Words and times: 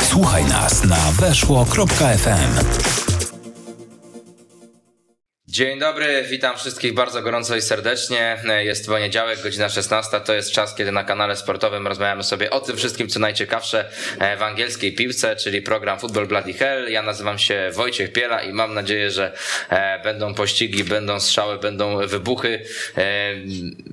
Słuchaj 0.00 0.44
nas 0.44 0.84
na 0.84 1.12
weszło.fm. 1.20 2.97
Dzień 5.50 5.78
dobry, 5.78 6.24
witam 6.30 6.56
wszystkich 6.56 6.94
bardzo 6.94 7.22
gorąco 7.22 7.56
i 7.56 7.62
serdecznie. 7.62 8.36
Jest 8.58 8.86
poniedziałek, 8.86 9.42
godzina 9.42 9.68
16. 9.68 10.20
To 10.20 10.34
jest 10.34 10.50
czas, 10.50 10.74
kiedy 10.74 10.92
na 10.92 11.04
kanale 11.04 11.36
sportowym 11.36 11.86
rozmawiamy 11.86 12.24
sobie 12.24 12.50
o 12.50 12.60
tym 12.60 12.76
wszystkim, 12.76 13.08
co 13.08 13.20
najciekawsze 13.20 13.90
w 14.38 14.42
angielskiej 14.42 14.94
piłce, 14.94 15.36
czyli 15.36 15.62
program 15.62 15.98
Football 15.98 16.26
Bloody 16.26 16.52
Hell. 16.52 16.90
Ja 16.90 17.02
nazywam 17.02 17.38
się 17.38 17.70
Wojciech 17.74 18.12
Piela 18.12 18.42
i 18.42 18.52
mam 18.52 18.74
nadzieję, 18.74 19.10
że 19.10 19.32
e, 19.70 20.02
będą 20.02 20.34
pościgi, 20.34 20.84
będą 20.84 21.20
strzały, 21.20 21.58
będą 21.58 22.06
wybuchy. 22.06 22.64
E, 22.96 23.34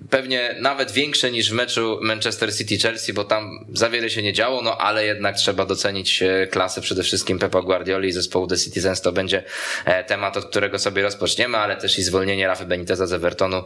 pewnie 0.09 0.55
nawet 0.59 0.91
większe 0.91 1.31
niż 1.31 1.49
w 1.49 1.53
meczu 1.53 1.99
Manchester 2.01 2.49
City-Chelsea, 2.49 3.13
bo 3.13 3.23
tam 3.23 3.65
za 3.73 3.89
wiele 3.89 4.09
się 4.09 4.21
nie 4.21 4.33
działo, 4.33 4.61
no 4.61 4.77
ale 4.77 5.05
jednak 5.05 5.35
trzeba 5.35 5.66
docenić 5.66 6.23
e, 6.23 6.47
klasę 6.47 6.81
przede 6.81 7.03
wszystkim 7.03 7.39
Pepa 7.39 7.61
Guardioli 7.61 8.09
i 8.09 8.11
zespołu 8.11 8.47
The 8.47 8.58
Citizens. 8.58 9.02
To 9.02 9.11
będzie 9.11 9.44
temat, 10.08 10.38
od 10.38 10.45
którego 10.45 10.80
sobie 10.80 11.02
rozpoczniemy 11.02 11.45
ale 11.54 11.77
też 11.77 11.99
i 11.99 12.04
zwolnienie 12.04 12.48
Rafy 12.48 12.66
Beniteza 12.66 13.08
z 13.08 13.13
Evertonu 13.13 13.63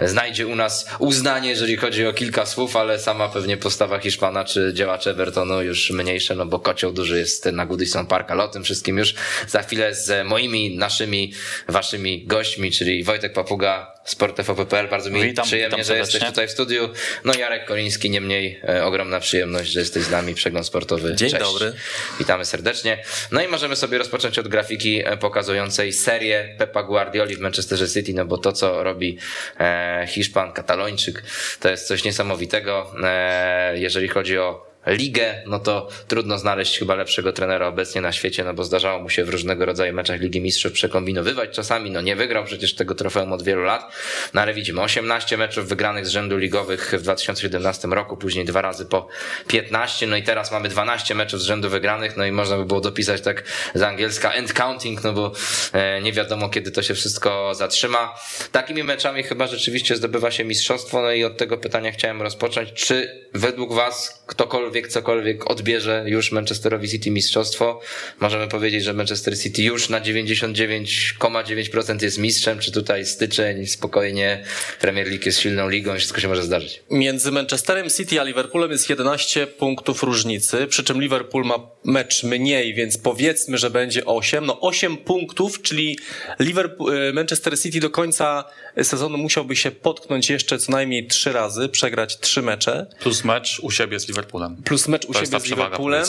znajdzie 0.00 0.46
u 0.46 0.56
nas 0.56 0.86
uznanie, 0.98 1.48
jeżeli 1.48 1.76
chodzi 1.76 2.06
o 2.06 2.12
kilka 2.12 2.46
słów, 2.46 2.76
ale 2.76 2.98
sama 2.98 3.28
pewnie 3.28 3.56
postawa 3.56 3.98
Hiszpana 3.98 4.44
czy 4.44 4.72
działacze 4.74 5.10
Evertonu 5.10 5.62
już 5.62 5.90
mniejsze, 5.90 6.34
no 6.34 6.46
bo 6.46 6.58
kocioł 6.58 6.92
duży 6.92 7.18
jest 7.18 7.44
na 7.44 7.66
Goodison 7.66 8.06
Park, 8.06 8.30
ale 8.30 8.44
o 8.44 8.48
tym 8.48 8.64
wszystkim 8.64 8.98
już 8.98 9.14
za 9.48 9.62
chwilę 9.62 9.94
z 9.94 10.26
moimi, 10.26 10.76
naszymi, 10.76 11.32
waszymi 11.68 12.26
gośćmi, 12.26 12.72
czyli 12.72 13.04
Wojtek 13.04 13.32
Papuga, 13.32 13.97
SportFOP.pl. 14.08 14.88
Bardzo 14.88 15.10
mi 15.10 15.22
witam, 15.22 15.44
przyjemnie, 15.44 15.76
witam 15.76 15.84
że 15.84 15.98
jesteś 15.98 16.24
tutaj 16.24 16.48
w 16.48 16.50
studiu. 16.50 16.88
No 17.24 17.34
Jarek 17.34 17.64
Koliński, 17.64 18.10
nie 18.10 18.20
mniej 18.20 18.60
e, 18.68 18.84
ogromna 18.84 19.20
przyjemność, 19.20 19.70
że 19.70 19.80
jesteś 19.80 20.02
z 20.02 20.10
nami. 20.10 20.34
Przegląd 20.34 20.66
sportowy. 20.66 21.14
Dzień 21.14 21.30
Cześć. 21.30 21.44
dobry. 21.44 21.72
Witamy 22.18 22.44
serdecznie. 22.44 23.02
No 23.32 23.42
i 23.42 23.48
możemy 23.48 23.76
sobie 23.76 23.98
rozpocząć 23.98 24.38
od 24.38 24.48
grafiki 24.48 25.02
e, 25.04 25.16
pokazującej 25.16 25.92
serię 25.92 26.54
Pepa 26.58 26.82
Guardioli 26.82 27.36
w 27.36 27.40
Manchesterze 27.40 27.88
City, 27.88 28.14
no 28.14 28.24
bo 28.24 28.38
to, 28.38 28.52
co 28.52 28.82
robi 28.82 29.18
e, 29.60 30.06
Hiszpan, 30.08 30.52
Katalończyk, 30.52 31.22
to 31.60 31.68
jest 31.68 31.86
coś 31.86 32.04
niesamowitego, 32.04 32.92
e, 33.02 33.78
jeżeli 33.78 34.08
chodzi 34.08 34.38
o 34.38 34.68
ligę, 34.88 35.42
no 35.46 35.58
to 35.58 35.88
trudno 36.08 36.38
znaleźć 36.38 36.78
chyba 36.78 36.94
lepszego 36.94 37.32
trenera 37.32 37.66
obecnie 37.66 38.00
na 38.00 38.12
świecie, 38.12 38.44
no 38.44 38.54
bo 38.54 38.64
zdarzało 38.64 39.02
mu 39.02 39.10
się 39.10 39.24
w 39.24 39.28
różnego 39.28 39.66
rodzaju 39.66 39.94
meczach 39.94 40.20
Ligi 40.20 40.40
Mistrzów 40.40 40.72
przekombinowywać 40.72 41.50
czasami, 41.50 41.90
no 41.90 42.00
nie 42.00 42.16
wygrał 42.16 42.44
przecież 42.44 42.74
tego 42.74 42.94
trofeum 42.94 43.32
od 43.32 43.42
wielu 43.42 43.62
lat, 43.62 43.92
no 44.34 44.40
ale 44.40 44.54
widzimy 44.54 44.80
18 44.80 45.36
meczów 45.36 45.68
wygranych 45.68 46.06
z 46.06 46.10
rzędu 46.10 46.38
ligowych 46.38 46.94
w 46.98 47.02
2017 47.02 47.88
roku, 47.88 48.16
później 48.16 48.44
dwa 48.44 48.62
razy 48.62 48.86
po 48.86 49.08
15, 49.46 50.06
no 50.06 50.16
i 50.16 50.22
teraz 50.22 50.52
mamy 50.52 50.68
12 50.68 51.14
meczów 51.14 51.40
z 51.40 51.44
rzędu 51.44 51.70
wygranych, 51.70 52.16
no 52.16 52.24
i 52.24 52.32
można 52.32 52.56
by 52.56 52.64
było 52.64 52.80
dopisać 52.80 53.20
tak 53.20 53.42
z 53.74 53.82
angielska 53.82 54.32
end 54.32 54.52
counting, 54.52 55.04
no 55.04 55.12
bo 55.12 55.32
e, 55.72 56.00
nie 56.00 56.12
wiadomo 56.12 56.48
kiedy 56.48 56.70
to 56.70 56.82
się 56.82 56.94
wszystko 56.94 57.54
zatrzyma. 57.54 58.14
Takimi 58.52 58.84
meczami 58.84 59.22
chyba 59.22 59.46
rzeczywiście 59.46 59.96
zdobywa 59.96 60.30
się 60.30 60.44
mistrzostwo, 60.44 61.02
no 61.02 61.12
i 61.12 61.24
od 61.24 61.36
tego 61.36 61.58
pytania 61.58 61.92
chciałem 61.92 62.22
rozpocząć, 62.22 62.72
czy 62.72 63.26
według 63.34 63.74
was 63.74 64.24
ktokolwiek 64.26 64.77
ktokolwiek 64.82 65.08
cokolwiek 65.08 65.50
odbierze 65.50 66.04
już 66.06 66.32
Manchesterowi 66.32 66.88
City 66.88 67.10
mistrzostwo, 67.10 67.80
możemy 68.20 68.48
powiedzieć, 68.48 68.84
że 68.84 68.92
Manchester 68.92 69.38
City 69.38 69.62
już 69.62 69.88
na 69.88 70.00
99,9% 70.00 72.02
jest 72.02 72.18
mistrzem, 72.18 72.58
czy 72.58 72.72
tutaj 72.72 73.06
styczeń, 73.06 73.66
spokojnie, 73.66 74.44
Premier 74.80 75.08
League 75.08 75.22
jest 75.26 75.40
silną 75.40 75.68
ligą, 75.68 75.96
wszystko 75.96 76.20
się 76.20 76.28
może 76.28 76.42
zdarzyć. 76.42 76.82
Między 76.90 77.32
Manchesterem 77.32 77.90
City 77.90 78.20
a 78.20 78.24
Liverpoolem 78.24 78.70
jest 78.70 78.90
11 78.90 79.46
punktów 79.46 80.02
różnicy, 80.02 80.66
przy 80.66 80.84
czym 80.84 81.00
Liverpool 81.00 81.44
ma 81.44 81.58
mecz 81.84 82.24
mniej, 82.24 82.74
więc 82.74 82.98
powiedzmy, 82.98 83.58
że 83.58 83.70
będzie 83.70 84.04
8. 84.04 84.46
No 84.46 84.60
8 84.60 84.96
punktów, 84.96 85.62
czyli 85.62 85.98
Liverpool, 86.38 86.94
e, 86.94 87.12
Manchester 87.12 87.60
City 87.60 87.80
do 87.80 87.90
końca 87.90 88.44
sezonu 88.82 89.18
musiałby 89.18 89.56
się 89.56 89.70
potknąć 89.70 90.30
jeszcze 90.30 90.58
co 90.58 90.72
najmniej 90.72 91.06
3 91.06 91.32
razy, 91.32 91.68
przegrać 91.68 92.18
3 92.18 92.42
mecze. 92.42 92.86
Plus 93.00 93.24
mecz 93.24 93.60
u 93.60 93.70
siebie 93.70 94.00
z 94.00 94.08
Liverpoolem 94.08 94.56
plus 94.68 94.88
mecz 94.88 95.04
u 95.04 95.12
to 95.12 95.24
siebie 95.24 95.40
z 95.40 95.44
Liverpoolem, 95.44 96.04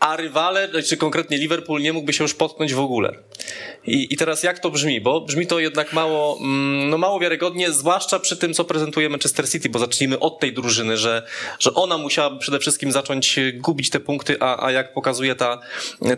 a 0.00 0.16
rywale, 0.16 0.68
czy 0.68 0.72
znaczy 0.72 0.96
konkretnie 0.96 1.38
Liverpool 1.38 1.80
nie 1.80 1.92
mógłby 1.92 2.12
się 2.12 2.24
już 2.24 2.34
potknąć 2.34 2.74
w 2.74 2.80
ogóle. 2.80 3.14
I, 3.86 4.14
I 4.14 4.16
teraz 4.16 4.42
jak 4.42 4.58
to 4.58 4.70
brzmi? 4.70 5.00
Bo 5.00 5.20
brzmi 5.20 5.46
to 5.46 5.58
jednak 5.58 5.92
mało, 5.92 6.38
mm, 6.40 6.90
no 6.90 6.98
mało 6.98 7.20
wiarygodnie, 7.20 7.72
zwłaszcza 7.72 8.18
przy 8.18 8.36
tym, 8.36 8.54
co 8.54 8.64
prezentuje 8.64 9.08
Manchester 9.08 9.50
City, 9.50 9.68
bo 9.68 9.78
zacznijmy 9.78 10.18
od 10.18 10.40
tej 10.40 10.52
drużyny, 10.52 10.96
że, 10.96 11.26
że 11.58 11.74
ona 11.74 11.98
musiała 11.98 12.36
przede 12.36 12.58
wszystkim 12.58 12.92
zacząć 12.92 13.40
gubić 13.54 13.90
te 13.90 14.00
punkty, 14.00 14.36
a, 14.40 14.66
a 14.66 14.70
jak 14.70 14.94
pokazuje 14.94 15.34
ta, 15.34 15.60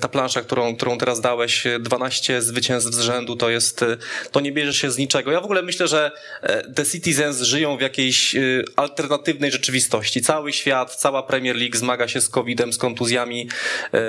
ta 0.00 0.08
plansza, 0.08 0.42
którą, 0.42 0.76
którą 0.76 0.98
teraz 0.98 1.20
dałeś, 1.20 1.64
12 1.80 2.42
zwycięstw 2.42 2.94
z 2.94 3.00
rzędu, 3.00 3.36
to 3.36 3.50
jest, 3.50 3.84
to 4.32 4.40
nie 4.40 4.52
bierze 4.52 4.74
się 4.74 4.90
z 4.90 4.98
niczego. 4.98 5.32
Ja 5.32 5.40
w 5.40 5.44
ogóle 5.44 5.62
myślę, 5.62 5.88
że 5.88 6.10
e, 6.42 6.72
The 6.72 6.86
Citizens 6.86 7.40
żyją 7.40 7.76
w 7.76 7.80
jakiejś 7.80 8.36
e, 8.36 8.40
alternatywnej 8.76 9.50
rzeczywistości. 9.50 10.22
Cały 10.22 10.52
świat, 10.52 10.96
cała 10.96 11.22
Premier 11.22 11.56
League 11.56 11.73
zmaga 11.76 12.08
się 12.08 12.20
z 12.20 12.28
COVID-em, 12.28 12.72
z 12.72 12.78
kontuzjami, 12.78 13.48
e, 13.94 14.00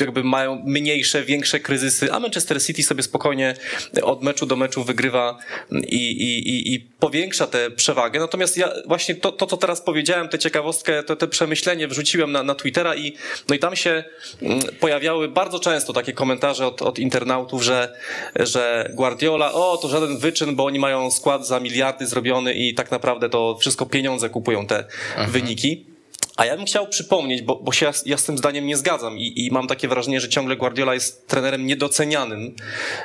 jakby 0.00 0.24
mają 0.24 0.62
mniejsze, 0.66 1.22
większe 1.22 1.60
kryzysy, 1.60 2.12
a 2.12 2.20
Manchester 2.20 2.62
City 2.62 2.82
sobie 2.82 3.02
spokojnie 3.02 3.54
od 4.02 4.22
meczu 4.22 4.46
do 4.46 4.56
meczu 4.56 4.84
wygrywa 4.84 5.38
i, 5.72 6.10
i, 6.10 6.48
i, 6.48 6.74
i 6.74 6.80
powiększa 6.80 7.46
tę 7.46 7.70
przewagę. 7.70 8.20
Natomiast 8.20 8.56
ja 8.56 8.72
właśnie 8.86 9.14
to, 9.14 9.32
to, 9.32 9.46
co 9.46 9.56
teraz 9.56 9.80
powiedziałem, 9.80 10.28
tę 10.28 10.38
ciekawostkę, 10.38 11.02
to, 11.02 11.16
te 11.16 11.28
przemyślenie 11.28 11.88
wrzuciłem 11.88 12.32
na, 12.32 12.42
na 12.42 12.54
Twittera 12.54 12.94
i, 12.94 13.16
no 13.48 13.54
i 13.54 13.58
tam 13.58 13.76
się 13.76 14.04
mm, 14.42 14.60
pojawiały 14.80 15.28
bardzo 15.28 15.58
często 15.58 15.92
takie 15.92 16.12
komentarze 16.12 16.66
od, 16.66 16.82
od 16.82 16.98
internautów, 16.98 17.62
że, 17.62 17.96
że 18.36 18.90
Guardiola, 18.94 19.52
o, 19.52 19.76
to 19.76 19.88
żaden 19.88 20.18
wyczyn, 20.18 20.56
bo 20.56 20.64
oni 20.64 20.78
mają 20.78 21.10
skład 21.10 21.46
za 21.46 21.60
miliardy 21.60 22.06
zrobiony 22.06 22.54
i 22.54 22.74
tak 22.74 22.90
naprawdę 22.90 23.28
to 23.28 23.56
wszystko 23.60 23.86
pieniądze 23.86 24.30
kupują 24.30 24.66
te 24.66 24.78
mhm. 24.78 25.30
wyniki. 25.30 25.93
A 26.36 26.44
ja 26.46 26.56
bym 26.56 26.66
chciał 26.66 26.86
przypomnieć, 26.86 27.42
bo, 27.42 27.56
bo 27.56 27.72
się 27.72 27.90
ja 28.06 28.16
z 28.16 28.24
tym 28.24 28.38
zdaniem 28.38 28.66
nie 28.66 28.76
zgadzam 28.76 29.18
i, 29.18 29.46
i 29.46 29.50
mam 29.50 29.66
takie 29.66 29.88
wrażenie, 29.88 30.20
że 30.20 30.28
ciągle 30.28 30.56
Guardiola 30.56 30.94
jest 30.94 31.28
trenerem 31.28 31.66
niedocenianym. 31.66 32.56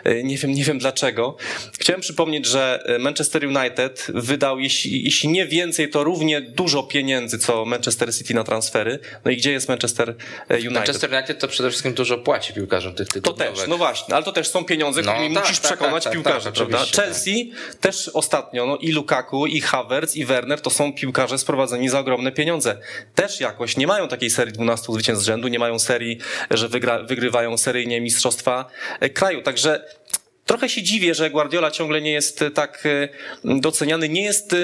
E, 0.03 0.23
nie 0.23 0.37
wiem, 0.37 0.51
nie 0.51 0.63
wiem 0.63 0.79
dlaczego. 0.79 1.37
Chciałem 1.79 2.01
przypomnieć, 2.01 2.45
że 2.45 2.83
e, 2.85 2.99
Manchester 2.99 3.45
United 3.45 4.07
wydał, 4.13 4.59
jeśli, 4.59 5.03
jeśli 5.03 5.29
nie 5.29 5.47
więcej, 5.47 5.89
to 5.89 6.03
równie 6.03 6.41
dużo 6.41 6.83
pieniędzy, 6.83 7.39
co 7.39 7.65
Manchester 7.65 8.15
City 8.15 8.33
na 8.33 8.43
transfery. 8.43 8.99
No 9.25 9.31
i 9.31 9.37
gdzie 9.37 9.51
jest 9.51 9.69
Manchester 9.69 10.15
e, 10.49 10.55
United? 10.55 10.73
Manchester 10.73 11.13
United 11.13 11.39
to 11.39 11.47
przede 11.47 11.69
wszystkim 11.69 11.93
dużo 11.93 12.17
płaci 12.17 12.53
piłkarzom 12.53 12.95
tych 12.95 13.07
tytułów. 13.07 13.39
To 13.39 13.45
też, 13.45 13.67
no 13.67 13.77
właśnie, 13.77 14.15
ale 14.15 14.25
to 14.25 14.31
też 14.31 14.47
są 14.47 14.65
pieniądze, 14.65 15.01
no, 15.01 15.11
którymi 15.11 15.35
tak, 15.35 15.43
musisz 15.43 15.59
tak, 15.59 15.71
przekonać 15.71 16.03
tak, 16.03 16.13
tak 16.13 16.13
piłkarzy, 16.13 16.45
tak, 16.45 16.53
prawda? 16.53 16.85
Chelsea 16.95 17.51
też 17.81 18.09
ostatnio, 18.09 18.65
no 18.65 18.77
i 18.77 18.91
Lukaku, 18.91 19.45
i 19.45 19.61
Havertz, 19.61 20.15
i 20.15 20.25
Werner 20.25 20.61
to 20.61 20.69
są 20.69 20.93
piłkarze 20.93 21.37
sprowadzeni 21.37 21.89
za 21.89 21.99
ogromne 21.99 22.31
pieniądze 22.31 22.77
też 23.19 23.39
jakoś 23.39 23.77
nie 23.77 23.87
mają 23.87 24.07
takiej 24.07 24.29
serii 24.29 24.53
12 24.53 24.93
zwycięstw 24.93 25.23
z 25.23 25.27
rzędu, 25.27 25.47
nie 25.47 25.59
mają 25.59 25.79
serii, 25.79 26.17
że 26.51 26.67
wygra, 26.67 27.03
wygrywają 27.03 27.57
seryjnie 27.57 28.01
mistrzostwa 28.01 28.65
e, 28.99 29.09
kraju. 29.09 29.41
Także 29.41 29.85
Trochę 30.45 30.69
się 30.69 30.83
dziwię, 30.83 31.13
że 31.13 31.29
Guardiola 31.29 31.71
ciągle 31.71 32.01
nie 32.01 32.11
jest 32.11 32.41
e, 32.41 32.51
tak 32.51 32.83
e, 32.85 33.09
doceniany, 33.59 34.09
nie 34.09 34.23
jest, 34.23 34.55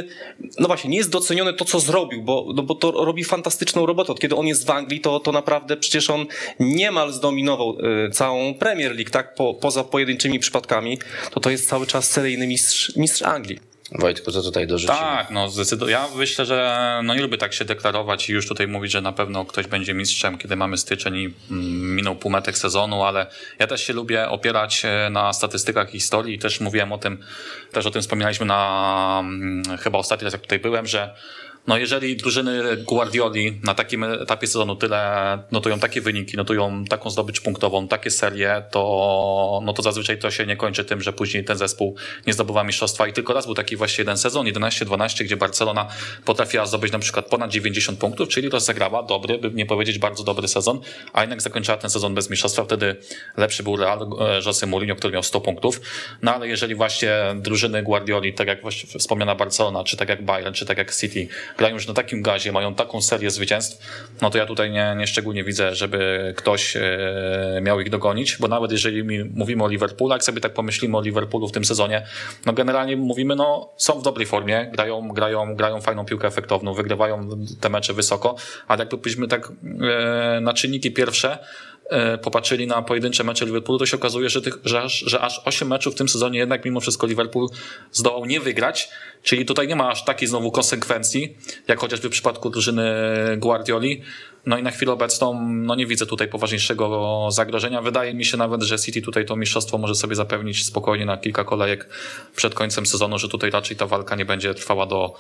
no 0.60 0.68
właśnie, 0.68 0.90
nie 0.90 0.98
jest 0.98 1.10
doceniony 1.10 1.54
to, 1.54 1.66
co 1.66 1.80
zrobił, 1.80 2.22
bo, 2.22 2.48
no 2.56 2.64
bo 2.64 2.76
to 2.76 2.92
robi 2.92 3.24
fantastyczną 3.24 3.86
robotę. 3.86 4.12
Od 4.12 4.20
kiedy 4.20 4.36
on 4.36 4.48
jest 4.48 4.66
w 4.66 4.70
Anglii, 4.70 5.02
to, 5.02 5.20
to 5.20 5.32
naprawdę 5.32 5.78
przecież 5.78 6.10
on 6.10 6.26
niemal 6.60 7.14
zdominował 7.14 7.78
całą 8.12 8.54
Premier 8.54 8.96
League, 8.96 9.12
tak, 9.12 9.36
po, 9.36 9.54
poza 9.54 9.84
pojedynczymi 9.84 10.40
przypadkami, 10.40 11.00
to 11.32 11.40
to 11.40 11.50
jest 11.50 11.70
cały 11.70 11.88
czas 11.88 12.12
seryjny 12.12 12.48
mistrz, 12.48 12.96
mistrz 12.96 13.22
Anglii. 13.22 13.75
Wojtku, 13.92 14.32
co 14.32 14.42
tutaj 14.42 14.68
dorzucić? 14.68 14.98
Tak, 14.98 15.32
no 15.32 15.50
zdecydowanie. 15.50 15.92
Ja 15.92 16.08
myślę, 16.16 16.46
że 16.46 17.00
no 17.04 17.16
nie 17.16 17.22
lubię 17.22 17.38
tak 17.38 17.54
się 17.54 17.66
deklarować 17.66 18.30
i 18.30 18.34
już 18.34 18.48
tutaj 18.48 18.68
mówić, 18.68 18.92
że 18.92 19.02
na 19.02 19.12
pewno 19.12 19.46
ktoś 19.46 19.68
będzie 19.68 19.94
mistrzem, 19.94 20.38
kiedy 20.38 20.56
mamy 20.56 20.78
styczeń 20.78 21.16
i 21.16 21.34
mm, 21.52 21.96
minął 21.96 22.16
półmetek 22.16 22.58
sezonu, 22.58 23.04
ale 23.04 23.28
ja 23.60 23.68
też 23.68 23.84
się 23.84 23.94
lubię 23.94 24.30
opierać 24.30 24.82
e, 24.86 25.10
na 25.10 25.34
statystykach 25.34 25.90
historii 25.90 26.36
i 26.36 26.40
też 26.40 26.60
mówiłem 26.60 26.92
o 26.92 26.98
tym, 26.98 27.18
też 27.72 27.86
o 27.86 27.92
tym 27.92 28.02
wspominaliśmy 28.02 28.46
na 28.46 29.18
mm, 29.20 29.78
chyba 29.78 29.98
ostatni 29.98 30.26
raz, 30.26 30.34
jak 30.34 30.42
tutaj 30.42 30.60
byłem, 30.60 30.88
że 30.88 31.16
no 31.68 31.78
jeżeli 31.78 32.18
drużyny 32.18 32.78
Guardioli 32.78 33.60
na 33.64 33.76
takim 33.76 34.04
etapie 34.04 34.48
sezonu 34.48 34.76
tyle 34.76 35.40
notują 35.52 35.80
takie 35.80 36.02
wyniki, 36.02 36.38
notują 36.38 36.86
taką 36.86 37.10
zdobycz 37.10 37.42
punktową, 37.42 37.88
takie 37.88 38.12
serie, 38.12 38.64
to, 38.72 39.62
no 39.64 39.74
to 39.74 39.82
zazwyczaj 39.82 40.20
to 40.20 40.32
się 40.32 40.46
nie 40.46 40.58
kończy 40.58 40.86
tym, 40.86 41.02
że 41.02 41.14
później 41.14 41.44
ten 41.44 41.58
zespół 41.58 41.96
nie 42.28 42.34
zdobywa 42.34 42.64
mistrzostwa. 42.64 43.08
I 43.08 43.14
tylko 43.14 43.34
raz 43.34 43.46
był 43.46 43.56
taki 43.56 43.76
właśnie 43.76 44.02
jeden 44.02 44.18
sezon, 44.18 44.46
11-12, 44.46 45.24
gdzie 45.24 45.38
Barcelona 45.38 45.88
potrafiła 46.26 46.66
zdobyć 46.66 46.92
na 46.92 47.00
przykład 47.00 47.26
ponad 47.26 47.52
90 47.52 48.00
punktów, 48.00 48.30
czyli 48.30 48.50
rozegrała 48.50 49.04
dobry, 49.04 49.38
by 49.38 49.52
nie 49.52 49.66
powiedzieć 49.66 50.00
bardzo 50.00 50.24
dobry 50.24 50.48
sezon, 50.48 50.80
a 51.14 51.22
jednak 51.22 51.42
zakończyła 51.42 51.78
ten 51.78 51.90
sezon 51.90 52.16
bez 52.16 52.30
mistrzostwa. 52.30 52.64
Wtedy 52.64 52.96
lepszy 53.38 53.64
był 53.64 53.78
Real, 53.78 54.02
e, 54.02 54.40
José 54.40 54.68
Mourinho, 54.68 54.96
który 54.96 55.14
miał 55.14 55.24
100 55.24 55.42
punktów. 55.42 55.82
No 56.22 56.36
ale 56.36 56.48
jeżeli 56.48 56.76
właśnie 56.76 57.12
drużyny 57.36 57.84
Guardioli, 57.84 58.34
tak 58.34 58.48
jak 58.48 58.62
właśnie 58.62 59.00
wspomniana 59.00 59.36
Barcelona, 59.36 59.84
czy 59.84 59.98
tak 59.98 60.10
jak 60.10 60.26
Bayern, 60.26 60.54
czy 60.54 60.66
tak 60.66 60.78
jak 60.78 60.96
City, 60.96 61.28
grają 61.58 61.74
już 61.76 61.88
na 61.88 61.94
takim 61.94 62.22
gazie, 62.22 62.52
mają 62.52 62.76
taką 62.76 63.02
serię 63.02 63.32
zwycięstw, 63.32 63.86
no 64.22 64.30
to 64.30 64.38
ja 64.38 64.46
tutaj 64.46 64.72
nie, 64.72 64.96
nie 64.98 65.08
szczególnie 65.08 65.44
widzę, 65.44 65.76
żeby 65.76 66.34
ktoś 66.38 66.78
e, 66.78 67.60
miał 67.62 67.80
ich 67.80 67.90
dogonić, 67.90 68.38
bo 68.40 68.48
nawet 68.48 68.72
jeżeli 68.72 69.04
mówimy 69.34 69.64
o 69.64 69.68
Liverpoolu, 69.68 70.14
jak 70.14 70.24
sobie 70.24 70.42
tak 70.42 70.54
pomyślimy 70.54 70.98
o 70.98 71.02
Liverpoolu 71.02 71.48
w 71.48 71.52
tym 71.52 71.66
sezonie, 71.66 72.06
no 72.46 72.54
generalnie 72.54 72.98
mówimy, 72.98 73.36
no 73.36 73.74
są 73.78 74.00
w 74.00 74.04
dobrej 74.04 74.26
formie, 74.28 74.72
grają, 74.74 75.08
grają, 75.08 75.56
grają 75.56 75.82
fajną 75.82 76.06
piłkę 76.06 76.28
efektowną, 76.28 76.74
wygrywają 76.74 77.30
te 77.62 77.70
mecze 77.70 77.94
wysoko, 77.94 78.36
ale 78.68 78.88
jakbyśmy 78.92 79.28
tak 79.28 79.52
e, 79.82 80.40
na 80.42 80.54
czynniki 80.54 80.92
pierwsze 80.92 81.38
popatrzyli 82.22 82.68
na 82.68 82.82
pojedyncze 82.82 83.24
mecze 83.24 83.46
Liverpoolu, 83.46 83.80
to 83.80 83.86
się 83.86 83.98
okazuje, 83.98 84.30
że, 84.30 84.42
tych, 84.42 84.58
że, 84.66 84.82
aż, 84.82 85.00
że 85.00 85.22
aż 85.22 85.42
8 85.46 85.68
meczów 85.68 85.94
w 85.94 85.98
tym 85.98 86.10
sezonie 86.10 86.40
jednak 86.40 86.66
mimo 86.66 86.80
wszystko 86.80 87.08
Liverpool 87.08 87.48
zdołał 87.92 88.26
nie 88.26 88.40
wygrać, 88.40 88.90
czyli 89.24 89.46
tutaj 89.46 89.68
nie 89.68 89.76
ma 89.76 89.90
aż 89.90 90.06
takiej 90.06 90.28
znowu 90.28 90.52
konsekwencji, 90.52 91.38
jak 91.68 91.80
chociażby 91.80 92.08
w 92.10 92.12
przypadku 92.12 92.50
drużyny 92.50 92.94
Guardioli. 93.38 94.02
No 94.46 94.58
i 94.58 94.64
na 94.64 94.72
chwilę 94.72 94.92
obecną 94.92 95.50
no 95.50 95.76
nie 95.76 95.86
widzę 95.86 96.06
tutaj 96.06 96.28
poważniejszego 96.28 97.28
zagrożenia. 97.32 97.82
Wydaje 97.82 98.14
mi 98.14 98.26
się 98.26 98.38
nawet, 98.38 98.64
że 98.64 98.80
City 98.80 99.02
tutaj 99.02 99.26
to 99.26 99.36
mistrzostwo 99.36 99.78
może 99.78 99.96
sobie 99.96 100.16
zapewnić 100.16 100.66
spokojnie 100.66 101.06
na 101.06 101.18
kilka 101.18 101.44
kolejek 101.44 101.90
przed 102.36 102.54
końcem 102.54 102.86
sezonu, 102.86 103.18
że 103.18 103.30
tutaj 103.30 103.52
raczej 103.52 103.78
ta 103.78 103.88
walka 103.88 104.16
nie 104.16 104.26
będzie 104.26 104.54
trwała 104.54 104.86
do, 104.86 105.16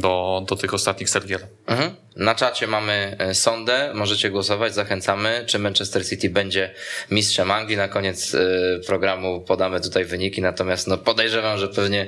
do, 0.00 0.44
do 0.48 0.56
tych 0.56 0.74
ostatnich 0.74 1.10
serwier. 1.10 1.46
Mhm. 1.66 1.90
Na 2.16 2.34
czacie 2.34 2.66
mamy 2.66 3.16
e, 3.18 3.34
sondę, 3.34 3.90
możecie 3.94 4.30
głosować, 4.30 4.74
zachęcamy, 4.74 5.44
czy 5.46 5.58
Manchester 5.58 6.08
City 6.08 6.30
będzie 6.30 6.74
mistrzem 7.10 7.50
Anglii. 7.50 7.76
Na 7.76 7.88
koniec 7.88 8.34
e, 8.34 8.38
programu 8.86 9.40
podamy 9.40 9.80
tutaj 9.80 10.04
wyniki, 10.04 10.42
natomiast 10.42 10.86
no 10.86 10.98
podejrzewam, 10.98 11.58
że 11.58 11.68
pewnie 11.68 12.06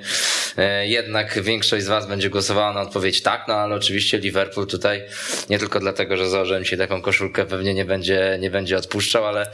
e, 0.57 0.87
jednak 0.87 1.43
większość 1.43 1.85
z 1.85 1.89
Was 1.89 2.07
będzie 2.07 2.31
głosowała 2.31 2.73
na 2.73 2.81
odpowiedź 2.81 3.23
tak, 3.23 3.45
no 3.49 3.55
ale 3.55 3.75
oczywiście 3.75 4.19
Liverpool 4.19 4.67
tutaj 4.67 5.03
nie 5.51 5.59
tylko 5.59 5.81
dlatego, 5.81 6.17
że 6.17 6.31
założyłem 6.31 6.65
się 6.65 6.77
taką 6.77 7.03
koszulkę, 7.03 7.45
pewnie 7.45 7.75
nie 7.75 7.85
będzie, 7.85 8.39
nie 8.41 8.51
będzie 8.51 8.77
odpuszczał, 8.77 9.27
ale 9.27 9.51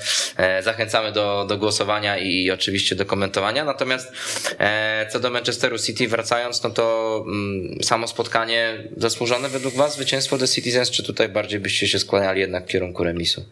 zachęcamy 0.63 1.13
do, 1.13 1.47
do 1.49 1.59
głosowania 1.59 2.19
i, 2.19 2.45
i 2.45 2.51
oczywiście 2.51 2.97
do 2.97 3.07
komentowania. 3.07 3.65
Natomiast 3.65 4.13
co 5.11 5.21
do 5.21 5.31
Manchesteru 5.31 5.79
City 5.79 6.09
wracając, 6.09 6.63
no 6.63 6.71
to 6.71 7.25
mm, 7.27 7.79
samo 7.91 8.09
spotkanie 8.09 8.85
zasłużone 8.97 9.49
według 9.49 9.75
Was 9.75 9.95
zwycięstwo 9.95 10.39
The 10.39 10.49
Citizens, 10.49 10.91
czy 10.91 11.03
tutaj 11.03 11.29
bardziej 11.29 11.61
byście 11.61 11.89
się 11.89 11.99
skłaniali 11.99 12.41
jednak 12.41 12.65
w 12.65 12.69
kierunku 12.69 13.05
remisu? 13.05 13.45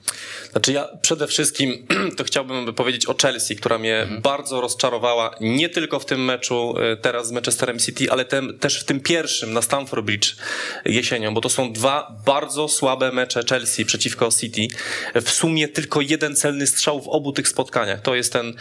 Znaczy 0.50 0.72
ja 0.72 0.88
przede 1.02 1.26
wszystkim 1.26 1.86
to 2.16 2.24
chciałbym 2.24 2.74
powiedzieć 2.74 3.06
o 3.06 3.14
Chelsea, 3.22 3.56
która 3.56 3.78
mnie 3.78 3.96
mhm. 3.96 4.22
bardzo 4.22 4.60
rozczarowała 4.60 5.30
nie 5.40 5.68
tylko 5.68 6.00
w 6.00 6.04
tym 6.04 6.24
meczu 6.24 6.74
e, 6.78 6.96
teraz 6.96 7.28
z 7.28 7.32
Manchesterem 7.32 7.78
City, 7.78 8.10
ale 8.10 8.24
tem, 8.24 8.58
też 8.58 8.80
w 8.80 8.84
tym 8.84 9.00
pierwszym 9.00 9.52
na 9.52 9.62
Stamford 9.62 10.04
Bridge 10.04 10.36
jesienią, 10.84 11.34
bo 11.34 11.40
to 11.40 11.48
są 11.48 11.72
dwa 11.72 12.16
bardzo 12.26 12.68
słabe 12.68 13.12
mecze 13.12 13.42
Chelsea 13.50 13.84
przeciwko 13.84 14.28
City. 14.40 14.68
W 15.14 15.30
sumie 15.30 15.68
tylko 15.68 16.00
jeden 16.00 16.36
celny 16.36 16.66
strzał 16.66 17.02
w 17.02 17.08
obu 17.08 17.32
tych 17.32 17.48
spotkaniach. 17.48 18.00
To 18.00 18.14
jest 18.14 18.32
ten, 18.32 18.54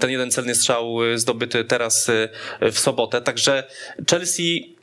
ten 0.00 0.10
jeden 0.10 0.30
celny 0.30 0.54
strzał 0.54 1.04
e, 1.04 1.18
zdobyty 1.18 1.64
teraz 1.64 2.08
e, 2.08 2.28
w 2.72 2.78
sobotę. 2.78 3.20
Także 3.20 3.64
Chelsea 4.10 4.75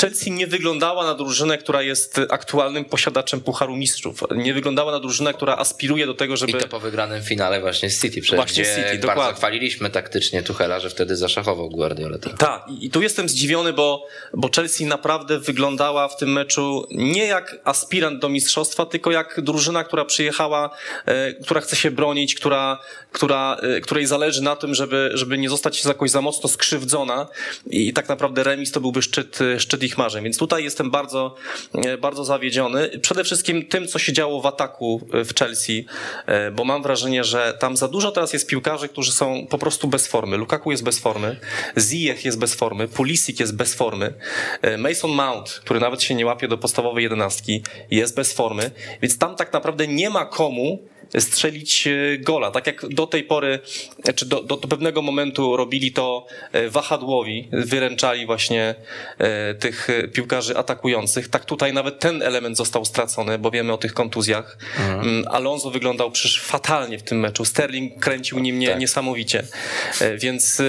Chelsea 0.00 0.30
nie 0.30 0.46
wyglądała 0.46 1.04
na 1.04 1.14
drużynę, 1.14 1.58
która 1.58 1.82
jest 1.82 2.20
aktualnym 2.30 2.84
posiadaczem 2.84 3.40
Pucharu 3.40 3.76
Mistrzów. 3.76 4.20
Nie 4.36 4.54
wyglądała 4.54 4.92
na 4.92 5.00
drużynę, 5.00 5.34
która 5.34 5.56
aspiruje 5.56 6.06
do 6.06 6.14
tego, 6.14 6.36
żeby... 6.36 6.58
I 6.58 6.60
to 6.60 6.68
po 6.68 6.80
wygranym 6.80 7.22
finale 7.22 7.60
właśnie 7.60 7.90
z 7.90 8.00
City. 8.00 8.20
Przecież 8.20 8.36
właśnie 8.36 8.64
City, 8.64 8.82
bardzo 8.82 9.06
dokładnie. 9.06 9.34
chwaliliśmy 9.34 9.90
taktycznie 9.90 10.42
Tuchela, 10.42 10.80
że 10.80 10.90
wtedy 10.90 11.16
zaszachował 11.16 11.70
Guardiola. 11.70 12.18
Tak, 12.38 12.64
i 12.80 12.90
tu 12.90 13.02
jestem 13.02 13.28
zdziwiony, 13.28 13.72
bo, 13.72 14.06
bo 14.34 14.50
Chelsea 14.56 14.86
naprawdę 14.86 15.38
wyglądała 15.38 16.08
w 16.08 16.16
tym 16.16 16.32
meczu 16.32 16.86
nie 16.90 17.26
jak 17.26 17.60
aspirant 17.64 18.20
do 18.20 18.28
mistrzostwa, 18.28 18.86
tylko 18.86 19.10
jak 19.10 19.40
drużyna, 19.40 19.84
która 19.84 20.04
przyjechała, 20.04 20.70
e, 21.06 21.32
która 21.32 21.60
chce 21.60 21.76
się 21.76 21.90
bronić, 21.90 22.34
która, 22.34 22.78
która, 23.12 23.56
e, 23.62 23.80
której 23.80 24.06
zależy 24.06 24.42
na 24.42 24.56
tym, 24.56 24.74
żeby, 24.74 25.10
żeby 25.14 25.38
nie 25.38 25.48
zostać 25.50 25.84
jakoś 25.84 26.10
za 26.10 26.20
mocno 26.20 26.48
skrzywdzona 26.48 27.26
i 27.70 27.92
tak 27.92 28.08
naprawdę 28.08 28.44
remis 28.44 28.72
to 28.72 28.80
byłby 28.80 29.02
szczyt, 29.02 29.38
szczyt 29.60 29.82
ich 29.82 29.98
marzeń. 29.98 30.24
Więc 30.24 30.38
tutaj 30.38 30.64
jestem 30.64 30.90
bardzo, 30.90 31.34
e, 31.74 31.98
bardzo 31.98 32.24
zawiedziony. 32.24 32.88
Przede 32.88 33.24
wszystkim 33.24 33.66
tym, 33.66 33.88
co 33.88 33.98
się 33.98 34.12
działo 34.12 34.40
w 34.40 34.46
ataku 34.46 35.08
e, 35.12 35.24
w 35.24 35.34
Chelsea, 35.34 35.86
e, 36.26 36.50
bo 36.50 36.64
mam 36.64 36.82
wrażenie, 36.82 37.24
że 37.24 37.56
tam 37.60 37.76
za 37.76 37.88
dużo 37.88 38.10
teraz 38.12 38.32
jest 38.32 38.46
piłkarzy, 38.46 38.88
którzy 38.88 39.12
są 39.12 39.46
po 39.50 39.58
prostu 39.58 39.88
bez 39.88 40.06
formy. 40.06 40.36
Lukaku 40.36 40.70
jest 40.70 40.84
bez 40.84 40.98
formy, 40.98 41.36
Ziyech 41.78 42.24
jest 42.24 42.38
bez 42.38 42.54
formy, 42.54 42.88
Pulisic 42.88 43.40
jest 43.40 43.56
bez 43.56 43.74
formy, 43.74 44.14
Mason 44.78 45.10
Mount, 45.10 45.60
który 45.64 45.80
nawet 45.80 46.02
się 46.02 46.14
nie 46.14 46.26
łapie 46.26 46.48
do 46.48 46.58
podstawowej 46.58 47.02
jedenastki, 47.02 47.62
jest 47.90 48.16
bez 48.16 48.32
formy, 48.32 48.70
więc 49.02 49.18
tam 49.18 49.36
tak 49.36 49.52
naprawdę 49.52 49.86
nie 49.86 50.10
ma 50.10 50.24
komu 50.24 50.88
strzelić 51.18 51.86
e, 51.86 52.18
gola. 52.18 52.50
Tak 52.50 52.66
jak 52.66 52.88
do 52.88 53.06
tej 53.06 53.24
pory, 53.24 53.58
czy 54.14 54.26
do, 54.26 54.42
do, 54.42 54.56
pewnego 54.56 55.02
momentu 55.02 55.56
robili 55.56 55.92
to 55.92 56.26
e, 56.52 56.68
wahadłowi, 56.68 57.48
wyręczali 57.52 58.26
właśnie 58.26 58.74
e, 59.18 59.54
tych 59.54 59.88
piłkarzy 60.12 60.56
atakujących, 60.56 61.28
tak 61.28 61.44
tutaj 61.44 61.72
nawet 61.72 62.00
ten 62.00 62.22
element 62.22 62.56
został 62.56 62.84
stracony, 62.84 63.38
bo 63.38 63.50
wiemy 63.50 63.72
o 63.72 63.78
tych 63.78 63.94
kontuzjach. 63.94 64.58
Mhm. 64.78 65.00
Mm, 65.00 65.24
Alonso 65.30 65.70
wyglądał 65.70 66.10
przecież 66.10 66.42
fatalnie 66.42 66.98
w 66.98 67.02
tym 67.02 67.20
meczu. 67.20 67.44
Sterling 67.44 68.02
kręcił 68.02 68.38
nim 68.38 68.58
nie, 68.58 68.68
tak. 68.68 68.80
niesamowicie. 68.80 69.42
Więc 70.16 70.62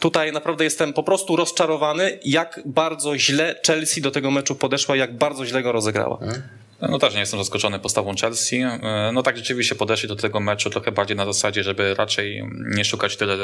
tutaj 0.00 0.32
naprawdę 0.32 0.64
jestem 0.64 0.92
po 0.92 1.02
prostu 1.02 1.36
rozczarowany, 1.36 2.18
jak 2.24 2.60
bardzo 2.64 3.18
źle 3.18 3.60
Chelsea 3.66 4.00
do 4.00 4.10
tego 4.10 4.30
meczu 4.30 4.54
podeszła, 4.54 4.96
jak 4.96 5.16
bardzo 5.16 5.46
źle 5.46 5.62
go 5.62 5.72
rozegrała. 5.72 6.18
Mhm. 6.20 6.59
No 6.88 6.98
też 6.98 7.14
nie 7.14 7.20
jestem 7.20 7.40
zaskoczony 7.40 7.78
postawą 7.78 8.14
Chelsea. 8.20 8.56
E, 8.56 9.10
no 9.12 9.22
tak 9.22 9.36
rzeczywiście 9.36 9.74
podeszli 9.74 10.08
do 10.08 10.16
tego 10.16 10.40
meczu 10.40 10.70
trochę 10.70 10.92
bardziej 10.92 11.16
na 11.16 11.24
zasadzie, 11.26 11.64
żeby 11.64 11.94
raczej 11.94 12.44
nie 12.76 12.84
szukać 12.84 13.16
tyle 13.16 13.34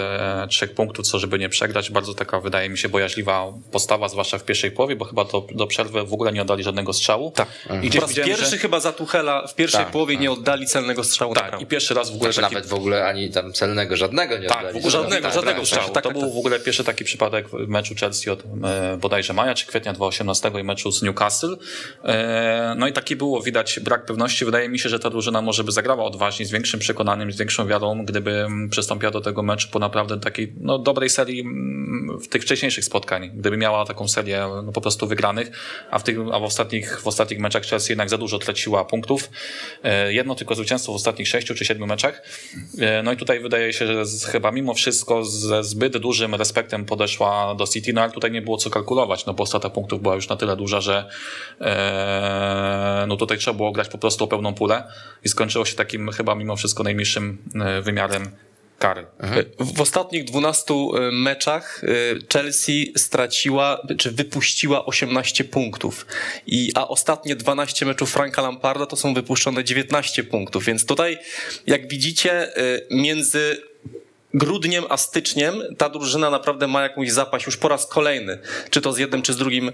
e, 0.42 0.48
trzech 0.48 0.74
punktów, 0.74 1.06
co 1.06 1.18
żeby 1.18 1.38
nie 1.38 1.48
przegrać. 1.48 1.90
Bardzo 1.90 2.14
taka 2.14 2.40
wydaje 2.40 2.68
mi 2.68 2.78
się 2.78 2.88
bojaźliwa 2.88 3.52
postawa, 3.72 4.08
zwłaszcza 4.08 4.38
w 4.38 4.44
pierwszej 4.44 4.70
połowie, 4.70 4.96
bo 4.96 5.04
chyba 5.04 5.24
do, 5.24 5.46
do 5.54 5.66
przerwy 5.66 6.04
w 6.04 6.12
ogóle 6.12 6.32
nie 6.32 6.42
oddali 6.42 6.62
żadnego 6.62 6.92
strzału. 6.92 7.30
Tak. 7.30 7.48
I 7.82 7.90
po 7.90 8.00
raz 8.00 8.14
pierwszy 8.14 8.50
że... 8.50 8.58
chyba 8.58 8.80
za 8.80 8.92
Tuchela 8.92 9.46
w 9.46 9.54
pierwszej 9.54 9.80
tak, 9.80 9.92
połowie 9.92 10.14
tak. 10.14 10.22
nie 10.22 10.30
oddali 10.30 10.66
celnego 10.66 11.04
strzału. 11.04 11.34
Tak, 11.34 11.60
i 11.60 11.66
pierwszy 11.66 11.94
raz 11.94 12.10
w 12.10 12.14
ogóle. 12.14 12.32
Znaczy 12.32 12.40
taki... 12.40 12.54
Nawet 12.54 12.70
w 12.70 12.74
ogóle 12.74 13.06
ani 13.06 13.30
tam 13.30 13.52
celnego, 13.52 13.96
żadnego 13.96 14.38
nie 14.38 14.48
tak, 14.48 14.58
oddali. 14.58 14.82
Tak, 14.82 14.90
żadnego, 14.90 15.22
tak, 15.22 15.34
żadnego 15.34 15.58
tak, 15.58 15.66
strzału. 15.66 15.92
Tak, 15.92 16.04
to 16.04 16.10
był 16.10 16.32
w 16.32 16.38
ogóle 16.38 16.60
pierwszy 16.60 16.84
taki 16.84 17.04
przypadek 17.04 17.48
w 17.48 17.68
meczu 17.68 17.94
Chelsea 18.00 18.30
od 18.30 18.42
e, 18.64 18.96
bodajże 18.96 19.32
maja 19.32 19.54
czy 19.54 19.66
kwietnia 19.66 19.92
2018 19.92 20.50
i 20.60 20.64
meczu 20.64 20.92
z 20.92 21.02
Newcastle. 21.02 21.56
No 22.76 22.86
i 22.86 22.92
taki 22.92 23.16
było 23.26 23.42
widać 23.42 23.80
brak 23.80 24.04
pewności. 24.04 24.44
Wydaje 24.44 24.68
mi 24.68 24.78
się, 24.78 24.88
że 24.88 24.98
ta 24.98 25.10
drużyna 25.10 25.42
może 25.42 25.64
by 25.64 25.72
zagrała 25.72 26.04
odważniej, 26.04 26.46
z 26.46 26.50
większym 26.50 26.80
przekonaniem, 26.80 27.32
z 27.32 27.38
większą 27.38 27.66
wiarą, 27.66 28.04
gdyby 28.04 28.46
przystąpiła 28.70 29.12
do 29.12 29.20
tego 29.20 29.42
meczu 29.42 29.68
po 29.72 29.78
naprawdę 29.78 30.20
takiej 30.20 30.52
no, 30.60 30.78
dobrej 30.78 31.10
serii 31.10 31.40
mm, 31.40 32.18
w 32.20 32.28
tych 32.28 32.42
wcześniejszych 32.42 32.84
spotkań. 32.84 33.30
Gdyby 33.34 33.56
miała 33.56 33.84
taką 33.84 34.08
serię 34.08 34.48
no, 34.64 34.72
po 34.72 34.80
prostu 34.80 35.06
wygranych, 35.06 35.50
a 35.90 35.98
w, 35.98 36.02
tych, 36.02 36.18
a 36.32 36.38
w, 36.38 36.42
ostatnich, 36.42 37.00
w 37.00 37.06
ostatnich 37.06 37.40
meczach 37.40 37.62
Chelsea 37.62 37.92
jednak 37.92 38.10
za 38.10 38.18
dużo 38.18 38.38
traciła 38.38 38.84
punktów. 38.84 39.30
E, 39.82 40.12
jedno 40.12 40.34
tylko 40.34 40.54
zwycięstwo 40.54 40.92
w 40.92 40.96
ostatnich 40.96 41.28
sześciu 41.28 41.54
czy 41.54 41.64
siedmiu 41.64 41.86
meczach. 41.86 42.22
E, 42.78 43.02
no 43.02 43.12
i 43.12 43.16
tutaj 43.16 43.40
wydaje 43.40 43.72
się, 43.72 43.86
że 43.86 44.06
z, 44.06 44.24
chyba 44.24 44.52
mimo 44.52 44.74
wszystko 44.74 45.24
ze 45.24 45.64
zbyt 45.64 45.98
dużym 45.98 46.34
respektem 46.34 46.84
podeszła 46.84 47.54
do 47.54 47.66
City, 47.66 47.92
no 47.92 48.02
ale 48.02 48.12
tutaj 48.12 48.30
nie 48.30 48.42
było 48.42 48.56
co 48.56 48.70
kalkulować, 48.70 49.26
no 49.26 49.34
bo 49.34 49.46
strata 49.46 49.70
punktów 49.70 50.02
była 50.02 50.14
już 50.14 50.28
na 50.28 50.36
tyle 50.36 50.56
duża, 50.56 50.80
że 50.80 51.08
e, 51.60 53.04
no 53.08 53.15
tutaj 53.16 53.38
trzeba 53.38 53.56
było 53.56 53.72
grać 53.72 53.88
po 53.88 53.98
prostu 53.98 54.24
o 54.24 54.28
pełną 54.28 54.54
pulę 54.54 54.84
i 55.24 55.28
skończyło 55.28 55.64
się 55.64 55.76
takim 55.76 56.10
chyba 56.10 56.34
mimo 56.34 56.56
wszystko 56.56 56.82
najmniejszym 56.82 57.38
e, 57.54 57.82
wymiarem 57.82 58.30
kary. 58.78 59.06
Mhm. 59.18 59.44
W 59.58 59.80
ostatnich 59.80 60.24
12 60.24 60.74
e, 60.74 61.10
meczach 61.12 61.84
e, 61.84 61.88
Chelsea 62.32 62.92
straciła, 62.96 63.82
czy 63.98 64.10
wypuściła 64.10 64.86
18 64.86 65.44
punktów. 65.44 66.06
I, 66.46 66.72
a 66.74 66.88
ostatnie 66.88 67.36
12 67.36 67.86
meczów 67.86 68.12
Franka 68.12 68.42
Lamparda 68.42 68.86
to 68.86 68.96
są 68.96 69.14
wypuszczone 69.14 69.64
19 69.64 70.24
punktów. 70.24 70.64
Więc 70.64 70.86
tutaj, 70.86 71.18
jak 71.66 71.88
widzicie, 71.88 72.52
między 72.90 73.62
grudniem 74.34 74.84
a 74.88 74.96
styczniem 74.96 75.62
ta 75.78 75.88
drużyna 75.88 76.30
naprawdę 76.30 76.66
ma 76.66 76.82
jakąś 76.82 77.12
zapaść 77.12 77.46
już 77.46 77.56
po 77.56 77.68
raz 77.68 77.86
kolejny, 77.86 78.38
czy 78.70 78.80
to 78.80 78.92
z 78.92 78.98
jednym, 78.98 79.22
czy 79.22 79.32
z 79.32 79.36
drugim 79.36 79.72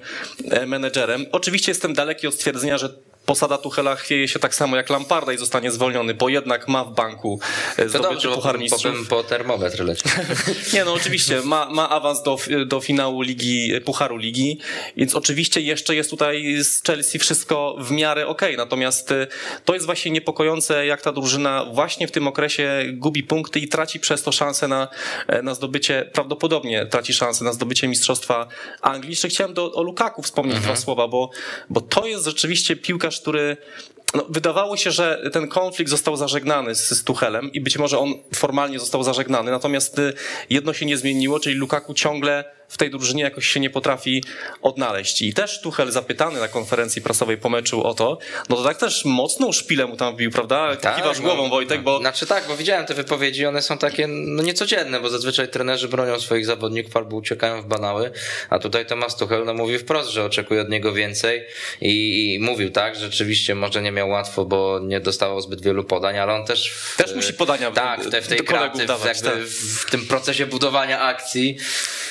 menedżerem. 0.67 1.27
Oczywiście 1.33 1.71
jestem 1.71 1.95
daleki 1.95 2.27
od 2.27 2.35
stwierdzenia, 2.35 2.79
że 2.79 2.95
posada 3.27 3.59
Tuchela 3.59 3.97
chwieje 3.97 4.29
się 4.29 4.39
tak 4.39 4.55
samo 4.55 4.77
jak 4.77 4.91
Lamparda 4.91 5.33
i 5.33 5.39
zostanie 5.39 5.71
zwolniony, 5.71 6.15
bo 6.15 6.29
jednak 6.29 6.69
ma 6.69 6.85
w 6.85 6.95
banku 6.95 7.41
e, 7.77 7.83
To 7.83 7.89
zdobyczy 7.89 8.13
dobrze, 8.13 8.29
Puchar 8.29 8.55
po, 8.55 8.61
Mistrzów. 8.61 9.09
po, 9.09 9.17
po 9.17 9.23
termometr 9.23 9.85
leci. 9.85 10.05
Nie, 10.75 10.85
no 10.85 10.93
oczywiście, 10.93 11.41
ma, 11.45 11.69
ma 11.71 11.91
awans 11.91 12.23
do, 12.23 12.39
do 12.67 12.81
finału 12.81 13.23
ligi, 13.23 13.81
Pucharu 13.85 14.17
Ligi, 14.17 14.59
więc 14.97 15.15
oczywiście 15.15 15.61
jeszcze 15.61 15.95
jest 15.95 16.11
tutaj 16.11 16.65
z 16.65 16.83
Chelsea 16.83 17.19
wszystko 17.19 17.77
w 17.81 17.91
miarę 17.91 18.27
okej, 18.27 18.57
natomiast 18.57 19.11
y, 19.11 19.27
to 19.65 19.75
jest 19.75 19.87
właśnie 19.87 20.11
niepokojące, 20.11 20.87
jak 20.87 21.03
ta 21.03 21.13
drużyna 21.13 21.65
właśnie 21.65 22.09
w 22.09 22.11
tym 22.11 22.29
okresie 22.29 22.85
gubi 22.93 23.23
punkty 23.23 23.61
i 23.61 23.69
traci 23.69 24.01
przez 24.01 24.23
to 24.23 24.33
szansę 24.33 24.69
na, 24.69 24.89
e, 25.27 25.43
na 25.43 25.55
zdobycie, 25.55 26.11
prawdopodobnie 26.13 26.87
traci 26.87 27.15
szansę 27.15 27.45
na 27.45 27.53
zdobycie 27.53 27.89
Mistrzostwa 27.89 28.47
Anglii. 28.81 29.11
Jeszcze 29.11 29.29
chciałem 29.29 29.55
do, 29.55 29.73
o 29.73 29.83
Lukaku 29.83 30.23
wspomnieć 30.23 30.61
dwa 30.61 30.77
słowa, 30.77 31.09
bo, 31.09 31.31
bo 31.71 31.81
to 31.81 32.07
jest 32.07 32.25
rzeczywiście 32.25 32.77
piłkarz, 33.13 33.21
który 33.21 33.57
no, 34.15 34.27
wydawało 34.29 34.77
się, 34.77 34.91
że 34.91 35.31
ten 35.33 35.49
konflikt 35.49 35.91
został 35.91 36.17
zażegnany 36.17 36.75
z, 36.75 36.91
z 36.91 37.05
Tuchelem 37.05 37.53
i 37.53 37.61
być 37.61 37.79
może 37.79 37.99
on 37.99 38.15
formalnie 38.35 38.79
został 38.79 39.03
zażegnany, 39.03 39.51
natomiast 39.51 39.99
y, 39.99 40.13
jedno 40.51 40.73
się 40.73 40.87
nie 40.87 40.97
zmieniło, 40.97 41.41
czyli 41.41 41.57
Lukaku 41.57 41.95
ciągle 41.95 42.45
w 42.73 42.77
tej 42.77 42.91
drużynie 42.91 43.23
jakoś 43.23 43.47
się 43.47 43.61
nie 43.61 43.71
potrafi 43.71 44.25
odnaleźć. 44.63 45.23
I 45.23 45.35
też 45.35 45.61
Tuchel 45.61 45.91
zapytany 45.91 46.41
na 46.41 46.49
konferencji 46.49 47.03
prasowej 47.03 47.37
po 47.37 47.49
meczu 47.49 47.85
o 47.85 47.95
to, 47.95 48.19
no 48.49 48.57
to 48.57 48.65
tak 48.65 48.79
też 48.79 49.05
mocną 49.05 49.53
szpilę 49.53 49.87
mu 49.87 49.97
tam 49.97 50.15
wbił, 50.15 50.31
prawda? 50.31 50.77
Kiwasz 50.77 51.19
no, 51.19 51.25
głową 51.25 51.49
Wojtek, 51.49 51.83
bo 51.83 51.99
Znaczy 51.99 52.27
tak, 52.27 52.45
bo 52.49 52.57
widziałem 52.57 52.87
te 52.87 52.95
wypowiedzi, 52.95 53.47
one 53.47 53.63
są 53.63 53.79
takie 53.79 54.07
no 54.07 54.43
niecodzienne, 54.43 55.01
bo 55.01 55.11
zazwyczaj 55.11 55.49
trenerzy 55.49 55.89
bronią 55.89 56.21
swoich 56.21 56.47
zawodników 56.47 56.97
albo 56.97 57.17
uciekają 57.17 57.63
w 57.63 57.67
banały, 57.67 58.11
a 58.51 58.59
tutaj 58.59 58.87
Tomasz 58.87 59.15
Tuchel 59.15 59.45
no, 59.45 59.55
mówił 59.55 59.79
wprost, 59.79 60.11
że 60.11 60.25
oczekuje 60.25 60.61
od 60.61 60.69
niego 60.69 60.93
więcej 60.93 61.45
i, 61.81 62.35
i 62.35 62.39
mówił 62.39 62.71
tak, 62.71 62.95
że 62.95 63.01
rzeczywiście 63.01 63.55
może 63.55 63.83
nie 63.83 63.93
miał 63.93 64.09
łatwo, 64.09 64.45
bo 64.45 64.81
nie 64.83 65.01
dostawał 65.01 65.41
zbyt 65.41 65.63
wielu 65.63 65.85
podań, 65.85 66.19
ale 66.19 66.35
on 66.35 66.47
też... 66.47 66.71
W, 66.71 66.97
Też 66.97 67.15
musi 67.15 67.35
podania 67.35 67.71
Tak, 67.71 68.05
w, 68.05 68.11
te, 68.11 68.23
w 68.23 68.29
tej 68.29 68.39
pracy, 68.39 68.85
w, 68.85 68.87
dawać, 68.87 69.21
tak. 69.21 69.35
w, 69.35 69.91
tym 69.91 70.07
procesie 70.07 70.47
budowania 70.47 71.01
akcji, 71.01 71.57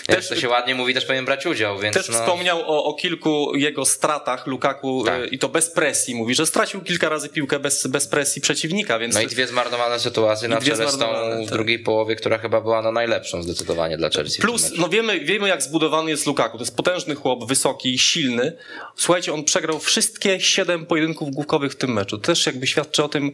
Też- 0.07 0.29
to 0.29 0.35
się 0.35 0.49
ładnie 0.51 0.75
mówi, 0.75 0.93
też 0.93 1.05
powinien 1.05 1.25
brać 1.25 1.45
udział, 1.45 1.79
więc 1.79 1.95
też 1.95 2.09
no... 2.09 2.13
wspomniał 2.13 2.61
o, 2.61 2.83
o 2.83 2.93
kilku 2.93 3.55
jego 3.55 3.85
stratach 3.85 4.47
Lukaku 4.47 5.03
Tak. 5.05 5.23
y, 5.23 5.27
i 5.27 5.39
to 5.39 5.49
bez 5.49 5.69
presji. 5.69 6.15
Mówi, 6.15 6.35
że 6.35 6.45
stracił 6.45 6.81
kilka 6.81 7.09
razy 7.09 7.29
piłkę 7.29 7.59
bez, 7.59 7.87
bez 7.87 8.07
presji 8.07 8.41
przeciwnika, 8.41 8.99
więc 8.99 9.15
No 9.15 9.21
i 9.21 9.27
dwie 9.27 9.47
zmarnowane 9.47 9.99
sytuacje 9.99 10.47
na 10.47 10.61
czele 10.61 10.75
z 10.75 10.91
tą 10.91 10.97
zmarnowane, 10.97 11.35
w 11.35 11.45
tak. 11.45 11.53
drugiej 11.53 11.79
połowie, 11.79 12.15
która 12.15 12.37
chyba 12.37 12.61
była 12.61 12.81
no 12.81 12.91
najlepszą 12.91 13.43
zdecydowanie 13.43 13.97
dla 13.97 14.09
Chelsea. 14.09 14.41
Plus, 14.41 14.71
no 14.77 14.89
wiemy, 14.89 15.19
wiemy 15.19 15.47
jak 15.47 15.61
zbudowany 15.63 16.11
jest 16.11 16.25
Lukaku. 16.25 16.57
To 16.57 16.63
jest 16.63 16.75
potężny 16.75 17.15
chłop, 17.15 17.47
wysoki, 17.47 17.99
silny. 17.99 18.57
Słuchajcie, 18.95 19.33
on 19.33 19.43
przegrał 19.43 19.79
wszystkie 19.79 20.39
siedem 20.39 20.85
pojedynków 20.85 21.31
główkowych 21.31 21.71
w 21.71 21.75
tym 21.75 21.93
meczu. 21.93 22.17
Też 22.17 22.45
jakby 22.45 22.67
świadczy 22.67 23.03
o 23.03 23.09
tym, 23.09 23.31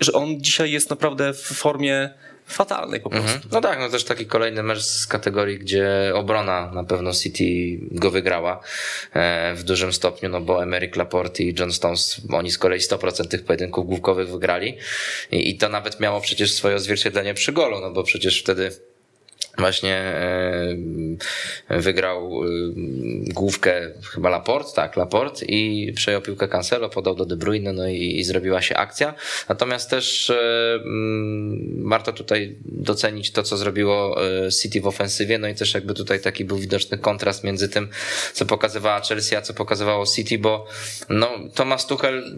że 0.00 0.12
on 0.12 0.40
dzisiaj 0.40 0.70
jest 0.70 0.90
naprawdę 0.90 1.32
w 1.32 1.40
formie 1.40 2.10
fatalnej 2.46 3.00
po 3.00 3.10
prostu. 3.10 3.48
No 3.52 3.60
tak, 3.60 3.78
no 3.78 3.88
też 3.88 4.04
taki 4.04 4.26
kolejny 4.26 4.62
mecz 4.62 4.82
z 4.82 5.06
kategorii, 5.06 5.58
gdzie 5.58 6.12
obrona 6.14 6.70
na 6.74 6.84
pewno 6.84 7.12
City 7.12 7.44
go 7.90 8.10
wygrała 8.10 8.60
e, 9.12 9.54
w 9.54 9.62
dużym 9.62 9.92
stopniu, 9.92 10.28
no 10.28 10.40
bo 10.40 10.62
Emerick 10.62 10.96
Laporte 10.96 11.42
i 11.42 11.54
John 11.58 11.72
Stones, 11.72 12.20
oni 12.32 12.50
z 12.50 12.58
kolei 12.58 12.80
100% 12.80 13.28
tych 13.28 13.44
pojedynków 13.44 13.86
główkowych 13.86 14.28
wygrali 14.28 14.78
I, 15.32 15.50
i 15.50 15.58
to 15.58 15.68
nawet 15.68 16.00
miało 16.00 16.20
przecież 16.20 16.52
swoje 16.52 16.76
odzwierciedlenie 16.76 17.34
przy 17.34 17.52
golu, 17.52 17.80
no 17.80 17.90
bo 17.90 18.02
przecież 18.02 18.40
wtedy 18.40 18.70
właśnie 19.58 19.94
e, 19.94 20.76
wygrał 21.80 22.44
e, 22.44 22.48
główkę 23.26 23.92
chyba 24.12 24.30
Laport, 24.30 24.74
tak, 24.74 24.96
Laport 24.96 25.42
i 25.48 25.92
przejął 25.96 26.22
piłkę 26.22 26.48
Cancelo, 26.48 26.88
podał 26.88 27.14
do 27.14 27.26
De 27.26 27.36
Bruyne, 27.36 27.72
no 27.72 27.88
i, 27.88 28.18
i 28.18 28.24
zrobiła 28.24 28.62
się 28.62 28.76
akcja. 28.76 29.14
Natomiast 29.48 29.90
też 29.90 30.30
e, 30.30 30.74
mm, 30.74 31.88
warto 31.88 32.12
tutaj 32.12 32.56
docenić 32.64 33.30
to, 33.30 33.42
co 33.42 33.56
zrobiło 33.56 34.16
City 34.62 34.80
w 34.80 34.86
ofensywie, 34.86 35.38
no 35.38 35.48
i 35.48 35.54
też 35.54 35.74
jakby 35.74 35.94
tutaj 35.94 36.20
taki 36.20 36.44
był 36.44 36.58
widoczny 36.58 36.98
kontrast 36.98 37.44
między 37.44 37.68
tym, 37.68 37.88
co 38.32 38.46
pokazywała 38.46 39.00
Chelsea, 39.00 39.36
a 39.36 39.42
co 39.42 39.54
pokazywało 39.54 40.06
City, 40.06 40.38
bo 40.38 40.66
no, 41.08 41.30
Thomas 41.54 41.86
Tuchel 41.86 42.36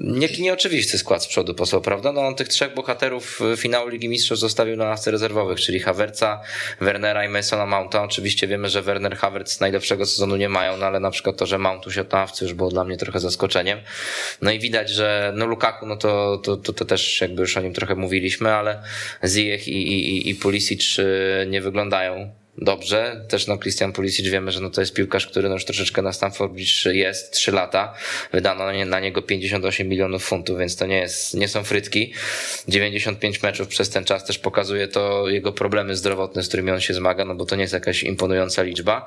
nie, 0.00 0.28
nieoczywisty 0.38 0.98
skład 0.98 1.24
z 1.24 1.26
przodu 1.26 1.54
posłał, 1.54 1.82
prawda? 1.82 2.12
No 2.12 2.20
on 2.20 2.34
tych 2.34 2.48
trzech 2.48 2.74
bohaterów 2.74 3.40
finału 3.56 3.88
Ligi 3.88 4.08
Mistrzów 4.08 4.38
zostawił 4.38 4.76
na 4.76 4.84
ławce 4.84 5.10
rezerwowych, 5.10 5.60
czyli 5.60 5.80
Havertza, 5.80 6.40
Wernera 6.80 7.24
i 7.24 7.28
Masona 7.28 7.66
Mounta. 7.66 8.02
Oczywiście 8.02 8.46
wiemy, 8.46 8.68
że 8.68 8.82
Werner 8.82 9.16
Havertz 9.16 9.60
najlepszego 9.60 10.06
sezonu 10.06 10.36
nie 10.36 10.48
mają, 10.48 10.76
no 10.76 10.86
ale 10.86 11.00
na 11.00 11.10
przykład 11.10 11.36
to, 11.36 11.46
że 11.46 11.58
Mount 11.58 11.84
na 12.12 12.18
ławce 12.18 12.44
już 12.44 12.54
było 12.54 12.70
dla 12.70 12.84
mnie 12.84 12.96
trochę 12.96 13.20
zaskoczeniem. 13.20 13.78
No 14.42 14.50
i 14.50 14.58
widać, 14.58 14.90
że 14.90 15.32
no 15.36 15.46
Lukaku, 15.46 15.86
no 15.86 15.96
to, 15.96 16.38
to, 16.44 16.56
to, 16.56 16.72
to 16.72 16.84
też 16.84 17.20
jakby 17.20 17.40
już 17.42 17.56
o 17.56 17.60
nim 17.60 17.72
trochę 17.74 17.94
mówiliśmy, 17.94 18.54
ale 18.54 18.82
Ziyech 19.26 19.68
i, 19.68 19.72
i, 19.72 20.16
i- 20.16 20.30
i 20.30 20.34
Pulisic 20.34 20.98
y, 20.98 21.46
nie 21.48 21.60
wyglądają 21.60 22.30
dobrze. 22.62 23.24
Też 23.28 23.46
no 23.46 23.58
Christian 23.58 23.92
Pulisic 23.92 24.26
wiemy, 24.26 24.52
że 24.52 24.60
no 24.60 24.70
to 24.70 24.80
jest 24.80 24.94
piłkarz, 24.94 25.26
który 25.26 25.48
no 25.48 25.54
już 25.54 25.64
troszeczkę 25.64 26.02
na 26.02 26.12
Stamford 26.12 26.52
Bridge 26.52 26.84
jest, 26.84 27.32
3 27.32 27.52
lata. 27.52 27.94
Wydano 28.32 28.64
na, 28.64 28.72
nie, 28.72 28.86
na 28.86 29.00
niego 29.00 29.22
58 29.22 29.88
milionów 29.88 30.24
funtów, 30.24 30.58
więc 30.58 30.76
to 30.76 30.86
nie 30.86 30.98
jest, 30.98 31.34
nie 31.34 31.48
są 31.48 31.64
frytki. 31.64 32.12
95 32.68 33.42
meczów 33.42 33.68
przez 33.68 33.90
ten 33.90 34.04
czas 34.04 34.24
też 34.24 34.38
pokazuje 34.38 34.88
to 34.88 35.28
jego 35.28 35.52
problemy 35.52 35.96
zdrowotne, 35.96 36.42
z 36.42 36.48
którymi 36.48 36.70
on 36.70 36.80
się 36.80 36.94
zmaga, 36.94 37.24
no 37.24 37.34
bo 37.34 37.46
to 37.46 37.56
nie 37.56 37.62
jest 37.62 37.74
jakaś 37.74 38.02
imponująca 38.02 38.62
liczba. 38.62 39.06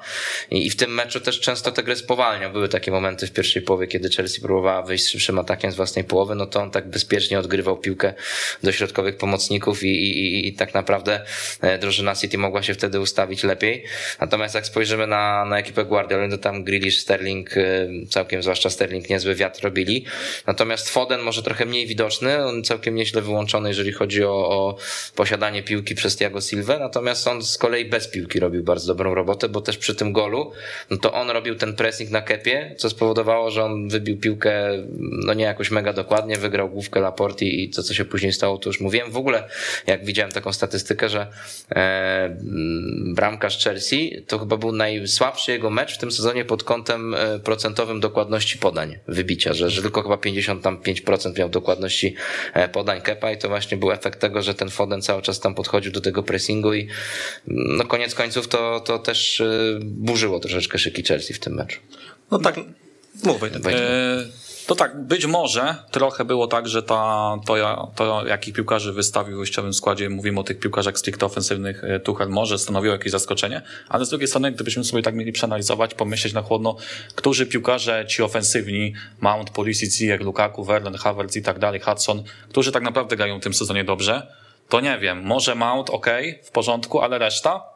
I, 0.52 0.70
w 0.70 0.76
tym 0.76 0.94
meczu 0.94 1.20
też 1.20 1.40
często 1.40 1.72
tę 1.72 1.84
grę 1.84 1.96
spowalniał. 1.96 2.52
Były 2.52 2.70
takie 2.70 2.92
momenty 2.92 3.28
w 3.28 3.32
pierwszej 3.32 3.62
połowie, 3.62 3.88
kiedy 3.88 4.10
Chelsea 4.10 4.42
próbowała 4.42 4.82
wyjść 4.82 5.08
szybszym 5.08 5.40
atakiem 5.40 5.72
z 5.72 5.76
własnej 5.76 6.06
połowy, 6.06 6.36
no 6.36 6.46
to 6.46 6.62
on 6.62 6.72
tak 6.72 6.90
bezpiecznie 6.90 7.40
odgrywał 7.40 7.78
piłkę 7.78 8.14
do 8.64 8.72
środkowych 8.72 9.18
pomocników 9.18 9.84
i, 9.84 9.88
i, 9.88 10.20
i, 10.20 10.48
i 10.48 10.54
tak 10.54 10.74
naprawdę 10.74 11.26
e, 11.62 11.78
drużyna 11.78 12.16
City 12.16 12.38
mogła 12.38 12.64
się 12.64 12.74
wtedy 12.74 13.00
ustawić 13.00 13.41
lepiej. 13.44 13.84
Natomiast 14.20 14.56
jak 14.56 14.66
spojrzymy 14.66 15.08
na, 15.08 15.46
na 15.46 15.60
ekipę 15.60 15.86
Guardiola, 15.86 16.30
to 16.30 16.38
tam 16.38 16.64
Grealish, 16.64 17.00
Sterling, 17.00 17.58
e, 17.58 17.88
całkiem 18.10 18.44
zwłaszcza 18.44 18.70
Sterling 18.70 19.10
niezły 19.10 19.36
wiatr 19.36 19.64
robili. 19.64 20.06
Natomiast 20.48 20.90
Foden 20.90 21.22
może 21.22 21.44
trochę 21.44 21.66
mniej 21.66 21.88
widoczny, 21.88 22.46
on 22.46 22.64
całkiem 22.64 22.96
nieźle 22.96 23.22
wyłączony, 23.22 23.70
jeżeli 23.70 23.92
chodzi 23.92 24.24
o, 24.24 24.50
o 24.50 24.78
posiadanie 25.16 25.64
piłki 25.64 25.96
przez 25.96 26.16
Thiago 26.16 26.42
Silva, 26.42 26.80
natomiast 26.80 27.28
on 27.28 27.44
z 27.44 27.58
kolei 27.58 27.86
bez 27.86 28.08
piłki 28.08 28.40
robił 28.40 28.64
bardzo 28.64 28.88
dobrą 28.88 29.16
robotę, 29.16 29.50
bo 29.50 29.62
też 29.62 29.78
przy 29.78 29.96
tym 29.96 30.14
golu, 30.14 30.52
no 30.90 30.98
to 30.98 31.14
on 31.14 31.30
robił 31.30 31.56
ten 31.56 31.76
pressing 31.76 32.12
na 32.12 32.22
kepie, 32.22 32.76
co 32.78 32.90
spowodowało, 32.90 33.52
że 33.52 33.64
on 33.64 33.90
wybił 33.90 34.18
piłkę 34.18 34.72
no 35.00 35.34
nie 35.34 35.44
jakoś 35.44 35.72
mega 35.72 35.94
dokładnie, 35.94 36.38
wygrał 36.38 36.70
główkę 36.70 37.00
Laporti 37.00 37.64
i 37.64 37.70
to, 37.70 37.84
co 37.84 37.94
się 37.94 38.06
później 38.06 38.34
stało, 38.34 38.58
to 38.58 38.70
już 38.70 38.80
mówiłem. 38.80 39.12
W 39.12 39.18
ogóle, 39.18 39.48
jak 39.88 40.06
widziałem 40.06 40.32
taką 40.32 40.54
statystykę, 40.54 41.10
że 41.10 41.28
e, 41.72 41.76
mm, 42.26 43.16
bramkarz 43.32 43.64
Chelsea 43.64 44.24
to 44.28 44.40
chyba 44.40 44.58
był 44.58 44.72
najsłabszy 44.72 45.52
jego 45.52 45.70
mecz 45.70 45.96
w 45.96 45.98
tym 45.98 46.12
sezonie 46.12 46.46
pod 46.46 46.64
kątem 46.64 47.14
e, 47.14 47.40
procentowym 47.40 48.00
dokładności 48.00 48.58
podań, 48.58 48.98
wybicia, 49.08 49.54
że, 49.54 49.70
że 49.70 49.82
tylko 49.82 50.04
chyba 50.04 50.16
55% 50.16 51.40
miał 51.40 51.50
dokładności 51.50 52.16
e, 52.54 52.70
podań 52.70 53.02
Kepa 53.02 53.32
i 53.32 53.38
to 53.38 53.50
właśnie 53.50 53.78
był 53.78 53.92
efekt 53.92 54.20
tego, 54.20 54.42
że 54.42 54.54
ten 54.54 54.70
Foden 54.70 55.02
cały 55.02 55.22
czas 55.22 55.40
tam 55.40 55.56
podchodził 55.56 55.92
do 55.92 56.02
tego 56.02 56.24
pressingu 56.24 56.74
i 56.74 56.80
mm, 56.80 57.78
no 57.78 57.86
koniec 57.86 58.16
końców 58.16 58.48
to, 58.48 58.80
to 58.80 59.00
też 59.00 59.42
e, 59.42 59.80
burzyło 59.82 60.40
troszeczkę 60.40 60.78
szyki 60.78 61.04
Chelsea 61.04 61.34
w 61.34 61.40
tym 61.40 61.54
meczu. 61.54 61.80
No 62.32 62.40
tak, 62.40 62.56
mów 63.24 63.40
Wojtek. 63.40 63.62
To 64.68 64.76
tak, 64.76 65.02
być 65.04 65.26
może 65.26 65.76
trochę 65.92 66.26
było 66.26 66.48
tak, 66.48 66.68
że 66.68 66.84
ta, 66.84 67.36
to, 67.46 67.58
ja- 67.58 67.88
to 67.96 68.26
jakich 68.28 68.54
piłkarzy 68.54 68.94
wystawił 68.94 69.36
w 69.36 69.38
wyjściowym 69.38 69.74
składzie, 69.74 70.10
mówimy 70.10 70.40
o 70.40 70.44
tych 70.44 70.60
piłkarzach 70.60 70.98
stricte 70.98 71.26
ofensywnych, 71.26 71.84
e, 71.84 72.00
Tuchel 72.00 72.30
może 72.30 72.60
stanowiło 72.60 72.94
jakieś 72.94 73.12
zaskoczenie, 73.12 73.62
ale 73.90 74.06
z 74.06 74.10
drugiej 74.10 74.28
strony, 74.28 74.52
gdybyśmy 74.52 74.84
sobie 74.84 75.04
tak 75.04 75.16
mieli 75.16 75.32
przeanalizować, 75.32 75.94
pomyśleć 75.94 76.34
na 76.34 76.42
chłodno, 76.42 76.76
którzy 77.16 77.46
piłkarze 77.46 78.06
ci 78.08 78.24
ofensywni, 78.24 78.94
Mount, 79.22 79.50
Pulisic, 79.50 79.96
Ziyech, 79.98 80.22
Lukaku, 80.22 80.64
Verlen, 80.64 80.96
Havertz 80.96 81.36
i 81.36 81.42
tak 81.42 81.60
dalej, 81.60 81.80
Hudson, 81.80 82.24
którzy 82.50 82.72
tak 82.72 82.84
naprawdę 82.84 83.16
grają 83.16 83.40
w 83.40 83.44
tym 83.44 83.54
sezonie 83.54 83.84
dobrze, 83.84 84.28
to 84.70 84.80
nie 84.80 84.98
wiem, 85.00 85.22
może 85.24 85.56
Mount 85.56 85.90
ok, 85.90 86.08
w 86.44 86.52
porządku, 86.52 87.02
ale 87.02 87.18
reszta? 87.20 87.71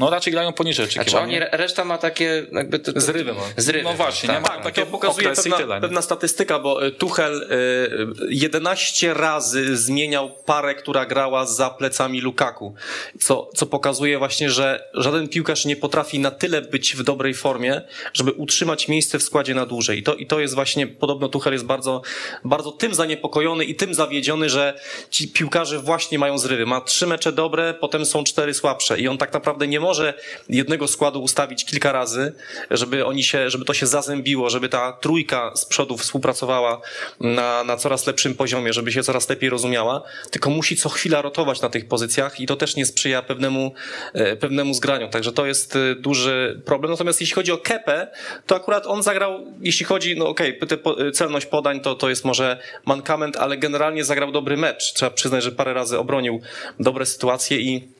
No 0.00 0.10
raczej 0.10 0.32
grają 0.32 0.52
poniżej 0.52 0.86
Znaczy 0.86 1.00
oczekiwań. 1.00 1.24
oni, 1.24 1.38
reszta 1.52 1.84
ma 1.84 1.98
takie 1.98 2.46
jakby... 2.52 2.78
To, 2.78 2.92
to, 2.92 3.00
Zrywy 3.00 3.34
ma. 3.34 3.40
Zrywy. 3.56 3.84
No 3.84 3.94
właśnie, 3.94 4.26
tak, 4.26 4.36
nie 4.36 4.40
ma 4.40 4.48
tak. 4.48 4.64
takie 4.64 4.80
To 4.80 4.86
pokazuje 4.86 5.28
pewna, 5.28 5.56
tyle, 5.56 5.80
pewna 5.80 6.02
statystyka, 6.02 6.58
bo 6.58 6.86
y, 6.86 6.90
Tuchel 6.90 7.42
y, 7.42 8.26
11 8.28 9.14
razy 9.14 9.76
zmieniał 9.76 10.30
parę, 10.46 10.74
która 10.74 11.06
grała 11.06 11.46
za 11.46 11.70
plecami 11.70 12.20
Lukaku, 12.20 12.74
co, 13.20 13.50
co 13.54 13.66
pokazuje 13.66 14.18
właśnie, 14.18 14.50
że 14.50 14.88
żaden 14.94 15.28
piłkarz 15.28 15.64
nie 15.64 15.76
potrafi 15.76 16.18
na 16.18 16.30
tyle 16.30 16.62
być 16.62 16.96
w 16.96 17.02
dobrej 17.02 17.34
formie, 17.34 17.82
żeby 18.12 18.32
utrzymać 18.32 18.88
miejsce 18.88 19.18
w 19.18 19.22
składzie 19.22 19.54
na 19.54 19.66
dłużej. 19.66 19.98
I 19.98 20.02
to, 20.02 20.14
i 20.14 20.26
to 20.26 20.40
jest 20.40 20.54
właśnie, 20.54 20.86
podobno 20.86 21.28
Tuchel 21.28 21.52
jest 21.52 21.64
bardzo, 21.64 22.02
bardzo 22.44 22.72
tym 22.72 22.94
zaniepokojony 22.94 23.64
i 23.64 23.74
tym 23.74 23.94
zawiedziony, 23.94 24.50
że 24.50 24.80
ci 25.10 25.28
piłkarze 25.28 25.78
właśnie 25.78 26.18
mają 26.18 26.38
zrywy. 26.38 26.66
Ma 26.66 26.80
trzy 26.80 27.06
mecze 27.06 27.32
dobre, 27.32 27.74
potem 27.74 28.06
są 28.06 28.24
cztery 28.24 28.54
słabsze 28.54 29.00
i 29.00 29.08
on 29.08 29.18
tak 29.18 29.32
naprawdę 29.32 29.66
nie 29.66 29.80
może 29.80 29.89
może 29.90 30.14
jednego 30.48 30.88
składu 30.88 31.22
ustawić 31.22 31.64
kilka 31.64 31.92
razy, 31.92 32.32
żeby 32.70 33.06
oni 33.06 33.22
się, 33.22 33.50
żeby 33.50 33.64
to 33.64 33.74
się 33.74 33.86
zazębiło, 33.86 34.50
żeby 34.50 34.68
ta 34.68 34.92
trójka 34.92 35.52
z 35.54 35.64
przodu 35.64 35.96
współpracowała 35.96 36.80
na, 37.20 37.64
na 37.64 37.76
coraz 37.76 38.06
lepszym 38.06 38.34
poziomie, 38.34 38.72
żeby 38.72 38.92
się 38.92 39.02
coraz 39.02 39.28
lepiej 39.28 39.50
rozumiała, 39.50 40.02
tylko 40.30 40.50
musi 40.50 40.76
co 40.76 40.88
chwila 40.88 41.22
rotować 41.22 41.60
na 41.60 41.70
tych 41.70 41.88
pozycjach 41.88 42.40
i 42.40 42.46
to 42.46 42.56
też 42.56 42.76
nie 42.76 42.86
sprzyja 42.86 43.22
pewnemu, 43.22 43.74
e, 44.14 44.36
pewnemu 44.36 44.74
zgraniu. 44.74 45.08
Także 45.08 45.32
to 45.32 45.46
jest 45.46 45.76
e, 45.76 45.94
duży 45.94 46.62
problem. 46.64 46.90
Natomiast 46.90 47.20
jeśli 47.20 47.34
chodzi 47.34 47.52
o 47.52 47.58
Kepę, 47.58 48.08
to 48.46 48.56
akurat 48.56 48.86
on 48.86 49.02
zagrał, 49.02 49.46
jeśli 49.60 49.86
chodzi, 49.86 50.16
no 50.16 50.28
okej, 50.28 50.60
okay, 50.60 51.12
celność 51.12 51.46
podań 51.46 51.80
to, 51.80 51.94
to 51.94 52.08
jest 52.08 52.24
może 52.24 52.58
mankament, 52.84 53.36
ale 53.36 53.56
generalnie 53.56 54.04
zagrał 54.04 54.32
dobry 54.32 54.56
mecz. 54.56 54.92
Trzeba 54.92 55.10
przyznać, 55.10 55.44
że 55.44 55.52
parę 55.52 55.74
razy 55.74 55.98
obronił 55.98 56.40
dobre 56.80 57.06
sytuacje 57.06 57.58
i 57.58 57.99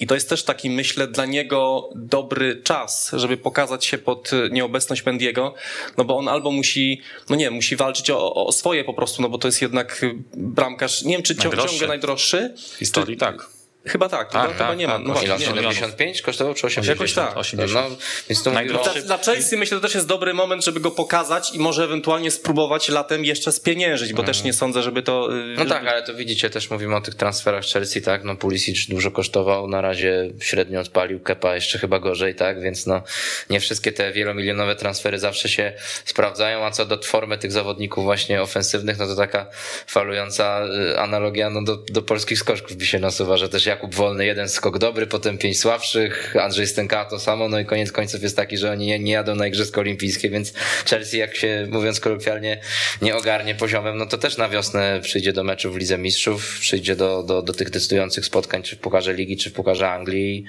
i 0.00 0.06
to 0.06 0.14
jest 0.14 0.28
też 0.28 0.42
taki, 0.44 0.70
myślę, 0.70 1.06
dla 1.06 1.26
niego 1.26 1.90
dobry 1.94 2.62
czas, 2.62 3.10
żeby 3.12 3.36
pokazać 3.36 3.86
się 3.86 3.98
pod 3.98 4.30
nieobecność 4.50 5.06
Mendiego, 5.06 5.54
no 5.98 6.04
bo 6.04 6.16
on 6.16 6.28
albo 6.28 6.50
musi, 6.50 7.00
no 7.30 7.36
nie, 7.36 7.50
musi 7.50 7.76
walczyć 7.76 8.10
o, 8.10 8.46
o 8.46 8.52
swoje 8.52 8.84
po 8.84 8.94
prostu, 8.94 9.22
no 9.22 9.28
bo 9.28 9.38
to 9.38 9.48
jest 9.48 9.62
jednak 9.62 10.06
bramkarz, 10.34 11.02
nie 11.02 11.12
wiem 11.12 11.22
czy 11.22 11.36
ciągle 11.36 11.86
najdroższy. 11.88 12.54
W 12.56 12.78
historii 12.78 13.16
czy, 13.16 13.20
tak. 13.20 13.53
Chyba 13.86 14.08
tak. 14.08 14.30
tak, 14.30 14.48
tak 14.48 14.56
chyba 14.56 14.74
nie 14.74 14.86
ma. 14.86 14.98
No 14.98 15.12
właśnie, 15.12 15.46
75 15.46 16.22
kosztował 16.22 16.54
czy 16.54 16.66
80? 16.66 16.98
Jakoś 16.98 17.12
tak. 17.12 17.36
80. 17.36 17.90
No, 17.90 17.96
więc 18.28 18.42
to 18.42 18.50
mówiło... 18.50 18.82
dla, 18.82 19.02
dla 19.02 19.18
Chelsea 19.18 19.56
myślę, 19.56 19.76
że 19.76 19.80
to 19.80 19.86
też 19.86 19.94
jest 19.94 20.06
dobry 20.06 20.34
moment, 20.34 20.64
żeby 20.64 20.80
go 20.80 20.90
pokazać 20.90 21.54
i 21.54 21.58
może 21.58 21.84
ewentualnie 21.84 22.30
spróbować 22.30 22.88
latem 22.88 23.24
jeszcze 23.24 23.52
spieniężyć, 23.52 24.12
bo 24.12 24.22
też 24.22 24.42
nie 24.42 24.52
sądzę, 24.52 24.82
żeby 24.82 25.02
to... 25.02 25.28
No 25.30 25.56
żeby... 25.56 25.70
tak, 25.70 25.86
ale 25.86 26.02
to 26.02 26.14
widzicie, 26.14 26.50
też 26.50 26.70
mówimy 26.70 26.96
o 26.96 27.00
tych 27.00 27.14
transferach 27.14 27.64
Chelsea, 27.64 28.02
tak, 28.02 28.24
no 28.24 28.36
Pulisic 28.36 28.88
dużo 28.88 29.10
kosztował, 29.10 29.68
na 29.68 29.80
razie 29.80 30.30
średnio 30.40 30.80
odpalił, 30.80 31.20
Kepa 31.20 31.54
jeszcze 31.54 31.78
chyba 31.78 31.98
gorzej, 31.98 32.34
tak, 32.34 32.60
więc 32.60 32.86
no 32.86 33.02
nie 33.50 33.60
wszystkie 33.60 33.92
te 33.92 34.12
wielomilionowe 34.12 34.76
transfery 34.76 35.18
zawsze 35.18 35.48
się 35.48 35.72
sprawdzają, 36.04 36.64
a 36.64 36.70
co 36.70 36.86
do 36.86 37.02
formy 37.02 37.38
tych 37.38 37.52
zawodników 37.52 38.04
właśnie 38.04 38.42
ofensywnych, 38.42 38.98
no 38.98 39.06
to 39.06 39.16
taka 39.16 39.46
falująca 39.86 40.66
y, 40.92 40.98
analogia 40.98 41.50
no 41.50 41.62
do, 41.62 41.76
do 41.76 42.02
polskich 42.02 42.38
skoczków 42.38 42.76
by 42.76 42.86
się 42.86 42.98
nasuwa, 42.98 43.36
że 43.36 43.48
też 43.48 43.66
Jakub 43.74 43.94
Wolny 43.94 44.26
jeden 44.26 44.48
skok 44.48 44.78
dobry, 44.78 45.06
potem 45.06 45.38
pięć 45.38 45.60
słabszych, 45.60 46.36
Andrzej 46.36 46.66
Stęka 46.66 47.04
to 47.04 47.18
samo, 47.18 47.48
no 47.48 47.58
i 47.60 47.64
koniec 47.64 47.92
końców 47.92 48.22
jest 48.22 48.36
taki, 48.36 48.56
że 48.56 48.72
oni 48.72 48.86
nie, 48.86 48.98
nie 48.98 49.12
jadą 49.12 49.34
na 49.34 49.46
Igrzyska 49.46 49.80
Olimpijskie, 49.80 50.30
więc 50.30 50.52
Chelsea, 50.90 51.18
jak 51.18 51.36
się 51.36 51.66
mówiąc 51.70 52.00
kolokwialnie, 52.00 52.60
nie 53.02 53.16
ogarnie 53.16 53.54
poziomem, 53.54 53.98
no 53.98 54.06
to 54.06 54.18
też 54.18 54.36
na 54.36 54.48
wiosnę 54.48 55.00
przyjdzie 55.02 55.32
do 55.32 55.44
meczu 55.44 55.72
w 55.72 55.76
Lidze 55.76 55.98
Mistrzów, 55.98 56.58
przyjdzie 56.60 56.96
do, 56.96 57.22
do, 57.22 57.42
do 57.42 57.52
tych 57.52 57.70
decydujących 57.70 58.24
spotkań, 58.24 58.62
czy 58.62 58.76
w 58.76 58.78
Pucharze 58.78 59.14
Ligi, 59.14 59.36
czy 59.36 59.50
w 59.50 59.52
Pucharze 59.52 59.90
Anglii 59.90 60.44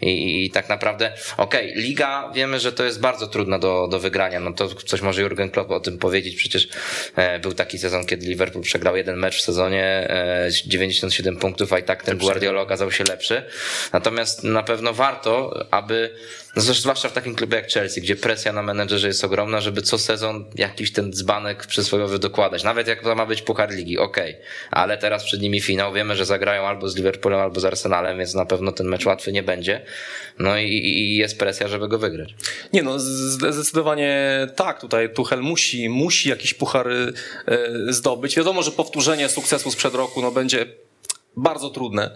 i, 0.00 0.44
i, 0.44 0.50
tak 0.50 0.68
naprawdę, 0.68 1.12
okej, 1.36 1.70
okay, 1.70 1.82
Liga 1.82 2.30
wiemy, 2.34 2.60
że 2.60 2.72
to 2.72 2.84
jest 2.84 3.00
bardzo 3.00 3.26
trudna 3.26 3.58
do, 3.58 3.88
do 3.88 4.00
wygrania, 4.00 4.40
no 4.40 4.52
to 4.52 4.68
coś 4.68 5.00
może 5.00 5.22
Jurgen 5.22 5.50
Klopp 5.50 5.70
o 5.70 5.80
tym 5.80 5.98
powiedzieć, 5.98 6.36
przecież 6.36 6.68
e, 7.16 7.38
był 7.38 7.52
taki 7.52 7.78
sezon, 7.78 8.06
kiedy 8.06 8.26
Liverpool 8.26 8.64
przegrał 8.64 8.96
jeden 8.96 9.18
mecz 9.18 9.36
w 9.36 9.42
sezonie, 9.42 9.84
e, 9.84 10.48
97 10.66 11.36
punktów, 11.36 11.72
a 11.72 11.78
i 11.78 11.82
tak 11.82 12.02
ten 12.02 12.18
Guardiola 12.18 12.64
okazał 12.70 12.90
się 12.90 13.04
lepszy. 13.04 13.42
Natomiast 13.92 14.44
na 14.44 14.62
pewno 14.62 14.92
warto, 14.92 15.64
aby, 15.70 16.14
no 16.56 16.62
zwłaszcza 16.62 17.08
w 17.08 17.12
takim 17.12 17.34
klubie 17.34 17.56
jak 17.56 17.68
Chelsea, 17.68 18.00
gdzie 18.00 18.16
presja 18.16 18.52
na 18.52 18.62
menedżerze 18.62 19.08
jest 19.08 19.24
ogromna, 19.24 19.60
żeby 19.60 19.82
co 19.82 19.98
sezon 19.98 20.44
jakiś 20.54 20.92
ten 20.92 21.12
dzbanek 21.12 21.66
przysłowiowy 21.66 22.18
dokładać. 22.18 22.64
Nawet 22.64 22.88
jak 22.88 23.02
to 23.02 23.14
ma 23.14 23.26
być 23.26 23.42
Puchar 23.42 23.70
Ligi, 23.70 23.98
okej. 23.98 24.30
Okay. 24.30 24.44
Ale 24.70 24.98
teraz 24.98 25.24
przed 25.24 25.40
nimi 25.40 25.60
finał. 25.60 25.92
Wiemy, 25.92 26.16
że 26.16 26.24
zagrają 26.24 26.66
albo 26.66 26.88
z 26.88 26.96
Liverpoolem, 26.96 27.40
albo 27.40 27.60
z 27.60 27.64
Arsenalem, 27.64 28.18
więc 28.18 28.34
na 28.34 28.46
pewno 28.46 28.72
ten 28.72 28.86
mecz 28.86 29.06
łatwy 29.06 29.32
nie 29.32 29.42
będzie. 29.42 29.84
No 30.38 30.58
i, 30.58 30.68
i 30.68 31.16
jest 31.16 31.38
presja, 31.38 31.68
żeby 31.68 31.88
go 31.88 31.98
wygrać. 31.98 32.34
Nie 32.72 32.82
no, 32.82 32.98
zdecydowanie 32.98 34.46
tak. 34.56 34.80
Tutaj 34.80 35.14
Tuchel 35.14 35.40
musi, 35.40 35.88
musi 35.88 36.28
jakiś 36.28 36.54
puchar 36.54 36.88
e, 36.88 37.12
zdobyć. 37.88 38.36
Wiadomo, 38.36 38.62
że 38.62 38.70
powtórzenie 38.70 39.28
sukcesu 39.28 39.70
sprzed 39.70 39.94
roku 39.94 40.22
no, 40.22 40.30
będzie 40.30 40.66
bardzo 41.36 41.70
trudne. 41.70 42.10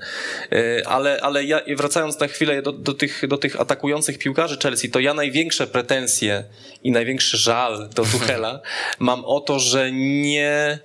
E, 0.52 0.88
ale, 0.88 1.21
ale 1.21 1.44
ja, 1.44 1.61
wracając 1.76 2.21
na 2.21 2.28
chwilę 2.28 2.62
do, 2.62 2.73
do, 2.73 2.94
tych, 2.94 3.28
do 3.28 3.38
tych 3.38 3.61
atakujących 3.61 4.18
piłkarzy 4.18 4.59
Chelsea, 4.62 4.90
to 4.90 5.00
ja 5.00 5.14
największe 5.14 5.66
pretensje 5.66 6.44
i 6.83 6.92
największy 6.92 7.37
żal 7.37 7.88
do 7.94 8.04
Tuchela 8.04 8.61
mam 8.99 9.25
o 9.25 9.40
to, 9.40 9.59
że 9.59 9.92
nie 9.92 10.78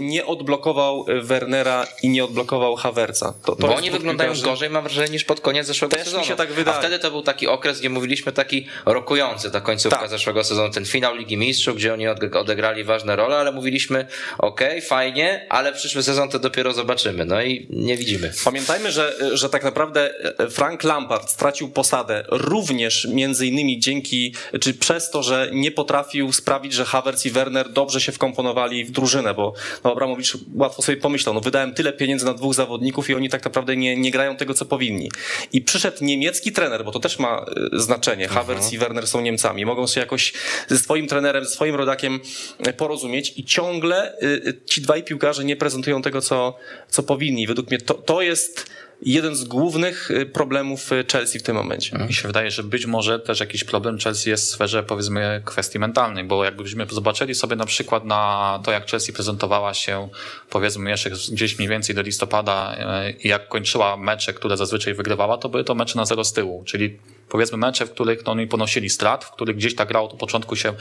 nie 0.00 0.26
odblokował 0.26 1.06
Wernera 1.22 1.86
i 2.02 2.08
nie 2.08 2.24
odblokował 2.24 2.76
Haverca. 2.76 3.34
To, 3.44 3.56
to 3.56 3.66
Bo 3.66 3.74
oni 3.74 3.90
wyglądają 3.90 4.30
piłkarzy... 4.32 4.50
gorzej, 4.50 4.70
mam 4.70 4.82
wrażenie, 4.82 5.10
niż 5.10 5.24
pod 5.24 5.40
koniec 5.40 5.66
zeszłego 5.66 5.96
Też 5.96 6.04
sezonu. 6.04 6.22
Mi 6.22 6.28
się 6.28 6.36
tak 6.36 6.52
wydaje. 6.52 6.76
A 6.76 6.80
wtedy 6.80 6.98
to 6.98 7.10
był 7.10 7.22
taki 7.22 7.46
okres, 7.46 7.80
gdzie 7.80 7.90
mówiliśmy 7.90 8.32
taki 8.32 8.66
rokujący, 8.86 9.50
ta 9.50 9.60
końcówka 9.60 9.98
tak. 9.98 10.10
zeszłego 10.10 10.44
sezonu, 10.44 10.72
ten 10.72 10.84
finał 10.84 11.16
Ligi 11.16 11.36
Mistrzów, 11.36 11.76
gdzie 11.76 11.94
oni 11.94 12.08
odegrali 12.34 12.84
ważne 12.84 13.16
role, 13.16 13.36
ale 13.36 13.52
mówiliśmy, 13.52 14.06
okej, 14.38 14.68
okay, 14.68 14.82
fajnie, 14.82 15.46
ale 15.48 15.72
przyszły 15.72 16.02
sezon 16.02 16.28
to 16.28 16.38
dopiero 16.38 16.72
zobaczymy. 16.72 17.24
No 17.24 17.42
i 17.42 17.66
nie 17.70 17.96
widzimy. 17.96 18.32
Pamiętajmy, 18.44 18.92
że, 18.92 19.16
że 19.32 19.48
tak 19.48 19.64
naprawdę 19.64 20.14
Frank 20.50 20.84
Lampard 20.84 21.30
stracił 21.30 21.68
posadę 21.68 22.24
również 22.28 23.08
między 23.10 23.46
innymi 23.46 23.78
dzięki, 23.78 24.34
czy 24.60 24.74
przez 24.74 25.10
to, 25.10 25.22
że 25.22 25.50
nie 25.52 25.70
potrafił 25.70 26.32
sprawić, 26.32 26.72
że 26.72 26.84
Havertz 26.84 27.26
i 27.26 27.30
Werner 27.30 27.72
dobrze 27.72 28.00
się 28.00 28.12
wkomponowali 28.12 28.84
w 28.84 28.90
drużynę, 28.90 29.34
bo 29.34 29.57
no 29.84 29.92
Abramowicz 29.92 30.36
łatwo 30.54 30.82
sobie 30.82 30.98
pomyślał, 30.98 31.34
no 31.34 31.40
wydałem 31.40 31.74
tyle 31.74 31.92
pieniędzy 31.92 32.26
na 32.26 32.34
dwóch 32.34 32.54
zawodników 32.54 33.10
i 33.10 33.14
oni 33.14 33.28
tak 33.28 33.44
naprawdę 33.44 33.76
nie, 33.76 33.96
nie 33.96 34.10
grają 34.10 34.36
tego, 34.36 34.54
co 34.54 34.64
powinni. 34.64 35.10
I 35.52 35.62
przyszedł 35.62 36.04
niemiecki 36.04 36.52
trener, 36.52 36.84
bo 36.84 36.92
to 36.92 37.00
też 37.00 37.18
ma 37.18 37.46
e, 37.74 37.78
znaczenie. 37.80 38.24
Mhm. 38.24 38.46
Havertz 38.46 38.72
i 38.72 38.78
Werner 38.78 39.06
są 39.06 39.20
Niemcami. 39.20 39.66
Mogą 39.66 39.86
się 39.86 40.00
jakoś 40.00 40.32
ze 40.68 40.78
swoim 40.78 41.06
trenerem, 41.06 41.44
ze 41.44 41.50
swoim 41.50 41.74
rodakiem 41.74 42.20
e, 42.58 42.72
porozumieć 42.72 43.32
i 43.36 43.44
ciągle 43.44 44.18
e, 44.18 44.18
ci 44.64 44.80
dwaj 44.80 45.04
piłkarze 45.04 45.44
nie 45.44 45.56
prezentują 45.56 46.02
tego, 46.02 46.20
co, 46.20 46.56
co 46.88 47.02
powinni. 47.02 47.46
Według 47.46 47.70
mnie 47.70 47.78
to, 47.78 47.94
to 47.94 48.22
jest 48.22 48.70
jeden 49.02 49.36
z 49.36 49.44
głównych 49.44 50.10
y, 50.10 50.26
problemów 50.26 50.92
y, 50.92 51.04
Chelsea 51.12 51.38
w 51.38 51.42
tym 51.42 51.56
momencie. 51.56 51.98
Mi 51.98 52.14
się 52.14 52.28
wydaje, 52.28 52.50
że 52.50 52.62
być 52.62 52.86
może 52.86 53.18
też 53.18 53.40
jakiś 53.40 53.64
problem 53.64 53.98
Chelsea 53.98 54.30
jest 54.30 54.44
w 54.44 54.48
sferze 54.48 54.82
powiedzmy 54.82 55.42
kwestii 55.44 55.78
mentalnej, 55.78 56.24
bo 56.24 56.44
jakbyśmy 56.44 56.86
zobaczyli 56.90 57.34
sobie 57.34 57.56
na 57.56 57.66
przykład 57.66 58.04
na 58.04 58.60
to, 58.64 58.70
jak 58.70 58.90
Chelsea 58.90 59.12
prezentowała 59.12 59.74
się 59.74 60.08
powiedzmy 60.50 60.90
jeszcze 60.90 61.10
gdzieś 61.10 61.58
mniej 61.58 61.68
więcej 61.68 61.94
do 61.94 62.02
listopada 62.02 62.76
y, 63.08 63.10
i 63.10 63.28
jak 63.28 63.48
kończyła 63.48 63.96
mecze, 63.96 64.32
które 64.32 64.56
zazwyczaj 64.56 64.94
wygrywała, 64.94 65.38
to 65.38 65.48
były 65.48 65.64
to 65.64 65.74
mecze 65.74 65.98
na 65.98 66.04
zero 66.04 66.24
z 66.24 66.32
tyłu, 66.32 66.62
czyli 66.66 66.98
powiedzmy 67.28 67.58
mecze, 67.58 67.86
w 67.86 67.90
których 67.90 68.24
no, 68.26 68.32
oni 68.32 68.46
ponosili 68.46 68.90
strat, 68.90 69.24
w 69.24 69.30
których 69.30 69.56
gdzieś 69.56 69.74
ta 69.74 69.86
gra 69.86 70.00
od 70.00 70.12
początku 70.12 70.56
się 70.56 70.72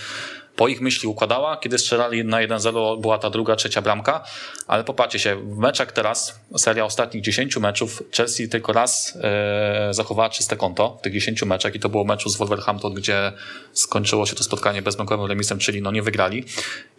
po 0.57 0.67
ich 0.67 0.81
myśli 0.81 1.07
układała. 1.07 1.57
Kiedy 1.57 1.79
strzelali 1.79 2.25
na 2.25 2.37
1-0 2.37 3.01
była 3.01 3.17
ta 3.17 3.29
druga, 3.29 3.55
trzecia 3.55 3.81
bramka, 3.81 4.23
ale 4.67 4.83
popatrzcie 4.83 5.19
się, 5.19 5.35
w 5.35 5.57
meczach 5.57 5.91
teraz, 5.91 6.39
seria 6.57 6.85
ostatnich 6.85 7.23
10 7.23 7.57
meczów, 7.57 8.03
Chelsea 8.17 8.49
tylko 8.49 8.73
raz 8.73 9.17
e, 9.21 9.93
zachowała 9.93 10.29
czyste 10.29 10.55
konto 10.55 10.97
w 10.99 11.01
tych 11.01 11.13
10 11.13 11.43
meczach 11.43 11.75
i 11.75 11.79
to 11.79 11.89
było 11.89 12.03
meczu 12.03 12.29
z 12.29 12.37
Wolverhampton, 12.37 12.93
gdzie 12.93 13.31
skończyło 13.73 14.25
się 14.25 14.35
to 14.35 14.43
spotkanie 14.43 14.81
bezbramkowym 14.81 15.25
remisem, 15.25 15.59
czyli 15.59 15.81
no 15.81 15.91
nie 15.91 16.01
wygrali. 16.01 16.43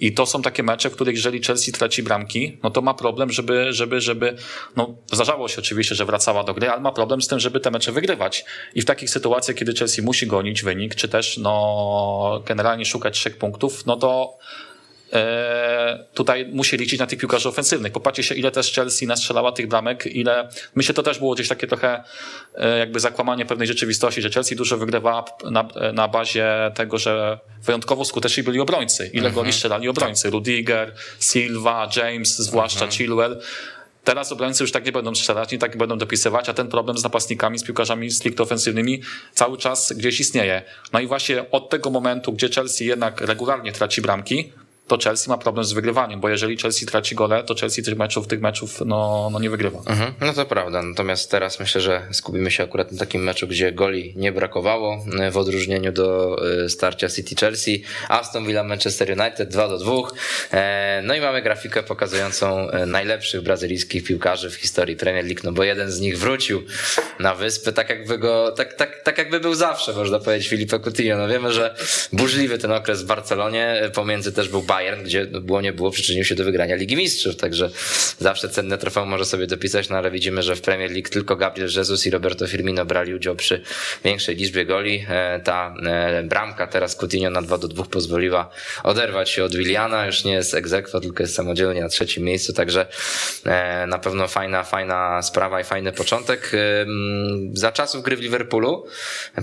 I 0.01 0.13
to 0.13 0.27
są 0.27 0.43
takie 0.43 0.63
mecze, 0.63 0.91
w 0.91 0.93
których 0.93 1.15
jeżeli 1.15 1.43
Chelsea 1.43 1.73
traci 1.73 2.03
bramki, 2.03 2.59
no 2.63 2.71
to 2.71 2.83
ma 2.83 2.95
problem, 2.95 3.33
żeby, 3.33 3.73
żeby, 3.73 4.01
żeby, 4.01 4.37
no 4.77 4.95
zdarzało 5.13 5.49
się 5.49 5.59
oczywiście, 5.59 5.95
że 5.95 6.05
wracała 6.05 6.45
do 6.45 6.55
gry, 6.55 6.71
ale 6.71 6.81
ma 6.81 6.93
problem 6.93 7.23
z 7.23 7.29
tym, 7.29 7.41
żeby 7.41 7.61
te 7.61 7.71
mecze 7.71 7.93
wygrywać. 7.93 8.45
I 8.75 8.83
w 8.83 8.85
takich 8.85 9.11
sytuacjach, 9.11 9.57
kiedy 9.57 9.75
Chelsea 9.75 10.03
musi 10.03 10.27
gonić 10.27 10.63
wynik, 10.63 10.95
czy 10.95 11.09
też 11.09 11.39
no 11.39 12.43
generalnie 12.47 12.85
szukać 12.85 13.15
trzech 13.15 13.39
punktów, 13.39 13.48
punktów, 13.49 13.87
no 13.87 13.97
to 13.97 14.39
e, 15.13 16.05
tutaj 16.15 16.47
musi 16.53 16.77
liczyć 16.77 16.99
na 16.99 17.07
tych 17.07 17.19
piłkarzy 17.19 17.49
ofensywnych. 17.49 17.93
Popatrzcie 17.93 18.23
się, 18.23 18.35
ile 18.35 18.51
też 18.51 18.73
Chelsea 18.73 19.07
nastrzelała 19.07 19.53
tych 19.53 19.69
bramek, 19.69 20.07
ile, 20.07 20.49
myślę, 20.75 20.95
to 20.95 21.03
też 21.03 21.19
było 21.19 21.35
gdzieś 21.35 21.49
takie 21.49 21.67
trochę 21.67 22.05
e, 22.55 22.79
jakby 22.79 23.01
zakłamanie 23.01 23.47
pewnej 23.47 23.69
rzeczywistości, 23.69 24.23
że 24.23 24.31
Chelsea 24.31 24.57
dużo 24.57 24.77
wygrywała 24.77 25.25
na, 25.51 25.69
na 25.93 26.09
bazie 26.09 26.73
tego, 26.75 26.99
że 26.99 27.39
wyjątkowo 27.63 28.05
skuteczni 28.05 28.43
byli 28.43 28.61
obrońcy. 28.61 29.07
Ile 29.07 29.27
mhm. 29.27 29.35
goli 29.35 29.53
strzelali 29.53 29.89
obrońcy? 29.89 30.31
Rudiger, 30.31 30.95
Silva, 31.21 31.89
James, 31.97 32.39
zwłaszcza 32.39 32.85
mhm. 32.85 32.93
Chilwell. 32.93 33.41
Teraz 34.09 34.33
obrońcy 34.33 34.65
już 34.65 34.73
tak 34.73 34.87
nie 34.87 34.93
będą 34.93 35.15
strzelać, 35.15 35.53
nie 35.53 35.59
tak 35.59 35.77
będą 35.77 35.99
dopisywać, 35.99 36.49
a 36.49 36.55
ten 36.55 36.69
problem 36.69 36.99
z 36.99 37.03
napastnikami, 37.03 37.59
z 37.59 37.65
piłkarzami 37.65 38.11
stricte 38.11 38.43
ofensywnymi 38.43 39.03
cały 39.35 39.59
czas 39.59 39.93
gdzieś 39.93 40.21
istnieje. 40.21 40.63
No 40.93 41.01
i 41.01 41.07
właśnie 41.07 41.51
od 41.51 41.71
tego 41.71 41.91
momentu, 41.91 42.33
gdzie 42.33 42.49
Chelsea 42.49 42.87
jednak 42.87 43.21
regularnie 43.21 43.73
traci 43.73 44.03
bramki, 44.03 44.53
to 44.89 44.99
Chelsea 45.05 45.31
ma 45.31 45.39
problem 45.39 45.65
z 45.65 45.73
wygrywaniem, 45.73 46.21
bo 46.21 46.29
jeżeli 46.29 46.57
Chelsea 46.57 46.87
traci 46.87 47.15
gole, 47.15 47.45
to 47.45 47.55
Chelsea 47.55 47.83
tych 47.83 47.97
meczów, 47.97 48.27
tych 48.27 48.41
meczów 48.41 48.81
no, 48.87 49.29
no 49.33 49.41
nie 49.41 49.51
wygrywa. 49.51 49.79
Mhm, 49.87 50.13
no 50.21 50.33
to 50.33 50.45
prawda, 50.45 50.83
natomiast 50.83 51.31
teraz 51.31 51.61
myślę, 51.61 51.81
że 51.81 52.03
skupimy 52.13 52.51
się 52.51 52.65
akurat 52.65 52.93
na 52.93 52.99
takim 52.99 53.23
meczu, 53.23 53.47
gdzie 53.47 53.73
goli 53.73 54.13
nie 54.17 54.33
brakowało 54.33 55.05
w 55.33 55.37
odróżnieniu 55.37 55.93
do 55.93 56.37
starcia 56.69 57.09
City 57.09 57.35
Chelsea, 57.41 57.83
Aston 58.09 58.47
Villa 58.47 58.65
Manchester 58.65 59.21
United 59.21 59.49
2 59.49 59.69
do 59.69 59.79
2. 59.79 59.93
No 61.03 61.15
i 61.15 61.21
mamy 61.21 61.43
grafikę 61.43 61.83
pokazującą 61.83 62.69
najlepszych 62.87 63.41
brazylijskich 63.43 64.05
piłkarzy 64.05 64.51
w 64.51 64.55
historii 64.55 64.97
Premier 64.97 65.25
League, 65.25 65.41
no 65.45 65.53
bo 65.53 65.65
jeden 65.65 65.91
z 65.91 66.01
nich 66.01 66.19
wrócił 66.19 66.63
na 67.19 67.35
wyspę, 67.35 67.73
tak 67.73 67.91
jakby 67.91 68.19
go, 68.19 68.53
tak, 68.53 68.75
tak, 68.75 69.03
tak 69.03 69.19
jakby 69.19 69.41
był 69.41 69.55
zawsze, 69.55 69.93
można 69.93 70.19
powiedzieć, 70.19 70.49
Filipe 70.49 70.79
Coutinho. 70.79 71.17
No 71.19 71.29
wiemy, 71.29 71.53
że 71.53 71.75
burzliwy 72.13 72.59
ten 72.59 72.73
okres 72.73 73.03
w 73.03 73.07
Barcelonie, 73.07 73.91
pomiędzy 73.95 74.33
też 74.33 74.49
był 74.49 74.63
gdzie 75.05 75.27
było 75.27 75.61
nie 75.61 75.73
było, 75.73 75.91
przyczynił 75.91 76.25
się 76.25 76.35
do 76.35 76.45
wygrania 76.45 76.77
Ligi 76.77 76.97
Mistrzów, 76.97 77.37
także 77.37 77.71
zawsze 78.19 78.49
cenne 78.49 78.79
trofeum 78.79 79.09
może 79.09 79.25
sobie 79.25 79.47
dopisać, 79.47 79.89
no 79.89 79.97
ale 79.97 80.11
widzimy, 80.11 80.43
że 80.43 80.57
w 80.57 80.61
Premier 80.61 80.91
League 80.91 81.09
tylko 81.09 81.37
Gabriel 81.37 81.71
Jesus 81.77 82.07
i 82.07 82.11
Roberto 82.11 82.47
Firmino 82.47 82.85
brali 82.85 83.15
udział 83.15 83.37
przy 83.37 83.63
większej 84.05 84.37
liczbie 84.37 84.65
goli. 84.65 85.07
E, 85.09 85.41
ta 85.41 85.75
e, 85.87 86.23
bramka 86.23 86.67
teraz 86.67 86.97
Coutinho 86.97 87.31
na 87.31 87.43
2 87.43 87.59
do 87.59 87.69
2 87.69 87.85
pozwoliła 87.85 88.51
oderwać 88.83 89.31
się 89.31 89.45
od 89.45 89.57
Williana, 89.57 90.07
już 90.07 90.25
nie 90.25 90.33
jest 90.33 90.55
egzekwo, 90.55 91.01
tylko 91.01 91.23
jest 91.23 91.35
samodzielnie 91.35 91.81
na 91.81 91.89
trzecim 91.89 92.25
miejscu, 92.25 92.53
także 92.53 92.87
e, 93.47 93.87
na 93.87 93.99
pewno 93.99 94.29
fajna, 94.29 94.65
fajna 94.65 95.23
sprawa 95.23 95.61
i 95.61 95.65
fajny 95.65 95.93
początek. 95.93 96.53
Za 97.53 97.73
czasów 97.73 98.03
gry 98.03 98.17
w 98.17 98.21
Liverpoolu 98.21 98.87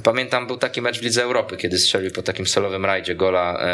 pamiętam 0.04 0.48
był 0.48 0.58
taki 0.58 0.82
mecz 0.82 1.00
w 1.00 1.02
Lidze 1.02 1.24
Europy, 1.24 1.58
kiedy 1.58 1.80
strzelił 1.80 2.12
po 2.12 2.22
takim 2.22 2.48
solowym 2.48 2.86
rajdzie 2.86 3.16
gola 3.16 3.66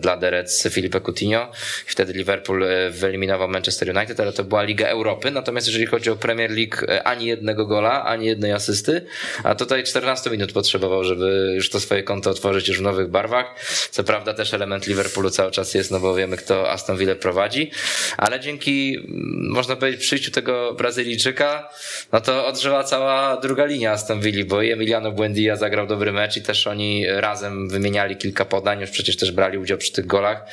dla 0.00 0.16
Derec 0.16 0.68
Filipe 0.70 1.00
Coutinho 1.00 1.09
i 1.22 1.90
wtedy 1.90 2.12
Liverpool 2.12 2.64
wyeliminował 2.90 3.48
Manchester 3.48 3.96
United, 3.96 4.20
ale 4.20 4.32
to 4.32 4.44
była 4.44 4.62
Liga 4.62 4.86
Europy, 4.86 5.30
natomiast 5.30 5.66
jeżeli 5.66 5.86
chodzi 5.86 6.10
o 6.10 6.16
Premier 6.16 6.50
League 6.50 6.76
ani 7.04 7.26
jednego 7.26 7.66
gola, 7.66 8.04
ani 8.04 8.26
jednej 8.26 8.52
asysty, 8.52 9.06
a 9.44 9.54
tutaj 9.54 9.84
14 9.84 10.30
minut 10.30 10.52
potrzebował, 10.52 11.04
żeby 11.04 11.52
już 11.54 11.70
to 11.70 11.80
swoje 11.80 12.02
konto 12.02 12.30
otworzyć 12.30 12.68
już 12.68 12.78
w 12.78 12.82
nowych 12.82 13.08
barwach. 13.08 13.54
Co 13.90 14.04
prawda 14.04 14.34
też 14.34 14.54
element 14.54 14.86
Liverpoolu 14.86 15.30
cały 15.30 15.50
czas 15.50 15.74
jest, 15.74 15.90
no 15.90 16.00
bo 16.00 16.14
wiemy 16.14 16.36
kto 16.36 16.70
Aston 16.70 16.96
Villa 16.96 17.14
prowadzi, 17.14 17.70
ale 18.16 18.40
dzięki 18.40 19.06
można 19.50 19.76
powiedzieć 19.76 20.00
przyjściu 20.00 20.30
tego 20.30 20.74
Brazylijczyka, 20.74 21.68
no 22.12 22.20
to 22.20 22.46
odżyła 22.46 22.84
cała 22.84 23.36
druga 23.36 23.64
linia 23.64 23.92
Aston 23.92 24.20
Villa, 24.20 24.44
bo 24.46 24.64
Emiliano 24.64 25.12
Buendia 25.12 25.56
zagrał 25.56 25.86
dobry 25.86 26.12
mecz 26.12 26.36
i 26.36 26.42
też 26.42 26.66
oni 26.66 27.06
razem 27.08 27.68
wymieniali 27.68 28.16
kilka 28.16 28.44
podań, 28.44 28.80
już 28.80 28.90
przecież 28.90 29.16
też 29.16 29.32
brali 29.32 29.58
udział 29.58 29.78
przy 29.78 29.92
tych 29.92 30.06
golach, 30.06 30.44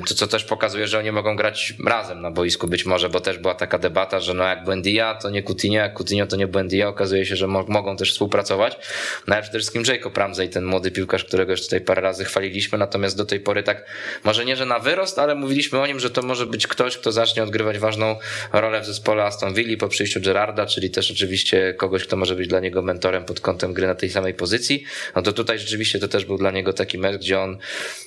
to 0.00 0.14
co 0.14 0.26
też 0.26 0.44
pokazuje, 0.44 0.86
że 0.86 0.98
oni 0.98 1.12
mogą 1.12 1.36
grać 1.36 1.74
razem 1.86 2.20
na 2.20 2.30
boisku 2.30 2.68
być 2.68 2.86
może, 2.86 3.08
bo 3.08 3.20
też 3.20 3.38
była 3.38 3.54
taka 3.54 3.78
debata, 3.78 4.20
że 4.20 4.34
no 4.34 4.44
jak 4.44 4.64
Buendia 4.64 5.14
to 5.14 5.30
nie 5.30 5.42
Coutinho, 5.42 5.78
jak 5.78 5.94
Coutinho 5.94 6.26
to 6.26 6.36
nie 6.36 6.46
Buendia, 6.46 6.88
okazuje 6.88 7.26
się, 7.26 7.36
że 7.36 7.46
mo 7.46 7.64
mogą 7.68 7.96
też 7.96 8.12
współpracować. 8.12 8.76
No 9.26 9.34
ale 9.34 9.42
przede 9.42 9.58
wszystkim 9.58 9.82
Jacob 9.86 10.16
Ramsey, 10.16 10.48
ten 10.48 10.64
młody 10.64 10.90
piłkarz, 10.90 11.24
którego 11.24 11.50
już 11.50 11.62
tutaj 11.62 11.80
parę 11.80 12.02
razy 12.02 12.24
chwaliliśmy, 12.24 12.78
natomiast 12.78 13.16
do 13.16 13.24
tej 13.24 13.40
pory 13.40 13.62
tak, 13.62 13.86
może 14.24 14.44
nie, 14.44 14.56
że 14.56 14.66
na 14.66 14.78
wyrost, 14.78 15.18
ale 15.18 15.34
mówiliśmy 15.34 15.80
o 15.80 15.86
nim, 15.86 16.00
że 16.00 16.10
to 16.10 16.22
może 16.22 16.46
być 16.46 16.66
ktoś, 16.66 16.98
kto 16.98 17.12
zacznie 17.12 17.42
odgrywać 17.42 17.78
ważną 17.78 18.16
rolę 18.52 18.80
w 18.80 18.86
zespole 18.86 19.24
Aston 19.24 19.54
Villa 19.54 19.76
po 19.76 19.88
przyjściu 19.88 20.20
Gerarda, 20.20 20.66
czyli 20.66 20.90
też 20.90 21.10
oczywiście 21.10 21.74
kogoś, 21.74 22.04
kto 22.04 22.16
może 22.16 22.36
być 22.36 22.48
dla 22.48 22.60
niego 22.60 22.82
mentorem 22.82 23.24
pod 23.24 23.40
kątem 23.40 23.72
gry 23.72 23.86
na 23.86 23.94
tej 23.94 24.10
samej 24.10 24.34
pozycji. 24.34 24.84
No 25.16 25.22
to 25.22 25.32
tutaj 25.32 25.58
rzeczywiście 25.58 25.98
to 25.98 26.08
też 26.08 26.24
był 26.24 26.38
dla 26.38 26.50
niego 26.50 26.72
taki 26.72 26.98
mecz, 26.98 27.16
gdzie 27.16 27.40
on 27.40 27.58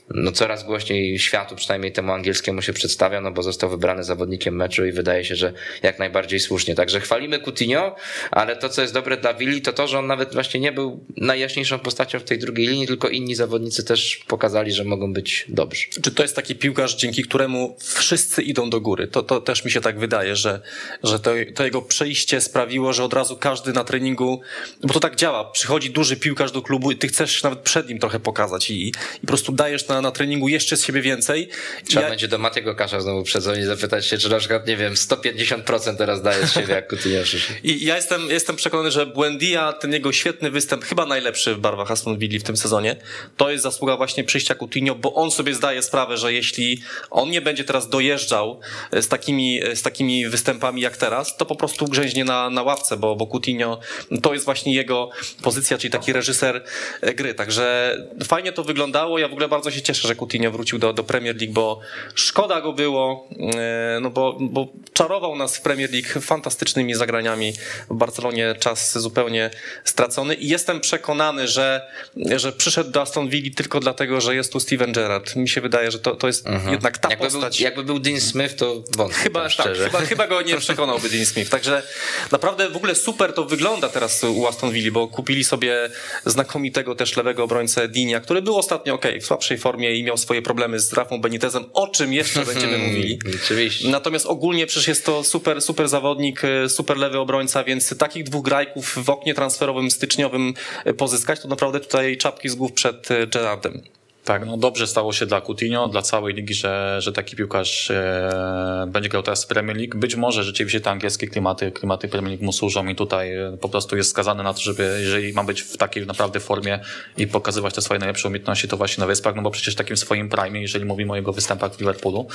no 0.10 0.32
coraz 0.32 0.64
głośniej 0.64 1.20
światu, 1.20 1.56
przynajmniej 1.66 1.92
temu 1.92 2.12
angielskiemu 2.12 2.62
się 2.62 2.74
przedstawia, 2.74 3.22
no 3.22 3.32
bo 3.32 3.44
został 3.44 3.70
wybrany 3.70 4.04
zawodnikiem 4.04 4.56
meczu 4.56 4.86
i 4.86 4.92
wydaje 4.92 5.26
się, 5.26 5.36
że 5.36 5.54
jak 5.84 6.00
najbardziej 6.00 6.40
słusznie. 6.40 6.76
Także 6.76 7.00
chwalimy 7.00 7.40
Coutinho, 7.40 7.96
ale 8.32 8.56
to, 8.56 8.70
co 8.70 8.82
jest 8.82 8.94
dobre 8.94 9.18
dla 9.18 9.34
Willi, 9.34 9.62
to 9.62 9.74
to, 9.74 9.88
że 9.88 10.00
on 10.00 10.08
nawet 10.08 10.34
właśnie 10.34 10.60
nie 10.60 10.72
był 10.72 11.06
najjaśniejszą 11.18 11.80
postacią 11.80 12.20
w 12.20 12.24
tej 12.24 12.40
drugiej 12.40 12.68
linii, 12.68 12.88
tylko 12.88 13.10
inni 13.10 13.36
zawodnicy 13.36 13.84
też 13.84 14.24
pokazali, 14.28 14.72
że 14.72 14.84
mogą 14.84 15.14
być 15.14 15.46
dobrzy. 15.50 15.88
Czy 16.04 16.12
to 16.12 16.24
jest 16.24 16.36
taki 16.36 16.56
piłkarz, 16.56 16.96
dzięki 16.96 17.24
któremu 17.24 17.78
wszyscy 17.80 18.42
idą 18.42 18.70
do 18.70 18.82
góry? 18.82 19.08
To, 19.08 19.24
to 19.24 19.42
też 19.42 19.66
mi 19.66 19.72
się 19.72 19.82
tak 19.82 20.00
wydaje, 20.00 20.36
że, 20.36 20.62
że 21.04 21.20
to, 21.20 21.32
to 21.56 21.66
jego 21.66 21.82
przejście 21.82 22.42
sprawiło, 22.42 22.94
że 22.94 23.04
od 23.04 23.14
razu 23.14 23.38
każdy 23.38 23.74
na 23.74 23.84
treningu, 23.84 24.42
bo 24.84 24.94
to 24.94 25.00
tak 25.00 25.16
działa, 25.16 25.52
przychodzi 25.52 25.90
duży 25.90 26.18
piłkarz 26.18 26.52
do 26.52 26.62
klubu 26.62 26.92
i 26.92 26.96
ty 26.96 27.08
chcesz 27.08 27.44
nawet 27.44 27.60
przed 27.60 27.90
nim 27.90 28.00
trochę 28.00 28.20
pokazać 28.20 28.70
i, 28.70 28.88
i 28.88 28.92
po 29.22 29.28
prostu 29.28 29.52
dajesz 29.52 29.88
na, 29.88 30.02
na 30.02 30.12
treningu 30.12 30.48
jeszcze 30.48 30.78
z 30.78 30.86
siebie 30.86 31.02
więcej. 31.02 31.50
Trzeba 31.88 32.04
ja... 32.04 32.10
będzie 32.10 32.28
do 32.28 32.38
Matiego 32.38 32.76
Kasza 32.76 33.02
znowu 33.02 33.24
przedzwonić, 33.24 33.66
zapytać 33.66 34.08
się, 34.08 34.18
czy 34.18 34.30
na 34.30 34.40
przykład, 34.40 34.68
nie 34.68 34.78
wiem, 34.78 34.94
150% 34.94 35.98
teraz 35.98 36.22
daje 36.22 36.48
z 36.48 36.54
siebie 36.54 36.74
jak 36.74 36.88
Coutinho. 36.88 37.22
I 37.64 37.86
ja 37.86 37.96
jestem, 37.96 38.30
jestem 38.30 38.56
przekonany, 38.56 38.92
że 38.92 39.06
Buendia, 39.06 39.74
ten 39.74 39.94
jego 39.94 40.12
świetny 40.12 40.52
występ, 40.52 40.84
chyba 40.84 41.06
najlepszy 41.06 41.56
w 41.56 41.60
barwach 41.60 41.92
Aston 41.92 42.18
Villa 42.18 42.40
w 42.40 42.44
tym 42.44 42.58
sezonie, 42.58 42.96
to 43.38 43.52
jest 43.52 43.64
zasługa 43.64 43.98
właśnie 43.98 44.24
przyjścia 44.24 44.56
Coutinho, 44.56 44.96
bo 44.96 45.14
on 45.14 45.32
sobie 45.32 45.54
zdaje 45.54 45.82
sprawę, 45.82 46.18
że 46.18 46.34
jeśli 46.34 46.82
on 47.10 47.30
nie 47.30 47.42
będzie 47.42 47.64
teraz 47.64 47.90
dojeżdżał 47.90 48.60
z 48.92 49.08
takimi, 49.08 49.62
z 49.74 49.82
takimi 49.82 50.30
występami 50.30 50.82
jak 50.82 50.98
teraz, 50.98 51.38
to 51.38 51.46
po 51.46 51.56
prostu 51.56 51.86
grzęźnie 51.86 52.26
na, 52.26 52.50
na 52.50 52.64
ławce, 52.64 52.98
bo, 52.98 53.16
bo 53.16 53.28
Coutinho 53.28 53.80
to 54.22 54.34
jest 54.34 54.46
właśnie 54.46 54.74
jego 54.76 55.10
pozycja, 55.44 55.78
czyli 55.78 55.92
taki 55.92 56.14
reżyser 56.14 56.64
e, 57.02 57.14
gry. 57.14 57.34
Także 57.34 57.98
fajnie 58.24 58.52
to 58.52 58.64
wyglądało. 58.64 59.20
Ja 59.20 59.28
w 59.28 59.32
ogóle 59.32 59.48
bardzo 59.48 59.72
się 59.72 59.82
cieszę, 59.82 60.08
że 60.08 60.16
Coutinho 60.16 60.52
wrócił 60.52 60.80
do, 60.80 60.94
do 60.94 61.04
Premier 61.04 61.36
League, 61.42 61.45
bo 61.48 61.80
szkoda 62.16 62.62
go 62.62 62.74
było, 62.74 63.30
e, 63.56 64.00
no 64.02 64.10
bo, 64.10 64.38
bo 64.40 64.68
czarował 64.94 65.36
nas 65.36 65.58
w 65.58 65.62
Premier 65.62 65.92
League 65.92 66.22
fantastycznymi 66.22 66.94
zagraniami 66.94 67.54
w 67.90 67.96
Barcelonie 67.96 68.56
czas 68.60 68.98
zupełnie 68.98 69.50
stracony 69.84 70.36
i 70.36 70.48
jestem 70.48 70.80
przekonany, 70.80 71.48
że, 71.48 71.88
że 72.36 72.52
przyszedł 72.52 72.92
do 72.92 73.02
Aston 73.02 73.30
Villa 73.30 73.56
tylko 73.56 73.80
dlatego, 73.80 74.22
że 74.22 74.36
jest 74.36 74.52
tu 74.52 74.60
Steven 74.60 74.92
Gerrard. 74.92 75.36
Mi 75.36 75.50
się 75.50 75.62
wydaje, 75.62 75.92
że 75.92 76.00
to, 76.00 76.16
to 76.16 76.28
jest 76.28 76.48
mhm. 76.48 76.72
jednak 76.72 76.98
ta 76.98 77.10
jakby 77.10 77.26
postać. 77.26 77.58
Był, 77.58 77.64
jakby 77.64 77.84
był 77.84 78.00
Dean 78.00 78.22
Smith, 78.22 78.56
to 78.56 78.84
wątpię. 78.98 79.20
Chyba, 79.20 79.50
tak, 79.50 79.78
chyba, 79.78 80.00
chyba 80.00 80.28
go 80.28 80.42
nie 80.42 80.58
przekonałby 80.66 81.10
Dean 81.10 81.26
Smith. 81.26 81.50
Także 81.50 81.84
naprawdę 82.32 82.70
w 82.70 82.76
ogóle 82.76 82.96
super 82.96 83.34
to 83.34 83.46
wygląda 83.46 83.90
teraz 83.90 84.24
u 84.24 84.48
Aston 84.48 84.72
Villa, 84.72 84.92
bo 84.92 85.08
kupili 85.08 85.44
sobie 85.44 85.90
znakomitego 86.26 86.96
też 86.96 87.18
lewego 87.18 87.44
obrońcę 87.44 87.88
Dinia, 87.88 88.20
który 88.20 88.42
był 88.42 88.58
ostatnio 88.58 88.94
ok, 88.94 89.06
w 89.22 89.26
słabszej 89.26 89.58
formie 89.58 89.96
i 89.96 90.04
miał 90.04 90.18
swoje 90.18 90.42
problemy 90.42 90.80
z 90.80 90.94
Rafą 90.94 91.22
Benitezem, 91.36 91.66
o 91.74 91.88
czym 91.88 92.14
jeszcze 92.14 92.46
będziemy 92.46 92.78
mówili. 92.78 93.20
Oczywiście. 93.44 93.90
Natomiast 93.90 94.26
ogólnie 94.26 94.68
przecież 94.68 94.88
jest 94.88 95.06
to 95.06 95.24
super, 95.24 95.62
super 95.62 95.88
zawodnik, 95.88 96.42
super 96.68 96.98
lewy 96.98 97.20
obrońca, 97.20 97.64
więc 97.64 97.98
takich 97.98 98.24
dwóch 98.24 98.46
grajków 98.46 98.98
w 99.06 99.10
oknie 99.10 99.34
transferowym 99.34 99.92
styczniowym 99.92 100.54
pozyskać, 100.98 101.40
to 101.40 101.48
naprawdę 101.48 101.80
tutaj 101.80 102.18
czapki 102.18 102.50
z 102.50 102.56
głów 102.56 102.74
przed 102.74 103.10
Gerardem. 103.32 103.82
Tak, 104.26 104.46
no 104.46 104.58
dobrze 104.58 104.88
stało 104.88 105.14
się 105.14 105.26
dla 105.26 105.42
Coutinho, 105.42 105.88
dla 105.88 106.02
całej 106.02 106.34
ligi, 106.34 106.54
że, 106.54 106.98
że 107.00 107.12
taki 107.12 107.36
piłkarz 107.36 107.92
e, 107.92 108.86
będzie 108.88 109.10
grał 109.10 109.24
teraz 109.24 109.44
w 109.46 109.48
Premier 109.48 109.78
League. 109.78 109.98
Być 109.98 110.16
może 110.16 110.44
rzeczywiście 110.44 110.82
te 110.82 110.92
angielskie 110.92 111.28
klimaty, 111.28 111.72
klimaty 111.72 112.08
Premier 112.08 112.32
League 112.32 112.46
mu 112.46 112.54
służą 112.54 112.88
i 112.88 112.96
tutaj 112.96 113.36
e, 113.36 113.58
po 113.62 113.70
prostu 113.70 113.98
jest 113.98 114.10
skazany 114.10 114.44
na 114.44 114.54
to, 114.54 114.62
żeby 114.62 115.00
jeżeli 115.02 115.34
ma 115.34 115.44
być 115.44 115.62
w 115.62 115.78
takiej 115.78 116.06
naprawdę 116.06 116.40
formie 116.40 116.80
i 117.18 117.28
pokazywać 117.28 117.74
te 117.74 117.82
swoje 117.82 118.00
najlepsze 118.00 118.28
umiejętności, 118.28 118.68
to 118.68 118.78
właśnie 118.78 119.02
na 119.02 119.08
Wyspach, 119.08 119.36
no 119.36 119.42
bo 119.42 119.52
przecież 119.52 119.76
takim 119.76 119.98
swoim 119.98 120.30
prime, 120.30 120.62
jeżeli 120.62 120.86
mówimy 120.86 121.14
o 121.14 121.16
jego 121.16 121.34
występach 121.34 121.76
w 121.76 121.80
Liverpoolu, 121.80 122.28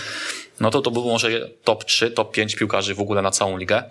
no 0.60 0.70
to 0.70 0.80
to 0.80 0.90
był 0.90 1.04
może 1.04 1.50
top 1.64 1.84
3, 1.84 2.10
top 2.10 2.32
5 2.32 2.56
piłkarzy 2.56 2.94
w 2.94 3.00
ogóle 3.00 3.22
na 3.22 3.30
całą 3.30 3.56
ligę. 3.56 3.82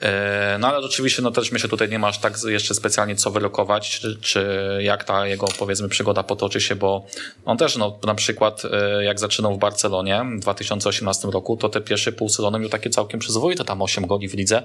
E, 0.00 0.56
no 0.60 0.68
ale 0.68 0.78
oczywiście 0.78 1.22
no 1.22 1.30
też 1.30 1.52
myślę, 1.52 1.68
tutaj 1.68 1.88
nie 1.88 1.98
masz 1.98 2.18
tak 2.18 2.34
jeszcze 2.46 2.74
specjalnie 2.74 3.16
co 3.16 3.30
wylokować, 3.30 3.90
czy, 3.90 4.18
czy 4.20 4.48
jak 4.80 5.04
ta 5.04 5.26
jego 5.26 5.46
powiedzmy 5.58 5.88
przygoda 5.88 6.22
potoczy 6.22 6.60
się, 6.60 6.76
bo 6.76 7.06
on 7.44 7.56
też 7.56 7.76
no, 7.76 7.98
na 8.06 8.14
przykład 8.14 8.62
e, 8.64 9.04
jak 9.04 9.20
zaczynał 9.20 9.54
w 9.54 9.58
Barcelonie 9.58 10.24
w 10.38 10.40
2018 10.40 11.28
roku, 11.28 11.56
to 11.56 11.68
te 11.68 11.80
pierwsze 11.80 12.12
pół 12.12 12.28
sezonu 12.28 12.58
miał 12.58 12.68
takie 12.68 12.90
całkiem 12.90 13.20
przyzwoite, 13.20 13.64
tam 13.64 13.82
8 13.82 14.06
goli 14.06 14.28
w 14.28 14.34
lidze. 14.34 14.62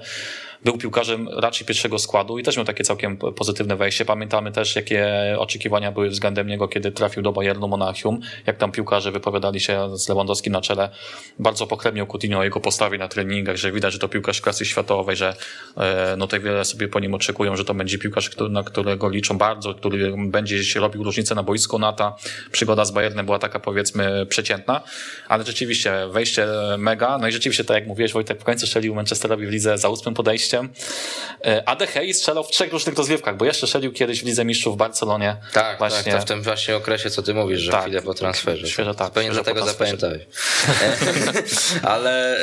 Był 0.64 0.78
piłkarzem 0.78 1.28
raczej 1.28 1.66
pierwszego 1.66 1.98
składu 1.98 2.38
i 2.38 2.42
też 2.42 2.56
miał 2.56 2.66
takie 2.66 2.84
całkiem 2.84 3.16
pozytywne 3.16 3.76
wejście. 3.76 4.04
Pamiętamy 4.04 4.52
też, 4.52 4.76
jakie 4.76 5.06
oczekiwania 5.38 5.92
były 5.92 6.08
względem 6.08 6.46
niego, 6.46 6.68
kiedy 6.68 6.92
trafił 6.92 7.22
do 7.22 7.32
Bayernu 7.32 7.68
Monachium, 7.68 8.20
jak 8.46 8.56
tam 8.56 8.72
piłkarze 8.72 9.12
wypowiadali 9.12 9.60
się 9.60 9.98
z 9.98 10.08
Lewandowskim 10.08 10.52
na 10.52 10.60
czele. 10.60 10.90
Bardzo 11.38 11.66
pochlebniał 11.66 12.06
Coutinho 12.06 12.38
o 12.38 12.44
jego 12.44 12.60
postawie 12.60 12.98
na 12.98 13.08
treningach, 13.08 13.56
że 13.56 13.72
widać, 13.72 13.92
że 13.92 13.98
to 13.98 14.08
piłkarz 14.08 14.40
klasy 14.40 14.64
światowej, 14.64 15.16
że 15.16 15.36
e, 15.76 16.14
no 16.18 16.26
tak 16.26 16.42
wiele 16.42 16.64
sobie 16.64 16.88
po 16.88 17.00
nim 17.00 17.14
oczekują, 17.14 17.56
że 17.56 17.64
to 17.64 17.74
będzie 17.74 17.98
piłkarz, 17.98 18.30
na 18.50 18.62
którego 18.62 19.08
liczą 19.08 19.38
bardzo, 19.38 19.74
który 19.74 20.14
będzie 20.16 20.80
robił 20.80 21.04
różnicę 21.04 21.34
na 21.34 21.42
boisku 21.42 21.78
Nata 21.78 22.16
przygoda 22.52 22.84
z 22.84 22.90
Bayernem 22.90 23.26
była 23.26 23.38
taka 23.38 23.60
powiedzmy 23.60 24.26
przeciętna, 24.26 24.80
ale 25.28 25.44
rzeczywiście 25.44 25.92
wejście 26.10 26.46
mega, 26.78 27.18
no 27.18 27.28
i 27.28 27.32
rzeczywiście 27.32 27.64
tak 27.64 27.74
jak 27.74 27.86
mówiłeś 27.86 28.12
Wojtek, 28.12 28.40
w 28.40 28.44
końcu 28.44 28.66
strzelił 28.66 28.94
Manchesterowi 28.94 29.46
w 29.46 29.50
lidze 29.50 29.78
za 29.78 29.88
ósmym 29.88 30.14
podejściem, 30.14 30.43
a 31.66 31.76
De 31.76 31.86
Gea 31.86 32.12
strzelał 32.12 32.44
w 32.44 32.48
trzech 32.48 32.72
różnych 32.72 32.96
rozgrywkach, 32.96 33.36
bo 33.36 33.44
jeszcze 33.44 33.66
strzelił 33.66 33.92
kiedyś 33.92 34.22
w 34.22 34.26
lidze 34.26 34.44
mistrzów 34.44 34.74
w 34.74 34.76
Barcelonie. 34.76 35.36
Tak, 35.52 35.78
właśnie. 35.78 36.12
tak, 36.12 36.20
to 36.20 36.26
w 36.26 36.28
tym 36.28 36.42
właśnie 36.42 36.76
okresie, 36.76 37.10
co 37.10 37.22
ty 37.22 37.34
mówisz, 37.34 37.60
że 37.60 37.72
tak, 37.72 37.82
chwilę 37.82 38.02
po 38.02 38.14
transferze. 38.14 38.68
Świeżo, 38.68 38.94
tak. 38.94 39.12
Pewnie 39.12 39.30
dlatego 39.30 39.66
zapamiętałeś. 39.66 40.22
ale 41.82 42.36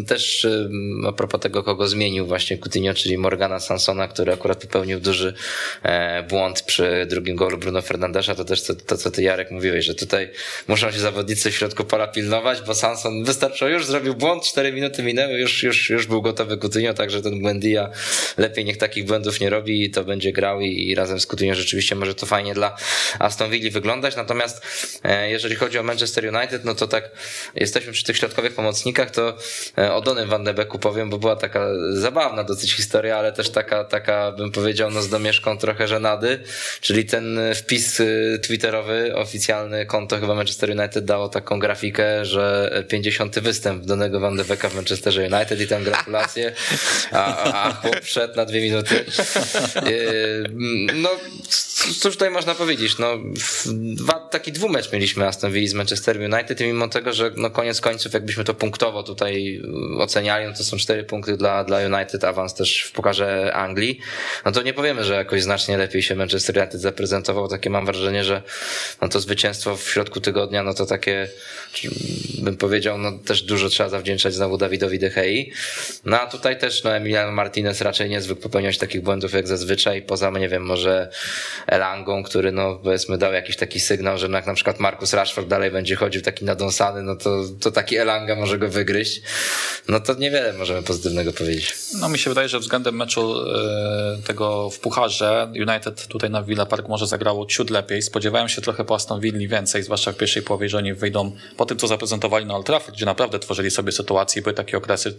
y, 0.00 0.04
też 0.06 0.44
y, 0.44 0.70
a 1.08 1.12
propos 1.12 1.40
tego, 1.40 1.62
kogo 1.62 1.88
zmienił 1.88 2.26
właśnie 2.26 2.58
Coutinho, 2.58 2.94
czyli 2.94 3.18
Morgana 3.18 3.60
Sansona, 3.60 4.08
który 4.08 4.32
akurat 4.32 4.58
popełnił 4.58 5.00
duży 5.00 5.34
e, 5.82 6.22
błąd 6.22 6.62
przy 6.62 7.06
drugim 7.08 7.36
golu 7.36 7.58
Bruno 7.58 7.82
Fernandesza, 7.82 8.34
to 8.34 8.44
też 8.44 8.62
to, 8.62 8.74
to, 8.74 8.96
co 8.96 9.10
ty 9.10 9.22
Jarek 9.22 9.50
mówiłeś, 9.50 9.84
że 9.84 9.94
tutaj 9.94 10.30
muszą 10.68 10.92
się 10.92 10.98
zawodnicy 10.98 11.50
w 11.50 11.56
środku 11.56 11.84
pola 11.84 12.06
pilnować, 12.06 12.60
bo 12.60 12.74
Sanson 12.74 13.24
wystarczył, 13.24 13.68
już 13.68 13.86
zrobił 13.86 14.14
błąd, 14.14 14.44
4 14.44 14.72
minuty 14.72 15.02
minęły, 15.02 15.38
już, 15.38 15.62
już, 15.62 15.90
już 15.90 16.06
był 16.06 16.22
gotowy 16.22 16.58
Coutinho, 16.58 16.94
także 17.10 17.30
ten 17.30 17.40
Buendia 17.40 17.90
lepiej 18.36 18.64
niech 18.64 18.78
takich 18.78 19.04
błędów 19.04 19.40
nie 19.40 19.50
robi 19.50 19.84
i 19.84 19.90
to 19.90 20.04
będzie 20.04 20.32
grał 20.32 20.60
i, 20.60 20.88
i 20.88 20.94
razem 20.94 21.20
z 21.20 21.26
Coutinho 21.26 21.54
rzeczywiście 21.54 21.94
może 21.94 22.14
to 22.14 22.26
fajnie 22.26 22.54
dla 22.54 22.76
Aston 23.18 23.50
Villa 23.50 23.70
wyglądać, 23.70 24.16
natomiast 24.16 24.62
e, 25.04 25.30
jeżeli 25.30 25.56
chodzi 25.56 25.78
o 25.78 25.82
Manchester 25.82 26.34
United, 26.34 26.64
no 26.64 26.74
to 26.74 26.86
tak 26.86 27.10
jesteśmy 27.54 27.92
przy 27.92 28.04
tych 28.04 28.16
środkowych 28.16 28.54
pomocnikach, 28.54 29.10
to 29.10 29.36
e, 29.78 29.92
o 29.92 30.00
Donym 30.00 30.28
Van 30.28 30.44
de 30.44 30.54
Beeku 30.54 30.78
powiem, 30.78 31.10
bo 31.10 31.18
była 31.18 31.36
taka 31.36 31.66
zabawna 31.92 32.44
dosyć 32.44 32.74
historia, 32.74 33.16
ale 33.16 33.32
też 33.32 33.50
taka, 33.50 33.84
taka 33.84 34.32
bym 34.32 34.52
powiedział, 34.52 34.90
no 34.90 35.02
z 35.02 35.08
domieszką 35.08 35.58
trochę 35.58 35.88
żenady, 35.88 36.42
czyli 36.80 37.04
ten 37.04 37.38
wpis 37.54 38.00
y, 38.00 38.40
twitterowy, 38.42 39.12
oficjalny 39.16 39.86
konto 39.86 40.20
chyba 40.20 40.34
Manchester 40.34 40.70
United 40.70 41.04
dało 41.04 41.28
taką 41.28 41.58
grafikę, 41.58 42.24
że 42.24 42.70
50. 42.88 43.38
występ 43.38 43.84
Donego 43.84 44.20
Van 44.20 44.36
de 44.36 44.44
Beeka 44.44 44.68
w 44.68 44.74
Manchesterze 44.74 45.28
United 45.32 45.60
i 45.60 45.66
tam 45.66 45.84
gratulacje, 45.84 46.52
a, 47.12 47.52
a 47.66 47.82
na 48.36 48.44
dwie 48.44 48.60
minuty. 48.60 49.04
Y, 49.86 50.44
no, 50.94 51.10
cóż 52.00 52.12
tutaj 52.12 52.30
można 52.30 52.54
powiedzieć, 52.54 52.98
no, 52.98 53.18
dwa, 53.94 54.12
taki 54.12 54.52
dwumecz 54.52 54.92
mieliśmy 54.92 55.26
Aston 55.26 55.52
Villa 55.52 55.68
z 55.68 55.74
Manchester 55.74 56.16
United 56.20 56.60
i 56.60 56.64
mimo 56.64 56.88
tego, 56.88 57.12
że 57.12 57.30
no 57.36 57.50
koniec 57.50 57.80
końców 57.80 58.12
jakbyśmy 58.12 58.44
to 58.44 58.54
punktowo 58.54 59.02
tutaj 59.02 59.62
oceniali, 59.98 60.46
no 60.46 60.52
to 60.52 60.64
są 60.64 60.76
cztery 60.76 61.04
punkty 61.04 61.36
dla, 61.36 61.64
dla 61.64 61.78
United, 61.78 62.24
awans 62.24 62.54
też 62.54 62.82
w 62.82 62.92
pokaże 62.92 63.54
Anglii, 63.54 64.00
no 64.44 64.52
to 64.52 64.62
nie 64.62 64.74
powiemy, 64.74 65.04
że 65.04 65.14
jakoś 65.14 65.42
znacznie 65.42 65.76
lepiej 65.78 66.02
się 66.02 66.14
Manchester 66.14 66.58
United 66.58 66.80
zaprezentował. 66.80 67.48
Takie 67.48 67.70
mam 67.70 67.86
wrażenie, 67.86 68.24
że 68.24 68.42
no 69.02 69.08
to 69.08 69.20
zwycięstwo 69.20 69.76
w 69.76 69.90
środku 69.90 70.20
tygodnia, 70.20 70.62
no 70.62 70.74
to 70.74 70.86
takie 70.86 71.28
bym 72.38 72.56
powiedział, 72.56 72.98
no 72.98 73.12
też 73.12 73.42
dużo 73.42 73.68
trzeba 73.68 73.88
zawdzięczać 73.88 74.34
znowu 74.34 74.58
Dawidowi 74.58 74.98
De 74.98 75.10
Gei. 75.10 75.52
No 76.04 76.20
a 76.20 76.26
tutaj 76.26 76.58
też 76.58 76.84
no 76.84 76.89
Emiliano 76.96 77.32
Martinez 77.32 77.80
raczej 77.80 78.10
nie 78.10 78.20
zwykł 78.20 78.42
popełniać 78.42 78.78
takich 78.78 79.02
błędów 79.02 79.32
jak 79.32 79.48
zazwyczaj, 79.48 80.02
poza, 80.02 80.30
nie 80.30 80.48
wiem, 80.48 80.62
może 80.62 81.10
Elangą, 81.66 82.22
który 82.22 82.52
no 82.52 82.80
powiedzmy 82.82 83.18
dał 83.18 83.32
jakiś 83.32 83.56
taki 83.56 83.80
sygnał, 83.80 84.18
że 84.18 84.28
jak 84.28 84.46
na 84.46 84.54
przykład 84.54 84.80
Marcus 84.80 85.12
Rashford 85.12 85.48
dalej 85.48 85.70
będzie 85.70 85.96
chodził 85.96 86.22
taki 86.22 86.44
nadąsany, 86.44 87.02
no 87.02 87.16
to, 87.16 87.42
to 87.60 87.70
taki 87.70 87.96
Elanga 87.96 88.36
może 88.36 88.58
go 88.58 88.68
wygryźć. 88.68 89.22
No 89.88 90.00
to 90.00 90.14
niewiele 90.14 90.52
możemy 90.52 90.82
pozytywnego 90.82 91.32
powiedzieć. 91.32 91.74
No 92.00 92.08
mi 92.08 92.18
się 92.18 92.30
wydaje, 92.30 92.48
że 92.48 92.58
względem 92.58 92.96
meczu 92.96 93.34
e, 93.40 94.22
tego 94.26 94.70
w 94.70 94.78
Pucharze 94.78 95.52
United 95.68 96.06
tutaj 96.06 96.30
na 96.30 96.42
Villa 96.42 96.66
Park 96.66 96.88
może 96.88 97.06
zagrało 97.06 97.46
ciut 97.46 97.70
lepiej. 97.70 98.02
Spodziewałem 98.02 98.48
się 98.48 98.60
trochę 98.62 98.84
po 98.84 98.94
Aston 98.94 99.20
Villa 99.20 99.48
więcej, 99.48 99.82
zwłaszcza 99.82 100.12
w 100.12 100.16
pierwszej 100.16 100.42
połowie, 100.42 100.68
że 100.68 100.78
oni 100.78 100.94
wyjdą 100.94 101.36
po 101.56 101.66
tym, 101.66 101.78
co 101.78 101.86
zaprezentowali 101.86 102.46
na 102.46 102.56
Old 102.56 102.66
Trafford, 102.66 102.96
gdzie 102.96 103.06
naprawdę 103.06 103.38
tworzyli 103.38 103.70
sobie 103.70 103.92
sytuacje. 103.92 104.42
Były 104.42 104.54
takie 104.54 104.76
okresy 104.76 105.18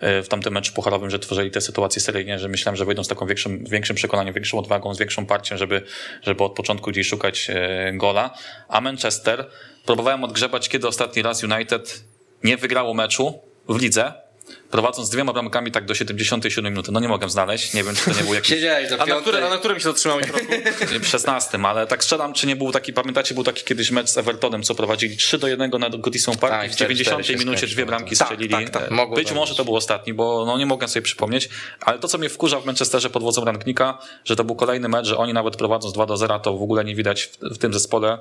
e, 0.00 0.22
w 0.22 0.28
tamtym 0.28 0.54
meczu 0.54 0.72
pucharowym, 0.72 1.07
że 1.10 1.18
tworzyli 1.18 1.50
te 1.50 1.60
sytuacje 1.60 2.02
seryjnie, 2.02 2.38
że 2.38 2.48
myślałem, 2.48 2.76
że 2.76 2.84
wyjdą 2.84 3.04
z 3.04 3.08
taką 3.08 3.26
większym, 3.26 3.64
większym 3.64 3.96
przekonaniem, 3.96 4.34
większą 4.34 4.58
odwagą, 4.58 4.94
z 4.94 4.98
większą 4.98 5.26
parcią, 5.26 5.56
żeby, 5.56 5.82
żeby 6.22 6.44
od 6.44 6.52
początku 6.52 6.90
gdzieś 6.90 7.08
szukać 7.08 7.50
e, 7.50 7.92
gola. 7.94 8.34
A 8.68 8.80
Manchester 8.80 9.46
próbowałem 9.86 10.24
odgrzebać, 10.24 10.68
kiedy 10.68 10.88
ostatni 10.88 11.22
raz 11.22 11.42
United 11.42 12.04
nie 12.44 12.56
wygrało 12.56 12.94
meczu 12.94 13.40
w 13.68 13.80
lidze, 13.80 14.12
prowadząc 14.70 15.10
dwiema 15.10 15.32
bramkami 15.32 15.72
tak 15.72 15.84
do 15.84 15.94
77 15.94 16.72
minuty. 16.72 16.92
No 16.92 17.00
nie 17.00 17.08
mogę 17.08 17.30
znaleźć, 17.30 17.74
nie 17.74 17.84
wiem, 17.84 17.94
czy 17.94 18.04
to 18.04 18.16
nie 18.16 18.24
był 18.24 18.34
jakiś... 18.34 18.50
Siedziałeś 18.50 18.90
do 18.90 19.02
a, 19.02 19.06
na 19.06 19.20
które, 19.20 19.46
a 19.46 19.50
na 19.50 19.58
którym 19.58 19.78
się 19.78 19.84
zatrzymałeś 19.84 20.26
roku? 20.26 20.46
W 21.00 21.06
16, 21.06 21.58
ale 21.58 21.86
tak 21.86 22.04
strzelam, 22.04 22.32
czy 22.32 22.46
nie 22.46 22.56
był 22.56 22.72
taki, 22.72 22.92
pamiętacie, 22.92 23.34
był 23.34 23.44
taki 23.44 23.64
kiedyś 23.64 23.90
mecz 23.90 24.08
z 24.08 24.18
Evertonem, 24.18 24.62
co 24.62 24.74
prowadzili 24.74 25.16
3 25.16 25.38
do 25.38 25.48
1 25.48 25.70
na 25.70 25.90
Goodison 25.90 26.36
Park 26.36 26.52
tak, 26.52 26.70
i 26.70 26.74
w 26.74 26.76
90 26.76 27.28
minucie 27.38 27.66
dwie 27.66 27.86
bramki 27.86 28.16
tak, 28.16 28.28
strzelili. 28.28 28.50
Tak, 28.50 28.70
tak, 28.70 28.88
tak. 28.88 29.14
Być 29.14 29.32
może 29.32 29.54
to 29.54 29.64
był 29.64 29.76
ostatni, 29.76 30.14
bo 30.14 30.44
no 30.46 30.58
nie 30.58 30.66
mogę 30.66 30.88
sobie 30.88 31.02
przypomnieć, 31.02 31.48
ale 31.80 31.98
to, 31.98 32.08
co 32.08 32.18
mnie 32.18 32.28
wkurza 32.28 32.60
w 32.60 32.66
Manchesterze 32.66 33.10
pod 33.10 33.22
wodzą 33.22 33.44
Rangnika, 33.44 33.98
że 34.24 34.36
to 34.36 34.44
był 34.44 34.56
kolejny 34.56 34.88
mecz, 34.88 35.06
że 35.06 35.16
oni 35.16 35.32
nawet 35.32 35.56
prowadząc 35.56 35.94
2 35.94 36.06
do 36.06 36.16
0, 36.16 36.38
to 36.38 36.56
w 36.56 36.62
ogóle 36.62 36.84
nie 36.84 36.94
widać 36.94 37.22
w, 37.22 37.38
w 37.54 37.58
tym 37.58 37.72
zespole, 37.72 38.18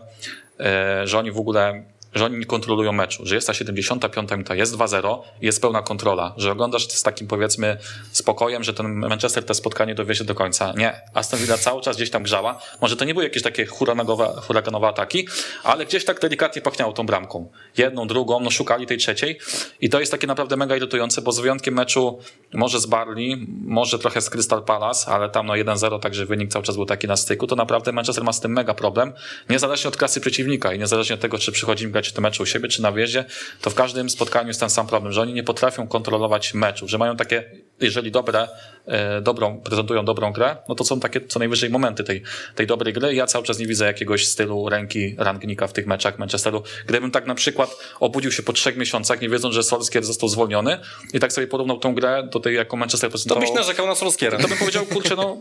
e, 0.59 1.07
że 1.07 1.19
oni 1.19 1.31
w 1.31 1.37
ogóle 1.37 1.83
że 2.13 2.25
oni 2.25 2.37
nie 2.37 2.45
kontrolują 2.45 2.91
meczu, 2.91 3.25
że 3.25 3.35
jest 3.35 3.47
ta 3.47 3.53
75 3.53 4.31
minuta, 4.31 4.55
jest 4.55 4.75
2-0 4.75 5.19
jest 5.41 5.61
pełna 5.61 5.81
kontrola, 5.81 6.33
że 6.37 6.51
oglądasz 6.51 6.87
z 6.87 7.03
takim 7.03 7.27
powiedzmy 7.27 7.77
spokojem, 8.11 8.63
że 8.63 8.73
ten 8.73 8.93
Manchester 8.93 9.45
te 9.45 9.53
spotkanie 9.53 9.95
dowiezie 9.95 10.23
do 10.23 10.35
końca. 10.35 10.73
Nie, 10.77 11.01
Aston 11.13 11.39
Villa 11.39 11.57
cały 11.57 11.81
czas 11.81 11.95
gdzieś 11.95 12.09
tam 12.09 12.23
grzała. 12.23 12.61
Może 12.81 12.95
to 12.95 13.05
nie 13.05 13.13
były 13.13 13.23
jakieś 13.23 13.43
takie 13.43 13.65
huraganowe, 13.65 14.33
huraganowe 14.47 14.87
ataki, 14.87 15.27
ale 15.63 15.85
gdzieś 15.85 16.05
tak 16.05 16.19
delikatnie 16.19 16.61
pachniało 16.61 16.93
tą 16.93 17.05
bramką. 17.05 17.51
Jedną, 17.77 18.07
drugą, 18.07 18.39
no 18.39 18.51
szukali 18.51 18.85
tej 18.85 18.97
trzeciej 18.97 19.39
i 19.81 19.89
to 19.89 19.99
jest 19.99 20.11
takie 20.11 20.27
naprawdę 20.27 20.57
mega 20.57 20.75
irytujące, 20.75 21.21
bo 21.21 21.31
z 21.31 21.39
wyjątkiem 21.39 21.73
meczu 21.73 22.19
może 22.53 22.79
z 22.79 22.85
Barley, 22.85 23.47
może 23.65 23.99
trochę 23.99 24.21
z 24.21 24.29
Crystal 24.29 24.63
Palace, 24.63 25.11
ale 25.11 25.29
tam 25.29 25.45
no 25.45 25.53
1-0, 25.53 25.99
także 25.99 26.25
wynik 26.25 26.51
cały 26.51 26.65
czas 26.65 26.75
był 26.75 26.85
taki 26.85 27.07
na 27.07 27.17
styku, 27.17 27.47
to 27.47 27.55
naprawdę 27.55 27.91
Manchester 27.91 28.23
ma 28.23 28.33
z 28.33 28.39
tym 28.39 28.51
mega 28.51 28.73
problem, 28.73 29.13
niezależnie 29.49 29.87
od 29.87 29.97
klasy 29.97 30.21
przeciwnika 30.21 30.73
i 30.73 30.79
niezależnie 30.79 31.15
od 31.15 31.21
tego, 31.21 31.37
czy 31.37 31.51
przychodzi 31.51 31.85
im 31.85 31.91
grać 31.97 32.09
w 32.09 32.13
tym 32.13 32.23
meczu 32.23 32.43
u 32.43 32.45
siebie, 32.45 32.69
czy 32.69 32.81
na 32.81 32.91
wjeździe, 32.91 33.25
to 33.61 33.69
w 33.69 33.75
każdym 33.75 34.09
spotkaniu 34.09 34.47
jest 34.47 34.59
ten 34.59 34.69
sam 34.69 34.87
problem, 34.87 35.13
że 35.13 35.21
oni 35.21 35.33
nie 35.33 35.43
potrafią 35.43 35.87
kontrolować 35.87 36.53
meczów, 36.53 36.89
że 36.89 36.97
mają 36.97 37.15
takie, 37.15 37.43
jeżeli 37.79 38.11
dobre, 38.11 38.47
e, 38.85 39.21
dobrą, 39.21 39.61
prezentują 39.61 40.05
dobrą 40.05 40.31
grę, 40.31 40.57
no 40.69 40.75
to 40.75 40.83
są 40.83 40.99
takie 40.99 41.21
co 41.21 41.39
najwyżej 41.39 41.69
momenty 41.69 42.03
tej, 42.03 42.23
tej 42.55 42.67
dobrej 42.67 42.93
gry. 42.93 43.15
Ja 43.15 43.27
cały 43.27 43.45
czas 43.45 43.59
nie 43.59 43.67
widzę 43.67 43.85
jakiegoś 43.85 44.27
stylu 44.27 44.69
ręki 44.69 45.15
rangnika 45.17 45.67
w 45.67 45.73
tych 45.73 45.87
meczach 45.87 46.19
Manchesteru. 46.19 46.63
Gdybym 46.87 47.11
tak 47.11 47.25
na 47.25 47.35
przykład 47.35 47.77
obudził 47.99 48.31
się 48.31 48.43
po 48.43 48.53
trzech 48.53 48.77
miesiącach, 48.77 49.21
nie 49.21 49.29
wiedząc, 49.29 49.55
że 49.55 49.63
Solskier 49.63 50.03
został 50.03 50.29
zwolniony 50.29 50.79
i 51.13 51.19
tak 51.19 51.33
sobie 51.33 51.47
porównał 51.47 51.79
tą 51.79 51.95
grę 51.95 52.27
do 52.31 52.39
tej, 52.39 52.55
jaką 52.55 52.77
Manchester 52.77 53.09
prezentował. 53.09 53.43
To 53.43 53.49
byś 53.49 53.57
narzekał 53.57 53.87
na 53.87 53.95
Solskiera. 53.95 54.37
To 54.39 54.47
bym 54.47 54.57
powiedział, 54.57 54.85
kurczę, 54.85 55.15
no 55.15 55.37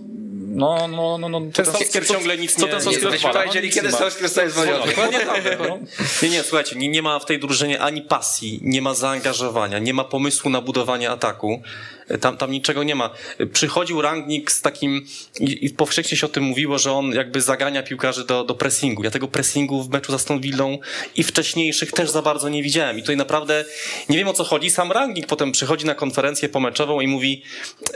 no, 0.57 0.89
no, 0.89 1.19
no, 1.19 1.29
no. 1.29 1.41
Ten 1.53 1.67
Solskjaer 1.67 2.07
ciągle 2.07 2.39
nic 2.39 2.59
nie... 2.59 2.65
Co 2.65 2.71
ten 2.71 2.81
Solskjaer 2.81 3.15
odwala? 3.15 3.41
Powiedzieli, 3.41 3.71
kiedy 3.71 3.93
Solskjaer 3.93 4.29
zostaje 4.29 4.51
zwolniony. 4.51 4.87
Dokładnie 4.87 5.21
tak. 5.21 5.43
Nie, 6.23 6.29
nie, 6.29 6.43
słuchajcie, 6.43 6.77
nie, 6.77 6.89
nie 6.89 7.03
ma 7.03 7.19
w 7.19 7.25
tej 7.25 7.41
drużynie 7.41 7.81
ani 7.81 8.03
pasji, 8.03 8.61
nie 8.63 8.83
ma 8.83 8.95
zaangażowania, 8.95 9.79
nie 9.79 9.95
ma 9.95 10.05
pomysłu 10.05 10.51
na 10.51 10.61
budowanie 10.61 11.11
ataku. 11.11 11.63
Tam, 12.21 12.37
tam 12.37 12.51
niczego 12.51 12.83
nie 12.83 12.95
ma. 12.95 13.11
Przychodził 13.53 14.03
Rangnik 14.03 14.53
z 14.53 14.63
takim, 14.63 15.07
i, 15.41 15.67
i 15.67 15.71
powszechnie 15.71 16.17
się 16.17 16.27
o 16.27 16.29
tym 16.29 16.45
mówiło, 16.45 16.79
że 16.79 16.93
on 16.93 17.13
jakby 17.13 17.41
zagania 17.41 17.83
piłkarzy 17.83 18.25
do, 18.25 18.45
do 18.45 18.55
pressingu. 18.55 19.05
Ja 19.05 19.11
tego 19.11 19.29
pressingu 19.29 19.83
w 19.83 19.91
meczu 19.91 20.13
z 20.13 20.15
Aston 20.15 20.41
Villą 20.41 20.79
i 21.17 21.23
wcześniejszych 21.23 21.93
też 21.93 22.11
za 22.11 22.23
bardzo 22.23 22.49
nie 22.49 22.63
widziałem. 22.63 22.99
I 22.99 23.01
tutaj 23.01 23.17
naprawdę 23.17 23.65
nie 24.09 24.19
wiem 24.19 24.29
o 24.29 24.33
co 24.33 24.45
chodzi. 24.45 24.71
Sam 24.71 24.93
Rangnik 24.93 25.27
potem 25.27 25.53
przychodzi 25.53 25.87
na 25.87 25.95
konferencję 25.95 26.49
pomeczową 26.49 27.01
i 27.01 27.07
mówi, 27.07 27.43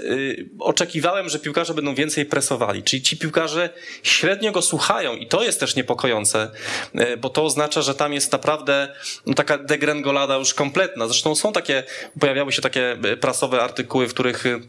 yy, 0.02 0.48
oczekiwałem, 0.58 1.28
że 1.28 1.38
piłkarze 1.38 1.74
będą 1.74 1.94
więcej 1.94 2.26
presowali. 2.26 2.82
Czyli 2.82 3.02
ci 3.02 3.16
piłkarze 3.16 3.70
średnio 4.02 4.52
go 4.52 4.62
słuchają 4.62 5.16
i 5.16 5.26
to 5.26 5.42
jest 5.42 5.60
też 5.60 5.76
niepokojące, 5.76 6.50
yy, 6.94 7.16
bo 7.16 7.30
to 7.30 7.44
oznacza, 7.44 7.82
że 7.82 7.94
tam 7.94 8.12
jest 8.12 8.32
naprawdę 8.32 8.94
no, 9.26 9.34
taka 9.34 9.58
degrengolada 9.58 10.36
już 10.36 10.54
kompletna. 10.54 11.06
Zresztą 11.06 11.34
są 11.34 11.52
takie, 11.52 11.82
pojawiały 12.20 12.52
się 12.52 12.62
takie 12.62 12.96
y, 13.04 13.16
prasowe 13.16 13.62
artykuły, 13.62 13.99
w 14.08 14.14
których 14.14 14.46
y, 14.46 14.60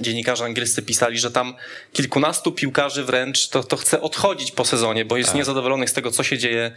dziennikarze 0.00 0.44
angielscy 0.44 0.82
pisali, 0.82 1.18
że 1.18 1.30
tam 1.30 1.54
kilkunastu 1.92 2.52
piłkarzy 2.52 3.04
wręcz 3.04 3.48
to, 3.48 3.64
to 3.64 3.76
chce 3.76 4.00
odchodzić 4.00 4.52
po 4.52 4.64
sezonie, 4.64 5.04
bo 5.04 5.16
jest 5.16 5.28
tak. 5.28 5.36
niezadowolonych 5.36 5.90
z 5.90 5.92
tego, 5.92 6.10
co 6.10 6.22
się 6.22 6.38
dzieje 6.38 6.64
e, 6.64 6.72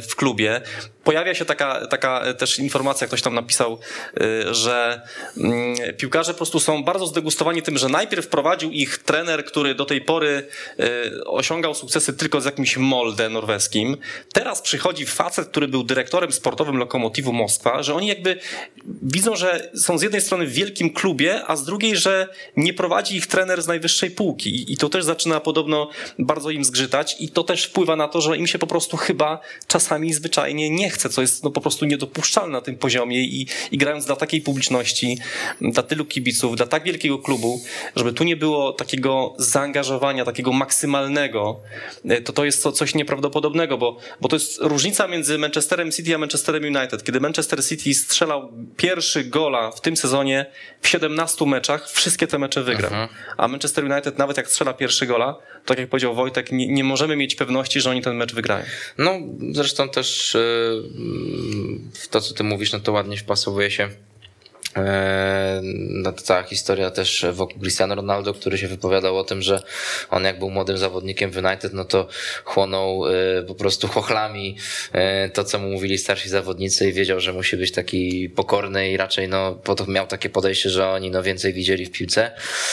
w 0.00 0.16
klubie. 0.16 0.60
Pojawia 1.04 1.34
się 1.34 1.44
taka, 1.44 1.86
taka 1.86 2.34
też 2.34 2.58
informacja, 2.58 3.06
ktoś 3.06 3.22
tam 3.22 3.34
napisał, 3.34 3.78
e, 4.20 4.54
że 4.54 5.02
mm, 5.36 5.76
piłkarze 5.96 6.32
po 6.32 6.36
prostu 6.36 6.60
są 6.60 6.84
bardzo 6.84 7.06
zdegustowani 7.06 7.62
tym, 7.62 7.78
że 7.78 7.88
najpierw 7.88 8.28
prowadził 8.28 8.70
ich 8.70 8.98
trener, 8.98 9.44
który 9.44 9.74
do 9.74 9.84
tej 9.84 10.00
pory 10.00 10.46
e, 10.78 11.24
osiągał 11.24 11.74
sukcesy 11.74 12.12
tylko 12.12 12.40
z 12.40 12.44
jakimś 12.44 12.76
Molde 12.76 13.28
norweskim. 13.28 13.96
Teraz 14.32 14.62
przychodzi 14.62 15.06
facet, 15.06 15.48
który 15.48 15.68
był 15.68 15.82
dyrektorem 15.82 16.32
sportowym 16.32 16.76
Lokomotivu 16.76 17.32
Moskwa, 17.32 17.82
że 17.82 17.94
oni 17.94 18.06
jakby 18.06 18.38
widzą, 19.02 19.36
że 19.36 19.70
są 19.74 19.98
z 19.98 20.02
jednej 20.02 20.20
strony 20.20 20.46
w 20.46 20.52
wielkim 20.52 20.92
klubie, 20.92 21.42
a 21.46 21.56
z 21.56 21.64
drugiej, 21.64 21.96
że 22.00 22.28
nie 22.56 22.74
prowadzi 22.74 23.16
ich 23.16 23.26
trener 23.26 23.62
z 23.62 23.66
najwyższej 23.66 24.10
półki. 24.10 24.72
I 24.72 24.76
to 24.76 24.88
też 24.88 25.04
zaczyna 25.04 25.40
podobno 25.40 25.88
bardzo 26.18 26.50
im 26.50 26.64
zgrzytać. 26.64 27.16
I 27.20 27.28
to 27.28 27.44
też 27.44 27.64
wpływa 27.64 27.96
na 27.96 28.08
to, 28.08 28.20
że 28.20 28.36
im 28.36 28.46
się 28.46 28.58
po 28.58 28.66
prostu 28.66 28.96
chyba 28.96 29.40
czasami 29.66 30.12
zwyczajnie 30.12 30.70
nie 30.70 30.90
chce, 30.90 31.08
co 31.08 31.20
jest 31.20 31.44
no 31.44 31.50
po 31.50 31.60
prostu 31.60 31.84
niedopuszczalne 31.84 32.52
na 32.52 32.60
tym 32.60 32.76
poziomie. 32.76 33.20
I, 33.20 33.46
i 33.70 33.78
grając 33.78 34.06
dla 34.06 34.16
takiej 34.16 34.40
publiczności, 34.40 35.18
dla 35.60 35.82
tylu 35.82 36.04
kibiców, 36.04 36.56
dla 36.56 36.66
tak 36.66 36.84
wielkiego 36.84 37.18
klubu, 37.18 37.60
żeby 37.96 38.12
tu 38.12 38.24
nie 38.24 38.36
było 38.36 38.72
takiego 38.72 39.34
zaangażowania, 39.38 40.24
takiego 40.24 40.52
maksymalnego, 40.52 41.60
e, 42.04 42.20
to 42.20 42.32
to 42.32 42.44
jest 42.44 42.62
coś 42.62 42.94
nieprawdopodobnego, 42.94 43.78
bo, 43.78 43.96
bo 44.20 44.28
to 44.28 44.36
jest 44.36 44.58
różnica 44.60 45.08
między 45.08 45.38
Manchesterem 45.38 45.92
City 45.92 46.14
a 46.14 46.18
Manchesterem 46.18 46.62
United. 46.76 47.04
Kiedy 47.04 47.20
Manchester 47.20 47.64
City 47.64 47.94
strzelał 47.94 48.52
pierwszy 48.76 49.24
gola 49.24 49.70
w 49.70 49.80
tym 49.80 49.96
sezonie 49.96 50.46
w 50.80 50.88
17 50.88 51.46
meczach, 51.46 51.89
wszystkie 51.90 52.26
te 52.26 52.38
mecze 52.38 52.62
wygrał. 52.62 52.90
Mhm. 52.92 53.08
A 53.36 53.48
Manchester 53.48 53.84
United 53.84 54.18
nawet 54.18 54.36
jak 54.36 54.48
strzela 54.48 54.72
pierwszy 54.72 55.06
gola, 55.06 55.36
tak 55.64 55.78
jak 55.78 55.88
powiedział 55.88 56.14
Wojtek, 56.14 56.52
nie, 56.52 56.68
nie 56.68 56.84
możemy 56.84 57.16
mieć 57.16 57.34
pewności, 57.34 57.80
że 57.80 57.90
oni 57.90 58.02
ten 58.02 58.16
mecz 58.16 58.34
wygrają. 58.34 58.64
No, 58.98 59.18
zresztą 59.52 59.88
też 59.88 60.36
w 61.94 62.08
to, 62.10 62.20
co 62.20 62.34
ty 62.34 62.44
mówisz, 62.44 62.72
no 62.72 62.80
to 62.80 62.92
ładnie 62.92 63.16
wpasowuje 63.16 63.70
się 63.70 63.88
E, 63.88 64.09
no 65.72 66.12
to 66.12 66.22
cała 66.22 66.42
historia 66.42 66.90
też 66.90 67.26
wokół 67.32 67.60
Cristiano 67.60 67.94
Ronaldo, 67.94 68.34
który 68.34 68.58
się 68.58 68.68
wypowiadał 68.68 69.18
o 69.18 69.24
tym, 69.24 69.42
że 69.42 69.62
on 70.10 70.24
jak 70.24 70.38
był 70.38 70.50
młodym 70.50 70.78
zawodnikiem 70.78 71.30
w 71.30 71.36
United, 71.36 71.72
no 71.72 71.84
to 71.84 72.08
chłonął 72.44 73.06
e, 73.06 73.42
po 73.42 73.54
prostu 73.54 73.88
chochlami 73.88 74.56
e, 74.92 75.28
to, 75.28 75.44
co 75.44 75.58
mu 75.58 75.70
mówili 75.70 75.98
starsi 75.98 76.28
zawodnicy 76.28 76.88
i 76.88 76.92
wiedział, 76.92 77.20
że 77.20 77.32
musi 77.32 77.56
być 77.56 77.72
taki 77.72 78.28
pokorny 78.28 78.90
i 78.90 78.96
raczej 78.96 79.28
no 79.28 79.58
miał 79.88 80.06
takie 80.06 80.30
podejście, 80.30 80.70
że 80.70 80.88
oni 80.88 81.10
no 81.10 81.22
więcej 81.22 81.52
widzieli 81.52 81.86
w 81.86 81.90
piłce, 81.90 82.30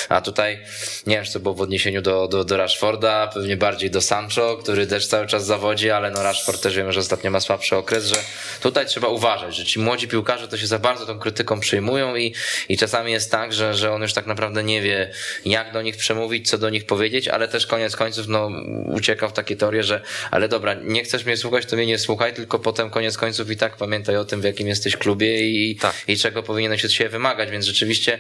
a 0.10 0.22
tutaj 0.22 0.60
nie 1.08 1.16
wiem, 1.16 1.26
czy 1.26 1.34
to 1.34 1.40
było 1.40 1.56
w 1.56 1.62
odniesieniu 1.62 2.02
do, 2.02 2.28
do, 2.28 2.44
do 2.44 2.58
Rashforda, 2.58 3.28
pewnie 3.28 3.58
bardziej 3.58 3.92
do 3.92 4.02
Sancho, 4.02 4.58
który 4.58 4.88
też 4.88 5.08
cały 5.08 5.28
czas 5.28 5.46
zawodzi, 5.46 5.90
ale 5.90 6.12
no 6.12 6.24
Rashford 6.24 6.62
też 6.62 6.76
wiemy, 6.76 6.92
że 6.92 7.00
ostatnio 7.00 7.32
ma 7.32 7.40
słabszy 7.40 7.76
okres, 7.76 8.06
że 8.06 8.16
tutaj 8.62 8.86
trzeba 8.86 9.08
uważać, 9.08 9.56
że 9.56 9.66
ci 9.66 9.80
młodzi 9.80 10.08
piłkarze 10.08 10.48
to 10.48 10.58
się 10.58 10.68
za 10.68 10.80
bardzo 10.80 11.06
tą 11.06 11.20
krytyką 11.20 11.60
przyjmują 11.60 11.87
i, 12.18 12.34
i 12.70 12.78
czasami 12.78 13.12
jest 13.12 13.32
tak, 13.32 13.54
że, 13.54 13.74
że 13.74 13.92
on 13.92 14.02
już 14.02 14.14
tak 14.14 14.26
naprawdę 14.26 14.64
nie 14.64 14.82
wie, 14.82 15.12
jak 15.46 15.74
do 15.74 15.82
nich 15.82 15.98
przemówić, 15.98 16.50
co 16.50 16.58
do 16.58 16.70
nich 16.70 16.86
powiedzieć, 16.86 17.28
ale 17.28 17.48
też 17.48 17.68
koniec 17.68 17.96
końców 17.96 18.28
no, 18.28 18.52
ucieka 18.86 19.28
w 19.28 19.34
takie 19.34 19.56
teorie, 19.56 19.84
że 19.84 20.02
ale 20.32 20.50
dobra, 20.50 20.74
nie 20.74 21.04
chcesz 21.04 21.26
mnie 21.26 21.38
słuchać, 21.38 21.66
to 21.66 21.76
mnie 21.76 21.86
nie 21.86 22.00
słuchaj, 22.00 22.34
tylko 22.34 22.60
potem 22.60 22.90
koniec 22.90 23.18
końców 23.18 23.52
i 23.52 23.58
tak 23.58 23.78
pamiętaj 23.78 24.18
o 24.18 24.26
tym, 24.26 24.42
w 24.42 24.44
jakim 24.44 24.68
jesteś 24.68 24.98
klubie 24.98 25.50
i, 25.50 25.76
tak. 25.76 25.96
i 26.08 26.18
czego 26.18 26.44
powinieneś 26.44 26.86
od 26.86 26.92
siebie 26.92 27.10
wymagać, 27.10 27.52
więc 27.52 27.66
rzeczywiście 27.66 28.20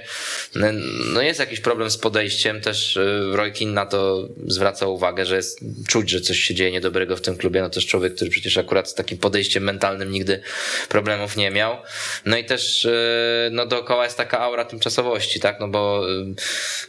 no 1.13 1.21
jest 1.21 1.39
jakiś 1.39 1.59
problem 1.59 1.89
z 1.89 1.97
podejściem, 1.97 2.61
też 2.61 2.97
y, 2.97 3.23
Roy 3.33 3.51
Keane 3.51 3.73
na 3.73 3.85
to 3.85 4.27
zwraca 4.47 4.87
uwagę, 4.87 5.25
że 5.25 5.35
jest 5.35 5.59
czuć, 5.87 6.09
że 6.09 6.21
coś 6.21 6.39
się 6.39 6.55
dzieje 6.55 6.71
niedobrego 6.71 7.17
w 7.17 7.21
tym 7.21 7.37
klubie, 7.37 7.61
no 7.61 7.69
też 7.69 7.85
człowiek, 7.85 8.15
który 8.15 8.31
przecież 8.31 8.57
akurat 8.57 8.89
z 8.89 8.93
takim 8.93 9.17
podejściem 9.17 9.63
mentalnym 9.63 10.11
nigdy 10.11 10.41
problemów 10.89 11.37
nie 11.37 11.51
miał. 11.51 11.77
No 12.25 12.37
i 12.37 12.45
też 12.45 12.85
y, 12.85 13.49
no 13.57 13.65
dookoła 13.65 14.03
jest 14.03 14.17
taka 14.17 14.39
aura 14.39 14.65
tymczasowości, 14.65 15.39
tak, 15.39 15.59
no 15.59 15.67
bo 15.67 16.09
y, 16.09 16.35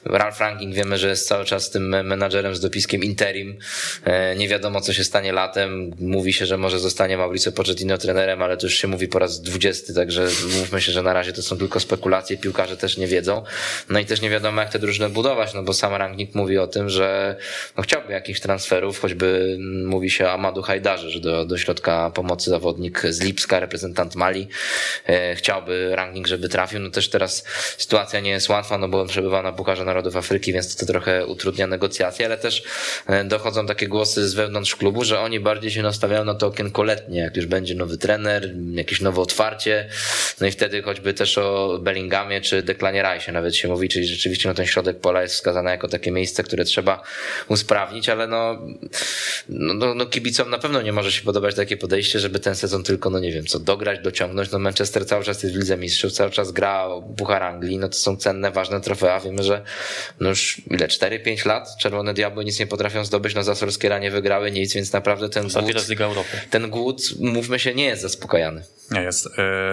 Ralph 0.04 0.40
Ranking 0.40 0.74
wiemy, 0.74 0.98
że 0.98 1.08
jest 1.08 1.28
cały 1.28 1.44
czas 1.44 1.70
tym 1.70 1.88
menadżerem 1.88 2.54
z 2.54 2.60
dopiskiem 2.60 3.04
interim, 3.04 3.58
e, 4.04 4.36
nie 4.36 4.48
wiadomo 4.48 4.80
co 4.80 4.92
się 4.92 5.04
stanie 5.04 5.32
latem, 5.32 5.90
mówi 6.00 6.32
się, 6.32 6.46
że 6.46 6.56
może 6.56 6.78
zostanie 6.78 7.16
Mauricio 7.16 7.52
Pochettino 7.52 7.98
trenerem, 7.98 8.42
ale 8.42 8.56
to 8.56 8.66
już 8.66 8.74
się 8.74 8.88
mówi 8.88 9.08
po 9.08 9.18
raz 9.18 9.42
dwudziesty, 9.42 9.94
także 9.94 10.28
mówmy 10.58 10.80
się, 10.80 10.92
że 10.92 11.02
na 11.02 11.12
razie 11.12 11.32
to 11.32 11.42
są 11.42 11.58
tylko 11.58 11.80
spekulacje, 11.80 12.38
piłkarze 12.38 12.76
też 12.76 12.96
nie 12.96 13.06
wiedzą, 13.06 13.42
no 13.88 13.98
i 13.98 14.06
też 14.06 14.20
nie 14.20 14.30
wiadomo 14.30 14.60
jak 14.60 14.72
te 14.72 14.78
drużyny 14.78 15.08
budować, 15.08 15.54
no 15.54 15.62
bo 15.62 15.72
sam 15.72 15.94
Ranking 15.94 16.34
mówi 16.34 16.58
o 16.58 16.66
tym, 16.66 16.88
że 16.88 17.36
no 17.76 17.82
chciałby 17.82 18.12
jakichś 18.12 18.40
transferów, 18.40 19.00
choćby 19.00 19.56
mówi 19.84 20.10
się 20.10 20.26
o 20.26 20.32
Amadu 20.32 20.62
Hajdarze, 20.62 21.10
że 21.10 21.20
do, 21.20 21.44
do 21.44 21.58
środka 21.58 22.10
pomocy 22.10 22.50
zawodnik 22.50 23.02
z 23.10 23.20
Lipska, 23.20 23.60
reprezentant 23.60 24.14
Mali, 24.14 24.48
e, 25.06 25.34
chciałby 25.34 25.96
Ranking, 25.96 26.26
żeby 26.26 26.48
trafił. 26.58 26.80
No 26.80 26.90
też 26.90 27.08
teraz 27.08 27.44
sytuacja 27.78 28.20
nie 28.20 28.30
jest 28.30 28.48
łatwa, 28.48 28.78
no 28.78 28.88
bo 28.88 29.00
on 29.00 29.08
przebywa 29.08 29.42
na 29.42 29.52
Pucharze 29.52 29.84
Narodów 29.84 30.16
Afryki, 30.16 30.52
więc 30.52 30.76
to, 30.76 30.86
to 30.86 30.92
trochę 30.92 31.26
utrudnia 31.26 31.66
negocjacje, 31.66 32.26
ale 32.26 32.38
też 32.38 32.62
e, 33.06 33.24
dochodzą 33.24 33.66
takie 33.66 33.88
głosy 33.88 34.28
z 34.28 34.34
wewnątrz 34.34 34.76
klubu, 34.76 35.04
że 35.04 35.20
oni 35.20 35.40
bardziej 35.40 35.70
się 35.70 35.82
nastawiają 35.82 36.24
na 36.24 36.34
to 36.34 36.46
okienko 36.46 36.82
letnie, 36.82 37.20
jak 37.20 37.36
już 37.36 37.46
będzie 37.46 37.74
nowy 37.74 37.98
trener, 37.98 38.54
jakieś 38.72 39.00
nowe 39.00 39.20
otwarcie, 39.20 39.88
no 40.40 40.46
i 40.46 40.50
wtedy 40.50 40.82
choćby 40.82 41.14
też 41.14 41.38
o 41.38 41.78
Bellinghamie 41.82 42.40
czy 42.40 42.62
Declanie 42.62 43.02
Rice 43.02 43.32
nawet 43.32 43.56
się 43.56 43.68
mówi, 43.68 43.88
czyli 43.88 44.06
rzeczywiście 44.06 44.48
no 44.48 44.54
ten 44.54 44.66
środek 44.66 45.00
pola 45.00 45.22
jest 45.22 45.34
wskazany 45.34 45.70
jako 45.70 45.88
takie 45.88 46.10
miejsce, 46.10 46.42
które 46.42 46.64
trzeba 46.64 47.02
usprawnić, 47.48 48.08
ale 48.08 48.26
no, 48.26 48.58
no, 49.48 49.74
no, 49.74 49.94
no 49.94 50.06
kibicom 50.06 50.50
na 50.50 50.58
pewno 50.58 50.82
nie 50.82 50.92
może 50.92 51.12
się 51.12 51.22
podobać 51.22 51.54
takie 51.54 51.76
podejście, 51.76 52.18
żeby 52.18 52.40
ten 52.40 52.54
sezon 52.54 52.82
tylko, 52.82 53.10
no 53.10 53.18
nie 53.18 53.32
wiem, 53.32 53.46
co 53.46 53.58
dograć, 53.58 54.00
dociągnąć, 54.00 54.50
no 54.50 54.58
Manchester 54.58 55.06
cały 55.06 55.24
czas 55.24 55.42
jest 55.42 55.54
w 55.54 55.58
Lidze 55.58 55.76
Mistrzów, 55.76 56.12
cały 56.12 56.30
czas 56.30 56.47
gra 56.52 56.84
o 56.84 57.02
Puchar 57.02 57.42
Anglii, 57.42 57.78
no 57.78 57.88
to 57.88 57.94
są 57.94 58.16
cenne, 58.16 58.50
ważne 58.50 58.80
trofea. 58.80 59.20
Wiemy, 59.20 59.42
że 59.42 59.62
no 60.20 60.28
już 60.28 60.62
ile, 60.70 60.88
4-5 60.88 61.46
lat 61.46 61.68
Czerwone 61.78 62.14
Diabły 62.14 62.44
nic 62.44 62.60
nie 62.60 62.66
potrafią 62.66 63.04
zdobyć, 63.04 63.34
no 63.34 63.42
za 63.42 63.54
Solskiera 63.54 63.98
nie 63.98 64.10
wygrały 64.10 64.50
nic, 64.50 64.74
więc 64.74 64.92
naprawdę 64.92 65.28
ten 65.28 65.48
głód, 65.48 65.86
ten 66.50 66.70
głód, 66.70 67.02
mówmy 67.20 67.58
się, 67.58 67.74
nie 67.74 67.84
jest 67.84 68.02
zaspokajany. 68.02 68.62
Nie 68.90 69.00
jest. 69.00 69.28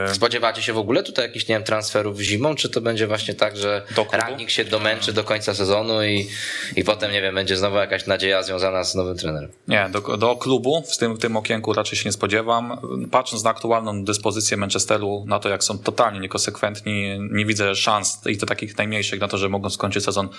Yy... 0.08 0.14
Spodziewacie 0.14 0.62
się 0.62 0.74
w 0.74 0.78
ogóle 0.78 1.04
tutaj 1.04 1.26
jakichś, 1.26 1.48
nie 1.48 1.56
wiem, 1.56 1.64
transferów 1.64 2.20
zimą, 2.20 2.56
czy 2.56 2.70
to 2.70 2.82
będzie 2.82 3.08
właśnie 3.08 3.34
tak, 3.34 3.58
że 3.58 3.82
ranking 4.12 4.50
się 4.50 4.66
domęczy 4.66 5.14
do 5.14 5.24
końca 5.24 5.54
sezonu 5.54 6.04
i, 6.04 6.28
i 6.76 6.84
potem, 6.84 7.12
nie 7.12 7.22
wiem, 7.22 7.36
będzie 7.36 7.58
znowu 7.58 7.78
jakaś 7.78 8.06
nadzieja 8.06 8.44
związana 8.44 8.84
z 8.84 8.96
nowym 8.96 9.18
trenerem? 9.18 9.52
Nie, 9.68 9.90
do, 9.92 10.18
do 10.18 10.36
klubu 10.36 10.84
w 10.94 10.98
tym, 10.98 11.16
w 11.16 11.20
tym 11.20 11.38
okienku 11.38 11.74
raczej 11.74 11.98
się 11.98 12.10
nie 12.10 12.14
spodziewam. 12.14 12.78
Patrząc 13.12 13.44
na 13.44 13.50
aktualną 13.50 14.04
dyspozycję 14.04 14.58
Manchesteru, 14.58 15.26
na 15.28 15.40
to 15.40 15.50
jak 15.50 15.64
są 15.64 15.78
totalnie 15.80 16.20
niekonsekwentni, 16.66 17.20
nie 17.32 17.46
widzę 17.46 17.76
szans 17.76 18.22
i 18.26 18.38
to 18.38 18.46
takich 18.46 18.78
najmniejszych 18.78 19.20
na 19.20 19.28
to, 19.28 19.38
że 19.38 19.50
mogą 19.50 19.70
skończyć 19.70 20.04
sezon 20.04 20.30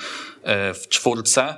e, 0.43 0.75
w 0.75 0.89
czwórce. 0.89 1.55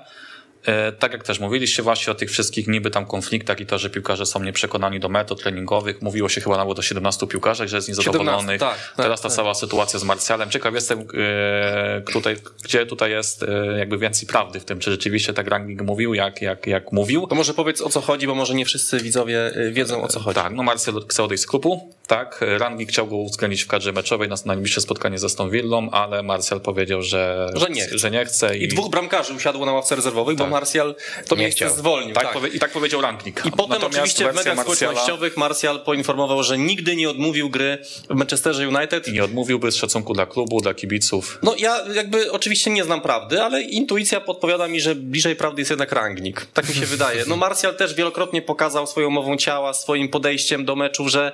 E, 0.69 0.93
tak 0.93 1.13
jak 1.13 1.25
też 1.25 1.41
mówiliście 1.41 1.83
właśnie 1.83 2.11
o 2.11 2.15
tych 2.15 2.31
wszystkich 2.31 2.69
niby 2.69 2.91
tam 2.91 3.07
konfliktach 3.07 3.61
i 3.61 3.67
to, 3.67 3.79
że 3.79 3.91
piłkarze 3.91 4.27
są 4.27 4.43
nieprzekonani 4.43 5.01
do 5.01 5.09
metod 5.09 5.43
treningowych. 5.43 6.03
Mówiło 6.03 6.29
się 6.29 6.41
chyba 6.41 6.57
nawet 6.57 6.79
o 6.79 6.83
17 6.83 7.27
piłkarzach, 7.27 7.69
że 7.69 7.77
jest 7.77 7.89
niezadowolonych. 7.89 8.35
17, 8.39 8.59
tak, 8.59 8.97
tak, 8.97 9.05
Teraz 9.05 9.21
ta 9.21 9.29
tak. 9.29 9.37
cała 9.37 9.55
sytuacja 9.55 9.99
z 9.99 10.05
Marcjalem. 10.05 10.51
Ciekaw 10.51 10.75
jestem, 10.75 11.01
e, 11.01 12.01
tutaj, 12.13 12.37
gdzie 12.65 12.87
tutaj 12.87 13.11
jest 13.11 13.43
e, 13.43 13.79
jakby 13.79 13.99
więcej 13.99 14.29
prawdy 14.29 14.61
w 14.61 14.65
tym, 14.65 14.79
czy 14.79 14.91
rzeczywiście 14.91 15.33
tak 15.33 15.49
Rangnick 15.49 15.83
mówił, 15.83 16.15
jak, 16.15 16.43
jak, 16.43 16.67
jak 16.67 16.93
mówił. 16.93 17.27
To 17.27 17.35
może 17.35 17.55
powiedz 17.55 17.81
o 17.81 17.89
co 17.89 18.01
chodzi, 18.01 18.27
bo 18.27 18.35
może 18.35 18.55
nie 18.55 18.65
wszyscy 18.65 19.01
widzowie 19.01 19.53
wiedzą 19.73 20.03
o 20.03 20.09
co 20.09 20.21
chodzi. 20.21 20.35
Tak, 20.35 20.53
no 20.53 20.63
Marcel 20.63 20.95
chce 21.09 21.23
odejść 21.23 21.43
z 21.43 21.47
klubu, 21.47 21.95
tak. 22.07 22.45
Rangnick 22.59 22.91
chciał 22.91 23.07
go 23.07 23.17
uwzględnić 23.17 23.63
w 23.63 23.67
kadrze 23.67 23.93
meczowej 23.93 24.29
na 24.29 24.37
najbliższe 24.45 24.81
spotkanie 24.81 25.19
z 25.19 25.25
Aston 25.25 25.51
Villą, 25.51 25.91
ale 25.91 26.23
Marcel 26.23 26.61
powiedział, 26.61 27.03
że, 27.03 27.51
że 27.55 27.71
nie 27.71 27.83
chce. 27.83 27.99
Że 27.99 28.11
nie 28.11 28.25
chce 28.25 28.59
i... 28.59 28.65
I 28.65 28.69
dwóch 28.69 28.91
bramkarzy 28.91 29.35
usiadło 29.35 29.67
na 29.67 29.73
ławce 29.73 29.97
rezerwowej, 29.97 30.37
tak. 30.37 30.47
bo 30.47 30.51
Marsjal 30.61 30.95
to 31.29 31.35
nie 31.37 31.41
miejsce 31.43 31.65
chciał. 31.65 31.77
zwolnił. 31.77 32.15
Tak, 32.15 32.25
tak. 32.25 32.33
Powie, 32.33 32.49
I 32.49 32.59
tak 32.59 32.71
powiedział 32.71 33.01
Rangnick. 33.01 33.47
I 33.47 33.51
potem 33.51 33.69
Natomiast 33.69 33.85
oczywiście 33.97 34.25
w 34.33 34.35
mediach 34.35 34.57
Marsjala... 34.57 34.75
społecznościowych 34.77 35.37
Marsjal 35.37 35.81
poinformował, 35.85 36.43
że 36.43 36.59
nigdy 36.59 36.97
nie 36.97 37.11
odmówił 37.11 37.51
gry 37.51 37.79
w 38.11 38.15
Manchesterze 38.15 38.69
United. 38.69 39.09
I 39.09 39.13
nie 39.13 39.25
odmówiłby 39.25 39.73
z 39.73 39.77
szacunku 39.77 40.15
dla 40.15 40.27
klubu, 40.27 40.61
dla 40.61 40.75
kibiców. 40.75 41.39
No 41.43 41.55
ja 41.59 41.85
jakby 41.95 42.33
oczywiście 42.33 42.71
nie 42.71 42.85
znam 42.85 43.01
prawdy, 43.01 43.43
ale 43.43 43.63
intuicja 43.63 44.21
podpowiada 44.21 44.69
mi, 44.69 44.81
że 44.81 44.95
bliżej 44.95 45.37
prawdy 45.37 45.61
jest 45.61 45.71
jednak 45.71 45.93
Rangnick. 45.93 46.47
Tak 46.47 46.69
mi 46.69 46.75
się 46.75 46.87
wydaje. 46.97 47.25
No 47.27 47.37
Marsjal 47.37 47.77
też 47.77 47.95
wielokrotnie 47.95 48.43
pokazał 48.43 48.87
swoją 48.87 49.11
mową 49.11 49.37
ciała, 49.37 49.75
swoim 49.75 50.09
podejściem 50.09 50.65
do 50.65 50.77
meczów, 50.77 51.09
że 51.09 51.33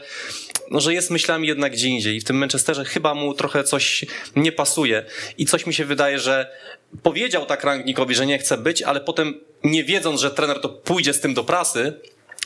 no, 0.70 0.80
że 0.80 0.94
jest 0.94 1.10
myślami 1.10 1.48
jednak 1.48 1.72
gdzie 1.72 1.88
indziej. 1.88 2.16
I 2.16 2.20
w 2.20 2.24
tym 2.24 2.36
Manchesterze 2.36 2.84
chyba 2.84 3.14
mu 3.14 3.34
trochę 3.34 3.64
coś 3.64 4.04
nie 4.36 4.52
pasuje. 4.52 5.04
I 5.38 5.46
coś 5.46 5.66
mi 5.66 5.74
się 5.74 5.84
wydaje, 5.84 6.18
że 6.18 6.50
powiedział 7.02 7.46
tak 7.46 7.64
Rangnickowi, 7.64 8.14
że 8.14 8.26
nie 8.26 8.38
chce 8.38 8.58
być, 8.58 8.82
ale 8.82 9.00
potem 9.00 9.40
nie 9.64 9.84
wiedząc, 9.84 10.20
że 10.20 10.30
trener 10.30 10.60
to 10.60 10.68
pójdzie 10.68 11.12
z 11.12 11.20
tym 11.20 11.34
do 11.34 11.44
prasy, 11.44 11.92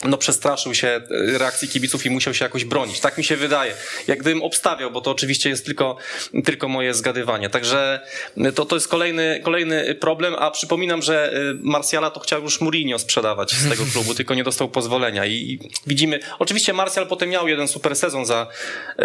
no 0.03 0.17
przestraszył 0.17 0.75
się 0.75 0.87
e, 0.87 1.01
reakcji 1.37 1.67
kibiców 1.67 2.05
i 2.05 2.09
musiał 2.09 2.33
się 2.33 2.45
jakoś 2.45 2.65
bronić. 2.65 2.99
Tak 2.99 3.17
mi 3.17 3.23
się 3.23 3.37
wydaje. 3.37 3.73
Jak 4.07 4.19
gdybym 4.19 4.43
obstawiał, 4.43 4.91
bo 4.91 5.01
to 5.01 5.11
oczywiście 5.11 5.49
jest 5.49 5.65
tylko, 5.65 5.97
tylko 6.45 6.67
moje 6.67 6.93
zgadywanie. 6.93 7.49
Także 7.49 7.99
e, 8.37 8.51
to, 8.51 8.65
to 8.65 8.75
jest 8.75 8.87
kolejny, 8.87 9.41
kolejny 9.43 9.95
problem, 9.95 10.35
a 10.39 10.51
przypominam, 10.51 11.01
że 11.01 11.33
e, 11.33 11.37
Marsjala 11.61 12.11
to 12.11 12.19
chciał 12.19 12.41
już 12.41 12.61
Mourinho 12.61 12.99
sprzedawać 12.99 13.51
z 13.51 13.69
tego 13.69 13.83
klubu, 13.93 14.15
tylko 14.15 14.33
nie 14.33 14.43
dostał 14.43 14.69
pozwolenia 14.69 15.25
i 15.25 15.59
widzimy, 15.87 16.19
oczywiście 16.39 16.73
Marsjal 16.73 17.07
potem 17.07 17.29
miał 17.29 17.47
jeden 17.47 17.67
super 17.67 17.95
sezon 17.95 18.25
za, 18.25 18.47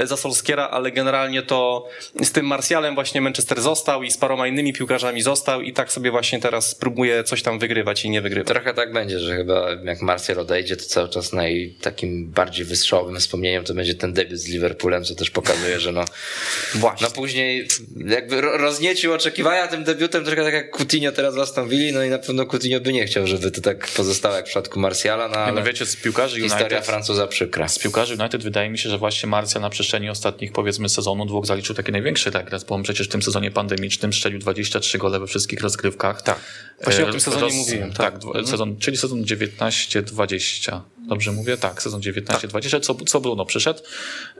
za 0.04 0.16
Solskiera, 0.16 0.68
ale 0.68 0.92
generalnie 0.92 1.42
to 1.42 1.88
z 2.22 2.32
tym 2.32 2.46
Marsjalem 2.46 2.94
właśnie 2.94 3.20
Manchester 3.20 3.60
został 3.60 4.02
i 4.02 4.10
z 4.10 4.18
paroma 4.18 4.46
innymi 4.46 4.72
piłkarzami 4.72 5.22
został 5.22 5.60
i 5.60 5.72
tak 5.72 5.92
sobie 5.92 6.10
właśnie 6.10 6.40
teraz 6.40 6.74
próbuje 6.74 7.24
coś 7.24 7.42
tam 7.42 7.58
wygrywać 7.58 8.04
i 8.04 8.10
nie 8.10 8.20
wygrywać. 8.20 8.48
Trochę 8.48 8.74
tak 8.74 8.92
będzie, 8.92 9.18
że 9.20 9.36
chyba 9.36 9.70
jak 9.84 10.02
Marsjal 10.02 10.38
odejdzie, 10.38 10.76
cały 10.86 11.08
czas 11.08 11.32
naj, 11.32 11.74
takim 11.80 12.30
bardziej 12.30 12.64
wystrzałowym 12.64 13.18
wspomnieniem 13.20 13.64
to 13.64 13.74
będzie 13.74 13.94
ten 13.94 14.12
debiut 14.12 14.38
z 14.38 14.48
Liverpoolem, 14.48 15.04
co 15.04 15.14
też 15.14 15.30
pokazuje, 15.30 15.80
że 15.80 15.92
no, 15.92 16.04
Właśnie. 16.74 17.06
no 17.06 17.12
później 17.14 17.68
jakby 18.06 18.40
rozniecił 18.40 19.12
oczekiwania 19.12 19.68
tym 19.68 19.84
debiutem, 19.84 20.24
trochę 20.24 20.42
tak 20.44 20.54
jak 20.54 20.70
Coutinho 20.76 21.12
teraz 21.12 21.34
zastąpili, 21.34 21.92
no 21.92 22.04
i 22.04 22.08
na 22.10 22.18
pewno 22.18 22.46
Coutinho 22.46 22.80
by 22.80 22.92
nie 22.92 23.06
chciał, 23.06 23.26
żeby 23.26 23.50
to 23.50 23.60
tak 23.60 23.88
pozostało 23.88 24.34
jak 24.36 24.44
w 24.44 24.48
przypadku 24.48 24.80
Martiala, 24.80 25.28
no 25.28 25.34
ale 25.36 25.52
no 25.52 25.62
wiecie, 25.66 25.86
z 25.86 25.96
piłkarzy 25.96 26.40
historia 26.40 26.66
United, 26.66 26.86
Francuza 26.86 27.26
przykra. 27.26 27.68
z 27.68 27.78
piłkarzy 27.78 28.14
United 28.14 28.42
wydaje 28.42 28.70
mi 28.70 28.78
się, 28.78 28.88
że 28.90 28.98
właśnie 28.98 29.28
Martial 29.28 29.62
na 29.62 29.70
przestrzeni 29.70 30.10
ostatnich 30.10 30.52
powiedzmy 30.52 30.88
sezonu 30.88 31.26
dwóch 31.26 31.46
zaliczył 31.46 31.74
taki 31.74 31.92
największy 31.92 32.30
regres, 32.30 32.64
bo 32.64 32.74
on 32.74 32.82
przecież 32.82 33.08
w 33.08 33.10
tym 33.10 33.22
sezonie 33.22 33.50
pandemicznym 33.50 34.12
strzelił 34.12 34.38
23 34.38 34.98
gole 34.98 35.20
we 35.20 35.26
wszystkich 35.26 35.60
rozgrywkach. 35.60 36.22
Tak. 36.22 36.40
Właśnie 36.84 37.04
o 37.04 37.06
tym 37.06 37.16
E, 37.16 37.20
sezonie 37.20 37.52
mówiłem, 37.54 37.92
Tak, 37.92 38.12
tak. 38.12 38.18
dwa- 38.22 38.46
sezon, 38.46 38.76
czyli 38.78 38.96
sezon 38.96 39.24
19-20. 39.24 40.73
Dobrze 41.08 41.32
mówię? 41.32 41.56
Tak, 41.56 41.82
sezon 41.82 42.00
19-20, 42.00 42.80
co, 42.80 42.94
co 42.94 43.20
Bruno 43.20 43.44
przyszedł. 43.44 43.80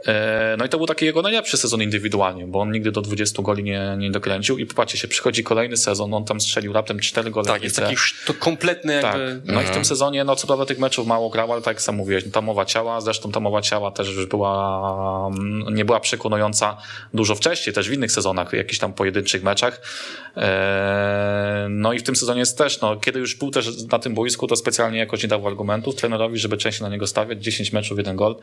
E, 0.07 0.57
No 0.59 0.65
i 0.65 0.69
to 0.69 0.79
był 0.79 0.87
taki 0.87 1.05
jego 1.05 1.23
najlepszy 1.23 1.57
sezon 1.57 1.83
indywidualnie, 1.83 2.47
bo 2.47 2.61
on 2.61 2.73
nigdy 2.73 2.93
do 2.93 3.01
20 3.01 3.43
goli 3.43 3.65
nie, 3.65 3.97
nie 3.99 4.11
dokręcił 4.11 4.59
i 4.59 4.67
popatrzcie 4.67 4.99
się, 4.99 5.09
przychodzi 5.09 5.45
kolejny 5.45 5.77
sezon, 5.77 6.15
on 6.15 6.25
tam 6.25 6.41
strzelił 6.41 6.73
raptem 6.73 7.01
4 7.01 7.31
gole. 7.31 7.47
Tak, 7.47 7.63
jest 7.63 7.77
taki 7.77 7.97
to 8.27 8.35
kompletny 8.35 9.01
Tak. 9.03 9.21
jakby... 9.21 9.53
No 9.53 9.63
i 9.63 9.65
w 9.65 9.71
tym 9.71 9.85
sezonie, 9.85 10.25
no 10.25 10.37
co 10.37 10.47
prawda 10.47 10.67
tych 10.67 10.79
meczów 10.79 11.07
mało 11.07 11.31
grał, 11.31 11.53
ale 11.53 11.63
tak 11.63 11.75
jak 11.75 11.83
sam 11.83 11.95
mówiłeś, 11.95 12.25
no, 12.25 12.31
ta 12.33 12.41
mowa 12.41 12.65
ciała, 12.65 13.01
zresztą 13.01 13.33
ta 13.33 13.41
mowa 13.41 13.63
ciała 13.63 13.91
też 13.91 14.09
już 14.09 14.27
była, 14.27 15.31
mm, 15.37 15.75
nie 15.75 15.85
była 15.85 16.01
przekonująca 16.01 16.77
dużo 17.15 17.35
wcześniej, 17.35 17.75
też 17.75 17.89
w 17.89 17.93
innych 17.93 18.13
sezonach, 18.13 18.53
jakichś 18.53 18.79
tam 18.79 18.93
pojedynczych 18.93 19.43
meczach. 19.43 19.81
Eee, 20.37 20.45
No 21.69 21.93
i 21.93 21.99
w 21.99 22.03
tym 22.03 22.17
sezonie 22.17 22.41
jest 22.41 22.59
też, 22.59 22.81
no 22.81 22.97
kiedy 22.97 23.19
już 23.19 23.35
był 23.35 23.51
też 23.51 23.83
na 23.93 23.99
tym 23.99 24.15
boisku, 24.15 24.47
to 24.47 24.57
specjalnie 24.57 24.99
jakoś 24.99 25.23
nie 25.23 25.29
dał 25.29 25.47
argumentów 25.47 25.95
trenerowi, 25.95 26.39
żeby 26.39 26.54
częściej 26.57 26.83
na 26.83 26.89
niego 26.89 27.07
stawiać, 27.07 27.43
10 27.43 27.73
meczów, 27.73 27.99
jeden 27.99 28.17
gol. 28.17 28.37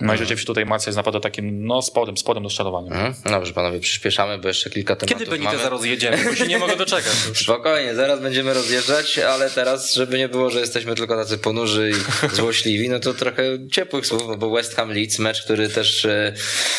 No 0.00 0.14
i 0.14 0.18
rzeczywiście 0.18 0.46
tutaj 0.46 0.66
Marcia 0.66 0.88
jest 0.90 0.96
naprawdę 0.96 1.20
takim, 1.20 1.66
no 1.66 1.82
sporym, 1.82 2.16
sporym 2.16 2.44
rozczarowaniem. 2.44 2.92
Mhm. 2.92 3.14
Dobrze, 3.24 3.52
panowie, 3.52 3.80
przyspieszamy, 3.80 4.38
bo 4.38 4.48
jeszcze 4.48 4.70
kilka 4.70 4.96
tematów 4.96 5.18
Kiedy 5.18 5.30
Benitez 5.30 5.52
mamy. 5.52 5.64
zaraz 5.64 5.84
jedziemy? 5.84 6.24
Bo 6.24 6.34
się 6.34 6.46
nie 6.46 6.58
mogę 6.58 6.76
doczekać 6.76 7.12
już. 7.28 7.38
Spokojnie, 7.44 7.94
zaraz 7.94 8.20
będziemy 8.20 8.54
rozjeżdżać, 8.54 9.18
ale 9.18 9.50
teraz, 9.50 9.94
żeby 9.94 10.18
nie 10.18 10.28
było, 10.28 10.50
że 10.50 10.60
jesteśmy 10.60 10.94
tylko 10.94 11.16
tacy 11.16 11.38
ponurzy 11.38 11.90
i 11.90 12.36
złośliwi, 12.36 12.88
no 12.88 13.00
to 13.00 13.14
trochę 13.14 13.42
ciepłych 13.72 14.06
słów, 14.06 14.22
no 14.28 14.36
bo 14.36 14.50
West 14.50 14.76
Ham 14.76 14.92
Leeds, 14.92 15.18
mecz, 15.18 15.42
który 15.42 15.68
też 15.68 16.04
e, 16.04 16.34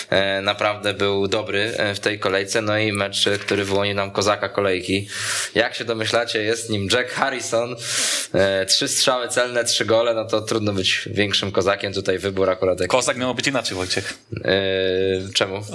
e, 0.10 0.42
naprawdę 0.42 0.94
był 0.94 1.28
dobry 1.28 1.74
e, 1.78 1.96
w 1.96 2.00
tej 2.00 2.20
kolejce, 2.20 2.62
no 2.62 2.78
i 2.78 2.94
mecz, 2.94 3.28
e, 3.28 3.38
który 3.38 3.66
wyłonił 3.66 3.96
nam 3.96 4.12
kozaka 4.12 4.50
kolejki. 4.50 5.08
Jak 5.56 5.76
się 5.76 5.86
domyślacie, 5.86 6.44
jest 6.44 6.70
nim 6.70 6.88
Jack 6.92 7.12
Harrison, 7.12 7.76
e, 8.34 8.66
trzy 8.66 8.88
strzały 8.88 9.28
celne, 9.28 9.64
trzy 9.64 9.86
gole, 9.86 10.14
no 10.14 10.26
to 10.26 10.42
trudno 10.42 10.74
być 10.74 11.10
większym 11.12 11.52
kozakiem, 11.52 11.94
tutaj 11.94 12.20
wybór 12.20 12.50
akurat 12.50 12.80
jak... 12.80 12.90
Kozak 13.12 13.22
miał 13.22 13.36
być 13.36 13.48
inaczej, 13.48 13.76
Wojciech. 13.76 14.14
E, 14.46 15.34
czemu? 15.34 15.62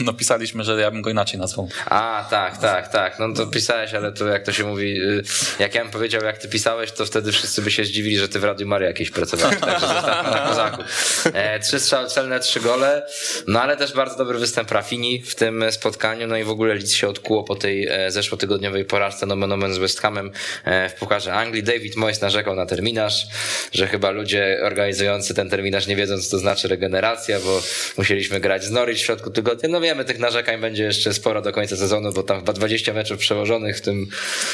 No 0.00 0.12
pisaliśmy, 0.12 0.64
że 0.64 0.80
ja 0.80 0.90
bym 0.90 1.02
go 1.02 1.10
inaczej 1.10 1.40
nazwał. 1.40 1.68
A, 1.86 2.26
tak, 2.30 2.58
tak, 2.58 2.88
tak. 2.88 3.18
No 3.18 3.34
to 3.34 3.46
pisałeś, 3.46 3.94
ale 3.94 4.12
to 4.12 4.26
jak 4.26 4.44
to 4.44 4.52
się 4.52 4.64
mówi, 4.64 5.02
y, 5.02 5.22
jak 5.58 5.74
ja 5.74 5.82
bym 5.82 5.90
powiedział, 5.90 6.24
jak 6.24 6.38
ty 6.38 6.48
pisałeś, 6.48 6.92
to 6.92 7.06
wtedy 7.06 7.32
wszyscy 7.32 7.62
by 7.62 7.70
się 7.70 7.84
zdziwili, 7.84 8.18
że 8.18 8.28
ty 8.28 8.38
w 8.38 8.44
Radiu 8.44 8.66
Maria 8.66 8.88
jakieś 8.88 9.10
pracowałeś, 9.10 9.60
także 9.60 9.86
zostawmy 9.88 10.30
na 10.30 10.38
kozaku. 10.38 10.82
E, 11.24 11.60
trzy 11.60 11.80
strzały 11.80 12.08
celne, 12.08 12.40
trzy 12.40 12.60
gole, 12.60 13.06
no 13.46 13.62
ale 13.62 13.76
też 13.76 13.92
bardzo 13.92 14.16
dobry 14.16 14.38
występ 14.38 14.70
Rafini 14.70 15.22
w 15.22 15.34
tym 15.34 15.64
spotkaniu, 15.70 16.26
no 16.26 16.36
i 16.36 16.44
w 16.44 16.50
ogóle 16.50 16.74
Leeds 16.74 16.92
się 16.92 17.08
odkuło 17.08 17.44
po 17.44 17.54
tej 17.54 17.88
e, 17.88 18.10
zeszłotygodniowej 18.10 18.84
porażce 18.84 19.26
nomen 19.26 19.52
omen 19.52 19.74
z 19.74 19.78
West 19.78 20.00
Hamem 20.00 20.32
e, 20.64 20.88
w 20.88 20.94
Pucharze 20.94 21.34
Anglii. 21.34 21.62
David 21.62 21.96
Moyes 21.96 22.20
narzekał 22.20 22.54
na 22.54 22.66
terminarz, 22.66 23.26
że 23.72 23.86
chyba 23.86 24.10
ludzie 24.10 24.60
organizujący 24.62 25.34
ten 25.34 25.50
terminarz 25.50 25.86
nie 25.86 25.96
wiedzą, 25.96 26.18
co 26.18 26.30
to 26.30 26.38
znaczy 26.38 26.68
regeneracja, 26.74 27.40
bo 27.40 27.62
musieliśmy 27.98 28.40
grać 28.40 28.64
z 28.64 28.70
Norwich 28.70 28.98
w 28.98 29.00
środku 29.00 29.30
tygodnia. 29.30 29.68
No 29.68 29.80
wiemy, 29.80 30.04
tych 30.04 30.18
narzekań 30.18 30.60
będzie 30.60 30.84
jeszcze 30.84 31.14
sporo 31.14 31.42
do 31.42 31.52
końca 31.52 31.76
sezonu, 31.76 32.12
bo 32.12 32.22
tam 32.22 32.38
chyba 32.38 32.52
20 32.52 32.92
meczów 32.92 33.18
przełożonych, 33.18 33.78
w 33.78 33.80
tym 33.80 34.06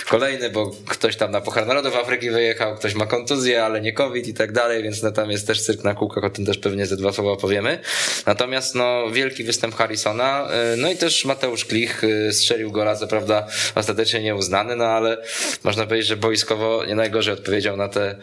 kolejny, 0.09 0.51
bo 0.51 0.71
ktoś 0.89 1.17
tam 1.17 1.31
na 1.31 1.41
Puchar 1.41 1.67
Narodów 1.67 1.97
Afryki 1.97 2.31
wyjechał, 2.31 2.77
ktoś 2.77 2.95
ma 2.95 3.07
kontuzję, 3.07 3.65
ale 3.65 3.81
nie 3.81 3.93
COVID 3.93 4.29
i 4.29 4.35
tak 4.35 4.53
dalej, 4.53 4.83
więc 4.83 5.03
no 5.03 5.11
tam 5.11 5.31
jest 5.31 5.47
też 5.47 5.63
cyrk 5.63 5.85
na 5.85 5.95
kółkach, 5.95 6.25
o 6.25 6.31
tym 6.31 6.47
też 6.47 6.59
pewnie 6.59 6.87
ze 6.87 6.97
dwa 6.97 7.13
słowa 7.13 7.37
powiemy. 7.37 7.79
Natomiast 8.27 8.75
no 8.75 9.11
wielki 9.11 9.45
występ 9.45 9.75
Harrisona, 9.75 10.49
y, 10.75 10.77
no 10.77 10.91
i 10.91 10.97
też 10.97 11.25
Mateusz 11.25 11.65
Klich 11.65 12.05
y, 12.05 12.33
strzelił 12.33 12.71
gola, 12.73 12.97
co 12.97 13.07
prawda 13.07 13.47
ostatecznie 13.75 14.23
nieuznany, 14.23 14.77
no 14.77 14.85
ale 14.85 15.23
można 15.65 15.87
powiedzieć, 15.87 16.07
że 16.07 16.17
boiskowo 16.17 16.85
nie 16.85 16.95
najgorzej 16.95 17.35
odpowiedział 17.35 17.77
na 17.77 17.89
te 17.89 18.17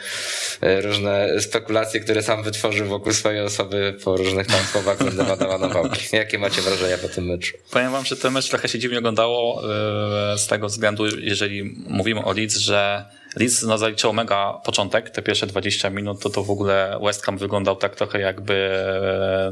y, 0.63 0.81
różne 0.81 1.41
spekulacje, 1.41 1.99
które 1.99 2.23
sam 2.23 2.43
wytworzył 2.43 2.87
wokół 2.87 3.13
swojej 3.13 3.41
osoby 3.41 3.86
po 3.93 4.17
różnych 4.17 4.47
tam 4.47 4.59
słowach 4.71 4.97
względem 4.97 5.31
Adama 5.31 5.57
Nawałki. 5.57 6.07
Jakie 6.15 6.39
macie 6.39 6.61
wrażenia 6.61 6.97
po 6.97 7.07
tym 7.07 7.25
meczu? 7.25 7.57
Powiem 7.71 7.91
wam, 7.91 8.05
że 8.05 8.15
ten 8.15 8.33
mecz 8.33 8.49
trochę 8.49 8.67
się 8.67 8.79
dziwnie 8.79 8.97
oglądało 8.97 9.63
e, 10.33 10.37
z 10.37 10.47
tego 10.47 10.67
względu, 10.67 11.05
jeżeli 11.19 11.63
mówimy 11.87 12.25
o 12.25 12.33
Leeds, 12.33 12.57
że 12.57 13.05
Leeds 13.35 13.63
no, 13.63 13.77
zaliczył 13.77 14.13
mega 14.13 14.53
początek, 14.53 15.09
te 15.09 15.21
pierwsze 15.21 15.47
20 15.47 15.89
minut, 15.89 16.21
to 16.21 16.29
to 16.29 16.43
w 16.43 16.51
ogóle 16.51 16.99
West 17.03 17.25
Ham 17.25 17.37
wyglądał 17.37 17.75
tak 17.75 17.95
trochę 17.95 18.19
jakby 18.19 18.53
e, 18.53 19.51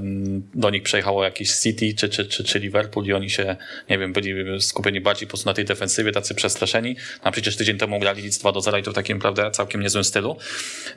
do 0.53 0.69
nich 0.69 0.83
przejechało 0.83 1.23
jakiś 1.23 1.51
City 1.51 1.93
czy, 1.93 2.09
czy, 2.09 2.25
czy, 2.25 2.43
czy 2.43 2.59
Liverpool 2.59 3.05
i 3.05 3.13
oni 3.13 3.29
się, 3.29 3.55
nie 3.89 3.97
wiem, 3.97 4.13
byli 4.13 4.61
skupieni 4.61 5.01
bardziej 5.01 5.27
po 5.27 5.29
prostu 5.29 5.49
na 5.49 5.53
tej 5.53 5.65
defensywie, 5.65 6.11
tacy 6.11 6.36
przestraszeni. 6.36 6.95
A 7.21 7.31
przecież 7.31 7.55
tydzień 7.55 7.77
temu 7.77 7.99
grali 7.99 8.21
Leeds 8.21 8.38
2 8.38 8.51
do 8.51 8.61
0 8.61 8.77
i 8.77 8.83
to 8.83 8.91
w 8.91 8.93
takim, 8.93 9.19
prawda, 9.19 9.51
całkiem 9.51 9.81
niezłym 9.81 10.03
stylu. 10.03 10.38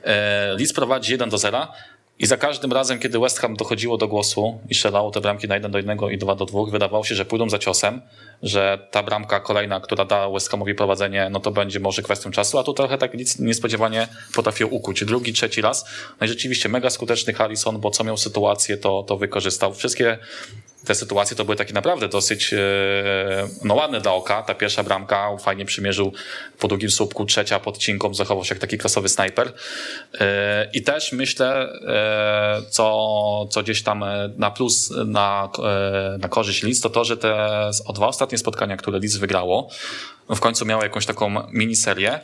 E, 0.03 0.53
Leeds 0.53 0.73
prowadzi 0.73 1.11
1 1.11 1.29
do 1.29 1.37
0 1.37 1.67
i 2.19 2.25
za 2.25 2.37
każdym 2.37 2.73
razem, 2.73 2.99
kiedy 2.99 3.19
West 3.19 3.39
Ham 3.39 3.55
dochodziło 3.55 3.97
do 3.97 4.07
głosu 4.07 4.59
i 4.69 4.75
strzelało 4.75 5.11
te 5.11 5.21
bramki 5.21 5.47
na 5.47 5.55
1 5.55 5.71
do 5.71 5.77
1 5.77 5.99
i 6.11 6.17
2 6.17 6.35
do 6.35 6.45
2, 6.45 6.65
wydawało 6.65 7.03
się, 7.03 7.15
że 7.15 7.25
pójdą 7.25 7.49
za 7.49 7.59
ciosem, 7.59 8.01
że 8.43 8.87
ta 8.91 9.03
bramka 9.03 9.39
kolejna, 9.39 9.79
która 9.79 10.05
da 10.05 10.29
West 10.29 10.51
prowadzenie, 10.77 11.29
no 11.31 11.39
to 11.39 11.51
będzie 11.51 11.79
może 11.79 12.01
kwestią 12.01 12.31
czasu, 12.31 12.59
a 12.59 12.63
tu 12.63 12.73
trochę 12.73 12.97
tak 12.97 13.13
nic 13.13 13.39
niespodziewanie 13.39 14.07
potrafił 14.35 14.75
ukuć. 14.75 15.05
Drugi, 15.05 15.33
trzeci 15.33 15.61
raz. 15.61 15.85
No 16.21 16.25
i 16.25 16.29
rzeczywiście 16.29 16.69
mega 16.69 16.89
skuteczny 16.89 17.33
Harrison, 17.33 17.79
bo 17.79 17.91
co 17.91 18.03
miał 18.03 18.17
sytuację, 18.17 18.77
to, 18.77 19.03
to 19.03 19.17
wykorzystał. 19.17 19.73
Wszystkie 19.73 20.17
te 20.85 20.95
sytuacje 20.95 21.37
to 21.37 21.45
były 21.45 21.55
takie 21.55 21.73
naprawdę 21.73 22.07
dosyć 22.07 22.53
e, 22.53 22.57
no, 23.63 23.75
ładne 23.75 24.01
dla 24.01 24.13
oka. 24.13 24.43
Ta 24.43 24.55
pierwsza 24.55 24.83
bramka 24.83 25.37
fajnie 25.37 25.65
przymierzył 25.65 26.13
po 26.59 26.67
drugim 26.67 26.91
słupku, 26.91 27.25
trzecia 27.25 27.59
pod 27.59 27.77
cinką, 27.77 28.13
zachował 28.13 28.45
się 28.45 28.55
jak 28.55 28.61
taki 28.61 28.77
klasowy 28.77 29.09
snajper. 29.09 29.53
E, 30.19 30.69
I 30.73 30.81
też 30.81 31.11
myślę, 31.11 31.69
e, 31.87 32.61
co, 32.69 33.47
co 33.51 33.63
gdzieś 33.63 33.83
tam 33.83 34.05
na 34.37 34.51
plus, 34.51 34.93
na, 35.05 35.49
na 36.19 36.29
korzyść 36.29 36.63
Leeds, 36.63 36.81
to 36.81 36.89
to, 36.89 37.05
że 37.05 37.17
te 37.17 37.35
o 37.85 37.93
dwa 37.93 38.07
ostatnie 38.07 38.28
spotkania, 38.37 38.77
które 38.77 38.99
Leeds 38.99 39.17
wygrało, 39.17 39.69
w 40.29 40.39
końcu 40.39 40.65
miało 40.65 40.83
jakąś 40.83 41.05
taką 41.05 41.47
miniserię, 41.51 42.19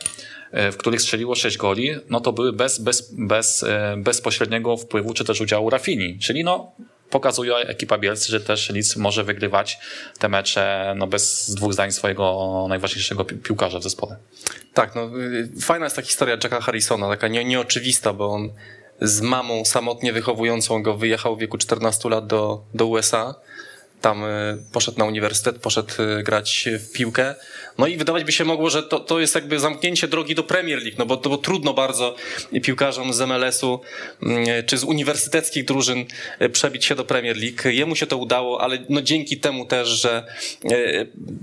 e, 0.52 0.72
w 0.72 0.76
których 0.76 1.00
strzeliło 1.02 1.34
sześć 1.34 1.56
goli, 1.56 1.90
no 2.10 2.20
to 2.20 2.32
były 2.32 2.52
bez, 2.52 2.78
bez, 2.78 3.12
bez 3.12 3.62
e, 3.62 3.94
bezpośredniego 3.98 4.76
wpływu 4.76 5.14
czy 5.14 5.24
też 5.24 5.40
udziału 5.40 5.70
Rafini. 5.70 6.18
Czyli 6.18 6.44
no 6.44 6.72
pokazuje 7.10 7.56
ekipa 7.56 7.98
Bielcy, 7.98 8.32
że 8.32 8.40
też 8.40 8.70
Leeds 8.70 8.96
może 8.96 9.24
wygrywać 9.24 9.78
te 10.18 10.28
mecze 10.28 10.94
no 10.96 11.06
bez 11.06 11.54
dwóch 11.54 11.72
zdań 11.72 11.92
swojego 11.92 12.66
najważniejszego 12.68 13.24
pi- 13.24 13.36
piłkarza 13.36 13.78
w 13.78 13.82
zespole. 13.82 14.16
Tak, 14.74 14.94
no 14.94 15.10
y, 15.20 15.60
fajna 15.60 15.86
jest 15.86 15.96
ta 15.96 16.02
historia 16.02 16.34
Jacka 16.34 16.60
Harrisona, 16.60 17.08
taka 17.08 17.28
nie, 17.28 17.44
nieoczywista, 17.44 18.12
bo 18.12 18.28
on 18.28 18.52
z 19.00 19.20
mamą 19.20 19.64
samotnie 19.64 20.12
wychowującą 20.12 20.82
go 20.82 20.94
wyjechał 20.94 21.36
w 21.36 21.38
wieku 21.38 21.58
14 21.58 22.08
lat 22.08 22.26
do, 22.26 22.62
do 22.74 22.86
USA. 22.86 23.34
Tam 24.06 24.24
y, 24.24 24.58
poszedł 24.72 24.98
na 24.98 25.04
uniwersytet, 25.04 25.58
poszedł 25.58 26.02
y, 26.02 26.22
grać 26.22 26.68
w 26.78 26.92
piłkę. 26.92 27.34
No 27.78 27.86
i 27.86 27.96
wydawać 27.96 28.24
by 28.24 28.32
się 28.32 28.44
mogło, 28.44 28.70
że 28.70 28.82
to, 28.82 29.00
to 29.00 29.20
jest 29.20 29.34
jakby 29.34 29.58
zamknięcie 29.58 30.08
drogi 30.08 30.34
do 30.34 30.42
Premier 30.42 30.78
League, 30.82 30.96
no 30.98 31.06
bo 31.06 31.16
bo 31.16 31.38
trudno 31.38 31.74
bardzo 31.74 32.14
piłkarzom 32.62 33.12
z 33.12 33.20
MLS-u 33.20 33.80
mm, 34.22 34.46
czy 34.66 34.78
z 34.78 34.84
uniwersyteckich 34.84 35.64
drużyn 35.64 36.04
y, 36.42 36.48
przebić 36.48 36.84
się 36.84 36.94
do 36.94 37.04
Premier 37.04 37.36
League. 37.36 37.68
Jemu 37.68 37.96
się 37.96 38.06
to 38.06 38.16
udało, 38.16 38.60
ale 38.60 38.78
no 38.88 39.02
dzięki 39.02 39.40
temu 39.40 39.66
też, 39.66 39.88
że 39.88 40.26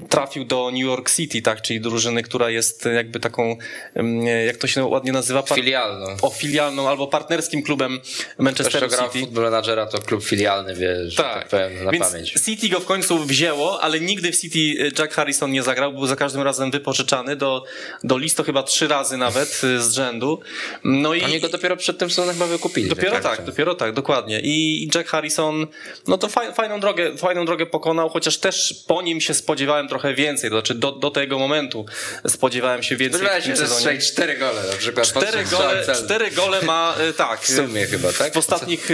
trafił 0.09 0.45
do 0.45 0.72
New 0.72 0.84
York 0.84 1.11
City, 1.11 1.41
tak, 1.41 1.61
czyli 1.61 1.82
drużyny, 1.82 2.24
która 2.24 2.49
jest 2.49 2.86
jakby 2.95 3.20
taką, 3.20 3.57
mm, 3.93 4.26
jak 4.45 4.57
to 4.57 4.68
się 4.68 4.86
ładnie 4.86 5.11
nazywa? 5.11 5.41
Filialną. 5.41 6.05
o 6.22 6.30
filialną 6.30 6.89
albo 6.89 7.07
partnerskim 7.07 7.64
klubem 7.64 7.99
Ktoś, 7.99 8.38
Manchesteru 8.38 8.88
kto 8.88 8.97
grał 8.97 9.09
w 9.09 9.14
City. 9.14 9.26
Football 9.26 9.43
Managera, 9.43 9.86
to 9.86 9.99
klub 9.99 10.24
filialny, 10.24 10.76
wie, 10.76 11.09
że 11.09 11.24
tak, 11.24 11.34
tak 11.34 11.47
powiem 11.47 11.86
na 11.86 11.91
Więc 11.91 12.05
pamięć. 12.05 12.34
City 12.54 12.70
go 12.70 12.80
w 12.80 12.86
końcu 12.86 13.26
wzięło, 13.26 13.82
ale 13.82 13.99
nigdy 13.99 14.32
w 14.32 14.39
City 14.39 14.91
Jack 14.99 15.14
Harrison 15.14 15.51
nie 15.51 15.64
zagrał, 15.64 15.93
był 15.93 16.08
za 16.08 16.16
każdym 16.16 16.41
razem 16.41 16.72
wypożyczany 16.72 17.36
do, 17.36 17.64
do 18.04 18.18
listo 18.18 18.43
chyba 18.43 18.64
trzy 18.64 18.88
razy 18.88 19.18
nawet 19.18 19.62
z 19.80 19.93
rzędu. 19.93 20.39
No 20.84 21.14
i 21.14 21.24
Oni 21.24 21.39
go 21.39 21.49
dopiero 21.49 21.78
przed 21.78 21.97
tym 21.97 22.10
sezonem 22.10 22.34
chyba 22.34 22.47
wykupili. 22.47 22.89
Dopiero 22.89 23.12
tak, 23.12 23.24
tak 23.24 23.45
dopiero 23.45 23.76
tak, 23.76 23.93
dokładnie. 23.93 24.39
I 24.43 24.89
Jack 24.95 25.10
Harrison, 25.10 25.68
no 26.08 26.18
to 26.18 26.28
fajną 26.54 26.80
drogę, 26.80 27.18
fajną 27.18 27.45
drogę 27.45 27.66
pokonał, 27.66 28.10
chociaż 28.10 28.38
też 28.38 28.84
po 28.88 29.01
nim 29.01 29.22
się 29.22 29.34
spodziewałem 29.34 29.88
trochę 29.88 30.14
więcej, 30.14 30.49
to 30.49 30.56
znaczy 30.56 30.76
do, 30.76 30.91
do 30.91 31.12
tego 31.12 31.39
momentu 31.39 31.86
spodziewałem 32.28 32.84
się 32.84 32.95
więcej 32.95 33.20
Spodziewałem 33.20 33.43
się, 33.43 33.56
że 33.56 33.97
cztery 33.97 34.38
gole 34.38 34.62
na 34.72 34.78
przykład. 34.78 35.08
Cztery 35.08 35.43
gole, 35.51 35.86
cztery 35.95 36.32
gole 36.32 36.62
ma, 36.62 36.95
e, 36.99 37.14
tak. 37.14 37.41
W 37.41 37.56
sumie 37.56 37.86
chyba, 37.86 38.14
tak? 38.14 38.34
W 38.34 38.38
ostatnich, 38.38 38.89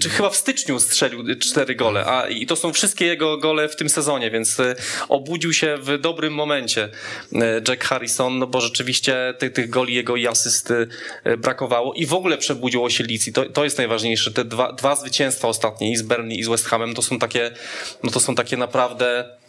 czy 0.00 0.10
chyba 0.10 0.30
w 0.30 0.36
styczniu 0.36 0.80
strzelił 0.80 1.24
cztery 1.40 1.74
gole, 1.74 2.04
a 2.06 2.28
i 2.28 2.46
to 2.46 2.56
są 2.56 2.72
wszystkie 2.72 3.01
jego 3.04 3.36
gole 3.36 3.68
w 3.68 3.76
tym 3.76 3.88
sezonie, 3.88 4.30
więc 4.30 4.60
e, 4.60 4.74
obudził 5.08 5.52
się 5.52 5.76
w 5.80 5.98
dobrym 5.98 6.34
momencie 6.34 6.88
Jack 7.68 7.84
Harrison, 7.84 8.38
no 8.38 8.46
bo 8.46 8.60
rzeczywiście 8.60 9.34
tych, 9.38 9.52
tych 9.52 9.70
goli 9.70 9.94
jego 9.94 10.16
i 10.16 10.26
asyst 10.26 10.72
brakowało 11.38 11.94
i 11.94 12.06
w 12.06 12.14
ogóle 12.14 12.38
przebudziło 12.38 12.90
się 12.90 13.04
Licji. 13.04 13.32
To, 13.32 13.44
to 13.44 13.64
jest 13.64 13.78
najważniejsze. 13.78 14.30
Te 14.30 14.44
dwa, 14.44 14.72
dwa 14.72 14.96
zwycięstwa 14.96 15.48
ostatnie 15.48 15.92
i 15.92 15.96
z 15.96 16.02
Burnley 16.02 16.38
i 16.38 16.44
z 16.44 16.48
West 16.48 16.66
Hamem 16.66 16.94
to 16.94 17.02
są 17.02 17.18
takie, 17.18 17.50
no 18.02 18.10
to 18.10 18.20
są 18.20 18.34
takie 18.34 18.56
naprawdę 18.56 19.41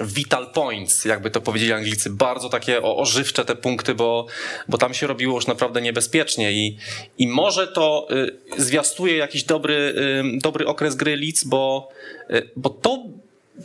vital 0.00 0.46
points, 0.46 1.04
jakby 1.04 1.30
to 1.30 1.40
powiedzieli 1.40 1.72
Anglicy. 1.72 2.10
Bardzo 2.10 2.48
takie 2.48 2.82
ożywcze 2.82 3.44
te 3.44 3.56
punkty, 3.56 3.94
bo, 3.94 4.26
bo 4.68 4.78
tam 4.78 4.94
się 4.94 5.06
robiło 5.06 5.34
już 5.34 5.46
naprawdę 5.46 5.80
niebezpiecznie 5.80 6.52
i, 6.52 6.78
i 7.18 7.28
może 7.28 7.68
to 7.68 8.08
y, 8.10 8.62
zwiastuje 8.62 9.16
jakiś 9.16 9.44
dobry, 9.44 9.74
y, 9.74 10.38
dobry 10.38 10.66
okres 10.66 10.94
gry 10.94 11.16
Leeds, 11.16 11.44
bo, 11.44 11.88
y, 12.30 12.50
bo 12.56 12.70
to 12.70 13.04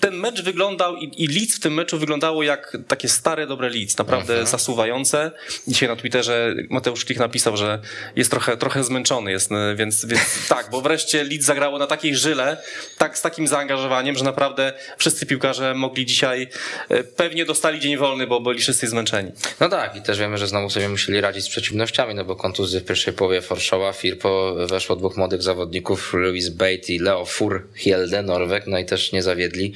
ten 0.01 0.15
mecz 0.15 0.41
wyglądał 0.41 0.95
i, 0.95 1.23
i 1.23 1.27
Leeds 1.27 1.55
w 1.55 1.59
tym 1.59 1.73
meczu 1.73 1.99
wyglądało 1.99 2.43
jak 2.43 2.77
takie 2.87 3.09
stare, 3.09 3.47
dobre 3.47 3.69
Leeds, 3.69 3.97
naprawdę 3.97 4.33
uh 4.33 4.39
mhm. 4.39 4.47
zasuwające. 4.47 5.31
Dzisiaj 5.67 5.89
na 5.89 5.95
Twitterze 5.95 6.55
Mateusz 6.69 7.05
Klich 7.05 7.19
napisał, 7.19 7.57
że 7.57 7.79
jest 8.15 8.31
trochę, 8.31 8.57
trochę 8.57 8.83
zmęczony, 8.83 9.31
jest, 9.31 9.49
więc, 9.75 10.05
więc 10.05 10.21
tak, 10.49 10.69
bo 10.71 10.81
wreszcie 10.81 11.23
Leeds 11.23 11.45
zagrało 11.45 11.79
na 11.79 11.87
takiej 11.87 12.15
żyle, 12.15 12.57
tak 12.97 13.17
z 13.17 13.21
takim 13.21 13.47
zaangażowaniem, 13.47 14.15
że 14.15 14.23
naprawdę 14.23 14.73
wszyscy 14.97 15.25
piłkarze 15.25 15.73
mogli 15.73 16.05
dzisiaj, 16.05 16.47
e, 16.89 17.03
pewnie 17.03 17.45
dostali 17.45 17.79
dzień 17.79 17.97
wolny, 17.97 18.27
bo 18.27 18.39
byli 18.39 18.59
wszyscy 18.59 18.87
zmęczeni. 18.87 19.31
No 19.59 19.69
tak 19.69 19.95
i 19.95 20.01
też 20.01 20.19
wiemy, 20.19 20.37
że 20.37 20.47
znowu 20.47 20.69
sobie 20.69 20.89
musieli 20.89 21.21
radzić 21.21 21.45
z 21.45 21.49
przeciwnościami, 21.49 22.15
no 22.15 22.25
bo 22.25 22.35
kontuzje 22.35 22.79
w 22.79 22.85
pierwszej 22.85 23.13
połowie 23.13 23.41
Forshawa, 23.41 23.93
Firpo, 23.93 24.55
weszło 24.69 24.95
dwóch 24.95 25.17
młodych 25.17 25.41
zawodników, 25.41 26.13
Louis 26.13 26.49
Bate 26.49 26.93
i 26.93 26.99
Leo 26.99 27.25
Fur 27.25 27.67
Hielde, 27.75 28.23
Norweg, 28.23 28.67
no 28.67 28.79
i 28.79 28.85
też 28.85 29.11
nie 29.11 29.23
zawiedli 29.23 29.73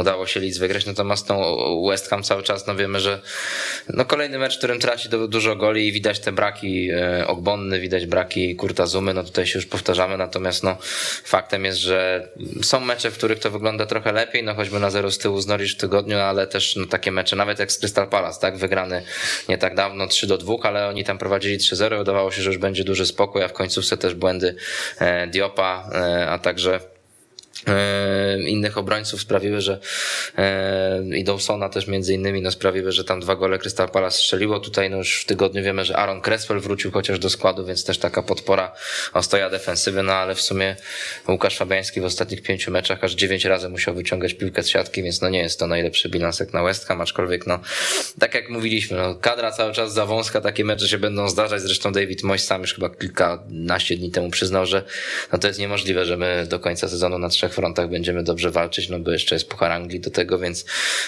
udało 0.00 0.26
się 0.26 0.40
Leeds 0.40 0.58
wygrać, 0.58 0.86
natomiast 0.86 1.28
no, 1.28 1.56
West 1.88 2.08
Ham 2.08 2.22
cały 2.22 2.42
czas, 2.42 2.66
no 2.66 2.76
wiemy, 2.76 3.00
że 3.00 3.20
no 3.88 4.04
kolejny 4.04 4.38
mecz, 4.38 4.54
w 4.54 4.58
którym 4.58 4.80
traci 4.80 5.08
dużo 5.28 5.56
goli 5.56 5.88
i 5.88 5.92
widać 5.92 6.20
te 6.20 6.32
braki 6.32 6.90
e, 6.90 7.26
Ogbonny, 7.26 7.80
widać 7.80 8.06
braki 8.06 8.56
Kurta 8.56 8.86
Zumy, 8.86 9.14
no 9.14 9.24
tutaj 9.24 9.46
się 9.46 9.58
już 9.58 9.66
powtarzamy, 9.66 10.16
natomiast 10.16 10.62
no 10.62 10.76
faktem 11.24 11.64
jest, 11.64 11.78
że 11.78 12.28
są 12.62 12.80
mecze, 12.80 13.10
w 13.10 13.14
których 13.14 13.38
to 13.38 13.50
wygląda 13.50 13.86
trochę 13.86 14.12
lepiej, 14.12 14.42
no 14.42 14.54
choćby 14.54 14.80
na 14.80 14.90
zero 14.90 15.10
z 15.10 15.18
tyłu 15.18 15.40
z 15.40 15.46
Norwich 15.46 15.72
w 15.72 15.76
tygodniu, 15.76 16.18
ale 16.18 16.46
też 16.46 16.76
no, 16.76 16.86
takie 16.86 17.12
mecze, 17.12 17.36
nawet 17.36 17.58
jak 17.58 17.72
z 17.72 17.78
Crystal 17.78 18.08
Palace, 18.08 18.40
tak, 18.40 18.56
wygrany 18.56 19.02
nie 19.48 19.58
tak 19.58 19.74
dawno 19.74 20.06
3 20.06 20.26
do 20.26 20.38
2, 20.38 20.54
ale 20.62 20.88
oni 20.88 21.04
tam 21.04 21.18
prowadzili 21.18 21.58
3-0 21.58 21.96
i 21.96 22.00
udawało 22.00 22.30
się, 22.30 22.42
że 22.42 22.50
już 22.50 22.58
będzie 22.58 22.84
duży 22.84 23.06
spokój, 23.06 23.42
a 23.42 23.48
w 23.48 23.52
końcówce 23.52 23.96
też 23.96 24.14
błędy 24.14 24.54
e, 24.98 25.26
Diopa, 25.26 25.90
e, 25.94 26.28
a 26.28 26.38
także 26.38 26.80
innych 28.46 28.78
obrońców 28.78 29.20
sprawiły, 29.20 29.60
że 29.60 29.78
e, 30.38 31.02
i 31.16 31.24
Dawsona 31.24 31.68
też 31.68 31.86
między 31.86 32.14
innymi 32.14 32.42
no 32.42 32.50
sprawiły, 32.50 32.92
że 32.92 33.04
tam 33.04 33.20
dwa 33.20 33.36
gole 33.36 33.58
Crystal 33.58 33.88
Palace 33.88 34.16
strzeliło. 34.16 34.60
Tutaj 34.60 34.90
no 34.90 34.96
już 34.96 35.20
w 35.20 35.24
tygodniu 35.24 35.62
wiemy, 35.62 35.84
że 35.84 35.96
Aaron 35.96 36.20
Cresswell 36.20 36.60
wrócił 36.60 36.90
chociaż 36.90 37.18
do 37.18 37.30
składu, 37.30 37.64
więc 37.64 37.84
też 37.84 37.98
taka 37.98 38.22
podpora 38.22 38.72
ostoja 39.12 39.50
defensywy, 39.50 40.02
no 40.02 40.12
ale 40.12 40.34
w 40.34 40.40
sumie 40.40 40.76
Łukasz 41.28 41.56
Fabiański 41.56 42.00
w 42.00 42.04
ostatnich 42.04 42.42
pięciu 42.42 42.70
meczach 42.70 43.04
aż 43.04 43.14
dziewięć 43.14 43.44
razy 43.44 43.68
musiał 43.68 43.94
wyciągać 43.94 44.34
piłkę 44.34 44.62
z 44.62 44.68
siatki, 44.68 45.02
więc 45.02 45.20
no 45.20 45.28
nie 45.28 45.38
jest 45.38 45.58
to 45.58 45.66
najlepszy 45.66 46.08
bilans 46.08 46.40
jak 46.40 46.52
na 46.52 46.62
West 46.62 46.86
Ham, 46.86 47.00
aczkolwiek 47.00 47.46
no 47.46 47.60
tak 48.18 48.34
jak 48.34 48.50
mówiliśmy, 48.50 48.96
no 48.96 49.14
kadra 49.14 49.52
cały 49.52 49.72
czas 49.72 49.92
za 49.92 50.06
wąska, 50.06 50.40
takie 50.40 50.64
mecze 50.64 50.88
się 50.88 50.98
będą 50.98 51.28
zdarzać, 51.28 51.62
zresztą 51.62 51.92
David 51.92 52.22
Moyes 52.22 52.44
sam 52.44 52.60
już 52.60 52.74
chyba 52.74 52.90
kilkanaście 52.90 53.96
dni 53.96 54.10
temu 54.10 54.30
przyznał, 54.30 54.66
że 54.66 54.82
no 55.32 55.38
to 55.38 55.48
jest 55.48 55.60
niemożliwe, 55.60 56.04
że 56.04 56.16
my 56.16 56.46
do 56.48 56.60
końca 56.60 56.88
sezonu 56.88 57.18
na 57.18 57.28
trzech 57.28 57.49
trzech 57.50 57.54
frontach 57.54 57.90
będziemy 57.90 58.22
dobrze 58.22 58.50
walczyć, 58.50 58.88
no 58.88 58.98
bo 58.98 59.10
jeszcze 59.10 59.34
jest 59.34 59.48
Puchar 59.48 59.72
Anglii 59.72 60.00
do 60.00 60.10
tego, 60.10 60.38
więc 60.38 60.64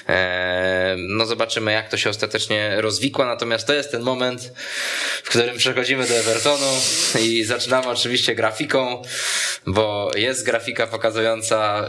e, 0.08 0.96
no 0.98 1.26
zobaczymy 1.26 1.72
jak 1.72 1.88
to 1.88 1.96
się 1.96 2.10
ostatecznie 2.10 2.80
rozwikła, 2.80 3.26
natomiast 3.26 3.66
to 3.66 3.72
jest 3.72 3.90
ten 3.90 4.02
moment, 4.02 4.52
w 5.22 5.28
którym 5.28 5.56
przechodzimy 5.56 6.06
do 6.06 6.14
Evertonu 6.14 6.66
i 7.20 7.44
zaczynamy 7.44 7.88
oczywiście 7.88 8.34
grafiką, 8.34 9.02
bo 9.66 10.10
jest 10.16 10.44
grafika 10.44 10.86
pokazująca 10.86 11.88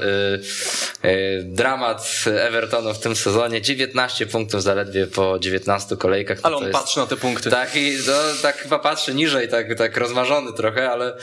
y, 1.04 1.08
y, 1.08 1.44
dramat 1.44 2.24
Evertonu 2.26 2.94
w 2.94 3.00
tym 3.00 3.16
sezonie, 3.16 3.62
19 3.62 4.26
punktów 4.26 4.64
zaledwie 4.64 5.08
po 5.08 5.40
19 5.40 5.98
kolejkach. 5.98 6.38
Ale 6.44 6.56
on 6.56 6.64
jest, 6.64 6.74
patrzy 6.74 7.00
na 7.00 7.06
te 7.06 7.18
punkty. 7.18 7.50
Tak, 7.50 7.76
i 7.76 7.98
no, 8.08 8.14
tak 8.42 8.58
chyba 8.58 8.80
patrzy 8.80 9.14
niżej, 9.14 9.50
tak, 9.50 9.78
tak 9.78 9.98
rozmarzony 9.98 10.54
trochę, 10.54 10.92
ale 10.92 11.18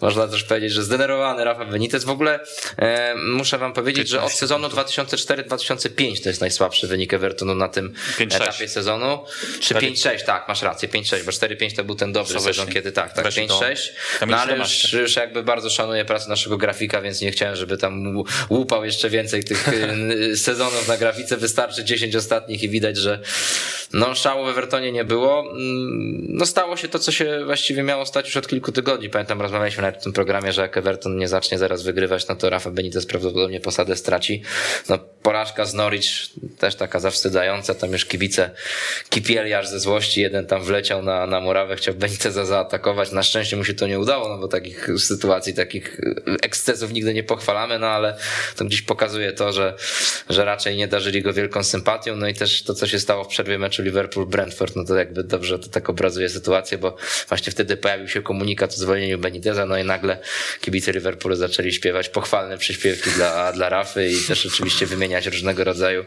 można 0.00 0.28
też 0.28 0.44
powiedzieć, 0.44 0.72
że 0.72 0.82
zdenerwowany 0.82 1.44
Rafa 1.44 1.64
Benitez. 1.64 2.04
W 2.04 2.10
ogóle 2.10 2.40
muszę 3.16 3.58
wam 3.58 3.72
powiedzieć, 3.72 4.08
że 4.08 4.22
od 4.22 4.32
sezonu 4.32 4.68
2004-2005 4.68 6.22
to 6.22 6.28
jest 6.28 6.40
najsłabszy 6.40 6.86
wynik 6.86 7.14
Evertonu 7.14 7.54
na 7.54 7.68
tym 7.68 7.92
5, 8.18 8.34
etapie 8.34 8.68
sezonu. 8.68 9.24
Czy 9.60 9.74
5-6, 9.74 10.24
tak, 10.26 10.48
masz 10.48 10.62
rację, 10.62 10.88
5-6, 10.88 11.22
bo 11.22 11.30
4-5 11.30 11.76
to 11.76 11.84
był 11.84 11.94
ten 11.94 12.12
dobry 12.12 12.40
sezon, 12.40 12.68
kiedy 12.68 12.92
tak, 12.92 13.12
tak, 13.12 13.26
5-6. 13.26 13.88
No 14.26 14.36
ale 14.36 14.56
już, 14.58 14.92
już 14.92 15.16
jakby 15.16 15.42
bardzo 15.42 15.70
szanuję 15.70 16.04
pracę 16.04 16.28
naszego 16.28 16.58
grafika, 16.58 17.00
więc 17.00 17.20
nie 17.20 17.30
chciałem, 17.30 17.56
żeby 17.56 17.76
tam 17.76 18.24
łupał 18.50 18.84
jeszcze 18.84 19.10
więcej 19.10 19.44
tych 19.44 19.68
y, 20.32 20.36
sezonów 20.36 20.88
na 20.88 20.96
grafice. 20.96 21.36
Wystarczy 21.36 21.84
10 21.84 22.16
ostatnich 22.16 22.62
i 22.62 22.68
widać, 22.68 22.96
że 22.96 23.20
no 23.92 24.14
szału 24.14 24.44
w 24.44 24.48
Evertonie 24.48 24.92
nie 24.92 25.04
było. 25.04 25.40
Mm, 25.40 26.26
no 26.28 26.46
stało 26.46 26.76
się 26.76 26.88
to, 26.88 26.98
co 26.98 27.12
się 27.12 27.44
właściwie 27.44 27.82
miało 27.82 28.06
stać 28.06 28.26
już 28.26 28.36
od 28.36 28.48
kilku 28.48 28.72
tygodni. 28.72 29.10
Pamiętam, 29.10 29.42
rozmawialiśmy 29.42 29.82
nawet 29.82 30.00
w 30.00 30.02
tym 30.02 30.12
programie, 30.12 30.52
że 30.52 30.62
jak 30.62 30.76
Everton 30.76 31.16
nie 31.16 31.28
zacznie 31.28 31.58
zaraz 31.58 31.82
wygrywać, 31.82 32.28
no 32.28 32.36
to 32.36 32.50
Rafa 32.50 32.65
Benitez 32.70 33.06
prawdopodobnie 33.06 33.60
posadę 33.60 33.96
straci. 33.96 34.42
No 34.88 34.98
porażka 34.98 35.64
z 35.64 35.74
Norwich 35.74 36.06
też 36.58 36.74
taka 36.74 37.00
zawstydzająca, 37.00 37.74
tam 37.74 37.92
już 37.92 38.04
kibice 38.04 38.50
kipieli 39.10 39.54
aż 39.54 39.68
ze 39.68 39.80
złości, 39.80 40.20
jeden 40.20 40.46
tam 40.46 40.62
wleciał 40.62 41.02
na, 41.02 41.26
na 41.26 41.40
murawę, 41.40 41.76
chciał 41.76 41.94
Beniteza 41.94 42.44
zaatakować, 42.44 43.12
na 43.12 43.22
szczęście 43.22 43.56
mu 43.56 43.64
się 43.64 43.74
to 43.74 43.86
nie 43.86 43.98
udało, 43.98 44.28
no 44.28 44.38
bo 44.38 44.48
takich 44.48 44.88
sytuacji, 44.98 45.54
takich 45.54 46.00
ekscesów 46.42 46.92
nigdy 46.92 47.14
nie 47.14 47.22
pochwalamy, 47.22 47.78
no 47.78 47.86
ale 47.86 48.16
to 48.56 48.64
gdzieś 48.64 48.82
pokazuje 48.82 49.32
to, 49.32 49.52
że, 49.52 49.74
że 50.28 50.44
raczej 50.44 50.76
nie 50.76 50.88
darzyli 50.88 51.22
go 51.22 51.32
wielką 51.32 51.64
sympatią, 51.64 52.16
no 52.16 52.28
i 52.28 52.34
też 52.34 52.62
to, 52.62 52.74
co 52.74 52.86
się 52.86 52.98
stało 52.98 53.24
w 53.24 53.28
przerwie 53.28 53.58
meczu 53.58 53.82
Liverpool-Brentford, 53.82 54.72
no 54.76 54.84
to 54.84 54.96
jakby 54.96 55.24
dobrze 55.24 55.58
to 55.58 55.68
tak 55.68 55.90
obrazuje 55.90 56.28
sytuację, 56.28 56.78
bo 56.78 56.96
właśnie 57.28 57.52
wtedy 57.52 57.76
pojawił 57.76 58.08
się 58.08 58.22
komunikat 58.22 58.70
o 58.72 58.76
zwolnieniu 58.76 59.18
Beniteza, 59.18 59.66
no 59.66 59.78
i 59.78 59.84
nagle 59.84 60.18
kibice 60.60 60.92
Liverpoolu 60.92 61.36
zaczęli 61.36 61.72
śpiewać 61.72 62.08
pochwalne 62.56 62.58
przyśpiewki 62.58 63.10
dla, 63.10 63.52
dla 63.52 63.68
Rafy 63.68 64.10
i 64.10 64.20
też 64.28 64.46
oczywiście 64.46 64.86
wymieniać 64.86 65.26
różnego 65.26 65.64
rodzaju 65.64 66.04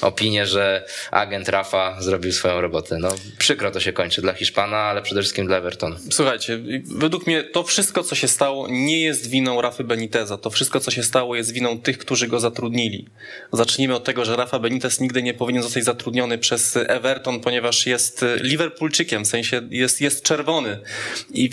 opinie, 0.00 0.46
że 0.46 0.84
agent 1.10 1.48
Rafa 1.48 2.00
zrobił 2.00 2.32
swoją 2.32 2.60
robotę. 2.60 2.98
No 2.98 3.08
przykro 3.38 3.70
to 3.70 3.80
się 3.80 3.92
kończy 3.92 4.22
dla 4.22 4.32
Hiszpana, 4.32 4.76
ale 4.76 5.02
przede 5.02 5.20
wszystkim 5.20 5.46
dla 5.46 5.56
Evertonu. 5.56 5.96
Słuchajcie, 6.10 6.58
według 6.84 7.26
mnie 7.26 7.44
to 7.44 7.62
wszystko, 7.62 8.02
co 8.02 8.14
się 8.14 8.28
stało, 8.28 8.68
nie 8.68 9.00
jest 9.00 9.30
winą 9.30 9.60
Rafy 9.60 9.84
Beniteza. 9.84 10.38
To 10.38 10.50
wszystko, 10.50 10.80
co 10.80 10.90
się 10.90 11.02
stało, 11.02 11.36
jest 11.36 11.52
winą 11.52 11.80
tych, 11.80 11.98
którzy 11.98 12.28
go 12.28 12.40
zatrudnili. 12.40 13.06
Zacznijmy 13.52 13.94
od 13.94 14.04
tego, 14.04 14.24
że 14.24 14.36
Rafa 14.36 14.58
Benitez 14.58 15.00
nigdy 15.00 15.22
nie 15.22 15.34
powinien 15.34 15.62
zostać 15.62 15.84
zatrudniony 15.84 16.38
przez 16.38 16.76
Everton, 16.76 17.40
ponieważ 17.40 17.86
jest 17.86 18.24
Liverpoolczykiem, 18.40 19.24
w 19.24 19.28
sensie 19.28 19.68
jest, 19.70 20.00
jest 20.00 20.22
czerwony. 20.22 20.78
I, 21.34 21.44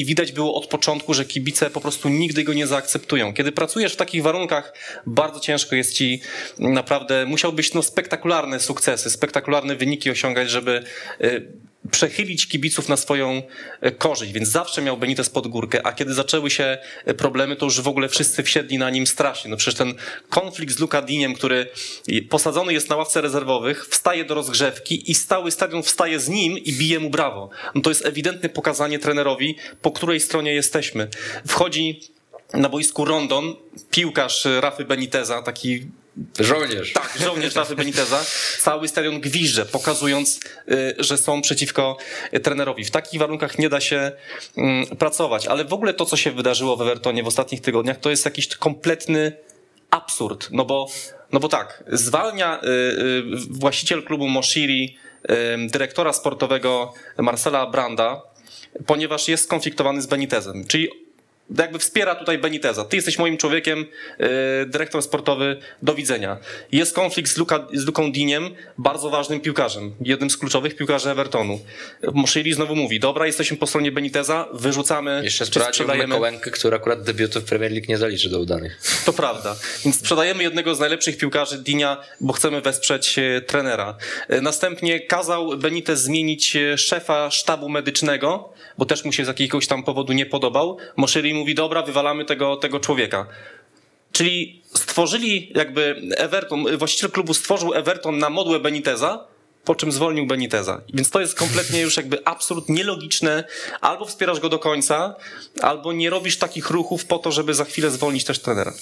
i, 0.00 0.04
widać 0.04 0.32
było 0.32 0.54
od 0.54 0.66
początku, 0.66 1.14
że 1.14 1.24
kibice 1.24 1.70
po 1.70 1.80
prostu 1.80 2.08
nigdy 2.08 2.44
go 2.44 2.52
nie 2.52 2.66
zaakceptują. 2.66 3.34
Kiedy 3.34 3.52
pracujesz 3.86 3.92
w 3.92 3.96
takich 3.96 4.22
warunkach, 4.22 4.72
bardzo 5.06 5.40
ciężko 5.40 5.76
jest 5.76 5.92
ci 5.92 6.20
naprawdę, 6.58 7.26
musiałbyś 7.26 7.74
no, 7.74 7.82
spektakularne 7.82 8.60
sukcesy, 8.60 9.10
spektakularne 9.10 9.76
wyniki 9.76 10.10
osiągać, 10.10 10.50
żeby 10.50 10.82
y, 11.20 11.52
przechylić 11.90 12.48
kibiców 12.48 12.88
na 12.88 12.96
swoją 12.96 13.42
e, 13.80 13.90
korzyść, 13.90 14.32
więc 14.32 14.48
zawsze 14.48 14.82
miał 14.82 14.96
Benitez 14.96 15.30
pod 15.30 15.46
górkę, 15.46 15.86
a 15.86 15.92
kiedy 15.92 16.14
zaczęły 16.14 16.50
się 16.50 16.78
e, 17.04 17.14
problemy, 17.14 17.56
to 17.56 17.66
już 17.66 17.80
w 17.80 17.88
ogóle 17.88 18.08
wszyscy 18.08 18.42
wsiedli 18.42 18.78
na 18.78 18.90
nim 18.90 19.06
strasznie. 19.06 19.50
No 19.50 19.56
przecież 19.56 19.78
ten 19.78 19.94
konflikt 20.28 20.74
z 20.74 20.78
Lukadiniem, 20.78 21.34
który 21.34 21.66
posadzony 22.30 22.72
jest 22.72 22.90
na 22.90 22.96
ławce 22.96 23.20
rezerwowych, 23.20 23.86
wstaje 23.88 24.24
do 24.24 24.34
rozgrzewki 24.34 25.10
i 25.10 25.14
stały 25.14 25.50
stadion 25.50 25.82
wstaje 25.82 26.20
z 26.20 26.28
nim 26.28 26.58
i 26.58 26.72
bije 26.72 27.00
mu 27.00 27.10
brawo. 27.10 27.50
No 27.74 27.80
to 27.80 27.90
jest 27.90 28.06
ewidentne 28.06 28.48
pokazanie 28.48 28.98
trenerowi, 28.98 29.56
po 29.82 29.92
której 29.92 30.20
stronie 30.20 30.54
jesteśmy. 30.54 31.08
Wchodzi 31.46 32.00
na 32.54 32.68
boisku 32.68 33.04
Rondon 33.04 33.54
piłkarz 33.90 34.46
Rafy 34.60 34.84
Beniteza, 34.84 35.42
taki 35.42 35.86
Żołnierz. 36.40 36.92
tak, 36.92 37.18
żołnierz 37.20 37.54
Rafy 37.54 37.76
Beniteza, 37.76 38.24
cały 38.60 38.88
stadion 38.88 39.20
gwizdże, 39.20 39.66
pokazując, 39.66 40.40
y, 40.70 40.94
że 40.98 41.18
są 41.18 41.42
przeciwko 41.42 41.96
y, 42.34 42.40
trenerowi. 42.40 42.84
W 42.84 42.90
takich 42.90 43.20
warunkach 43.20 43.58
nie 43.58 43.68
da 43.68 43.80
się 43.80 44.12
mm, 44.56 44.86
pracować, 44.86 45.46
ale 45.46 45.64
w 45.64 45.72
ogóle 45.72 45.94
to, 45.94 46.06
co 46.06 46.16
się 46.16 46.32
wydarzyło 46.32 46.76
w 46.76 46.82
Evertonie 46.82 47.22
w 47.22 47.26
ostatnich 47.26 47.60
tygodniach, 47.60 48.00
to 48.00 48.10
jest 48.10 48.24
jakiś 48.24 48.48
kompletny 48.48 49.32
absurd, 49.90 50.48
no 50.50 50.64
bo, 50.64 50.88
no 51.32 51.40
bo 51.40 51.48
tak, 51.48 51.84
zwalnia 51.92 52.60
y, 52.62 53.22
właściciel 53.50 54.02
klubu 54.02 54.28
Moshiri 54.28 54.96
dyrektora 55.70 56.12
sportowego 56.12 56.94
Marcela 57.18 57.66
Branda, 57.66 58.22
ponieważ 58.86 59.28
jest 59.28 59.44
skonfliktowany 59.44 60.02
z 60.02 60.06
Benitezem, 60.06 60.66
czyli 60.66 61.05
jakby 61.58 61.78
wspiera 61.78 62.14
tutaj 62.14 62.38
Beniteza. 62.38 62.84
Ty 62.84 62.96
jesteś 62.96 63.18
moim 63.18 63.36
człowiekiem, 63.36 63.78
yy, 64.18 64.26
dyrektor 64.66 65.02
sportowy, 65.02 65.56
do 65.82 65.94
widzenia. 65.94 66.36
Jest 66.72 66.94
konflikt 66.94 67.30
z, 67.30 67.36
Luka, 67.36 67.66
z 67.72 67.86
Luką 67.86 68.12
Diniem, 68.12 68.50
bardzo 68.78 69.10
ważnym 69.10 69.40
piłkarzem, 69.40 69.94
jednym 70.00 70.30
z 70.30 70.36
kluczowych 70.36 70.76
piłkarzy 70.76 71.10
Evertonu. 71.10 71.60
Moshiri 72.12 72.52
znowu 72.52 72.76
mówi, 72.76 73.00
dobra, 73.00 73.26
jesteśmy 73.26 73.56
po 73.56 73.66
stronie 73.66 73.92
Beniteza, 73.92 74.48
wyrzucamy, 74.52 75.20
Jeszcze 75.24 75.46
czy 75.46 75.60
sprzedajemy. 75.60 76.06
Mekołękę, 76.06 76.50
który 76.50 76.76
akurat 76.76 77.02
debiutów 77.02 77.42
w 77.42 77.46
Premier 77.46 77.72
League 77.72 77.86
nie 77.88 77.98
zaliczy 77.98 78.30
do 78.30 78.40
udanych. 78.40 78.80
To 79.04 79.12
prawda. 79.12 79.56
Więc 79.84 79.98
sprzedajemy 79.98 80.42
jednego 80.42 80.74
z 80.74 80.80
najlepszych 80.80 81.16
piłkarzy 81.18 81.58
Dinia, 81.58 81.96
bo 82.20 82.32
chcemy 82.32 82.60
wesprzeć 82.60 83.18
e, 83.18 83.40
trenera. 83.40 83.96
E, 84.28 84.40
Następnie 84.40 85.00
kazał 85.00 85.56
Benitez 85.58 86.00
zmienić 86.00 86.56
e, 86.56 86.78
szefa 86.78 87.30
sztabu 87.30 87.68
medycznego, 87.68 88.52
bo 88.78 88.84
też 88.84 89.04
mu 89.04 89.12
się 89.12 89.24
z 89.24 89.28
jakiegoś 89.28 89.66
tam 89.66 89.82
powodu 89.82 90.12
nie 90.12 90.26
podobał. 90.26 90.78
Moshiri 90.96 91.35
mówi, 91.36 91.54
dobra, 91.54 91.82
wywalamy 91.82 92.24
tego, 92.24 92.56
tego 92.56 92.80
człowieka. 92.80 93.26
Czyli 94.12 94.62
stworzyli 94.74 95.52
jakby 95.54 96.02
Everton, 96.16 96.76
właściciel 96.76 97.10
klubu 97.10 97.34
stworzył 97.34 97.74
Everton 97.74 98.18
na 98.18 98.30
modłę 98.30 98.60
Beniteza, 98.60 99.26
po 99.64 99.74
czym 99.74 99.92
zwolnił 99.92 100.26
Beniteza. 100.26 100.80
Więc 100.94 101.10
to 101.10 101.20
jest 101.20 101.34
kompletnie 101.34 101.80
już 101.80 101.96
jakby 101.96 102.24
absurd 102.24 102.68
nielogiczne. 102.68 103.44
Albo 103.80 104.04
wspierasz 104.04 104.40
go 104.40 104.48
do 104.48 104.58
końca, 104.58 105.14
albo 105.62 105.92
nie 105.92 106.10
robisz 106.10 106.38
takich 106.38 106.70
ruchów 106.70 107.04
po 107.04 107.18
to, 107.18 107.32
żeby 107.32 107.54
za 107.54 107.64
chwilę 107.64 107.90
zwolnić 107.90 108.24
też 108.24 108.38
trenera. 108.38 108.72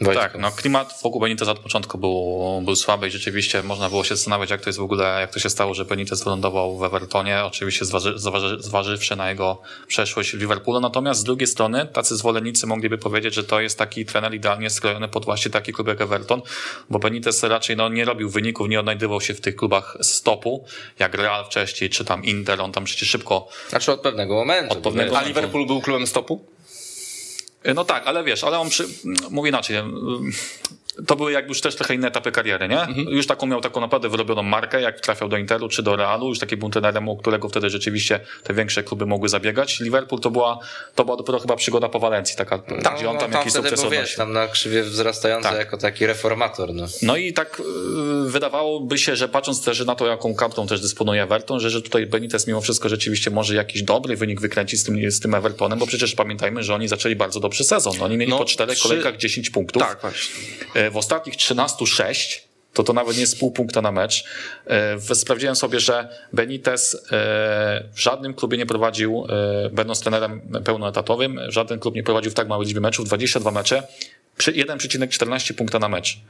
Wojtko. 0.00 0.22
Tak, 0.22 0.38
no 0.38 0.50
klimat 0.50 0.98
wokół 1.02 1.20
Beniteza 1.20 1.52
od 1.52 1.58
początku 1.58 1.98
był, 1.98 2.62
był 2.64 2.76
słaby 2.76 3.08
i 3.08 3.10
rzeczywiście 3.10 3.62
można 3.62 3.88
było 3.88 4.04
się 4.04 4.16
zastanawiać, 4.16 4.50
jak 4.50 4.60
to 4.60 4.68
jest 4.68 4.78
w 4.78 4.82
ogóle, 4.82 5.20
jak 5.20 5.32
to 5.32 5.38
się 5.38 5.50
stało, 5.50 5.74
że 5.74 5.84
Benitez 5.84 6.24
wylądował 6.24 6.78
w 6.78 6.84
Evertonie, 6.84 7.44
oczywiście 7.44 7.84
zważy, 7.84 8.18
zważy, 8.18 8.56
zważywszy 8.60 9.16
na 9.16 9.30
jego 9.30 9.60
przeszłość 9.86 10.36
w 10.36 10.40
Liverpoolu, 10.40 10.80
natomiast 10.80 11.20
z 11.20 11.24
drugiej 11.24 11.46
strony 11.46 11.86
tacy 11.86 12.16
zwolennicy 12.16 12.66
mogliby 12.66 12.98
powiedzieć, 12.98 13.34
że 13.34 13.44
to 13.44 13.60
jest 13.60 13.78
taki 13.78 14.06
trener 14.06 14.34
idealnie 14.34 14.70
skrojony 14.70 15.08
pod 15.08 15.24
właśnie 15.24 15.50
taki 15.50 15.72
klub 15.72 15.88
jak 15.88 16.00
Everton, 16.00 16.42
bo 16.90 16.98
Benitez 16.98 17.42
raczej 17.42 17.76
no, 17.76 17.88
nie 17.88 18.04
robił 18.04 18.30
wyników, 18.30 18.68
nie 18.68 18.80
odnajdywał 18.80 19.20
się 19.20 19.34
w 19.34 19.40
tych 19.40 19.56
klubach 19.56 19.96
stopu, 20.00 20.64
jak 20.98 21.14
Real 21.14 21.44
wcześniej, 21.44 21.90
czy 21.90 22.04
tam 22.04 22.24
Inter, 22.24 22.60
on 22.60 22.72
tam 22.72 22.84
przecież 22.84 23.08
szybko 23.08 23.48
Znaczy 23.68 23.92
od 23.92 24.00
pewnego 24.00 24.34
momentu. 24.34 24.72
Od 24.72 24.78
pewnego 24.78 25.18
A 25.18 25.22
Liverpool 25.22 25.66
był 25.66 25.80
klubem 25.80 26.06
stopu? 26.06 26.55
No 27.74 27.84
tak, 27.84 28.06
ale 28.06 28.24
wiesz, 28.24 28.44
ale 28.44 28.58
on 28.58 28.68
przy... 28.68 28.88
mówi 29.30 29.48
inaczej. 29.48 29.76
To 31.06 31.16
były 31.16 31.32
jakby 31.32 31.48
już 31.48 31.60
też 31.60 31.76
trochę 31.76 31.94
inne 31.94 32.08
etapy 32.08 32.32
kariery, 32.32 32.68
nie? 32.68 32.86
Już 33.10 33.26
taką 33.26 33.46
miał 33.46 33.60
taką 33.60 33.80
naprawdę 33.80 34.08
wyrobioną 34.08 34.42
markę, 34.42 34.80
jak 34.80 35.00
trafiał 35.00 35.28
do 35.28 35.36
Interu 35.36 35.68
czy 35.68 35.82
do 35.82 35.96
Realu, 35.96 36.28
już 36.28 36.38
taki 36.38 36.56
był 36.56 36.70
trenerem, 36.70 37.08
u 37.08 37.16
którego 37.16 37.48
wtedy 37.48 37.70
rzeczywiście 37.70 38.20
te 38.42 38.54
większe 38.54 38.82
kluby 38.82 39.06
mogły 39.06 39.28
zabiegać. 39.28 39.80
Liverpool 39.80 40.20
to 40.20 40.30
była, 40.30 40.58
to 40.94 41.04
była 41.04 41.16
dopiero 41.16 41.38
chyba 41.38 41.56
przygoda 41.56 41.88
po 41.88 41.98
Walencji, 41.98 42.36
taka, 42.36 42.58
Tak, 42.58 42.96
gdzie 42.96 43.10
on 43.10 43.18
tam 43.18 43.32
jakiś 43.32 43.52
wtedy 43.52 43.68
sukces 43.68 43.80
był, 43.80 43.90
wiesz, 43.90 44.14
tam 44.14 44.32
na 44.32 44.48
krzywie 44.48 44.82
wzrastający 44.82 45.48
Tak. 45.48 45.58
jako 45.58 45.76
taki 45.76 46.06
reformator. 46.06 46.74
No. 46.74 46.86
No 47.02 47.16
i 47.16 47.32
tak 47.32 47.62
yy, 48.24 48.30
wydawałoby 48.30 48.98
się, 48.98 49.16
że 49.16 49.28
patrząc 49.28 49.64
też 49.64 49.84
na 49.86 49.94
to, 49.94 50.06
jaką 50.06 50.34
kartą 50.34 50.66
też 50.66 50.80
dysponuje 50.80 51.22
Everton, 51.22 51.60
że, 51.60 51.70
że 51.70 51.82
tutaj 51.82 52.06
Benitez 52.06 52.46
mimo 52.46 52.60
wszystko 52.60 52.88
rzeczywiście 52.88 53.30
może 53.30 53.54
jakiś 53.54 53.82
dobry 53.82 54.16
wynik 54.16 54.40
wykręcić 54.40 54.80
z 54.80 54.84
tym, 54.84 55.10
z 55.10 55.20
tym 55.20 55.34
Evertonem, 55.34 55.78
bo 55.78 55.86
przecież 55.86 56.14
pamiętajmy, 56.14 56.62
że 56.62 56.74
oni 56.74 56.88
zaczęli 56.88 57.16
bardzo 57.16 57.40
dobrze 57.40 57.64
sezon. 57.64 58.02
Oni 58.02 58.16
mieli 58.16 58.30
No, 58.30 58.38
po 58.38 58.44
czterech 58.44 58.74
trzy- 58.78 58.82
kolejkach 58.88 59.16
10 59.16 59.50
punktów. 59.50 59.82
Tak, 59.82 60.00
właśnie. 60.00 60.34
E, 60.86 60.90
W 60.90 60.96
ostatnich 60.96 61.36
13 61.36 61.86
6 61.86 62.46
to 62.72 62.82
to 62.84 62.92
nawet 62.92 63.14
nie 63.14 63.20
jest 63.20 63.40
pół 63.40 63.50
punkta 63.50 63.82
na 63.82 63.92
mecz. 63.92 64.24
E, 64.66 65.14
Sprawdziłem 65.14 65.56
sobie, 65.56 65.80
że 65.80 66.08
Benitez 66.32 66.94
e, 66.94 66.98
w 67.92 68.00
żadnym 68.00 68.34
klubie 68.34 68.58
nie 68.58 68.66
prowadził, 68.66 69.26
będąc 69.72 70.00
trenerem 70.00 70.40
pełnoetatowym, 70.64 71.40
żaden 71.48 71.78
klub 71.78 71.94
nie 71.94 72.02
prowadził 72.02 72.30
w 72.30 72.34
tak 72.34 72.48
małej 72.48 72.66
liczbie 72.66 72.80
meczów, 72.80 73.06
22 73.06 73.50
mecze, 73.50 73.82
przy 74.36 74.52
1,14 74.52 75.54
punkta 75.54 75.78
na 75.78 75.88
mecz. 75.88 76.20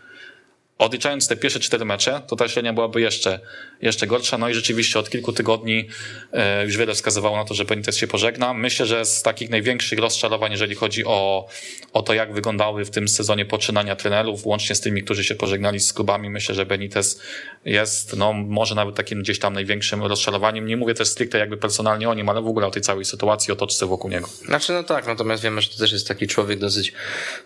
Odliczając 0.78 1.28
te 1.28 1.36
pierwsze 1.36 1.60
cztery 1.60 1.84
mecze, 1.84 2.22
to 2.26 2.36
ta 2.36 2.48
średnia 2.48 2.72
byłaby 2.72 3.00
jeszcze, 3.00 3.40
jeszcze 3.82 4.06
gorsza. 4.06 4.38
No 4.38 4.48
i 4.48 4.54
rzeczywiście 4.54 4.98
od 4.98 5.10
kilku 5.10 5.32
tygodni 5.32 5.88
e, 6.32 6.64
już 6.64 6.76
wiele 6.76 6.94
wskazywało 6.94 7.36
na 7.36 7.44
to, 7.44 7.54
że 7.54 7.64
Benitez 7.64 7.96
się 7.96 8.06
pożegna. 8.06 8.54
Myślę, 8.54 8.86
że 8.86 9.04
z 9.04 9.22
takich 9.22 9.50
największych 9.50 9.98
rozczarowań, 9.98 10.52
jeżeli 10.52 10.74
chodzi 10.74 11.04
o, 11.04 11.48
o 11.92 12.02
to, 12.02 12.14
jak 12.14 12.32
wyglądały 12.32 12.84
w 12.84 12.90
tym 12.90 13.08
sezonie 13.08 13.44
poczynania 13.44 13.96
trenerów, 13.96 14.46
łącznie 14.46 14.74
z 14.74 14.80
tymi, 14.80 15.02
którzy 15.02 15.24
się 15.24 15.34
pożegnali 15.34 15.80
z 15.80 15.92
klubami, 15.92 16.30
myślę, 16.30 16.54
że 16.54 16.66
Benitez 16.66 17.20
jest, 17.66 18.16
no 18.16 18.32
może 18.32 18.74
nawet 18.74 18.94
takim 18.94 19.22
gdzieś 19.22 19.38
tam 19.38 19.54
największym 19.54 20.02
rozczarowaniem. 20.02 20.66
Nie 20.66 20.76
mówię 20.76 20.94
też 20.94 21.08
stricte 21.08 21.38
jakby 21.38 21.56
personalnie 21.56 22.08
o 22.08 22.14
nim, 22.14 22.28
ale 22.28 22.42
w 22.42 22.46
ogóle 22.46 22.66
o 22.66 22.70
tej 22.70 22.82
całej 22.82 23.04
sytuacji, 23.04 23.52
o 23.52 23.56
toczce 23.56 23.86
wokół 23.86 24.10
niego. 24.10 24.28
Znaczy 24.44 24.72
no 24.72 24.82
tak, 24.82 25.06
natomiast 25.06 25.42
wiemy, 25.42 25.60
że 25.60 25.68
to 25.68 25.78
też 25.78 25.92
jest 25.92 26.08
taki 26.08 26.26
człowiek 26.26 26.58
dosyć 26.58 26.92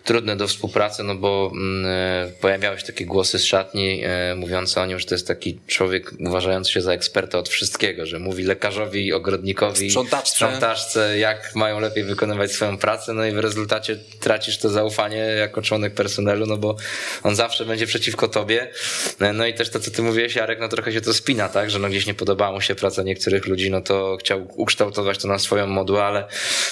trudny 0.03 0.35
do 0.35 0.47
współpracy, 0.47 1.03
no 1.03 1.15
bo 1.15 1.51
mm, 1.53 1.85
e, 1.85 2.31
pojawiały 2.41 2.79
się 2.79 2.85
takie 2.85 3.05
głosy 3.05 3.39
z 3.39 3.45
szatni 3.45 4.01
e, 4.05 4.35
mówiące 4.35 4.81
o 4.81 4.85
nim, 4.85 4.99
że 4.99 5.05
to 5.05 5.15
jest 5.15 5.27
taki 5.27 5.59
człowiek 5.67 6.11
uważający 6.19 6.71
się 6.71 6.81
za 6.81 6.93
eksperta 6.93 7.37
od 7.37 7.49
wszystkiego, 7.49 8.05
że 8.05 8.19
mówi 8.19 8.43
lekarzowi, 8.43 9.13
ogrodnikowi, 9.13 9.89
Sprzątaczce. 9.89 10.35
sprzątaczce 10.35 11.17
jak 11.19 11.55
mają 11.55 11.79
lepiej 11.79 12.03
wykonywać 12.03 12.51
swoją 12.51 12.77
pracę, 12.77 13.13
no 13.13 13.25
i 13.25 13.31
w 13.31 13.39
rezultacie 13.39 13.97
tracisz 14.19 14.57
to 14.57 14.69
zaufanie 14.69 15.17
jako 15.17 15.61
członek 15.61 15.93
personelu, 15.93 16.45
no 16.45 16.57
bo 16.57 16.75
on 17.23 17.35
zawsze 17.35 17.65
będzie 17.65 17.87
przeciwko 17.87 18.27
tobie. 18.27 18.71
E, 19.19 19.33
No 19.33 19.45
i 19.45 19.53
też 19.53 19.69
to, 19.69 19.79
co 19.79 19.91
ty 19.91 20.01
mówiłeś, 20.11 20.35
Jarek, 20.35 20.59
no 20.59 20.67
trochę 20.67 20.91
się 20.91 21.01
to 21.01 21.13
spina, 21.13 21.49
tak, 21.49 21.69
że 21.69 21.79
no 21.79 21.89
gdzieś 21.89 22.07
nie 22.07 22.13
podobała 22.13 22.51
mu 22.51 22.61
się 22.61 22.75
praca 22.75 23.03
niektórych 23.03 23.47
ludzi, 23.47 23.71
no 23.71 23.81
to 23.81 24.17
chciał 24.19 24.47
ukształtować 24.55 25.17
to 25.17 25.27
na 25.27 25.39
swoją 25.39 25.67
modłę, 25.67 26.03
ale 26.03 26.27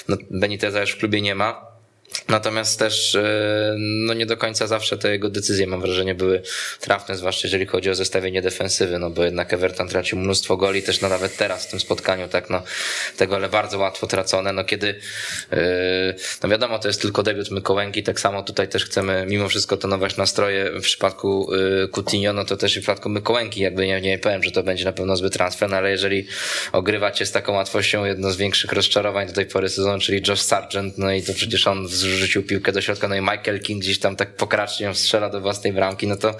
no, 0.07 0.17
Beniteza 0.31 0.81
już 0.81 0.91
w 0.91 0.97
klubie 0.97 1.21
nie 1.21 1.35
ma. 1.35 1.68
Natomiast 2.27 2.79
też 2.79 3.15
e, 3.15 3.75
no 3.77 4.13
nie 4.13 4.25
do 4.25 4.37
końca 4.37 4.67
zawsze 4.67 4.97
te 4.97 5.11
jego 5.11 5.29
decyzje, 5.29 5.67
mam 5.67 5.81
wrażenie, 5.81 6.15
były 6.15 6.41
trafne, 6.79 7.17
zwłaszcza 7.17 7.47
jeżeli 7.47 7.65
chodzi 7.65 7.89
o 7.89 7.95
zestawienie 7.95 8.41
defensywy, 8.41 8.99
no 8.99 9.09
bo 9.09 9.23
jednak 9.23 9.53
Everton 9.53 9.87
tracił 9.87 10.17
mnóstwo 10.17 10.57
goli, 10.57 10.83
też 10.83 11.01
no 11.01 11.09
nawet 11.09 11.37
teraz 11.37 11.67
w 11.67 11.71
tym 11.71 11.79
spotkaniu, 11.79 12.27
tak 12.27 12.49
no 12.49 12.63
te 13.17 13.27
gole 13.27 13.49
bardzo 13.49 13.77
łatwo 13.77 14.07
tracone, 14.07 14.53
no 14.53 14.63
kiedy 14.63 14.99
e, 15.51 16.13
no 16.43 16.49
wiadomo, 16.49 16.79
to 16.79 16.87
jest 16.87 17.01
tylko 17.01 17.23
debiut 17.23 17.51
Mykołęki, 17.51 18.03
tak 18.03 18.19
samo 18.19 18.43
tutaj 18.43 18.67
też 18.67 18.85
chcemy 18.85 19.25
mimo 19.27 19.49
wszystko 19.49 19.77
tonować 19.77 20.17
nastroje. 20.17 20.71
W 20.71 20.81
przypadku 20.81 21.49
e, 21.53 21.87
Coutinho, 21.87 22.33
no 22.33 22.45
to 22.45 22.57
też 22.57 22.71
w 22.71 22.79
przypadku 22.79 23.09
Mykołęki, 23.09 23.61
jakby 23.61 23.87
nie, 23.87 24.01
nie 24.01 24.19
powiem, 24.19 24.43
że 24.43 24.51
to 24.51 24.63
będzie 24.63 24.85
na 24.85 24.93
pewno 24.93 25.15
zły 25.15 25.29
transfer, 25.29 25.69
no 25.69 25.77
ale 25.77 25.91
jeżeli 25.91 26.27
ogrywacie 26.71 27.25
z 27.25 27.31
taką 27.31 27.53
łatwością 27.53 28.05
jedno 28.05 28.31
z 28.31 28.37
większych 28.37 28.71
rozczarowań 28.71 29.27
do 29.27 29.33
tej 29.33 29.45
pory 29.45 29.69
sezonu, 29.69 29.99
czyli 29.99 30.21
Josh 30.27 30.41
Sargent, 30.41 30.97
no 30.97 31.11
i 31.11 31.23
to 31.23 31.33
przecież 31.33 31.67
on 31.67 31.87
wrzucił 32.03 32.43
piłkę 32.43 32.71
do 32.71 32.81
środka, 32.81 33.07
no 33.07 33.15
i 33.15 33.21
Michael 33.21 33.59
King 33.59 33.81
gdzieś 33.81 33.99
tam 33.99 34.15
tak 34.15 34.35
pokracznie 34.35 34.95
strzela 34.95 35.29
do 35.29 35.41
własnej 35.41 35.73
bramki, 35.73 36.07
no 36.07 36.15
to 36.15 36.37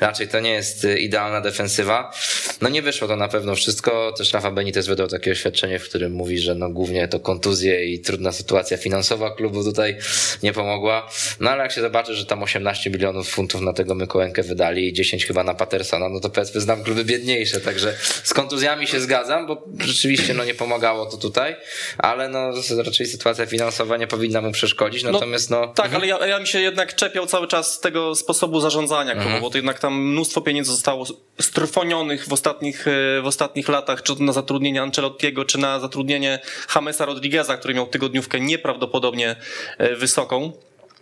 raczej 0.00 0.28
to 0.28 0.40
nie 0.40 0.50
jest 0.50 0.84
y, 0.84 0.98
idealna 0.98 1.40
defensywa. 1.40 2.12
No 2.60 2.68
nie 2.68 2.82
wyszło 2.82 3.08
to 3.08 3.16
na 3.16 3.28
pewno 3.28 3.54
wszystko, 3.54 4.12
też 4.18 4.32
Rafa 4.32 4.50
Benitez 4.50 4.86
wydał 4.86 5.08
takie 5.08 5.32
oświadczenie, 5.32 5.78
w 5.78 5.88
którym 5.88 6.12
mówi, 6.12 6.38
że 6.38 6.54
no 6.54 6.70
głównie 6.70 7.08
to 7.08 7.20
kontuzje 7.20 7.84
i 7.84 8.00
trudna 8.00 8.32
sytuacja 8.32 8.76
finansowa 8.76 9.30
klubu 9.30 9.64
tutaj 9.64 9.96
nie 10.42 10.52
pomogła, 10.52 11.10
no 11.40 11.50
ale 11.50 11.62
jak 11.62 11.72
się 11.72 11.80
zobaczy, 11.80 12.14
że 12.14 12.26
tam 12.26 12.42
18 12.42 12.90
milionów 12.90 13.28
funtów 13.28 13.60
na 13.60 13.72
tego 13.72 13.94
Mykołękę 13.94 14.42
wydali 14.42 14.88
i 14.88 14.92
10 14.92 15.26
chyba 15.26 15.44
na 15.44 15.54
Patersona, 15.54 16.08
no 16.08 16.20
to 16.20 16.30
powiedzmy 16.30 16.60
znam 16.60 16.84
kluby 16.84 17.04
biedniejsze, 17.04 17.60
także 17.60 17.94
z 18.24 18.34
kontuzjami 18.34 18.86
się 18.86 19.00
zgadzam, 19.00 19.46
bo 19.46 19.64
rzeczywiście 19.80 20.34
no 20.34 20.44
nie 20.44 20.54
pomagało 20.54 21.06
to 21.06 21.16
tutaj, 21.16 21.56
ale 21.98 22.28
no 22.28 22.52
raczej 22.84 23.06
sytuacja 23.06 23.46
finansowa 23.46 23.96
nie 23.96 24.06
powinna 24.06 24.40
mu 24.40 24.52
przeszkodzić, 24.52 24.93
natomiast 25.02 25.50
no... 25.50 25.66
Tak, 25.66 25.94
ale 25.94 26.06
ja, 26.06 26.26
ja 26.26 26.38
mi 26.38 26.46
się 26.46 26.60
jednak 26.60 26.94
czepiał 26.94 27.26
cały 27.26 27.48
czas 27.48 27.80
tego 27.80 28.14
sposobu 28.14 28.60
zarządzania 28.60 29.14
klubą, 29.14 29.40
bo 29.40 29.50
to 29.50 29.58
jednak 29.58 29.78
tam 29.78 29.94
mnóstwo 29.94 30.40
pieniędzy 30.40 30.70
zostało 30.70 31.04
strfonionych 31.40 32.26
w 32.28 32.32
ostatnich, 32.32 32.88
e, 32.88 33.22
w 33.22 33.26
ostatnich 33.26 33.68
latach, 33.68 34.02
czy 34.02 34.16
to 34.16 34.22
na 34.22 34.32
zatrudnienie 34.32 34.82
Ancelottiego, 34.82 35.44
czy 35.44 35.58
na 35.58 35.80
zatrudnienie 35.80 36.38
Jamesa 36.74 37.04
Rodrigueza, 37.04 37.56
który 37.56 37.74
miał 37.74 37.86
tygodniówkę 37.86 38.40
nieprawdopodobnie 38.40 39.36
e, 39.78 39.96
wysoką. 39.96 40.52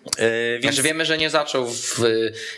Yy, 0.07 0.59
więc... 0.63 0.75
Znaczy 0.75 0.89
wiemy, 0.89 1.05
że 1.05 1.19
nie 1.19 1.31
zaczął 1.31 1.67
w 1.67 2.01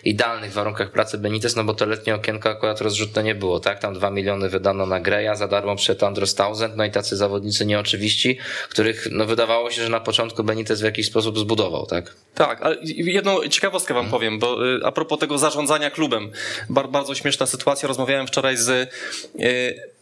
idealnych 0.04 0.52
warunkach 0.52 0.90
pracy 0.90 1.18
Benitez, 1.18 1.56
no 1.56 1.64
bo 1.64 1.74
to 1.74 1.86
letnie 1.86 2.14
okienko 2.14 2.50
akurat 2.50 2.80
rozrzutne 2.80 3.22
nie 3.22 3.34
było, 3.34 3.60
tak? 3.60 3.78
Tam 3.78 3.94
dwa 3.94 4.10
miliony 4.10 4.48
wydano 4.48 4.86
na 4.86 5.00
Greja, 5.00 5.34
za 5.34 5.48
darmo 5.48 5.76
przed 5.76 6.02
Andros 6.02 6.34
Townsend, 6.34 6.76
no 6.76 6.84
i 6.84 6.90
tacy 6.90 7.16
zawodnicy 7.16 7.66
nieoczywiści, 7.66 8.38
których 8.68 9.08
no 9.10 9.26
wydawało 9.26 9.70
się, 9.70 9.82
że 9.82 9.88
na 9.88 10.00
początku 10.00 10.44
Benitez 10.44 10.80
w 10.80 10.84
jakiś 10.84 11.06
sposób 11.06 11.38
zbudował, 11.38 11.86
tak? 11.86 12.14
Tak, 12.34 12.62
ale 12.62 12.76
jedną 12.82 13.48
ciekawostkę 13.48 13.94
wam 13.94 14.10
powiem, 14.10 14.38
bo 14.38 14.76
y, 14.76 14.80
a 14.84 14.92
propos 14.92 15.18
tego 15.18 15.38
zarządzania 15.38 15.90
klubem, 15.90 16.30
bardzo 16.68 17.14
śmieszna 17.14 17.46
sytuacja, 17.46 17.88
rozmawiałem 17.88 18.26
wczoraj 18.26 18.56
z 18.56 18.68
y, 18.68 19.93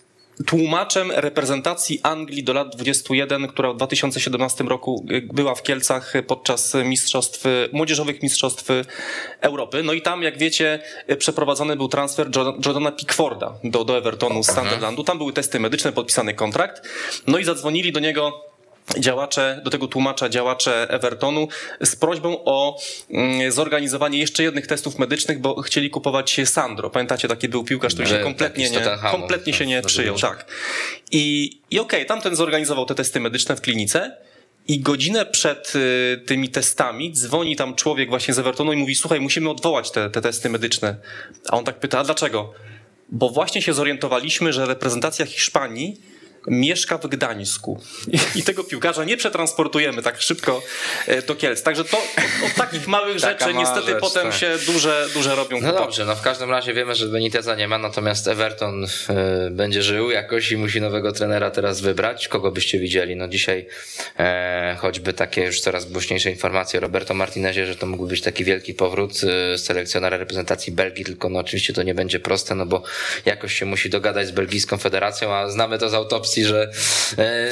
tłumaczem 0.46 1.10
reprezentacji 1.10 2.00
Anglii 2.02 2.44
do 2.44 2.52
lat 2.52 2.76
21, 2.76 3.48
która 3.48 3.72
w 3.72 3.76
2017 3.76 4.64
roku 4.64 5.06
była 5.32 5.54
w 5.54 5.62
Kielcach 5.62 6.12
podczas 6.26 6.76
mistrzostw, 6.84 7.44
młodzieżowych 7.72 8.22
mistrzostw 8.22 8.68
Europy. 9.40 9.82
No 9.82 9.92
i 9.92 10.02
tam, 10.02 10.22
jak 10.22 10.38
wiecie, 10.38 10.82
przeprowadzony 11.18 11.76
był 11.76 11.88
transfer 11.88 12.30
Jordana 12.66 12.92
Pickforda 12.92 13.54
do, 13.64 13.84
do 13.84 13.98
Evertonu 13.98 14.42
z 14.42 14.46
Sunderlandu. 14.46 15.04
Tam 15.04 15.18
były 15.18 15.32
testy 15.32 15.60
medyczne, 15.60 15.92
podpisany 15.92 16.34
kontrakt. 16.34 16.88
No 17.26 17.38
i 17.38 17.44
zadzwonili 17.44 17.92
do 17.92 18.00
niego 18.00 18.51
działacze, 18.98 19.60
do 19.64 19.70
tego 19.70 19.88
tłumacza 19.88 20.28
działacze 20.28 20.86
Evertonu 20.90 21.48
z 21.80 21.96
prośbą 21.96 22.44
o 22.44 22.78
mm, 23.10 23.52
zorganizowanie 23.52 24.18
jeszcze 24.18 24.42
jednych 24.42 24.66
testów 24.66 24.98
medycznych, 24.98 25.40
bo 25.40 25.62
chcieli 25.62 25.90
kupować 25.90 26.40
Sandro. 26.44 26.90
Pamiętacie, 26.90 27.28
taki 27.28 27.48
był 27.48 27.64
piłkarz, 27.64 27.94
który 27.94 28.08
się 28.08 28.18
kompletnie 28.18 28.70
nie, 28.70 28.80
kompletnie 29.10 29.52
się 29.52 29.66
nie 29.66 29.82
przyjął. 29.82 30.18
Tak. 30.18 30.46
I, 31.10 31.44
i 31.70 31.78
okej, 31.78 32.00
okay, 32.00 32.04
tamten 32.04 32.36
zorganizował 32.36 32.86
te 32.86 32.94
testy 32.94 33.20
medyczne 33.20 33.56
w 33.56 33.60
klinice. 33.60 34.16
I 34.68 34.80
godzinę 34.80 35.26
przed 35.26 35.72
y, 35.76 36.22
tymi 36.26 36.48
testami 36.48 37.12
dzwoni 37.12 37.56
tam 37.56 37.74
człowiek 37.74 38.08
właśnie 38.08 38.34
z 38.34 38.38
Evertonu 38.38 38.72
i 38.72 38.76
mówi: 38.76 38.94
Słuchaj, 38.94 39.20
musimy 39.20 39.50
odwołać 39.50 39.90
te, 39.90 40.10
te 40.10 40.20
testy 40.20 40.48
medyczne. 40.48 40.96
A 41.48 41.56
on 41.56 41.64
tak 41.64 41.80
pyta: 41.80 41.98
A 41.98 42.04
dlaczego? 42.04 42.52
Bo 43.08 43.30
właśnie 43.30 43.62
się 43.62 43.72
zorientowaliśmy, 43.72 44.52
że 44.52 44.66
reprezentacja 44.66 45.26
Hiszpanii 45.26 46.00
mieszka 46.46 46.98
w 46.98 47.06
Gdańsku 47.06 47.80
i, 48.12 48.38
i 48.38 48.42
tego 48.42 48.64
piłkarza 48.64 49.04
nie 49.04 49.16
przetransportujemy 49.16 50.02
tak 50.02 50.22
szybko 50.22 50.62
e, 51.06 51.22
do 51.22 51.34
Kielc. 51.34 51.62
Także 51.62 51.84
to 51.84 51.98
od 52.46 52.54
takich 52.54 52.88
małych 52.88 53.18
rzeczy 53.18 53.54
niestety 53.54 53.86
rzecz, 53.86 54.00
potem 54.00 54.22
tak. 54.30 54.40
się 54.40 54.56
duże, 54.66 55.06
duże 55.14 55.34
robią 55.34 55.60
No 55.60 55.72
dobrze, 55.72 56.04
no 56.04 56.16
w 56.16 56.22
każdym 56.22 56.50
razie 56.50 56.74
wiemy, 56.74 56.94
że 56.94 57.06
Beniteza 57.06 57.54
nie 57.54 57.68
ma, 57.68 57.78
natomiast 57.78 58.28
Everton 58.28 58.84
y, 58.84 58.88
będzie 59.50 59.82
żył 59.82 60.10
jakoś 60.10 60.52
i 60.52 60.56
musi 60.56 60.80
nowego 60.80 61.12
trenera 61.12 61.50
teraz 61.50 61.80
wybrać. 61.80 62.28
Kogo 62.28 62.50
byście 62.50 62.78
widzieli? 62.78 63.16
No 63.16 63.28
dzisiaj 63.28 63.66
e, 64.18 64.76
choćby 64.80 65.12
takie 65.12 65.44
już 65.44 65.60
coraz 65.60 65.84
głośniejsze 65.84 66.30
informacje 66.30 66.78
o 66.78 66.80
Roberto 66.80 67.14
Martinezie, 67.14 67.66
że 67.66 67.76
to 67.76 67.86
mógł 67.86 68.06
być 68.06 68.20
taki 68.20 68.44
wielki 68.44 68.74
powrót 68.74 69.12
y, 69.54 69.58
selekcjonera 69.58 70.16
reprezentacji 70.16 70.72
Belgii, 70.72 71.04
tylko 71.04 71.28
no 71.28 71.38
oczywiście 71.38 71.72
to 71.72 71.82
nie 71.82 71.94
będzie 71.94 72.20
proste, 72.20 72.54
no 72.54 72.66
bo 72.66 72.82
jakoś 73.26 73.54
się 73.54 73.66
musi 73.66 73.90
dogadać 73.90 74.26
z 74.26 74.30
belgijską 74.30 74.78
federacją, 74.78 75.34
a 75.34 75.48
znamy 75.48 75.78
to 75.78 75.88
z 75.88 75.94
autopsji 75.94 76.31
że 76.40 76.70
e, 77.18 77.50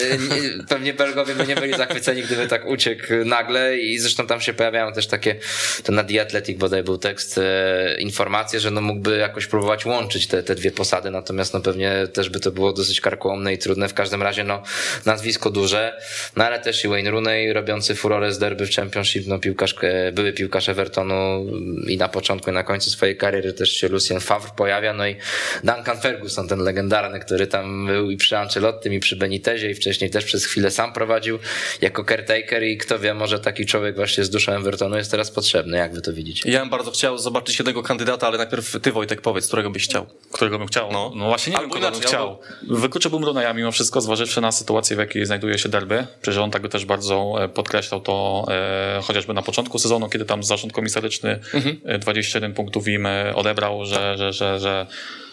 pewnie 0.68 0.94
Belgowie 0.94 1.34
by 1.34 1.46
nie 1.46 1.56
byli 1.56 1.76
zachwyceni, 1.76 2.22
gdyby 2.22 2.46
tak 2.46 2.66
uciekł 2.66 3.06
nagle 3.24 3.78
i 3.78 3.98
zresztą 3.98 4.26
tam 4.26 4.40
się 4.40 4.52
pojawiają 4.52 4.92
też 4.92 5.06
takie, 5.06 5.36
to 5.82 5.92
na 5.92 6.04
The 6.04 6.22
Athletic 6.22 6.58
bodaj 6.58 6.82
był 6.82 6.98
tekst, 6.98 7.38
e, 7.38 7.96
informacje, 7.98 8.60
że 8.60 8.70
no 8.70 8.80
mógłby 8.80 9.16
jakoś 9.16 9.46
próbować 9.46 9.86
łączyć 9.86 10.26
te, 10.26 10.42
te 10.42 10.54
dwie 10.54 10.70
posady, 10.70 11.10
natomiast 11.10 11.54
no 11.54 11.60
pewnie 11.60 12.06
też 12.12 12.30
by 12.30 12.40
to 12.40 12.50
było 12.50 12.72
dosyć 12.72 13.00
karkołomne 13.00 13.54
i 13.54 13.58
trudne, 13.58 13.88
w 13.88 13.94
każdym 13.94 14.22
razie 14.22 14.44
no 14.44 14.62
nazwisko 15.06 15.50
duże, 15.50 16.00
no 16.36 16.44
ale 16.44 16.60
też 16.60 16.84
i 16.84 16.88
Wayne 16.88 17.10
Rooney 17.10 17.52
robiący 17.52 17.94
furorę 17.94 18.32
z 18.32 18.38
derby 18.38 18.66
w 18.66 18.74
Championship, 18.74 19.26
no 19.26 19.38
piłkarz, 19.38 19.74
e, 19.82 20.12
były 20.12 20.32
piłkarz 20.32 20.68
Evertonu 20.68 21.46
i 21.86 21.96
na 21.96 22.08
początku 22.08 22.50
i 22.50 22.52
na 22.52 22.62
końcu 22.62 22.90
swojej 22.90 23.16
kariery 23.16 23.52
też 23.52 23.72
się 23.72 23.88
Lucien 23.88 24.20
Favre 24.20 24.50
pojawia, 24.56 24.92
no 24.92 25.06
i 25.06 25.16
Duncan 25.64 26.00
Ferguson, 26.00 26.48
ten 26.48 26.58
legendarny, 26.58 27.20
który 27.20 27.46
tam 27.46 27.86
był 27.86 28.10
i 28.10 28.16
przy 28.16 28.38
Ancelotti 28.38 28.69
Ancelottim 28.70 28.92
i 28.92 29.00
przy 29.00 29.16
Benitezie 29.16 29.70
i 29.70 29.74
wcześniej 29.74 30.10
też 30.10 30.24
przez 30.24 30.46
chwilę 30.46 30.70
sam 30.70 30.92
prowadził 30.92 31.38
jako 31.80 32.04
caretaker 32.04 32.62
i 32.62 32.78
kto 32.78 32.98
wie, 32.98 33.14
może 33.14 33.38
taki 33.38 33.66
człowiek 33.66 33.96
właśnie 33.96 34.24
z 34.24 34.30
duszą 34.30 34.52
Evertonu 34.52 34.96
jest 34.96 35.10
teraz 35.10 35.30
potrzebny. 35.30 35.78
Jak 35.78 35.94
wy 35.94 36.00
to 36.00 36.12
widzicie? 36.12 36.50
Ja 36.50 36.60
bym 36.60 36.70
bardzo 36.70 36.90
chciał 36.90 37.18
zobaczyć 37.18 37.58
jednego 37.58 37.82
kandydata, 37.82 38.26
ale 38.26 38.38
najpierw 38.38 38.80
ty 38.82 38.92
Wojtek 38.92 39.20
powiedz, 39.20 39.46
którego 39.46 39.70
byś 39.70 39.84
chciał. 39.84 40.06
Którego 40.32 40.58
bym 40.58 40.66
chciał? 40.68 40.92
No, 40.92 41.12
no 41.14 41.28
właśnie 41.28 41.50
nie 41.50 41.58
Albo 41.58 41.74
wiem, 41.74 41.82
kogo 41.82 41.98
bym 41.98 42.08
chciał. 42.08 42.38
Albo... 42.62 42.76
Wykluczyłbym 42.80 43.24
Runeja 43.24 43.54
mimo 43.54 43.72
wszystko, 43.72 44.00
zważywszy 44.00 44.40
na 44.40 44.52
sytuację, 44.52 44.96
w 44.96 44.98
jakiej 44.98 45.26
znajduje 45.26 45.58
się 45.58 45.68
derby. 45.68 46.06
Przecież 46.22 46.38
on 46.38 46.50
tak 46.50 46.68
też 46.68 46.84
bardzo 46.84 47.44
e, 47.44 47.48
podkreślał 47.48 48.00
to 48.00 48.46
e, 48.48 49.00
chociażby 49.02 49.34
na 49.34 49.42
początku 49.42 49.78
sezonu, 49.78 50.08
kiedy 50.08 50.24
tam 50.24 50.42
zarząd 50.42 50.72
komisaryczny 50.72 51.40
mhm. 51.54 52.00
21 52.00 52.50
e, 52.50 52.54
punktów 52.54 52.88
im 52.88 53.06
e, 53.06 53.34
odebrał, 53.34 53.84
że, 53.84 54.18
że, 54.18 54.32
że, 54.32 54.60
że 54.60 54.86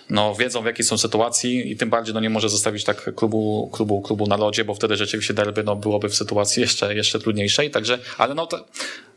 no, 0.09 0.35
wiedzą 0.35 0.61
w 0.61 0.65
jakiej 0.65 0.85
są 0.85 0.97
sytuacji 0.97 1.71
i 1.71 1.77
tym 1.77 1.89
bardziej 1.89 2.13
no, 2.13 2.19
nie 2.19 2.29
może 2.29 2.49
zostawić 2.49 2.83
tak 2.83 3.15
klubu, 3.15 3.69
klubu, 3.73 4.01
klubu 4.01 4.27
na 4.27 4.37
lodzie, 4.37 4.65
bo 4.65 4.75
wtedy 4.75 4.95
rzeczywiście 4.95 5.33
derby 5.33 5.63
no, 5.63 5.75
byłoby 5.75 6.09
w 6.09 6.15
sytuacji 6.15 6.61
jeszcze, 6.61 6.95
jeszcze 6.95 7.19
trudniejszej. 7.19 7.71
Także, 7.71 7.99
ale 8.17 8.35
no, 8.35 8.47
to, 8.47 8.65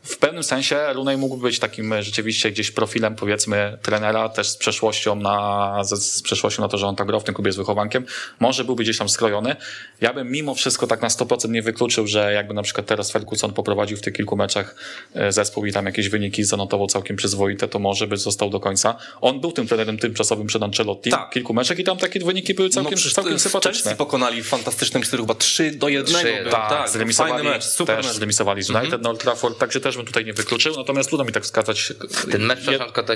w 0.03 0.17
pewnym 0.17 0.43
sensie 0.43 0.93
Lunej 0.93 1.17
mógłby 1.17 1.43
być 1.43 1.59
takim 1.59 2.01
rzeczywiście 2.01 2.51
gdzieś 2.51 2.71
profilem, 2.71 3.15
powiedzmy, 3.15 3.77
trenera, 3.81 4.29
też 4.29 4.49
z 4.49 4.57
przeszłością 4.57 5.15
na, 5.15 5.83
z 5.83 6.21
przeszłością 6.21 6.61
na 6.61 6.67
to, 6.67 6.77
że 6.77 6.87
on 6.87 6.95
tak 6.95 7.07
grał 7.07 7.19
w 7.19 7.23
tym 7.23 7.35
klubie 7.35 7.51
z 7.51 7.55
wychowankiem. 7.55 8.05
Może 8.39 8.63
byłby 8.63 8.83
gdzieś 8.83 8.97
tam 8.97 9.09
skrojony. 9.09 9.55
Ja 10.01 10.13
bym 10.13 10.31
mimo 10.31 10.55
wszystko 10.55 10.87
tak 10.87 11.01
na 11.01 11.07
100% 11.07 11.49
nie 11.49 11.61
wykluczył, 11.61 12.07
że 12.07 12.33
jakby 12.33 12.53
na 12.53 12.61
przykład 12.61 12.85
teraz 12.85 13.11
Ferguson 13.11 13.53
poprowadził 13.53 13.97
w 13.97 14.01
tych 14.01 14.13
kilku 14.13 14.35
meczach 14.35 14.75
e, 15.13 15.31
zespół 15.31 15.65
i 15.65 15.71
tam 15.71 15.85
jakieś 15.85 16.09
wyniki 16.09 16.43
zanotował 16.43 16.87
całkiem 16.87 17.15
przyzwoite, 17.15 17.67
to 17.67 17.79
może 17.79 18.07
by 18.07 18.17
został 18.17 18.49
do 18.49 18.59
końca. 18.59 18.95
On 19.21 19.41
był 19.41 19.51
tym 19.51 19.67
trenerem 19.67 19.97
tymczasowym 19.97 20.47
przed 20.47 20.63
Ancelotti. 20.63 21.09
Tak. 21.09 21.29
Kilku 21.29 21.53
meczach 21.53 21.79
i 21.79 21.83
tam 21.83 21.97
takie 21.97 22.19
wyniki 22.19 22.53
były 22.53 22.69
całkiem, 22.69 22.99
no, 23.05 23.11
całkiem 23.11 23.39
sympatyczne. 23.39 23.95
Pokonali 23.95 24.43
w 24.43 24.47
fantastycznym 24.47 25.03
stylu, 25.03 25.23
chyba 25.23 25.35
3 25.35 25.71
do 25.71 25.89
1. 25.89 26.15
3, 26.15 26.45
tak, 26.51 26.69
tak, 26.69 26.89
zremisowali, 26.89 27.43
mecz, 27.43 27.63
super 27.63 27.97
też 27.97 28.05
mecz. 28.05 28.15
zremisowali 28.15 28.63
z 28.63 28.69
United 28.69 28.93
mm 28.93 29.01
-hmm. 29.01 29.17
Trafford, 29.17 29.57
także 29.57 29.79
też 29.81 29.90
bym 29.97 30.05
tutaj 30.05 30.25
nie 30.25 30.33
wykluczył, 30.33 30.75
natomiast 30.77 31.09
trudno 31.09 31.25
mi 31.25 31.31
tak 31.31 31.43
wskazać 31.43 31.93
Ten 32.31 32.41
mecz, 32.41 32.59
przepraszam, 32.59 32.93
tylko 32.93 33.15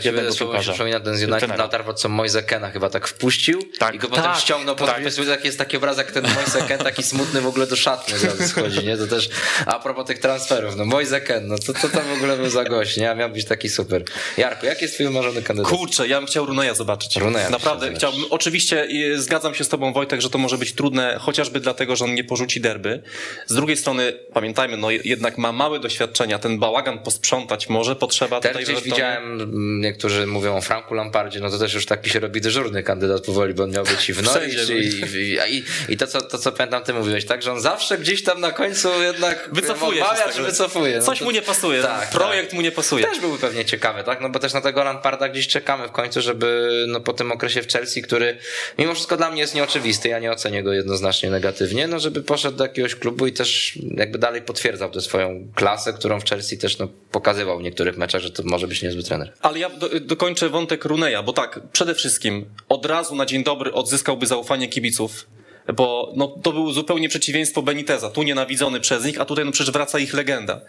się 0.61 0.71
przypomina 0.71 0.99
ten 0.99 1.17
z 1.17 1.23
United 1.23 1.57
na 1.57 1.63
Old 1.63 1.99
co 1.99 2.09
Moise 2.09 2.43
Kena 2.43 2.71
chyba 2.71 2.89
tak 2.89 3.07
wpuścił 3.07 3.59
tak. 3.79 3.95
i 3.95 3.99
go 3.99 4.07
potem 4.07 4.23
tak, 4.23 4.39
ściągnął, 4.39 4.75
tak. 4.75 5.03
tak. 5.25 5.45
jest 5.45 5.57
taki 5.57 5.77
obrazek, 5.77 6.11
ten 6.11 6.23
Moise 6.23 6.61
Ken 6.67 6.79
taki 6.79 7.03
smutny 7.03 7.41
w 7.41 7.47
ogóle 7.47 7.67
do 7.67 7.75
szatni 7.75 8.13
schodzi, 8.47 8.85
nie? 8.85 8.97
To 8.97 9.07
też 9.07 9.29
a 9.65 9.79
propos 9.79 10.05
tych 10.05 10.19
transferów, 10.19 10.75
no 10.75 10.85
Moise 10.85 11.21
Ken, 11.21 11.47
no 11.47 11.57
to 11.57 11.73
co 11.73 11.89
tam 11.89 12.03
w 12.03 12.13
ogóle 12.13 12.37
był 12.37 12.49
za 12.49 12.63
gość, 12.63 12.97
nie? 12.97 13.11
A 13.11 13.15
miał 13.15 13.29
być 13.29 13.45
taki 13.45 13.69
super. 13.69 14.03
Jarku, 14.37 14.65
jaki 14.65 14.83
jest 14.83 14.93
twój 14.93 15.09
marzony 15.09 15.41
kandydat? 15.41 15.71
Kurczę, 15.71 16.07
ja 16.07 16.17
bym 16.17 16.27
chciał 16.27 16.45
Runeja 16.45 16.73
zobaczyć. 16.73 17.15
Runeja 17.15 17.49
Naprawdę, 17.49 17.93
chciałbym, 17.93 18.21
oczywiście 18.29 18.87
zgadzam 19.15 19.55
się 19.55 19.63
z 19.63 19.69
tobą 19.69 19.93
Wojtek, 19.93 20.21
że 20.21 20.29
to 20.29 20.37
może 20.37 20.57
być 20.57 20.73
trudne, 20.73 21.17
chociażby 21.21 21.59
dlatego, 21.59 21.95
że 21.95 22.05
on 22.05 22.13
nie 22.13 22.23
porzuci 22.23 22.61
derby. 22.61 23.03
Z 23.47 23.55
drugiej 23.55 23.77
strony, 23.77 24.13
pamiętajmy, 24.33 24.77
no 24.77 24.91
jednak 24.91 25.37
ma 25.37 25.51
małe 25.51 25.79
doświadczenia, 25.79 26.39
ten 26.39 26.59
bałagan 26.65 26.99
posprzątać 26.99 27.69
może, 27.69 27.95
potrzeba 27.95 28.39
Też 28.39 28.51
tutaj... 28.51 28.63
Gdzieś 28.63 28.81
widziałem, 28.81 29.23
mm, 29.23 29.81
niektórzy 29.81 30.27
mówią 30.27 30.57
o 30.57 30.61
Franku 30.61 30.93
Lampardzie, 30.93 31.39
no 31.39 31.49
to 31.49 31.59
też 31.59 31.73
już 31.73 31.85
taki 31.85 32.09
się 32.09 32.19
robi 32.19 32.41
dyżurny 32.41 32.83
kandydat 32.83 33.25
powoli, 33.25 33.53
bo 33.53 33.63
on 33.63 33.71
miał 33.71 33.83
być 33.83 34.09
i 34.09 34.13
w 34.13 34.23
Norwich 34.33 34.69
i, 34.69 35.17
i, 35.17 35.57
i, 35.57 35.63
i, 35.89 35.97
to, 35.97 36.07
co, 36.07 36.21
to, 36.21 36.37
co 36.37 36.51
pamiętam, 36.51 36.83
ty 36.83 36.93
mówiłeś, 36.93 37.25
tak, 37.25 37.41
że 37.41 37.51
on 37.51 37.61
zawsze 37.61 37.97
gdzieś 37.97 38.23
tam 38.23 38.39
na 38.39 38.51
końcu 38.51 39.01
jednak 39.01 39.49
wycofuje 39.53 40.01
się 40.01 40.33
czy 40.35 40.43
wycofuje. 40.43 40.97
No 40.97 41.05
Coś 41.05 41.19
to, 41.19 41.25
mu 41.25 41.31
nie 41.31 41.41
pasuje, 41.41 41.81
tak, 41.81 42.09
projekt 42.09 42.49
tak. 42.49 42.55
mu 42.55 42.61
nie 42.61 42.71
pasuje. 42.71 43.05
Też 43.05 43.19
byłby 43.19 43.39
pewnie 43.39 43.65
ciekawy, 43.65 44.03
tak, 44.03 44.21
no 44.21 44.29
bo 44.29 44.39
też 44.39 44.53
na 44.53 44.61
tego 44.61 44.83
Lamparda 44.83 45.29
gdzieś 45.29 45.47
czekamy 45.47 45.87
w 45.87 45.91
końcu, 45.91 46.21
żeby 46.21 46.85
no 46.87 46.99
po 46.99 47.13
tym 47.13 47.31
okresie 47.31 47.61
w 47.61 47.67
Chelsea, 47.67 48.01
który 48.01 48.37
mimo 48.77 48.93
wszystko 48.93 49.17
dla 49.17 49.31
mnie 49.31 49.41
jest 49.41 49.55
nieoczywisty, 49.55 50.09
ja 50.09 50.19
nie 50.19 50.31
ocenię 50.31 50.63
go 50.63 50.73
jednoznacznie 50.73 51.29
negatywnie, 51.29 51.87
no 51.87 51.99
żeby 51.99 52.23
poszedł 52.23 52.57
do 52.57 52.63
jakiegoś 52.63 52.95
klubu 52.95 53.27
i 53.27 53.33
też 53.33 53.79
jakby 53.97 54.17
dalej 54.17 54.41
potwierdzał 54.41 54.91
tę 54.91 55.01
swoją 55.01 55.47
klasę, 55.55 55.93
którą 55.93 56.19
w 56.19 56.25
Chelsea 56.25 56.54
też 56.57 56.77
no, 56.77 56.87
pokazywał 57.11 57.59
w 57.59 57.61
niektórych 57.61 57.97
meczach, 57.97 58.21
że 58.21 58.31
to 58.31 58.43
może 58.45 58.67
być 58.67 58.81
niezły 58.81 59.03
trener. 59.03 59.33
Ale 59.41 59.59
ja 59.59 59.69
do, 59.69 59.89
dokończę 59.99 60.49
wątek 60.49 60.85
Runeja, 60.85 61.23
bo 61.23 61.33
tak, 61.33 61.59
przede 61.71 61.95
wszystkim 61.95 62.45
od 62.69 62.85
razu 62.85 63.15
na 63.15 63.25
dzień 63.25 63.43
dobry 63.43 63.73
odzyskałby 63.73 64.27
zaufanie 64.27 64.67
kibiców 64.67 65.27
bo 65.73 66.13
no, 66.15 66.27
to 66.27 66.51
było 66.51 66.73
zupełnie 66.73 67.09
przeciwieństwo 67.09 67.61
Beniteza, 67.61 68.09
tu 68.09 68.23
nienawidzony 68.23 68.79
przez 68.79 69.05
nich, 69.05 69.21
a 69.21 69.25
tutaj 69.25 69.45
no, 69.45 69.51
przecież 69.51 69.73
wraca 69.73 69.99
ich 69.99 70.13
legenda. 70.13 70.61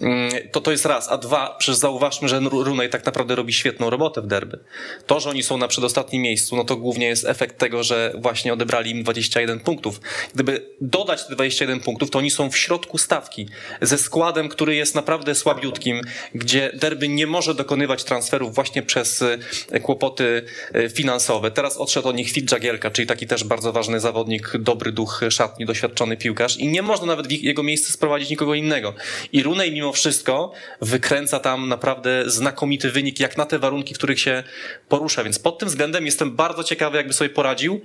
Mm, 0.00 0.30
to, 0.52 0.60
to 0.60 0.70
jest 0.70 0.86
raz. 0.86 1.08
A 1.08 1.18
dwa, 1.18 1.56
przecież 1.58 1.76
zauważmy, 1.76 2.28
że 2.28 2.40
Runej 2.40 2.90
tak 2.90 3.06
naprawdę 3.06 3.34
robi 3.34 3.52
świetną 3.52 3.90
robotę 3.90 4.22
w 4.22 4.26
derby. 4.26 4.58
To, 5.06 5.20
że 5.20 5.30
oni 5.30 5.42
są 5.42 5.58
na 5.58 5.68
przedostatnim 5.68 6.22
miejscu, 6.22 6.56
no 6.56 6.64
to 6.64 6.76
głównie 6.76 7.06
jest 7.06 7.24
efekt 7.24 7.58
tego, 7.58 7.82
że 7.82 8.12
właśnie 8.18 8.52
odebrali 8.52 8.90
im 8.90 9.02
21 9.02 9.60
punktów. 9.60 10.00
Gdyby 10.34 10.70
dodać 10.80 11.26
te 11.26 11.34
21 11.34 11.80
punktów, 11.80 12.10
to 12.10 12.18
oni 12.18 12.30
są 12.30 12.50
w 12.50 12.56
środku 12.56 12.98
stawki 12.98 13.48
ze 13.82 13.98
składem, 13.98 14.48
który 14.48 14.74
jest 14.74 14.94
naprawdę 14.94 15.34
słabiutkim, 15.34 16.00
gdzie 16.34 16.70
derby 16.74 17.08
nie 17.08 17.26
może 17.26 17.54
dokonywać 17.54 18.04
transferów 18.04 18.54
właśnie 18.54 18.82
przez 18.82 19.22
e, 19.70 19.80
kłopoty 19.80 20.42
e, 20.72 20.88
finansowe. 20.90 21.50
Teraz 21.50 21.76
odszedł 21.76 22.08
od 22.08 22.16
nich 22.16 22.30
Fit 22.30 22.52
Jagielka, 22.52 22.90
czyli 22.90 23.08
taki 23.08 23.26
też 23.26 23.44
bardzo 23.44 23.72
ważny 23.72 24.00
zawodnik 24.00 24.37
zawodnik, 24.38 24.62
dobry 24.64 24.92
duch 24.92 25.20
szatni, 25.30 25.66
doświadczony 25.66 26.16
piłkarz 26.16 26.56
i 26.56 26.68
nie 26.68 26.82
można 26.82 27.06
nawet 27.06 27.26
w 27.26 27.30
jego 27.30 27.62
miejsce 27.62 27.92
sprowadzić 27.92 28.30
nikogo 28.30 28.54
innego. 28.54 28.94
I 29.32 29.42
Runej 29.42 29.72
mimo 29.72 29.92
wszystko 29.92 30.52
wykręca 30.80 31.40
tam 31.40 31.68
naprawdę 31.68 32.30
znakomity 32.30 32.90
wynik, 32.90 33.20
jak 33.20 33.36
na 33.36 33.46
te 33.46 33.58
warunki, 33.58 33.94
w 33.94 33.98
których 33.98 34.20
się 34.20 34.44
porusza, 34.88 35.24
więc 35.24 35.38
pod 35.38 35.58
tym 35.58 35.68
względem 35.68 36.06
jestem 36.06 36.36
bardzo 36.36 36.64
ciekawy, 36.64 36.96
jakby 36.96 37.12
sobie 37.12 37.30
poradził, 37.30 37.80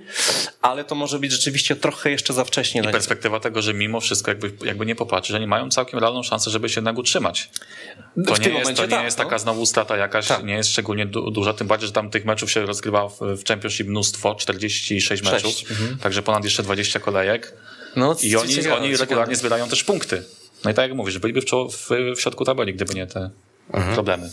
ale 0.62 0.84
to 0.84 0.94
może 0.94 1.18
być 1.18 1.32
rzeczywiście 1.32 1.76
trochę 1.76 2.10
jeszcze 2.10 2.32
za 2.32 2.44
wcześnie. 2.44 2.80
I 2.80 2.84
perspektywa 2.84 3.40
tego, 3.40 3.62
że 3.62 3.74
mimo 3.74 4.00
wszystko 4.00 4.30
jakby, 4.30 4.66
jakby 4.66 4.86
nie 4.86 4.94
popatrzeć, 4.94 5.36
oni 5.36 5.46
mają 5.46 5.70
całkiem 5.70 6.00
realną 6.00 6.22
szansę, 6.22 6.50
żeby 6.50 6.68
się 6.68 6.80
jednak 6.80 6.98
utrzymać. 6.98 7.50
To 8.26 8.34
w 8.34 8.40
nie 8.40 8.48
jest, 8.48 8.76
to 8.76 8.82
nie 8.82 8.88
tak, 8.88 9.04
jest 9.04 9.18
no. 9.18 9.24
taka 9.24 9.38
znowu 9.38 9.66
strata 9.66 9.96
jakaś, 9.96 10.28
Tak. 10.28 10.44
nie 10.44 10.54
jest 10.54 10.70
szczególnie 10.70 11.06
du- 11.06 11.30
duża, 11.30 11.52
tym 11.52 11.66
bardziej, 11.66 11.86
że 11.86 11.92
tam 11.92 12.10
tych 12.10 12.24
meczów 12.24 12.50
się 12.50 12.66
rozgrywa 12.66 13.08
w, 13.08 13.18
w 13.20 13.44
Championship 13.44 13.88
mnóstwo, 13.88 14.34
46 14.34 15.22
meczów, 15.22 15.70
mhm. 15.70 15.98
także 15.98 16.22
ponad 16.22 16.43
jeszcze 16.44 16.62
20 16.62 17.00
kolejek 17.00 17.52
No, 17.96 18.16
i 18.22 18.36
oni, 18.36 18.54
ciekawe, 18.54 18.76
oni 18.76 18.96
regularnie 18.96 19.36
zbierają 19.36 19.68
też 19.68 19.84
punkty. 19.84 20.22
No 20.64 20.70
i 20.70 20.74
tak 20.74 20.88
jak 20.88 20.96
mówisz, 20.96 21.18
byliby 21.18 21.40
w, 21.40 21.90
w 22.16 22.20
środku 22.20 22.44
tabeli, 22.44 22.74
gdyby 22.74 22.94
nie 22.94 23.06
te 23.06 23.30
Mhm. 23.72 23.94
problemy. 23.94 24.30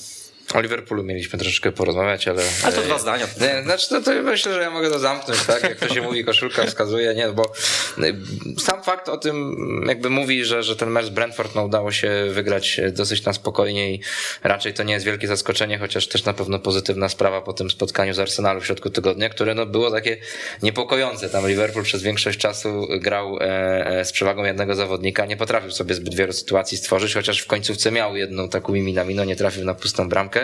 O 0.54 0.62
Liverpoolu 0.62 1.04
mieliśmy 1.04 1.40
troszeczkę 1.40 1.72
porozmawiać, 1.72 2.28
ale... 2.28 2.44
Ale 2.64 2.74
to 2.74 2.82
e, 2.82 2.86
dwa 2.86 3.00
zdania. 3.00 3.28
Nie, 3.42 3.64
znaczy, 3.64 3.90
to, 3.90 4.02
to 4.02 4.12
myślę, 4.24 4.54
że 4.54 4.62
ja 4.62 4.70
mogę 4.70 4.90
to 4.90 5.00
zamknąć, 5.00 5.42
tak? 5.44 5.64
Jak 5.64 5.80
to 5.80 5.94
się 5.94 6.02
mówi, 6.02 6.26
koszulka 6.26 6.66
wskazuje, 6.66 7.14
nie, 7.16 7.28
bo 7.28 7.54
y, 7.98 8.16
sam 8.60 8.84
fakt 8.84 9.10
o 9.10 9.18
tym 9.18 9.56
jakby 9.88 10.10
mówi, 10.10 10.46
że, 10.46 10.64
że 10.64 10.76
ten 10.76 10.90
mecz 10.90 11.06
z 11.06 11.10
Brentford 11.10 11.56
no, 11.56 11.66
udało 11.66 11.92
się 11.92 12.12
wygrać 12.30 12.82
dosyć 12.92 13.26
na 13.26 13.34
spokojnie 13.34 13.94
i 13.94 14.02
raczej 14.44 14.74
to 14.74 14.84
nie 14.84 14.94
jest 14.94 15.06
wielkie 15.06 15.28
zaskoczenie, 15.28 15.78
chociaż 15.78 16.08
też 16.08 16.26
na 16.26 16.34
pewno 16.34 16.60
pozytywna 16.60 17.10
sprawa 17.10 17.42
po 17.42 17.54
tym 17.54 17.70
spotkaniu 17.70 18.14
z 18.14 18.20
Arsenalu 18.20 18.62
w 18.62 18.66
środku 18.66 18.90
tygodnia, 18.90 19.30
które 19.30 19.56
no, 19.56 19.66
było 19.66 19.92
takie 19.92 20.18
niepokojące. 20.64 21.30
Tam 21.30 21.48
Liverpool 21.48 21.86
przez 21.86 22.02
większość 22.02 22.40
czasu 22.40 22.88
grał 22.90 23.38
e, 23.38 24.00
e, 24.00 24.06
z 24.06 24.12
przewagą 24.12 24.44
jednego 24.44 24.76
zawodnika, 24.76 25.26
nie 25.26 25.38
potrafił 25.38 25.72
sobie 25.72 25.96
zbyt 25.96 26.16
wielu 26.16 26.34
sytuacji 26.34 26.78
stworzyć, 26.78 27.14
chociaż 27.14 27.42
w 27.42 27.48
końcówce 27.48 27.92
miał 27.92 28.16
jedną 28.16 28.50
taką 28.50 28.74
mino, 28.74 29.26
nie 29.26 29.36
trafił 29.36 29.66
na 29.66 29.74
pustą 29.74 30.10
bramkę. 30.10 30.41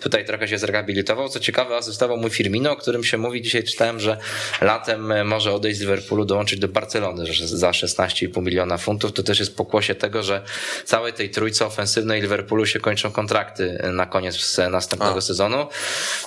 Tutaj 0.00 0.24
trochę 0.24 0.48
się 0.48 0.58
zrehabilitował. 0.58 1.28
Co 1.28 1.40
ciekawe, 1.40 1.76
asystował 1.76 2.16
mój 2.16 2.30
Firmino, 2.30 2.72
o 2.72 2.76
którym 2.76 3.04
się 3.04 3.18
mówi. 3.18 3.42
Dzisiaj 3.42 3.64
czytałem, 3.64 4.00
że 4.00 4.18
latem 4.60 5.12
e, 5.12 5.24
może 5.24 5.52
odejść 5.52 5.78
z 5.78 5.80
Liverpoolu, 5.80 6.24
dołączyć 6.24 6.58
do 6.58 6.68
Barcelony 6.68 7.24
za 7.44 7.70
16,5 7.70 8.42
miliona 8.42 8.78
funtów. 8.78 9.12
To 9.12 9.22
też 9.22 9.40
jest 9.40 9.56
pokłosie 9.56 9.94
tego, 9.94 10.22
że 10.22 10.42
całej 10.84 11.12
tej 11.12 11.30
trójce 11.30 11.66
ofensywnej 11.66 12.20
Liverpoolu 12.20 12.66
się 12.66 12.80
kończą 12.80 13.12
kontrakty 13.12 13.78
e, 13.80 13.90
na 13.90 14.06
koniec 14.06 14.58
e, 14.58 14.68
następnego 14.68 15.18
A. 15.18 15.20
sezonu. 15.20 15.66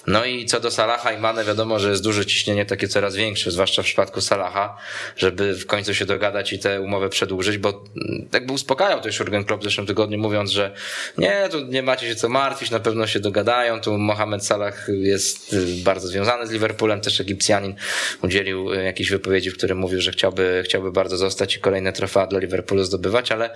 No 0.08 0.26
i 0.26 0.46
co 0.46 0.60
do 0.60 0.72
Salaha 0.72 1.12
i 1.12 1.18
Mane, 1.18 1.46
wiadomo, 1.46 1.80
że 1.80 1.90
jest 1.90 2.04
duże 2.04 2.26
ciśnienie 2.26 2.66
takie 2.66 2.88
coraz 2.88 3.16
większe, 3.16 3.52
zwłaszcza 3.52 3.82
w 3.82 3.86
przypadku 3.86 4.22
Salaha, 4.22 4.78
żeby 5.18 5.56
w 5.56 5.66
końcu 5.66 5.94
się 5.94 6.06
dogadać 6.06 6.54
i 6.54 6.60
tę 6.60 6.82
umowę 6.82 7.10
przedłużyć, 7.10 7.58
bo 7.58 7.70
mm, 7.70 8.30
jakby 8.34 8.54
uspokajał 8.54 9.02
też 9.02 9.20
Jurgen 9.20 9.44
Klopp 9.44 9.62
w 9.62 9.64
zeszłym 9.64 9.88
tygodniu, 9.88 10.18
mówiąc, 10.18 10.52
że 10.52 10.76
nie, 11.18 11.50
tu 11.52 11.66
nie 11.66 11.84
macie 11.84 12.08
się 12.08 12.16
co 12.16 12.30
martwić, 12.30 12.72
na 12.72 12.80
pewno 12.80 12.97
się 13.06 13.20
dogadają, 13.20 13.82
tu 13.82 13.98
Mohamed 13.98 14.46
Salah 14.46 14.88
jest 14.90 15.54
y, 15.54 15.66
bardzo 15.84 16.08
związany 16.08 16.48
z 16.48 16.52
Liverpoolem, 16.52 17.02
też 17.02 17.22
Egipcjanin 17.22 17.76
udzielił 18.22 18.74
y, 18.74 18.84
jakiejś 18.84 19.10
wypowiedzi, 19.10 19.52
w 19.52 19.58
którym 19.58 19.78
mówił, 19.78 20.02
że 20.02 20.12
chciałby, 20.12 20.62
chciałby 20.66 20.92
bardzo 20.92 21.18
zostać 21.18 21.56
i 21.56 21.60
kolejne 21.60 21.94
trofea 21.94 22.28
dla 22.28 22.40
Liverpoolu 22.40 22.84
zdobywać, 22.84 23.32
ale 23.32 23.50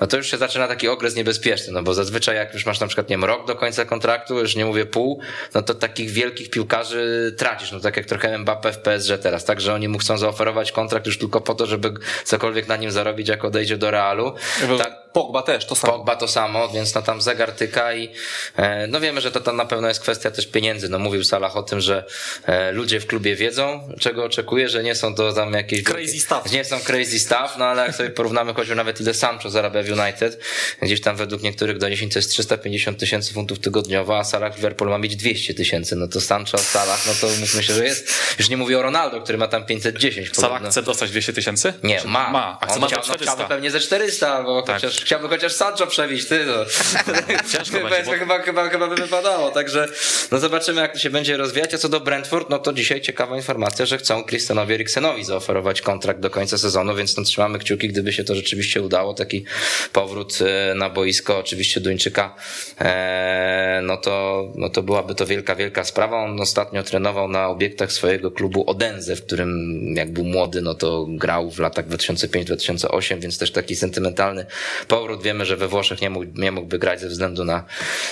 no 0.00 0.06
to 0.06 0.16
już 0.16 0.30
się 0.30 0.36
zaczyna 0.36 0.68
taki 0.68 0.88
okres 0.88 1.16
niebezpieczny, 1.16 1.72
no 1.72 1.82
bo 1.82 1.94
zazwyczaj 1.94 2.36
jak 2.36 2.54
już 2.54 2.66
masz 2.66 2.80
na 2.80 2.86
przykład, 2.86 3.08
nie 3.08 3.14
wiem, 3.14 3.24
rok 3.24 3.46
do 3.46 3.56
końca 3.56 3.84
kontraktu, 3.84 4.38
już 4.38 4.56
nie 4.56 4.64
mówię 4.64 4.86
pół, 4.86 5.20
no 5.54 5.62
to 5.62 5.74
takich 5.74 6.10
wielkich 6.10 6.50
piłkarzy 6.50 7.34
tracisz, 7.38 7.72
no 7.72 7.80
tak 7.80 7.96
jak 7.96 8.06
trochę 8.06 8.38
Mbappé 8.38 8.72
w 8.72 8.78
PSG 8.78 9.22
teraz, 9.22 9.44
tak, 9.44 9.60
że 9.60 9.74
oni 9.74 9.88
mu 9.88 9.98
chcą 9.98 10.18
zaoferować 10.18 10.72
kontrakt 10.72 11.06
już 11.06 11.18
tylko 11.18 11.40
po 11.40 11.54
to, 11.54 11.66
żeby 11.66 11.94
cokolwiek 12.24 12.68
na 12.68 12.76
nim 12.76 12.90
zarobić, 12.90 13.28
jak 13.28 13.44
odejdzie 13.44 13.76
do 13.76 13.90
Realu. 13.90 14.34
Tak, 14.78 14.97
Pogba 15.12 15.42
też, 15.42 15.66
to 15.66 15.74
samo. 15.76 15.92
Pogba 15.92 16.16
to 16.16 16.28
samo, 16.28 16.68
więc 16.68 16.94
no 16.94 17.02
tam 17.02 17.20
zegar 17.22 17.52
tyka 17.52 17.94
i 17.94 18.08
e, 18.56 18.86
no 18.86 19.00
wiemy, 19.00 19.20
że 19.20 19.30
to 19.30 19.40
tam 19.40 19.56
na 19.56 19.64
pewno 19.64 19.88
jest 19.88 20.00
kwestia 20.00 20.30
też 20.30 20.46
pieniędzy. 20.46 20.88
No 20.88 20.98
mówił 20.98 21.24
Salah 21.24 21.56
o 21.56 21.62
tym, 21.62 21.80
że 21.80 22.04
e, 22.46 22.72
ludzie 22.72 23.00
w 23.00 23.06
klubie 23.06 23.36
wiedzą, 23.36 23.88
czego 24.00 24.24
oczekuje, 24.24 24.68
że 24.68 24.82
nie 24.82 24.94
są 24.94 25.14
to 25.14 25.32
tam 25.32 25.52
jakieś... 25.52 25.82
Crazy 25.82 26.20
stuff. 26.20 26.52
Nie 26.52 26.64
są 26.64 26.80
crazy 26.80 27.18
stuff, 27.18 27.50
no 27.58 27.64
ale 27.64 27.82
jak 27.82 27.94
sobie 27.94 28.10
porównamy 28.10 28.54
choćby 28.54 28.74
nawet 28.74 29.00
ile 29.00 29.14
Sancho 29.14 29.50
zarabia 29.50 29.82
w 29.82 29.88
United, 29.90 30.40
gdzieś 30.82 31.00
tam 31.00 31.16
według 31.16 31.42
niektórych 31.42 31.78
doniesień 31.78 32.10
to 32.10 32.18
jest 32.18 32.30
350 32.30 32.98
tysięcy 32.98 33.34
funtów 33.34 33.58
tygodniowo, 33.58 34.18
a 34.18 34.24
Salah 34.24 34.52
w 34.52 34.56
Liverpool 34.56 34.90
ma 34.90 34.98
mieć 34.98 35.16
200 35.16 35.54
tysięcy, 35.54 35.96
no 35.96 36.08
to 36.08 36.20
Sancho, 36.20 36.58
Salah, 36.58 37.06
no 37.06 37.12
to 37.20 37.26
mówmy 37.40 37.62
się, 37.62 37.72
że 37.72 37.84
jest, 37.84 38.12
już 38.38 38.48
nie 38.48 38.56
mówię 38.56 38.78
o 38.78 38.82
Ronaldo, 38.82 39.20
który 39.20 39.38
ma 39.38 39.48
tam 39.48 39.66
510 39.66 40.28
Salah 40.32 40.50
podobno. 40.50 40.70
chce 40.70 40.82
dostać 40.82 41.10
200 41.10 41.32
tysięcy? 41.32 41.72
Nie, 41.82 42.00
ma. 42.04 42.30
Ma, 42.30 42.58
a 42.60 42.66
chce 42.66 42.74
chciał, 42.86 42.98
no, 42.98 43.04
400. 43.04 43.16
chciałby 43.24 43.44
pewnie 43.44 43.70
ze 43.70 43.80
400, 43.80 44.42
bo 44.42 44.62
Tak. 44.62 44.76
chociaż, 44.76 44.97
chciałby 45.04 45.28
chociaż 45.28 45.52
Sancho 45.52 45.86
przebić, 45.86 46.28
ty 46.28 46.46
no. 46.46 46.64
Ciężko 47.52 47.76
chyba, 47.76 47.90
będzie, 47.90 48.18
chyba, 48.18 48.38
chyba, 48.38 48.68
chyba 48.68 48.88
by 48.88 48.96
wypadało, 48.96 49.50
także 49.50 49.88
no 50.32 50.38
zobaczymy 50.38 50.80
jak 50.80 50.92
to 50.92 50.98
się 50.98 51.10
będzie 51.10 51.36
rozwijać, 51.36 51.74
a 51.74 51.78
co 51.78 51.88
do 51.88 52.00
Brentford, 52.00 52.50
no 52.50 52.58
to 52.58 52.72
dzisiaj 52.72 53.00
ciekawa 53.00 53.36
informacja, 53.36 53.86
że 53.86 53.98
chcą 53.98 54.24
Christianowi 54.24 54.74
Eriksenowi 54.74 55.24
zaoferować 55.24 55.82
kontrakt 55.82 56.20
do 56.20 56.30
końca 56.30 56.58
sezonu, 56.58 56.94
więc 56.94 57.16
no 57.16 57.22
trzymamy 57.24 57.58
kciuki, 57.58 57.88
gdyby 57.88 58.12
się 58.12 58.24
to 58.24 58.34
rzeczywiście 58.34 58.82
udało, 58.82 59.14
taki 59.14 59.44
powrót 59.92 60.38
e, 60.40 60.74
na 60.74 60.90
boisko, 60.90 61.38
oczywiście 61.38 61.80
Duńczyka, 61.80 62.34
e, 62.80 63.80
no 63.82 63.96
to, 63.96 64.44
no 64.54 64.70
to 64.70 64.82
byłaby 64.82 65.14
to 65.14 65.26
wielka, 65.26 65.54
wielka 65.54 65.84
sprawa. 65.84 66.16
On 66.16 66.40
ostatnio 66.40 66.82
trenował 66.82 67.28
na 67.28 67.48
obiektach 67.48 67.92
swojego 67.92 68.30
klubu 68.30 68.70
Odense, 68.70 69.16
w 69.16 69.26
którym 69.26 69.78
jak 69.96 70.12
był 70.12 70.24
młody, 70.24 70.62
no 70.62 70.74
to 70.74 71.06
grał 71.08 71.50
w 71.50 71.58
latach 71.58 71.88
2005-2008, 71.88 73.20
więc 73.20 73.38
też 73.38 73.52
taki 73.52 73.76
sentymentalny 73.76 74.46
powrót. 74.88 75.22
Wiemy, 75.22 75.44
że 75.44 75.56
we 75.56 75.68
Włoszech 75.68 76.00
nie, 76.00 76.10
mógł, 76.10 76.26
nie 76.34 76.52
mógłby 76.52 76.78
grać 76.78 77.00
ze 77.00 77.08
względu 77.08 77.44
na 77.44 77.64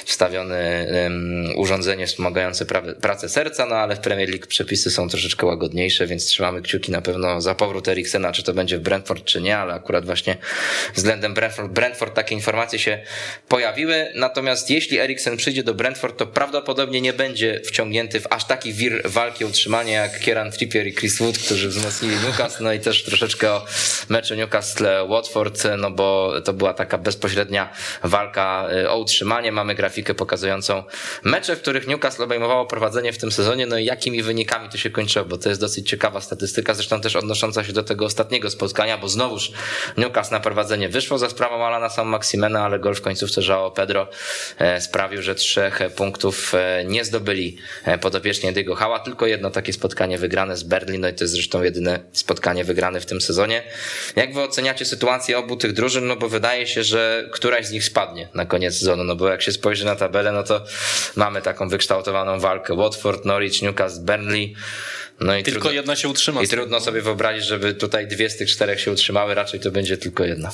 wstawione 0.05 0.87
urządzenie 1.57 2.07
wspomagające 2.07 2.67
pracę 3.01 3.29
serca, 3.29 3.67
no 3.67 3.77
ale 3.77 3.97
w 3.97 4.01
Premier 4.01 4.29
League 4.29 4.47
przepisy 4.47 4.91
są 4.91 5.09
troszeczkę 5.09 5.47
łagodniejsze, 5.47 6.07
więc 6.07 6.27
trzymamy 6.27 6.63
kciuki 6.63 6.93
na 6.93 7.03
pewno 7.03 7.41
za 7.41 7.55
powrót 7.55 7.89
Eriksena, 7.89 8.33
czy 8.33 8.43
to 8.43 8.53
będzie 8.55 8.79
w 8.79 8.81
Brentford, 8.81 9.25
czy 9.25 9.41
nie, 9.41 9.59
ale 9.59 9.75
akurat 9.75 10.07
właśnie 10.07 10.37
względem 10.95 11.35
Brentford, 11.35 11.73
Brentford 11.73 12.15
takie 12.15 12.35
informacje 12.35 12.79
się 12.79 12.99
pojawiły. 13.49 14.13
Natomiast 14.15 14.71
jeśli 14.71 14.99
Eriksen 14.99 15.37
przyjdzie 15.37 15.63
do 15.63 15.75
Brentford, 15.75 16.19
to 16.19 16.27
prawdopodobnie 16.27 17.01
nie 17.01 17.13
będzie 17.13 17.61
wciągnięty 17.65 18.21
w 18.21 18.27
aż 18.31 18.45
taki 18.45 18.73
wir 18.73 19.03
walki 19.05 19.45
o 19.45 19.49
utrzymanie 19.49 19.93
jak 19.93 20.21
Kieran 20.21 20.51
Trippier 20.51 20.87
i 20.87 20.95
Chris 20.95 21.19
Wood, 21.19 21.39
którzy 21.39 21.69
wzmocnili 21.69 22.17
Newcastle, 22.17 22.65
no 22.65 22.73
i 22.73 22.81
też 22.81 23.05
troszeczkę 23.05 23.53
o 23.53 23.65
meczu 24.09 24.35
Newcastle-Watford, 24.35 25.79
no 25.79 25.91
bo 25.91 26.33
to 26.45 26.53
była 26.67 26.75
taka 26.75 26.99
bezpośrednia 26.99 27.69
walka 28.03 28.69
y, 28.73 28.91
o 28.91 28.99
utrzymanie. 28.99 29.53
Mamy 29.53 29.75
grafikę 29.75 30.15
pokazującą 30.15 30.83
mecze, 31.23 31.57
w 31.57 31.61
których 31.61 31.87
Newcastle 31.87 32.23
obejmowało 32.23 32.67
prowadzenie 32.67 33.13
w 33.13 33.19
tym 33.19 33.33
sezonie, 33.33 33.67
no 33.67 33.79
i 33.79 33.85
jakimi 33.85 34.23
wynikami 34.23 34.69
to 34.69 34.79
się 34.79 34.91
kończyło, 34.91 35.25
bo 35.25 35.39
to 35.39 35.49
jest 35.49 35.61
dosyć 35.61 35.89
ciekawa 35.89 36.21
statystyka, 36.21 36.75
zresztą 36.75 37.01
też 37.01 37.17
odnosząca 37.17 37.65
się 37.65 37.73
do 37.73 37.83
tego 37.83 38.05
ostatniego 38.05 38.51
spotkania, 38.51 38.99
bo 38.99 39.09
znowuż 39.09 39.53
Newcastle 39.97 40.35
na 40.35 40.41
prowadzenie 40.41 40.89
wyszło 40.89 41.19
za 41.19 41.31
sprawą 41.31 41.65
Alana 41.67 41.89
Sam 41.89 42.09
Maximena, 42.09 42.65
ale 42.65 42.79
gol 42.79 42.95
w 42.95 43.01
końcówce 43.01 43.41
Joao 43.49 43.71
Pedro 43.71 44.09
e, 44.59 44.81
sprawił, 44.81 45.23
że 45.23 45.35
trzech 45.35 45.81
punktów 45.97 46.55
e, 46.55 46.85
nie 46.85 47.05
zdobyli 47.05 47.57
e, 47.85 47.99
podopieczni 47.99 48.53
Diego 48.53 48.75
Hała, 48.75 48.99
tylko 48.99 49.27
jedno 49.27 49.51
takie 49.51 49.73
spotkanie 49.73 50.19
wygrane 50.19 50.57
z 50.57 50.63
Berlin, 50.63 51.01
no 51.01 51.09
i 51.09 51.15
to 51.15 51.25
jest 51.25 51.35
zresztą 51.35 51.63
jedyne 51.63 52.01
spotkanie 52.13 52.65
wygrane 52.65 53.01
w 53.01 53.07
tym 53.07 53.21
sezonie. 53.21 53.63
Jak 54.17 54.35
wy 54.35 54.43
oceniacie 54.43 54.85
sytuację 54.85 55.39
obu 55.39 55.57
tych 55.57 55.73
drużyn, 55.73 56.07
no 56.07 56.17
bo 56.17 56.29
wydaje 56.29 56.56
się, 56.65 56.85
że 56.85 57.29
któraś 57.33 57.67
z 57.67 57.71
nich 57.71 57.85
spadnie 57.85 58.29
na 58.35 58.47
koniec 58.47 58.79
sezonu, 58.79 59.05
no 59.05 59.17
bo 59.17 59.29
jak 59.29 59.43
się 59.43 59.53
spojrzy 59.53 59.85
na 59.85 59.97
tabelę, 59.97 60.33
no 60.33 60.43
to 60.43 60.65
mamy 61.17 61.43
taką 61.43 61.69
wykształtowaną 61.69 62.41
walkę. 62.41 62.77
Watford, 62.77 63.25
Norwich, 63.25 63.63
Newcastle, 63.63 64.05
Burnley, 64.05 64.55
no 65.21 65.37
i 65.37 65.43
Tylko 65.43 65.61
trudno, 65.61 65.71
jedna 65.77 65.97
się 65.97 66.09
utrzyma. 66.09 66.43
i 66.43 66.49
trudno 66.49 66.81
sobie 66.81 67.03
wyobrazić, 67.03 67.45
żeby 67.45 67.75
tutaj 67.75 68.07
dwie 68.07 68.31
z 68.31 68.37
tych 68.37 68.51
czterech 68.51 68.81
się 68.81 68.93
utrzymały, 68.93 69.35
raczej 69.35 69.61
to 69.61 69.71
będzie 69.71 69.97
tylko 69.97 70.25
jedna. 70.25 70.53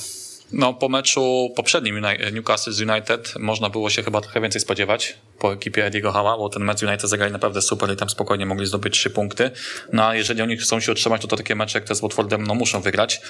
No, 0.51 0.73
po 0.73 0.89
meczu 0.89 1.53
poprzednim 1.55 2.05
Newcastle 2.33 2.71
z 2.71 2.81
United 2.81 3.33
można 3.39 3.69
było 3.69 3.89
się 3.89 4.03
chyba 4.03 4.21
trochę 4.21 4.41
więcej 4.41 4.61
spodziewać 4.61 5.15
po 5.43 5.53
ekipie 5.53 5.85
Ediego 5.85 6.11
Hała, 6.11 6.37
bo 6.37 6.49
ten 6.49 6.63
mecz 6.63 6.83
United 6.83 7.09
zagrali 7.09 7.31
naprawdę 7.31 7.61
super 7.61 7.93
i 7.93 7.95
tam 7.95 8.09
spokojnie 8.09 8.45
mogli 8.45 8.65
zdobyć 8.65 8.93
trzy 8.93 9.09
punkty. 9.09 9.51
No 9.93 10.07
a 10.07 10.15
jeżeli 10.15 10.41
oni 10.41 10.57
chcą 10.57 10.79
się 10.79 10.91
utrzymać, 10.91 11.21
to, 11.21 11.27
to 11.27 11.37
takie 11.37 11.55
mecze 11.55 11.79
jak 11.79 11.87
te 11.87 11.95
z 11.95 12.01
Watfordem 12.01 12.43
no, 12.47 12.55
muszą 12.55 12.81
wygrać. 12.81 13.21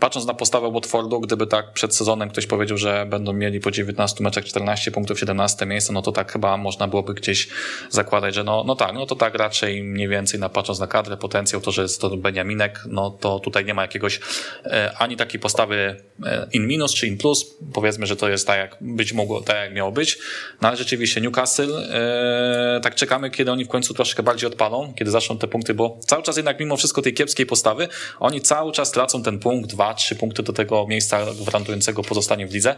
Patrząc 0.00 0.26
na 0.26 0.34
postawę 0.34 0.70
Watfordu, 0.72 1.20
gdyby 1.20 1.46
tak 1.46 1.72
przed 1.72 1.96
sezonem 1.96 2.30
ktoś 2.30 2.46
powiedział, 2.46 2.78
że 2.78 3.06
będą 3.06 3.32
mieli 3.32 3.60
po 3.60 3.70
19 3.70 4.24
meczach 4.24 4.44
14 4.44 4.90
punktów, 4.90 5.18
17 5.20 5.66
miejsce, 5.66 5.92
no 5.92 6.02
to 6.02 6.12
tak 6.12 6.32
chyba 6.32 6.56
można 6.56 6.88
byłoby 6.88 7.14
gdzieś 7.14 7.48
zakładać, 7.90 8.34
że 8.34 8.44
no, 8.44 8.64
no 8.66 8.76
tak, 8.76 8.94
no 8.94 9.06
to 9.06 9.16
tak 9.16 9.34
raczej 9.34 9.82
mniej 9.82 10.08
więcej 10.08 10.40
na, 10.40 10.48
patrząc 10.48 10.78
na 10.78 10.86
kadrę, 10.86 11.16
potencjał, 11.16 11.60
to, 11.60 11.70
że 11.70 11.82
jest 11.82 12.00
to 12.00 12.16
Beniaminek, 12.16 12.80
no 12.88 13.10
to 13.10 13.38
tutaj 13.38 13.64
nie 13.64 13.74
ma 13.74 13.82
jakiegoś 13.82 14.20
e, 14.64 14.92
ani 14.98 15.16
takiej 15.16 15.40
postawy 15.40 16.02
e, 16.24 16.46
in 16.52 16.66
minus 16.66 16.94
czy 16.94 17.06
in 17.06 17.18
plus. 17.18 17.56
Powiedzmy, 17.74 18.06
że 18.06 18.16
to 18.16 18.28
jest 18.28 18.46
tak 18.46 18.58
jak 18.58 18.76
być 18.80 19.12
mogło, 19.12 19.40
tak 19.40 19.56
jak 19.56 19.74
miało 19.74 19.92
być. 19.92 20.18
No 20.60 20.68
ale 20.68 20.76
rzeczywiście 20.76 21.20
Newcastle 21.20 21.59
Newcastle, 21.66 22.80
tak 22.82 22.94
czekamy, 22.94 23.30
kiedy 23.30 23.52
oni 23.52 23.64
w 23.64 23.68
końcu 23.68 23.94
troszkę 23.94 24.22
bardziej 24.22 24.46
odpalą, 24.46 24.92
kiedy 24.96 25.10
zaczną 25.10 25.38
te 25.38 25.48
punkty, 25.48 25.74
bo 25.74 25.98
cały 26.06 26.22
czas 26.22 26.36
jednak 26.36 26.60
mimo 26.60 26.76
wszystko 26.76 27.02
tej 27.02 27.14
kiepskiej 27.14 27.46
postawy, 27.46 27.88
oni 28.20 28.40
cały 28.40 28.72
czas 28.72 28.90
tracą 28.90 29.22
ten 29.22 29.38
punkt, 29.38 29.70
dwa, 29.70 29.94
trzy 29.94 30.16
punkty 30.16 30.42
do 30.42 30.52
tego 30.52 30.86
miejsca 30.86 31.26
gwarantującego 31.40 32.02
pozostanie 32.02 32.46
w 32.46 32.54
lidze, 32.54 32.74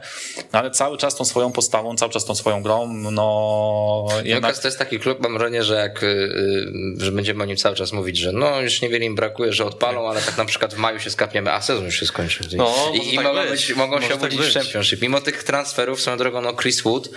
no 0.53 0.59
ale 0.59 0.70
cały 0.70 0.99
czas 0.99 1.16
tą 1.16 1.24
swoją 1.24 1.53
postawą, 1.53 1.97
cały 1.97 2.12
czas 2.12 2.24
tą 2.24 2.35
swoją 2.35 2.62
grą, 2.62 2.93
no 2.93 4.07
jednak... 4.24 4.43
Newcastle 4.43 4.62
to 4.62 4.68
jest 4.68 4.78
taki 4.78 4.99
klub, 4.99 5.20
mam 5.20 5.33
wrażenie, 5.33 5.62
że 5.62 5.74
jak, 5.74 6.03
y, 6.03 6.07
y, 6.07 7.05
że 7.05 7.12
będziemy 7.12 7.43
o 7.43 7.47
nim 7.47 7.57
cały 7.57 7.76
czas 7.76 7.93
mówić, 7.93 8.18
że 8.18 8.33
no 8.33 8.61
już 8.61 8.83
niewiele 8.83 9.05
im 9.05 9.14
brakuje, 9.14 9.53
że 9.53 9.64
odpalą, 9.64 10.09
ale 10.09 10.20
tak 10.20 10.39
na 10.39 10.45
przykład 10.45 10.74
w 10.74 10.78
maju 10.78 11.01
się 11.01 11.11
skapniemy, 11.11 11.53
a 11.53 11.61
sezon 11.61 11.85
już 11.85 12.01
się 12.01 12.07
skończy. 12.07 12.49
No, 12.57 12.74
I, 12.95 13.14
i 13.14 13.16
tak 13.16 13.24
mogą, 13.24 13.51
być. 13.51 13.74
mogą 13.74 14.01
się 14.01 14.09
tak 14.09 14.16
obudzić 14.16 14.41
w 14.41 14.45
być. 14.45 14.55
Championship. 14.55 15.03
Mimo 15.03 15.20
tych 15.20 15.45
transferów, 15.45 16.01
swoją 16.01 16.16
drogą, 16.16 16.41
no 16.41 16.55
Chris 16.55 16.80
Wood, 16.83 17.09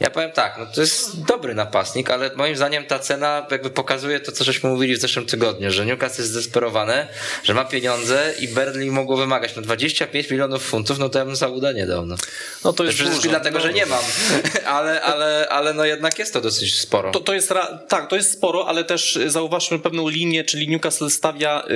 ja 0.00 0.10
powiem 0.10 0.32
tak, 0.32 0.56
no 0.58 0.66
to 0.74 0.80
jest 0.80 0.89
dobry 1.14 1.54
napastnik, 1.54 2.10
ale 2.10 2.30
moim 2.36 2.56
zdaniem 2.56 2.84
ta 2.84 2.98
cena 2.98 3.46
jakby 3.50 3.70
pokazuje 3.70 4.20
to, 4.20 4.32
co 4.32 4.44
żeśmy 4.44 4.70
mówili 4.70 4.96
w 4.96 5.00
zeszłym 5.00 5.26
tygodniu, 5.26 5.70
że 5.70 5.86
Newcastle 5.86 6.22
jest 6.22 6.32
zdesperowany, 6.32 7.06
że 7.44 7.54
ma 7.54 7.64
pieniądze 7.64 8.34
i 8.40 8.48
Burnley 8.48 8.90
mogło 8.90 9.16
wymagać. 9.16 9.56
No 9.56 9.62
25 9.62 10.30
milionów 10.30 10.62
funtów, 10.62 10.98
no 10.98 11.08
to 11.08 11.18
ja 11.18 11.24
bym 11.24 11.36
za 11.36 11.48
Uda 11.48 11.72
nie 11.72 11.86
dał. 11.86 12.06
No. 12.06 12.16
No 12.64 12.72
to 12.72 12.84
jest 12.84 12.94
przede 12.94 13.10
wszystkim 13.10 13.30
dlatego, 13.30 13.58
No. 13.58 13.64
że 13.64 13.72
nie 13.72 13.86
mam, 13.86 14.00
ale, 14.76 15.02
ale, 15.02 15.48
ale 15.48 15.74
no 15.74 15.84
jednak 15.84 16.18
jest 16.18 16.32
to 16.32 16.40
dosyć 16.40 16.78
sporo. 16.78 17.10
To, 17.10 17.20
to 17.20 17.34
jest, 17.34 17.52
tak, 17.88 18.08
to 18.08 18.16
jest 18.16 18.32
sporo, 18.32 18.68
ale 18.68 18.84
też 18.84 19.16
y, 19.16 19.30
zauważmy 19.30 19.78
pewną 19.78 20.08
linię, 20.08 20.44
czyli 20.44 20.68
Newcastle 20.68 21.10
stawia, 21.10 21.64
y, 21.70 21.74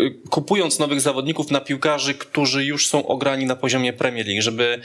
y, 0.00 0.14
kupując 0.30 0.78
nowych 0.78 1.00
zawodników 1.00 1.50
na 1.50 1.60
piłkarzy, 1.60 2.14
którzy 2.14 2.64
już 2.64 2.88
są 2.88 3.06
ograni 3.06 3.46
na 3.46 3.56
poziomie 3.56 3.92
Premier 3.92 4.26
League, 4.26 4.42
żeby 4.42 4.80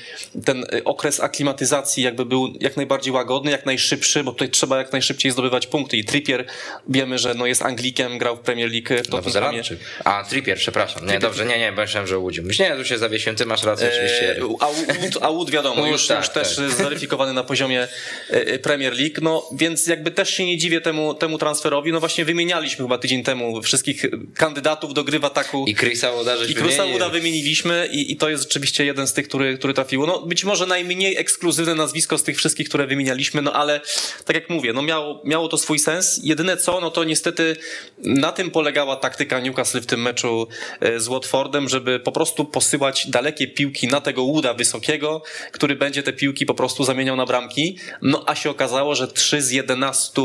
ten 0.46 0.66
okres 0.86 1.20
aklimatyzacji 1.20 2.04
jakby 2.04 2.26
był 2.26 2.54
jak 2.60 2.78
najbardziej 2.78 3.14
łagodny, 3.14 3.52
jak 3.52 3.66
najszybszy, 3.72 4.24
bo 4.24 4.32
tutaj 4.32 4.50
trzeba 4.50 4.78
jak 4.78 4.92
najszybciej 4.92 5.32
zdobywać 5.32 5.68
punkty 5.68 5.98
i 5.98 6.04
Trippier 6.04 6.46
wiemy, 6.90 7.18
że 7.18 7.34
no 7.34 7.46
jest 7.46 7.62
Anglikiem, 7.62 8.18
grał 8.18 8.38
w 8.38 8.40
Premier 8.40 8.72
League 8.72 9.04
w. 9.04 9.10
Nowozelandczyk. 9.10 9.80
A, 10.04 10.24
Trippier, 10.24 10.58
przepraszam. 10.58 11.08
Nie, 11.08 11.20
dobrze, 11.20 11.46
nie, 11.46 11.60
nie, 11.60 11.72
bo 11.72 11.82
myślałem, 11.82 12.08
że 12.08 12.18
Łudziu. 12.18 12.44
Nie, 12.60 12.76
tu 12.76 12.86
się 12.86 12.98
zawiesiłem, 12.98 13.36
ty 13.36 13.46
masz 13.46 13.64
rację, 13.64 13.88
oczywiście. 13.88 14.38
E, 14.38 15.22
A 15.22 15.28
a 15.28 15.32
Wood 15.32 15.52
wiadomo, 15.52 15.76
Wood, 15.76 15.92
już, 15.92 16.08
tak, 16.08 16.18
już 16.18 16.30
też 16.30 16.56
tak. 16.56 16.72
zweryfikowany 16.72 17.34
na 17.34 17.44
poziomie 17.44 17.88
e, 18.30 18.60
Premier 18.60 18.94
League, 18.94 19.16
no 19.22 19.50
więc 19.52 19.88
jakby 19.88 20.12
też 20.12 20.30
się 20.30 20.46
nie 20.46 20.58
dziwię 20.58 20.82
temu, 20.82 21.14
temu 21.14 21.38
transferowi. 21.38 21.92
No 21.92 22.00
właśnie 22.00 22.26
wymienialiśmy 22.26 22.86
chyba 22.86 22.98
tydzień 22.98 23.24
temu 23.24 23.62
wszystkich 23.62 24.06
kandydatów 24.36 24.94
do 24.94 25.04
gry 25.04 25.20
w 25.20 25.26
ataku. 25.26 25.66
I 25.68 25.76
Chrisa 25.76 26.12
Uda, 26.12 26.36
I 26.36 26.54
wymienił. 26.54 26.96
Uda 26.96 27.10
wymieniliśmy 27.10 27.90
i, 27.92 28.12
i 28.12 28.18
to 28.18 28.30
jest 28.30 28.44
rzeczywiście 28.44 28.86
jeden 28.86 29.08
z 29.08 29.14
tych, 29.14 29.28
który, 29.28 29.58
który 29.58 29.74
trafiło. 29.74 30.06
No 30.06 30.20
być 30.20 30.44
może 30.44 30.66
najmniej 30.66 31.18
ekskluzywne 31.18 31.76
nazwisko 31.76 32.18
z 32.18 32.24
tych 32.24 32.38
wszystkich, 32.38 32.70
które 32.70 32.88
wymienialiśmy, 32.88 33.42
no 33.42 33.54
ale 33.62 33.82
tak 34.26 34.36
jak 34.36 34.50
mówię, 34.50 34.74
no 34.74 34.82
miało, 34.82 35.22
miało 35.26 35.48
to 35.48 35.58
swój 35.58 35.80
sens. 35.80 36.20
Jedyne 36.24 36.58
co, 36.58 36.82
no 36.82 36.92
to 36.92 37.04
niestety 37.04 37.56
na 37.98 38.32
tym 38.32 38.52
polegała 38.52 38.96
taktyka 38.96 39.40
Newcastle 39.40 39.82
w 39.82 39.86
tym 39.86 40.02
meczu 40.02 40.48
e, 40.80 41.00
z 41.00 41.08
Watfordem, 41.08 41.70
żeby 41.70 42.00
po 42.00 42.12
prostu 42.12 42.46
posyłać 42.46 43.08
dalekie 43.08 43.48
piłki 43.48 43.88
na 43.88 44.02
tego 44.02 44.26
Wooda 44.26 44.54
wysokiego, 44.54 45.24
który 45.52 45.76
będzie 45.76 46.04
te 46.04 46.14
piłki 46.14 46.46
po 46.46 46.54
prostu 46.54 46.84
zamieniał 46.84 47.16
na 47.16 47.26
bramki. 47.26 47.78
No 48.02 48.24
a 48.28 48.36
się 48.36 48.50
okazało, 48.50 48.96
że 48.96 49.08
3 49.08 49.42
z 49.42 49.52
11 49.52 50.22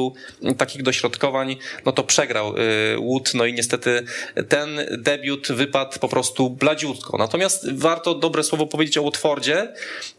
takich 0.58 0.82
dośrodkowań, 0.82 1.56
no 1.84 1.92
to 1.92 2.04
przegrał 2.04 2.48
e, 2.48 2.52
Wood, 2.96 3.34
no 3.34 3.46
i 3.46 3.52
niestety 3.52 4.04
ten 4.48 4.80
debiut 4.98 5.48
wypadł 5.52 5.98
po 5.98 6.08
prostu 6.08 6.50
bladziutko. 6.50 7.18
Natomiast 7.18 7.72
warto 7.72 8.14
dobre 8.14 8.42
słowo 8.42 8.66
powiedzieć 8.66 8.98
o 8.98 9.02
Watfordzie, 9.02 9.72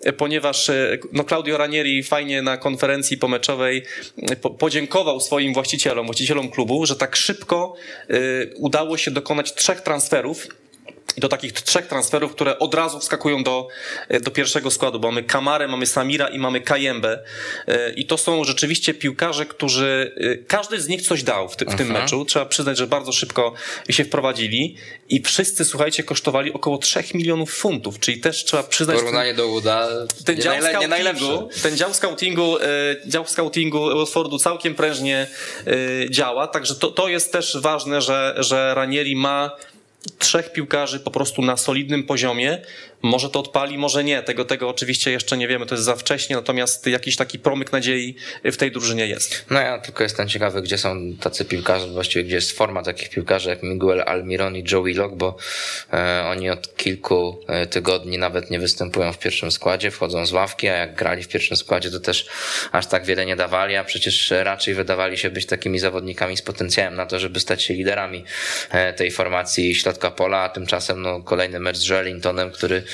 e, 0.03 0.13
ponieważ 0.13 0.71
no 1.13 1.23
Claudio 1.23 1.57
Ranieri 1.57 2.03
fajnie 2.03 2.41
na 2.41 2.57
konferencji 2.57 3.06
pomeczowej 3.17 3.83
e, 4.21 4.35
po, 4.35 4.49
podziękował 4.49 5.19
swoim 5.19 5.53
właścicielom, 5.53 6.05
właścicielom 6.05 6.49
klubu, 6.49 6.85
że 6.85 6.95
tak 6.95 7.15
szybko 7.15 7.75
e, 8.09 8.15
udało 8.55 8.97
się 8.97 9.11
dokonać 9.11 9.53
trzech 9.53 9.81
transferów 9.81 10.47
i 11.17 11.21
do 11.21 11.29
takich 11.29 11.51
trzech 11.53 11.87
transferów, 11.87 12.31
które 12.31 12.59
od 12.59 12.73
razu 12.73 12.99
wskakują 12.99 13.43
do, 13.43 13.67
do 14.21 14.31
pierwszego 14.31 14.71
składu, 14.71 14.99
bo 14.99 15.07
mamy 15.07 15.23
Kamarę, 15.23 15.67
mamy 15.67 15.85
Samira 15.85 16.27
i 16.27 16.39
mamy 16.39 16.61
Kajembę. 16.61 17.19
E, 17.67 17.93
I 17.93 18.05
to 18.05 18.17
są 18.17 18.43
rzeczywiście 18.43 18.93
piłkarze, 18.93 19.45
którzy, 19.45 20.15
e, 20.17 20.37
każdy 20.37 20.81
z 20.81 20.87
nich 20.87 21.01
coś 21.01 21.23
dał 21.23 21.49
w, 21.49 21.55
ty, 21.55 21.65
w 21.65 21.75
tym 21.75 21.87
Mhm. 21.87 22.01
meczu. 22.03 22.25
Trzeba 22.25 22.45
przyznać, 22.45 22.77
że 22.77 22.87
bardzo 22.87 23.11
szybko 23.11 23.53
się 23.89 24.03
wprowadzili 24.03 24.75
i 25.09 25.21
wszyscy, 25.21 25.65
słuchajcie, 25.65 26.03
kosztowali 26.03 26.53
około 26.53 26.77
3 26.77 27.03
milionów 27.13 27.53
funtów, 27.53 27.99
czyli 27.99 28.19
też 28.19 28.43
trzeba 28.45 28.63
przyznać... 28.63 28.97
Porównanie 28.97 29.33
do 29.33 29.47
Uda, 29.47 29.87
Ten 30.25 30.35
nie, 30.35 30.41
dział, 30.41 30.61
najle, 30.61 31.13
nie 31.13 31.13
scoutingu, 31.13 31.49
ten 31.63 31.77
dział 31.77 31.93
scoutingu, 31.93 32.57
e, 32.57 32.63
dział 33.05 33.27
scoutingu 33.27 33.97
Watfordu 33.97 34.37
całkiem 34.39 34.75
prężnie 34.75 35.27
e, 35.67 36.09
działa, 36.09 36.47
także 36.47 36.75
to, 36.75 36.91
to 36.91 37.07
jest 37.07 37.31
też 37.31 37.57
ważne, 37.61 38.01
że, 38.01 38.35
że 38.37 38.73
Ranieri 38.75 39.15
ma 39.15 39.51
trzech 40.17 40.53
piłkarzy 40.53 40.99
po 40.99 41.11
prostu 41.11 41.41
na 41.41 41.57
solidnym 41.57 42.03
poziomie. 42.03 42.61
Może 43.01 43.29
to 43.29 43.39
odpali, 43.39 43.77
może 43.77 44.03
nie. 44.03 44.23
Tego, 44.23 44.45
tego 44.45 44.69
oczywiście 44.69 45.11
jeszcze 45.11 45.37
nie 45.37 45.47
wiemy, 45.47 45.65
to 45.65 45.75
jest 45.75 45.85
za 45.85 45.95
wcześnie, 45.95 46.35
natomiast 46.35 46.87
jakiś 46.87 47.15
taki 47.15 47.39
promyk 47.39 47.71
nadziei 47.71 48.15
w 48.43 48.57
tej 48.57 48.71
drużynie 48.71 49.07
jest. 49.07 49.45
No 49.49 49.59
ja 49.61 49.79
tylko 49.79 50.03
jestem 50.03 50.27
ciekawy, 50.27 50.61
gdzie 50.61 50.77
są 50.77 51.13
tacy 51.21 51.45
piłkarze, 51.45 51.87
właściwie 51.87 52.25
gdzie 52.25 52.35
jest 52.35 52.51
forma 52.51 52.83
takich 52.83 53.09
piłkarzy 53.09 53.49
jak 53.49 53.63
Miguel 53.63 54.03
Almiron 54.05 54.55
i 54.55 54.63
Joey 54.71 54.93
Lock, 54.93 55.15
bo 55.15 55.37
e, 55.93 56.23
oni 56.27 56.49
od 56.49 56.75
kilku 56.75 57.43
e, 57.47 57.67
tygodni 57.67 58.17
nawet 58.17 58.51
nie 58.51 58.59
występują 58.59 59.13
w 59.13 59.19
pierwszym 59.19 59.51
składzie, 59.51 59.91
wchodzą 59.91 60.25
z 60.25 60.31
ławki, 60.31 60.67
a 60.67 60.75
jak 60.75 60.95
grali 60.95 61.23
w 61.23 61.27
pierwszym 61.27 61.57
składzie, 61.57 61.91
to 61.91 61.99
też 61.99 62.25
aż 62.71 62.87
tak 62.87 63.05
wiele 63.05 63.25
nie 63.25 63.35
dawali, 63.35 63.75
a 63.75 63.83
przecież 63.83 64.31
raczej 64.31 64.73
wydawali 64.73 65.17
się 65.17 65.29
być 65.29 65.45
takimi 65.45 65.79
zawodnikami 65.79 66.37
z 66.37 66.41
potencjałem 66.41 66.95
na 66.95 67.05
to, 67.05 67.19
żeby 67.19 67.39
stać 67.39 67.63
się 67.63 67.73
liderami 67.73 68.23
e, 68.71 68.93
tej 68.93 69.11
formacji 69.11 69.75
środka 69.75 70.11
pola, 70.11 70.37
a 70.41 70.49
tymczasem 70.49 71.01
no, 71.01 71.21
kolejny 71.21 71.59
mecz 71.59 71.77
z 71.77 71.89
Joelintonem, 71.89 72.51
który 72.51 72.86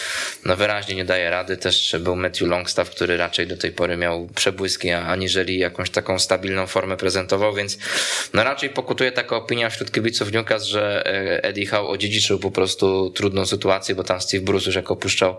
no, 0.45 0.55
wyraźnie 0.55 0.95
nie 0.95 1.05
daje 1.05 1.29
rady. 1.29 1.57
Też 1.57 1.95
był 1.99 2.15
Matthew 2.15 2.47
Longstaff, 2.47 2.89
który 2.89 3.17
raczej 3.17 3.47
do 3.47 3.57
tej 3.57 3.71
pory 3.71 3.97
miał 3.97 4.27
przebłyski, 4.35 4.91
aniżeli 4.91 5.57
jakąś 5.57 5.89
taką 5.89 6.19
stabilną 6.19 6.67
formę 6.67 6.97
prezentował, 6.97 7.53
więc 7.53 7.77
no, 8.33 8.43
raczej 8.43 8.69
pokutuje 8.69 9.11
taka 9.11 9.35
opinia 9.35 9.69
wśród 9.69 9.91
kibiców 9.91 10.31
Newcastle, 10.31 10.69
że 10.69 11.07
e, 11.07 11.43
Eddie 11.43 11.67
Howe 11.67 11.89
odziedziczył 11.89 12.39
po 12.39 12.51
prostu 12.51 13.09
trudną 13.09 13.45
sytuację, 13.45 13.95
bo 13.95 14.03
tam 14.03 14.21
Steve 14.21 14.43
Bruce 14.43 14.65
już 14.65 14.75
jak 14.75 14.91
opuszczał 14.91 15.37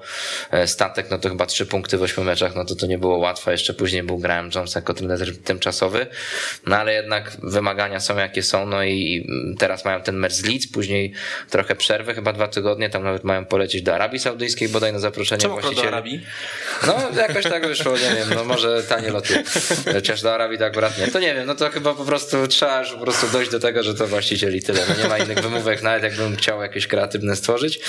e, 0.51 0.67
statek, 0.67 1.11
no 1.11 1.19
to 1.19 1.29
chyba 1.29 1.47
trzy 1.47 1.67
punkty 1.67 1.99
w 1.99 2.03
ośmiu 2.03 2.25
meczach, 2.25 2.55
no 2.55 2.65
to 2.65 2.75
to 2.75 2.87
nie 2.87 2.99
było 2.99 3.19
łatwe. 3.19 3.53
Jeszcze 3.53 3.75
później 3.75 4.03
był 4.03 4.19
Graham 4.19 4.51
Jones 4.55 4.75
jako 4.75 4.95
trener 4.95 5.37
tymczasowy, 5.39 6.07
no 6.67 6.77
ale 6.77 6.95
jednak 6.95 7.37
wymagania 7.43 8.01
są 8.01 8.19
jakie 8.19 8.43
są, 8.43 8.67
no 8.67 8.85
i 8.85 9.27
teraz 9.59 9.85
mają 9.85 10.03
ten 10.03 10.17
mecz 10.17 10.33
z 10.33 10.45
Leeds, 10.45 10.67
później 10.67 11.13
trochę 11.51 11.77
przerwy, 11.77 12.15
chyba 12.15 12.33
dwa 12.33 12.49
tygodnie, 12.49 12.91
tam 12.91 13.05
nawet 13.05 13.25
mają 13.25 13.45
polecieć 13.45 13.83
do 13.83 13.95
Arabii 13.95 14.19
Saudyjskiej 14.19 14.44
bodaj 14.69 14.93
na 14.93 14.99
zaproszenie 14.99 15.43
Czemu 15.43 15.55
akurat 15.55 15.75
do 15.75 15.83
właścicieli. 15.83 15.95
Arabii? 15.95 16.27
No, 16.87 17.21
jakoś 17.21 17.45
tak 17.45 17.67
wyszło, 17.67 17.93
nie 17.93 18.15
wiem, 18.15 18.29
no 18.35 18.45
może 18.45 18.83
tanie 18.83 19.11
loty. 19.11 19.45
Chociaż 19.93 20.23
do 20.23 20.35
Arabii 20.35 20.59
tak 20.59 20.75
akurat 20.75 20.99
nie. 20.99 21.09
To 21.09 21.19
nie 21.19 21.35
wiem, 21.35 21.47
no 21.47 21.55
to 21.55 21.71
chyba 21.71 21.95
po 21.95 22.05
prostu 22.05 22.49
trzeba 22.49 22.81
już 22.81 22.91
po 22.93 22.99
prostu 22.99 23.29
dojść 23.29 23.51
do 23.51 23.61
tego, 23.61 23.83
że 23.83 23.95
to 23.95 24.07
właściciel 24.07 24.57
i 24.57 24.63
tyle. 24.63 24.81
No 24.89 25.03
nie 25.03 25.09
ma 25.09 25.19
innych 25.19 25.41
wymówek, 25.41 25.83
nawet 25.83 26.03
jakbym 26.03 26.37
chciał 26.37 26.63
jakieś 26.63 26.87
kreatywne 26.87 27.37
stworzyć. 27.37 27.81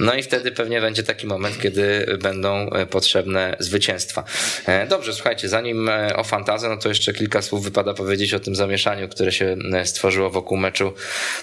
No 0.00 0.14
i 0.14 0.22
wtedy 0.22 0.52
pewnie 0.52 0.80
będzie 0.80 1.02
taki 1.02 1.26
moment, 1.26 1.60
kiedy 1.60 2.18
będą 2.22 2.70
e, 2.70 2.86
potrzebne 2.86 3.56
zwycięstwa. 3.58 4.24
E, 4.66 4.86
Dobrze, 4.86 5.12
słuchajcie, 5.12 5.48
zanim 5.48 5.88
e, 5.88 6.16
o 6.16 6.24
fantazę, 6.24 6.68
no 6.68 6.76
to 6.76 6.88
jeszcze 6.88 7.12
kilka 7.12 7.42
słów 7.42 7.64
wypada 7.64 7.94
powiedzieć 7.94 8.34
o 8.34 8.40
tym 8.40 8.54
zamieszaniu, 8.54 9.08
które 9.08 9.32
się 9.32 9.56
stworzyło 9.84 10.30
wokół 10.30 10.58
meczu 10.58 10.92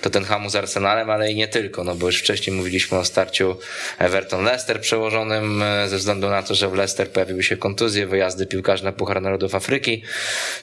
Tottenhamu 0.02 0.50
z 0.50 0.56
Arsenalem, 0.56 1.10
ale 1.10 1.32
i 1.32 1.36
nie 1.36 1.48
tylko, 1.48 1.84
no 1.84 1.96
bo 1.96 2.08
już 2.08 2.20
wcześniej 2.20 2.56
mówiliśmy 2.56 2.98
o 2.98 3.06
starciu 3.06 3.58
Everton-Leicester 4.00 4.80
przełożonym 4.80 5.64
ze 5.88 5.98
względu 5.98 6.30
na 6.30 6.44
to, 6.44 6.56
że 6.56 6.70
w 6.70 6.74
Leicester 6.74 7.10
pojawiły 7.10 7.44
się 7.44 7.58
kontuzje, 7.58 8.08
wyjazdy 8.08 8.46
piłkarzy 8.46 8.84
na 8.84 8.92
Puchar 8.92 9.22
Narodów 9.22 9.56
Afryki. 9.56 10.04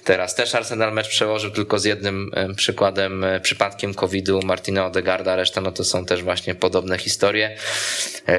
Teraz 0.05 0.35
też 0.35 0.55
Arsenal 0.55 0.93
mecz 0.93 1.09
przełożył 1.09 1.51
tylko 1.51 1.79
z 1.79 1.85
jednym 1.85 2.31
przykładem, 2.57 3.25
przypadkiem 3.43 3.95
COVID-u 3.95 4.43
Martina 4.43 4.87
Odegarda, 4.87 5.37
reszta 5.37 5.61
no 5.61 5.73
to 5.73 5.85
są 5.85 6.05
też 6.05 6.23
właśnie 6.23 6.55
podobne 6.55 6.99
historie. 6.99 7.57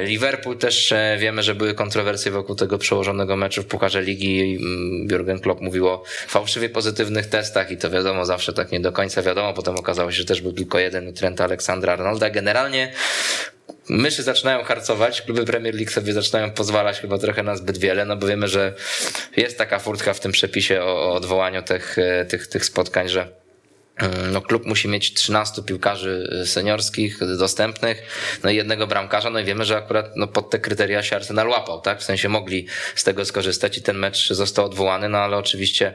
Liverpool 0.02 0.58
też 0.58 0.92
e, 0.92 1.18
wiemy, 1.20 1.44
że 1.44 1.56
były 1.56 1.74
kontrowersje 1.74 2.32
wokół 2.32 2.56
tego 2.56 2.78
przełożonego 2.78 3.36
meczu 3.36 3.64
w 3.64 3.66
Pucharze 3.66 4.02
Ligi. 4.02 4.58
Mm, 4.62 5.08
Jurgen 5.12 5.40
Klopp 5.40 5.62
mówił 5.62 5.88
o 5.88 6.04
fałszywie 6.28 6.70
pozytywnych 6.70 7.26
testach 7.26 7.72
i 7.72 7.78
to 7.78 7.90
wiadomo, 7.90 8.26
zawsze 8.26 8.54
tak 8.54 8.72
nie 8.72 8.80
do 8.80 8.92
końca 8.92 9.22
wiadomo. 9.22 9.54
Potem 9.54 9.76
okazało 9.76 10.12
się, 10.12 10.18
że 10.18 10.26
też 10.26 10.42
był 10.42 10.54
tylko 10.54 10.80
jeden 10.80 11.08
u 11.08 11.14
Trenta 11.14 11.44
Aleksandra 11.44 11.94
Arnolda. 11.94 12.30
Generalnie 12.30 12.94
myszy 13.90 14.24
zaczynają 14.24 14.64
harcować, 14.64 15.22
kluby 15.22 15.46
Premier 15.46 15.76
League 15.76 15.92
sobie 15.92 16.14
zaczynają 16.14 16.52
pozwalać 16.52 17.00
chyba 17.00 17.18
trochę 17.18 17.44
na 17.44 17.56
zbyt 17.56 17.78
wiele, 17.78 18.06
no 18.06 18.16
bo 18.18 18.28
wiemy, 18.28 18.48
że 18.48 18.74
jest 19.38 19.58
taka 19.58 19.80
furtka 19.80 20.14
w 20.14 20.20
tym 20.20 20.32
przepisie 20.32 20.82
o, 20.82 20.86
o 20.86 21.14
odwołaniu 21.14 21.64
tych, 21.64 21.98
e, 21.98 22.26
tych, 22.26 22.48
tych 22.48 22.66
spotkań, 22.66 23.10
że 23.10 23.43
no, 24.32 24.42
klub 24.42 24.66
musi 24.66 24.88
mieć 24.88 25.14
13 25.14 25.64
piłkarzy 25.64 26.44
seniorskich 26.46 27.20
dostępnych, 27.38 28.04
no 28.44 28.50
i 28.50 28.56
jednego 28.56 28.88
bramkarza, 28.88 29.30
no 29.30 29.40
i 29.40 29.44
wiemy, 29.44 29.66
że 29.66 29.78
akurat 29.78 30.12
no, 30.16 30.28
pod 30.28 30.50
te 30.50 30.60
kryteria 30.60 31.04
się 31.04 31.16
Arsenal 31.16 31.50
łapał, 31.50 31.82
tak? 31.82 32.00
W 32.00 32.04
sensie 32.04 32.30
mogli 32.30 32.68
z 32.96 33.04
tego 33.04 33.26
skorzystać 33.26 33.78
i 33.78 33.82
ten 33.82 33.98
mecz 33.98 34.34
został 34.34 34.66
odwołany, 34.66 35.10
no 35.10 35.18
ale 35.18 35.38
oczywiście 35.38 35.94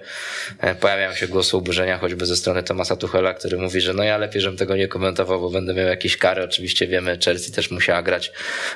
e, 0.58 0.74
pojawiają 0.74 1.14
się 1.14 1.28
głosy 1.28 1.56
oburzenia, 1.56 1.98
choćby 1.98 2.26
ze 2.26 2.36
strony 2.36 2.62
Tomasa 2.62 2.96
Tuchela, 2.96 3.34
który 3.34 3.56
mówi, 3.56 3.80
że 3.80 3.94
no 3.94 4.02
ja 4.02 4.18
lepiej, 4.18 4.42
żebym 4.42 4.58
tego 4.58 4.76
nie 4.76 4.88
komentował, 4.88 5.40
bo 5.40 5.50
będę 5.50 5.74
miał 5.74 5.86
jakieś 5.86 6.16
kary. 6.16 6.42
Oczywiście 6.42 6.86
wiemy, 6.86 7.18
Chelsea 7.24 7.52
też 7.52 7.70
musiała 7.70 8.02
grać 8.02 8.32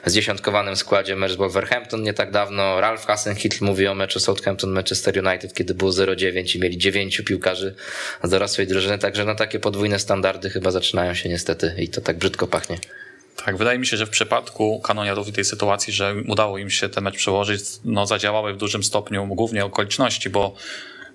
z 0.06 0.14
dziesiątkowanym 0.14 0.76
składzie 0.76 1.16
mecz 1.16 1.32
z 1.32 1.36
Wolverhampton 1.36 2.02
nie 2.02 2.14
tak 2.14 2.30
dawno. 2.30 2.80
Ralph 2.80 3.06
Hasenhitl 3.06 3.64
mówi 3.64 3.86
o 3.86 3.94
meczu 3.94 4.20
Southampton 4.20 4.70
Manchester 4.70 5.26
United, 5.26 5.54
kiedy 5.54 5.74
było 5.74 5.90
0-9 5.90 6.56
i 6.56 6.60
mieli 6.60 6.78
dziewięciu 6.78 7.24
piłkarzy 7.24 7.74
z 8.22 8.30
dorosłej 8.30 8.66
drużyny, 8.66 8.98
tak 8.98 9.11
Także 9.12 9.24
no 9.24 9.34
takie 9.34 9.60
podwójne 9.60 9.98
standardy 9.98 10.50
chyba 10.50 10.70
zaczynają 10.70 11.14
się 11.14 11.28
niestety 11.28 11.74
i 11.78 11.88
to 11.88 12.00
tak 12.00 12.18
brzydko 12.18 12.46
pachnie. 12.46 12.78
Tak, 13.44 13.56
wydaje 13.56 13.78
mi 13.78 13.86
się, 13.86 13.96
że 13.96 14.06
w 14.06 14.10
przypadku 14.10 14.80
kanoniarów 14.80 15.28
i 15.28 15.32
tej 15.32 15.44
sytuacji, 15.44 15.92
że 15.92 16.14
udało 16.28 16.58
im 16.58 16.70
się 16.70 16.88
ten 16.88 17.04
mecz 17.04 17.16
przełożyć, 17.16 17.60
no 17.84 18.06
zadziałały 18.06 18.54
w 18.54 18.56
dużym 18.56 18.82
stopniu 18.82 19.26
głównie 19.26 19.64
okoliczności, 19.64 20.30
bo 20.30 20.54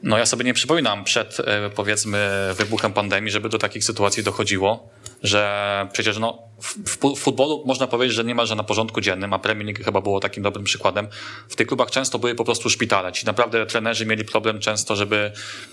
no 0.04 0.18
ja 0.18 0.26
sobie 0.26 0.46
nie 0.46 0.54
przypominam 0.54 1.04
przed 1.04 1.40
e, 1.40 1.70
powiedzmy 1.70 2.30
wybuchem 2.58 2.94
pandemii, 2.94 3.32
żeby 3.32 3.50
do 3.50 3.58
takich 3.58 3.84
sytuacji 3.84 4.24
dochodziło, 4.24 4.90
że 5.24 5.88
przecież 5.94 6.18
no 6.18 6.48
w 6.86 7.20
futbolu 7.20 7.64
można 7.66 7.88
powiedzieć, 7.88 8.16
że 8.16 8.24
nie 8.24 8.36
ma, 8.36 8.46
że 8.46 8.56
na 8.56 8.64
porządku 8.64 9.02
dziennym, 9.02 9.34
a 9.34 9.40
Premier 9.40 9.66
League 9.66 9.84
chyba 9.84 10.02
było 10.02 10.20
takim 10.20 10.44
dobrym 10.44 10.66
przykładem. 10.66 11.08
W 11.50 11.56
tych 11.56 11.68
klubach 11.68 11.92
często 11.92 12.20
były 12.20 12.36
po 12.36 12.46
prostu 12.46 12.70
szpitale. 12.70 13.12
Ci 13.12 13.26
naprawdę 13.26 13.66
trenerzy 13.66 14.06
mieli 14.06 14.26
problem 14.26 14.60
często, 14.60 14.96
żeby 14.96 15.32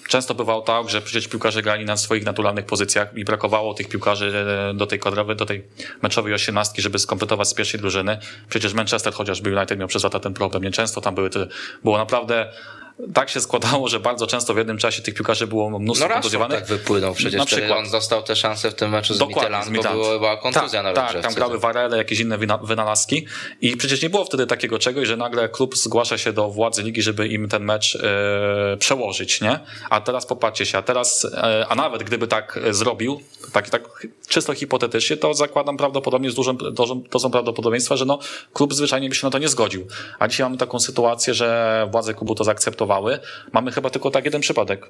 często 0.09 0.35
bywało 0.35 0.62
tak, 0.62 0.91
że 0.91 1.01
przecież 1.03 1.29
piłkarze 1.29 1.62
grali 1.62 1.85
na 1.85 1.97
swoich 1.97 2.25
naturalnych 2.25 2.66
pozycjach 2.66 3.16
i 3.16 3.25
brakowało 3.25 3.75
tych 3.75 3.89
piłkarzy 3.89 4.33
e, 4.70 4.75
do 4.75 4.87
tej 4.87 5.01
kadrowej, 5.01 5.37
do 5.37 5.47
tej 5.47 5.64
meczowej 6.03 6.35
osiemnastki, 6.35 6.83
żeby 6.83 6.99
skompletować 6.99 7.49
z 7.49 7.55
pierwszej 7.55 7.81
drużyny. 7.81 8.18
Przecież 8.49 8.75
Manchester 8.75 9.12
chociażby 9.12 9.57
United 9.57 9.79
miał 9.79 9.89
przez 9.89 10.05
lata 10.05 10.20
ten 10.20 10.35
problem. 10.35 10.62
Nie 10.62 10.70
często 10.70 11.01
tam 11.01 11.14
były 11.14 11.31
te, 11.31 11.47
było 11.85 11.99
naprawdę 11.99 12.53
tak 13.15 13.31
się 13.31 13.41
składało, 13.41 13.89
że 13.89 14.01
bardzo 14.01 14.27
często 14.27 14.55
w 14.55 14.57
jednym 14.57 14.79
czasie 14.79 15.03
tych 15.03 15.15
piłkarzy 15.15 15.47
było 15.47 15.79
mnóstwo 15.79 16.09
no 16.09 16.15
kontuzjowanych. 16.15 16.59
tak 16.59 16.69
wypłynął 16.69 17.15
przecież, 17.15 17.39
na 17.39 17.47
przykład. 17.47 17.79
on 17.79 17.91
dostał 17.91 18.23
tę 18.23 18.37
szansę 18.37 18.71
w 18.71 18.75
tym 18.75 18.91
meczu 18.91 19.15
z 19.15 19.19
Dokładnie, 19.19 19.81
bo 19.83 20.19
była 20.19 20.37
kontuzja 20.37 20.83
tak, 20.83 20.97
na 20.97 21.13
Tak, 21.13 21.23
tam 21.23 21.35
grały 21.35 21.59
Warele, 21.59 21.97
jakieś 21.97 22.21
inne 22.21 22.39
wynalazki 22.63 23.27
i 23.61 23.77
przecież 23.77 24.03
nie 24.03 24.11
było 24.11 24.25
wtedy 24.25 24.47
takiego 24.47 24.79
czegoś, 24.79 25.09
że 25.09 25.17
nagle 25.17 25.49
klub 25.49 25.77
zgłasza 25.77 26.19
się 26.19 26.33
do 26.33 26.51
władzy 26.51 26.83
ligi, 26.83 27.03
żeby 27.03 27.29
im 27.29 27.49
ten 27.49 27.65
mecz 27.65 27.97
e, 27.97 28.77
przełożyć, 28.77 29.41
nie? 29.41 29.61
A 29.91 30.01
teraz 30.01 30.27
popatrzcie 30.27 30.67
się, 30.67 30.79
a 30.79 30.83
teraz, 30.83 31.25
e, 31.25 31.67
a 31.69 31.75
nawet 31.75 32.03
gdyby 32.03 32.27
tak 32.27 32.61
zrobił, 32.71 33.21
tak, 33.53 33.71
tak 33.71 34.07
czysto 34.29 34.55
hipotetycznie, 34.55 35.17
to 35.17 35.35
zakładam 35.35 35.77
prawdopodobnie 35.77 36.31
z 36.31 36.35
dużym, 36.35 36.57
dużym 36.57 37.03
dozą 37.03 37.31
prawdopodobieństwa, 37.31 37.97
że 37.97 38.05
no, 38.05 38.19
klub 38.53 38.75
zwyczajnie 38.75 39.09
by 39.09 39.15
się 39.15 39.27
na 39.27 39.31
to 39.31 39.39
nie 39.39 39.49
zgodził. 39.49 39.87
A 40.19 40.29
dzisiaj 40.29 40.45
mamy 40.45 40.57
taką 40.57 40.81
sytuację, 40.81 41.35
że 41.35 41.89
władze 41.91 42.15
klubu 42.15 42.35
to 42.35 42.45
zaakceptowały. 42.45 42.84
Mamy 43.53 43.72
chyba 43.72 43.91
tylko 43.91 44.11
tak 44.11 44.24
jeden 44.24 44.41
przypadek, 44.41 44.87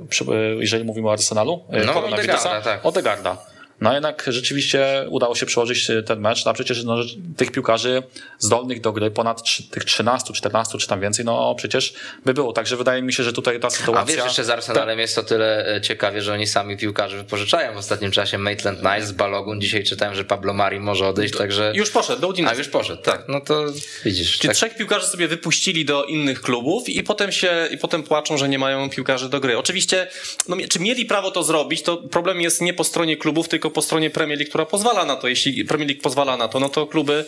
jeżeli 0.59 0.85
mówimy 0.85 1.09
o 1.09 1.13
Arsenalu. 1.13 1.65
No, 1.87 2.05
Odegarda, 2.07 2.61
tak. 2.61 2.87
Odegarda. 2.87 3.54
No 3.81 3.95
jednak 3.95 4.25
rzeczywiście 4.29 5.07
udało 5.11 5.35
się 5.35 5.47
przełożyć 5.47 5.91
ten 6.07 6.21
mecz, 6.21 6.45
no 6.45 6.51
a 6.51 6.55
przecież 6.55 6.85
no, 6.85 6.97
tych 7.37 7.53
piłkarzy 7.53 8.03
zdolnych 8.39 8.81
do 8.81 8.93
gry 8.93 9.11
ponad 9.11 9.43
tych 9.71 9.85
13, 9.85 10.33
14 10.33 10.79
czy 10.79 10.89
tam 10.89 11.01
więcej, 11.01 11.25
no 11.25 11.55
przecież 11.55 11.95
by 12.25 12.35
było. 12.35 12.53
Także 12.53 12.77
wydaje 12.77 13.03
mi 13.03 13.13
się, 13.13 13.23
że 13.23 13.33
tutaj 13.33 13.61
ta 13.61 13.71
sytuacja... 13.71 14.03
A 14.03 14.17
wiesz, 14.17 14.25
jeszcze 14.25 14.45
z 14.45 14.51
Arsenalem 14.51 14.99
jest 14.99 15.15
to 15.15 15.23
tyle 15.23 15.77
e, 15.77 15.81
ciekawie, 15.81 16.23
że 16.23 16.33
oni 16.33 16.47
sami 16.47 16.77
piłkarzy 16.77 17.17
wypożyczają 17.17 17.75
w 17.75 17.77
ostatnim 17.77 18.11
czasie. 18.11 18.39
Maitland 18.39 18.79
Nice, 18.83 19.13
Balogun, 19.13 19.61
dzisiaj 19.61 19.85
czytałem, 19.85 20.15
że 20.15 20.25
Pablo 20.25 20.55
Mari 20.55 20.81
może 20.81 21.09
odejść, 21.09 21.37
także... 21.37 21.73
Już 21.75 21.91
poszedł 21.91 22.21
do 22.21 22.29
Udinese. 22.29 22.55
A 22.55 22.59
już 22.59 22.69
poszedł, 22.69 23.03
tak. 23.03 23.25
No 23.29 23.41
to 23.41 23.65
widzisz. 24.05 24.39
Czyli 24.39 24.49
tak. 24.49 24.57
trzech 24.57 24.77
piłkarzy 24.77 25.07
sobie 25.07 25.29
wypuścili 25.29 25.85
do 25.85 26.05
innych 26.05 26.41
klubów 26.41 26.89
i 26.89 27.03
potem 27.03 27.33
się, 27.33 27.69
i 27.71 27.79
potem 27.79 28.03
płaczą, 28.03 28.39
że 28.39 28.49
nie 28.49 28.59
mają 28.59 28.91
piłkarzy 28.91 29.29
do 29.29 29.41
gry. 29.41 29.59
Oczywiście, 29.59 30.07
no, 30.49 30.57
czy 30.71 30.81
mieli 30.81 31.07
prawo 31.07 31.31
to 31.31 31.43
zrobić, 31.43 31.83
to 31.83 31.97
problem 31.97 32.41
jest 32.41 32.61
nie 32.61 32.75
po 32.75 32.85
stronie 32.85 33.17
klubów, 33.17 33.49
tylko 33.49 33.64
po 33.71 33.83
stronie 33.83 34.11
Premier 34.11 34.39
League, 34.39 34.49
która 34.49 34.67
pozwala 34.67 35.05
na 35.05 35.17
to. 35.17 35.29
Jeśli 35.29 35.65
Premier 35.65 35.89
League 35.89 36.03
pozwala 36.03 36.37
na 36.37 36.49
to, 36.49 36.61
no 36.61 36.69
to 36.69 36.87
kluby 36.87 37.25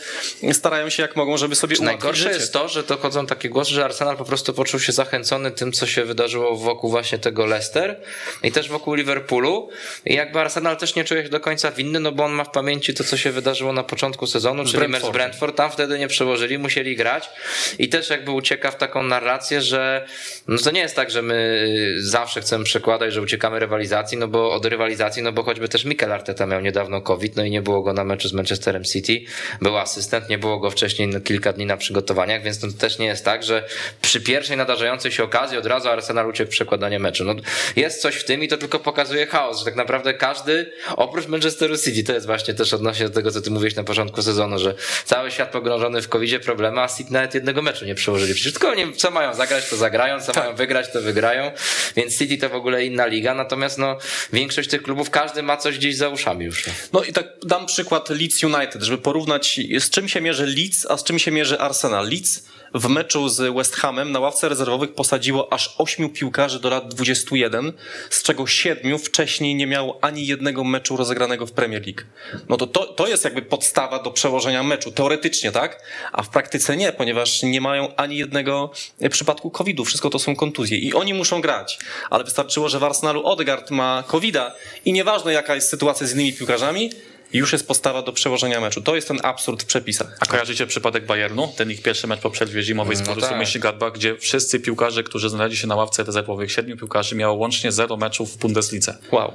starają 0.52 0.90
się 0.90 1.02
jak 1.02 1.16
mogą, 1.16 1.36
żeby 1.36 1.54
sobie 1.54 1.76
ułatwić 1.76 1.86
Najgorsze 1.86 2.22
życie. 2.22 2.34
jest 2.34 2.52
to, 2.52 2.68
że 2.68 2.82
dochodzą 2.82 3.26
takie 3.26 3.48
głosy, 3.48 3.70
że 3.70 3.84
Arsenal 3.84 4.16
po 4.16 4.24
prostu 4.24 4.52
poczuł 4.52 4.80
się 4.80 4.92
zachęcony 4.92 5.50
tym, 5.50 5.72
co 5.72 5.86
się 5.86 6.04
wydarzyło 6.04 6.56
wokół 6.56 6.90
właśnie 6.90 7.18
tego 7.18 7.46
Leicester 7.46 8.00
i 8.42 8.52
też 8.52 8.68
wokół 8.68 8.94
Liverpoolu. 8.94 9.68
I 10.04 10.14
jakby 10.14 10.40
Arsenal 10.40 10.76
też 10.76 10.94
nie 10.94 11.04
czuje 11.04 11.22
się 11.22 11.28
do 11.28 11.40
końca 11.40 11.70
winny, 11.70 12.00
no 12.00 12.12
bo 12.12 12.24
on 12.24 12.32
ma 12.32 12.44
w 12.44 12.50
pamięci 12.50 12.94
to, 12.94 13.04
co 13.04 13.16
się 13.16 13.30
wydarzyło 13.32 13.72
na 13.72 13.82
początku 13.82 14.26
sezonu, 14.26 14.64
czyli 14.64 14.78
Brentford. 14.78 15.04
mecz 15.04 15.12
Brentford. 15.12 15.56
Tam 15.56 15.70
wtedy 15.70 15.98
nie 15.98 16.08
przełożyli, 16.08 16.58
musieli 16.58 16.96
grać 16.96 17.30
i 17.78 17.88
też 17.88 18.10
jakby 18.10 18.30
ucieka 18.30 18.70
w 18.70 18.76
taką 18.76 19.02
narrację, 19.02 19.62
że 19.62 20.06
no 20.48 20.58
to 20.58 20.70
nie 20.70 20.80
jest 20.80 20.96
tak, 20.96 21.10
że 21.10 21.22
my 21.22 21.66
zawsze 21.98 22.40
chcemy 22.40 22.64
przekładać, 22.64 23.12
że 23.12 23.22
uciekamy 23.22 23.58
rywalizacji, 23.58 24.18
no 24.18 24.28
bo 24.28 24.52
od 24.52 24.66
rywalizacji, 24.66 25.22
no 25.22 25.32
bo 25.32 25.42
choćby 25.42 25.68
też 25.68 25.84
Mikel 25.84 26.12
Arteta 26.26 26.46
miał 26.46 26.60
niedawno 26.60 27.00
COVID, 27.00 27.36
no 27.36 27.44
i 27.44 27.50
nie 27.50 27.62
było 27.62 27.82
go 27.82 27.92
na 27.92 28.04
meczu 28.04 28.28
z 28.28 28.32
Manchesterem 28.32 28.84
City. 28.84 29.20
Był 29.62 29.78
asystent, 29.78 30.28
nie 30.28 30.38
było 30.38 30.58
go 30.58 30.70
wcześniej 30.70 31.22
kilka 31.24 31.52
dni 31.52 31.66
na 31.66 31.76
przygotowaniach, 31.76 32.42
więc 32.42 32.60
to 32.60 32.66
też 32.78 32.98
nie 32.98 33.06
jest 33.06 33.24
tak, 33.24 33.42
że 33.42 33.68
przy 34.02 34.20
pierwszej 34.20 34.56
nadarzającej 34.56 35.12
się 35.12 35.24
okazji 35.24 35.58
od 35.58 35.66
razu 35.66 35.88
Arsenal 35.88 36.28
uciekł 36.28 36.50
przekładanie 36.50 36.98
meczu. 36.98 37.24
No, 37.24 37.34
jest 37.76 38.02
coś 38.02 38.16
w 38.16 38.24
tym 38.24 38.42
i 38.42 38.48
to 38.48 38.56
tylko 38.56 38.78
pokazuje 38.78 39.26
chaos, 39.26 39.58
że 39.58 39.64
tak 39.64 39.76
naprawdę 39.76 40.14
każdy, 40.14 40.72
oprócz 40.96 41.26
Manchesteru 41.26 41.78
City, 41.78 42.04
to 42.04 42.12
jest 42.12 42.26
właśnie 42.26 42.54
też 42.54 42.74
odnośnie 42.74 43.08
do 43.08 43.14
tego, 43.14 43.30
co 43.30 43.40
ty 43.40 43.50
mówiłeś 43.50 43.76
na 43.76 43.84
początku 43.84 44.22
sezonu, 44.22 44.58
że 44.58 44.74
cały 45.04 45.30
świat 45.30 45.50
pogrążony 45.50 46.02
w 46.02 46.08
covid 46.08 46.44
problemy, 46.44 46.80
a 46.80 46.88
City 46.88 47.12
nawet 47.12 47.34
jednego 47.34 47.62
meczu 47.62 47.84
nie 47.84 47.94
przełożyli. 47.94 48.34
Przecież 48.34 48.52
tylko 48.52 48.72
co 48.96 49.10
mają 49.10 49.34
zagrać, 49.34 49.68
to 49.68 49.76
zagrają, 49.76 50.20
co 50.20 50.40
mają 50.40 50.54
wygrać, 50.54 50.92
to 50.92 51.00
wygrają, 51.02 51.50
więc 51.96 52.18
City 52.18 52.38
to 52.38 52.48
w 52.48 52.54
ogóle 52.54 52.84
inna 52.84 53.06
liga, 53.06 53.34
natomiast 53.34 53.78
no, 53.78 53.98
większość 54.32 54.68
tych 54.68 54.82
klubów, 54.82 55.10
każdy 55.10 55.42
ma 55.42 55.56
coś 55.56 55.78
gdzieś 55.78 55.96
za 55.96 56.08
już. 56.44 56.64
No 56.92 57.02
i 57.02 57.12
tak 57.12 57.26
dam 57.46 57.66
przykład 57.66 58.10
Leeds 58.10 58.42
United, 58.42 58.82
żeby 58.82 58.98
porównać 58.98 59.60
z 59.78 59.90
czym 59.90 60.08
się 60.08 60.20
mierzy 60.20 60.46
Leeds, 60.46 60.86
a 60.90 60.96
z 60.96 61.04
czym 61.04 61.18
się 61.18 61.30
mierzy 61.30 61.58
Arsenal. 61.58 62.08
Leeds 62.08 62.42
w 62.74 62.88
meczu 62.88 63.28
z 63.28 63.54
West 63.54 63.76
Hamem 63.76 64.12
na 64.12 64.20
ławce 64.20 64.48
rezerwowych 64.48 64.94
posadziło 64.94 65.52
aż 65.52 65.74
ośmiu 65.78 66.08
piłkarzy 66.08 66.60
do 66.60 66.70
lat 66.70 66.94
21, 66.94 67.72
z 68.10 68.22
czego 68.22 68.46
siedmiu 68.46 68.98
wcześniej 68.98 69.54
nie 69.54 69.66
miało 69.66 69.98
ani 70.02 70.26
jednego 70.26 70.64
meczu 70.64 70.96
rozegranego 70.96 71.46
w 71.46 71.52
Premier 71.52 71.82
League. 71.86 72.02
No 72.48 72.56
to, 72.56 72.66
to, 72.66 72.86
to 72.86 73.06
jest 73.06 73.24
jakby 73.24 73.42
podstawa 73.42 74.02
do 74.02 74.10
przełożenia 74.10 74.62
meczu, 74.62 74.92
teoretycznie, 74.92 75.52
tak? 75.52 75.82
A 76.12 76.22
w 76.22 76.28
praktyce 76.28 76.76
nie, 76.76 76.92
ponieważ 76.92 77.42
nie 77.42 77.60
mają 77.60 77.96
ani 77.96 78.16
jednego 78.16 78.70
przypadku 79.10 79.50
COVID-u. 79.50 79.84
Wszystko 79.84 80.10
to 80.10 80.18
są 80.18 80.36
kontuzje 80.36 80.78
i 80.78 80.94
oni 80.94 81.14
muszą 81.14 81.40
grać. 81.40 81.78
Ale 82.10 82.24
wystarczyło, 82.24 82.68
że 82.68 82.78
w 82.78 82.84
Arsenalu 82.84 83.26
Odegaard 83.26 83.70
ma 83.70 84.04
COVID-a 84.06 84.52
i 84.84 84.92
nieważne 84.92 85.32
jaka 85.32 85.54
jest 85.54 85.68
sytuacja 85.68 86.05
z 86.06 86.14
innymi 86.14 86.32
piłkarzami, 86.32 86.90
już 87.32 87.52
jest 87.52 87.68
postawa 87.68 88.02
do 88.02 88.12
przełożenia 88.12 88.60
meczu. 88.60 88.82
To 88.82 88.94
jest 88.94 89.08
ten 89.08 89.18
absurd 89.22 89.62
w 89.62 89.66
przepisach. 89.66 90.16
A 90.20 90.26
kojarzycie 90.26 90.66
przypadek 90.66 91.06
Bayernu? 91.06 91.52
Ten 91.56 91.70
ich 91.70 91.82
pierwszy 91.82 92.06
mecz 92.06 92.20
po 92.20 92.30
przerwie 92.30 92.62
zimowej 92.62 92.96
z 92.96 93.00
no 93.00 93.06
Borussią 93.06 93.28
tak. 93.28 93.38
Mönchengladbach, 93.38 93.92
gdzie 93.92 94.16
wszyscy 94.16 94.60
piłkarze, 94.60 95.02
którzy 95.02 95.28
znaleźli 95.28 95.56
się 95.56 95.66
na 95.66 95.76
ławce 95.76 96.04
rezerwowych, 96.04 96.52
siedmiu 96.52 96.76
piłkarzy 96.76 97.14
miało 97.14 97.34
łącznie 97.34 97.72
zero 97.72 97.96
meczów 97.96 98.34
w 98.34 98.38
Bundeslidze. 98.38 98.98
Wow. 99.12 99.32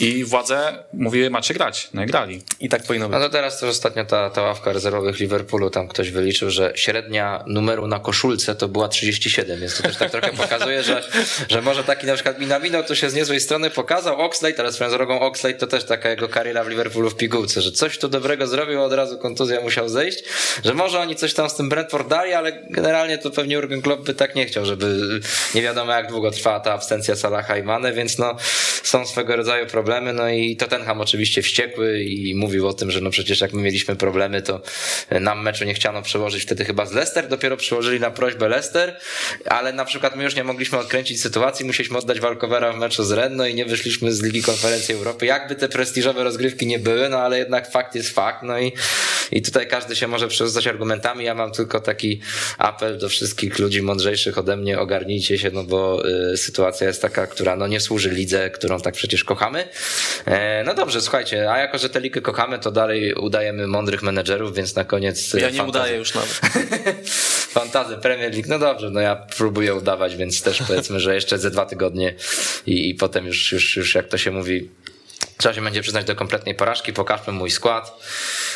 I 0.00 0.24
władze 0.24 0.84
mówiły, 0.92 1.30
macie 1.30 1.54
grać. 1.54 1.88
No 1.94 2.04
i 2.04 2.06
grali. 2.06 2.42
I 2.60 2.68
tak 2.68 2.82
powinno 2.82 3.08
być. 3.08 3.18
No 3.18 3.24
to 3.24 3.30
teraz 3.30 3.60
też 3.60 3.70
ostatnio 3.70 4.04
ta, 4.04 4.30
ta 4.30 4.42
ławka 4.42 4.72
rezerwowych 4.72 5.20
Liverpoolu, 5.20 5.70
tam 5.70 5.88
ktoś 5.88 6.10
wyliczył, 6.10 6.50
że 6.50 6.72
średnia 6.74 7.44
numeru 7.46 7.86
na 7.86 7.98
koszulce 7.98 8.54
to 8.54 8.68
była 8.68 8.88
37, 8.88 9.60
więc 9.60 9.76
to 9.76 9.82
też 9.82 9.96
tak 9.96 10.10
trochę 10.10 10.32
pokazuje, 10.32 10.82
że, 10.82 11.02
że 11.48 11.62
może 11.62 11.84
taki 11.84 12.06
na 12.06 12.14
przykład 12.14 12.40
Minamino 12.40 12.82
to 12.82 12.94
się 12.94 13.10
z 13.10 13.14
niezłej 13.14 13.40
strony 13.40 13.70
pokazał, 13.70 14.20
Oxlade, 14.20 14.54
teraz 14.54 14.74
swoją 14.74 14.90
drogą 14.90 15.20
Oxlade 15.20 15.58
to 15.58 15.66
też 15.66 15.84
taka 15.84 16.10
jego 16.10 16.28
kariera 16.28 16.64
w 16.64 16.68
Liverpoolu 16.68 17.10
w 17.10 17.16
pigułce, 17.16 17.60
że 17.60 17.72
coś 17.72 17.98
tu 17.98 18.08
dobrego 18.08 18.46
zrobił, 18.46 18.82
od 18.82 18.92
razu 18.92 19.18
kontuzja 19.18 19.60
musiał 19.60 19.88
zejść, 19.88 20.24
że 20.64 20.74
może 20.74 20.98
oni 20.98 21.16
coś 21.16 21.34
tam 21.34 21.50
z 21.50 21.54
tym 21.54 21.68
Brentford 21.68 22.08
dali, 22.08 22.32
ale 22.32 22.52
generalnie 22.70 23.18
to 23.18 23.30
pewnie 23.30 23.54
Jurgen 23.54 23.82
Klopp 23.82 24.06
by 24.06 24.14
tak 24.14 24.34
nie 24.34 24.46
chciał, 24.46 24.64
żeby 24.64 25.20
nie 25.54 25.62
wiadomo 25.62 25.92
jak 25.92 26.08
długo 26.08 26.30
trwała 26.30 26.60
ta 26.60 26.72
absencja 26.72 27.16
Salaha 27.16 27.56
i 27.56 27.62
Mane, 27.62 27.92
więc 27.92 28.18
no 28.18 28.36
są 28.82 29.06
swego 29.06 29.36
rodzaju 29.36 29.66
problemy 29.66 29.87
problemy, 29.88 30.12
no 30.12 30.28
i 30.28 30.56
Tottenham 30.56 31.00
oczywiście 31.00 31.42
wściekły 31.42 32.02
i 32.02 32.34
mówił 32.34 32.68
o 32.68 32.72
tym, 32.72 32.90
że 32.90 33.00
no 33.00 33.10
przecież 33.10 33.40
jak 33.40 33.52
my 33.52 33.62
mieliśmy 33.62 33.96
problemy, 33.96 34.42
to 34.42 34.60
nam 35.20 35.42
meczu 35.42 35.64
nie 35.64 35.74
chciano 35.74 36.02
przełożyć 36.02 36.42
wtedy 36.42 36.64
chyba 36.64 36.86
z 36.86 36.92
Leicester, 36.92 37.28
dopiero 37.28 37.56
przełożyli 37.56 38.00
na 38.00 38.10
prośbę 38.10 38.48
Leicester, 38.48 38.96
ale 39.46 39.72
na 39.72 39.84
przykład 39.84 40.16
my 40.16 40.24
już 40.24 40.36
nie 40.36 40.44
mogliśmy 40.44 40.78
odkręcić 40.78 41.22
sytuacji, 41.22 41.66
musieliśmy 41.66 41.98
oddać 41.98 42.20
Walkowera 42.20 42.72
w 42.72 42.78
meczu 42.78 43.04
z 43.04 43.12
Renno 43.12 43.46
i 43.46 43.54
nie 43.54 43.64
wyszliśmy 43.64 44.12
z 44.12 44.22
Ligi 44.22 44.42
Konferencji 44.42 44.94
Europy. 44.94 45.26
Jakby 45.26 45.54
te 45.54 45.68
prestiżowe 45.68 46.24
rozgrywki 46.24 46.66
nie 46.66 46.78
były, 46.78 47.08
no 47.08 47.18
ale 47.18 47.38
jednak 47.38 47.70
fakt 47.70 47.94
jest 47.94 48.10
fakt, 48.10 48.42
no 48.42 48.58
i 48.58 48.72
i 49.32 49.42
tutaj 49.42 49.68
każdy 49.68 49.96
się 49.96 50.08
może 50.08 50.28
przerzucać 50.28 50.66
argumentami. 50.66 51.24
Ja 51.24 51.34
mam 51.34 51.52
tylko 51.52 51.80
taki 51.80 52.20
apel 52.58 52.98
do 52.98 53.08
wszystkich 53.08 53.58
ludzi 53.58 53.82
mądrzejszych 53.82 54.38
ode 54.38 54.56
mnie, 54.56 54.78
ogarnijcie 54.78 55.38
się, 55.38 55.50
no 55.50 55.64
bo 55.64 56.08
y, 56.32 56.36
sytuacja 56.36 56.86
jest 56.86 57.02
taka, 57.02 57.26
która 57.26 57.56
no 57.56 57.66
nie 57.66 57.80
służy 57.80 58.10
lidze, 58.10 58.50
którą 58.50 58.80
tak 58.80 58.94
przecież 58.94 59.24
kochamy. 59.24 59.68
E, 60.26 60.64
no 60.64 60.74
dobrze, 60.74 61.00
słuchajcie, 61.00 61.52
a 61.52 61.58
jako, 61.58 61.78
że 61.78 61.88
tę 61.88 62.00
ligę 62.00 62.20
kochamy, 62.20 62.58
to 62.58 62.70
dalej 62.70 63.14
udajemy 63.14 63.66
mądrych 63.66 64.02
menedżerów, 64.02 64.54
więc 64.54 64.74
na 64.74 64.84
koniec... 64.84 65.34
Ja 65.34 65.50
nie 65.50 65.62
udaję 65.62 65.96
już 65.96 66.14
nawet. 66.14 66.40
Fantazy 67.58 67.96
Premier 67.96 68.32
League, 68.32 68.48
no 68.48 68.58
dobrze, 68.58 68.90
no 68.90 69.00
ja 69.00 69.16
próbuję 69.36 69.74
udawać, 69.74 70.16
więc 70.16 70.42
też 70.42 70.62
powiedzmy, 70.62 71.00
że 71.00 71.14
jeszcze 71.14 71.38
ze 71.38 71.50
dwa 71.50 71.66
tygodnie 71.66 72.14
i, 72.66 72.90
i 72.90 72.94
potem 72.94 73.26
już, 73.26 73.52
już, 73.52 73.76
już 73.76 73.94
jak 73.94 74.08
to 74.08 74.18
się 74.18 74.30
mówi, 74.30 74.68
Trzeba 75.38 75.54
się 75.54 75.62
będzie 75.62 75.82
przyznać 75.82 76.04
do 76.04 76.16
kompletnej 76.16 76.54
porażki. 76.54 76.92
Pokażmy 76.92 77.32
mój 77.32 77.50
skład. 77.50 78.00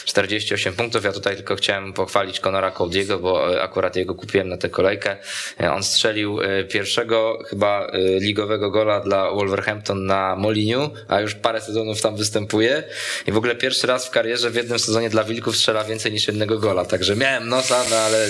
48 0.04 0.74
punktów. 0.74 1.04
Ja 1.04 1.12
tutaj 1.12 1.36
tylko 1.36 1.56
chciałem 1.56 1.92
pochwalić 1.92 2.40
Conora 2.40 2.70
Coldiego, 2.70 3.18
bo 3.18 3.54
e, 3.54 3.62
akurat 3.62 3.96
jego 3.96 4.14
kupiłem 4.14 4.48
na 4.48 4.56
tę 4.56 4.68
kolejkę. 4.68 5.16
E, 5.60 5.72
on 5.72 5.82
strzelił 5.82 6.40
e, 6.40 6.64
pierwszego 6.64 7.38
chyba 7.46 7.90
ligowego 8.20 8.70
gola 8.70 9.00
dla 9.00 9.30
Wolverhampton 9.30 10.06
na 10.06 10.36
Moliniu, 10.36 10.90
a 11.08 11.20
już 11.20 11.34
parę 11.34 11.60
sezonów 11.60 12.00
tam 12.00 12.16
występuje. 12.16 12.82
I 13.26 13.32
w 13.32 13.36
ogóle 13.36 13.54
pierwszy 13.54 13.86
raz 13.86 14.06
w 14.06 14.10
karierze 14.10 14.50
w 14.50 14.54
jednym 14.54 14.78
sezonie 14.78 15.10
dla 15.10 15.24
Wilków 15.24 15.56
strzela 15.56 15.84
więcej 15.84 16.12
niż 16.12 16.26
jednego 16.26 16.58
gola. 16.58 16.84
Także 16.84 17.16
miałem 17.16 17.48
nosa, 17.48 17.84
no 17.90 17.96
ale 17.96 18.28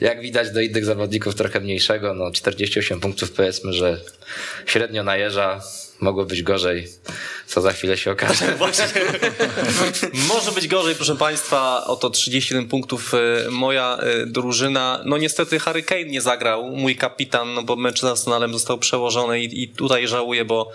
jak 0.00 0.20
widać 0.20 0.50
do 0.50 0.60
innych 0.60 0.84
zawodników 0.84 1.34
trochę 1.34 1.60
mniejszego. 1.60 2.14
No 2.14 2.30
48 2.30 3.00
punktów 3.00 3.32
powiedzmy, 3.32 3.72
że 3.72 4.00
średnio 4.66 5.02
najeża 5.02 5.60
mogło 6.02 6.24
być 6.24 6.42
gorzej, 6.42 6.88
co 7.46 7.60
za 7.60 7.72
chwilę 7.72 7.96
się 7.96 8.10
okaże. 8.10 8.56
Może 10.34 10.52
być 10.52 10.68
gorzej, 10.68 10.94
proszę 10.94 11.16
Państwa, 11.16 11.84
oto 11.86 12.10
31 12.10 12.68
punktów 12.68 13.14
e, 13.14 13.50
moja 13.50 13.98
e, 14.00 14.26
drużyna. 14.26 15.02
No 15.04 15.18
niestety 15.18 15.58
Harry 15.58 15.82
Kane 15.82 16.04
nie 16.04 16.20
zagrał, 16.20 16.70
mój 16.70 16.96
kapitan, 16.96 17.54
no 17.54 17.62
bo 17.62 17.76
mecz 17.76 18.00
z 18.00 18.04
Arsenalem 18.04 18.52
został 18.52 18.78
przełożony 18.78 19.40
i, 19.40 19.62
i 19.62 19.68
tutaj 19.68 20.08
żałuję, 20.08 20.44
bo 20.44 20.72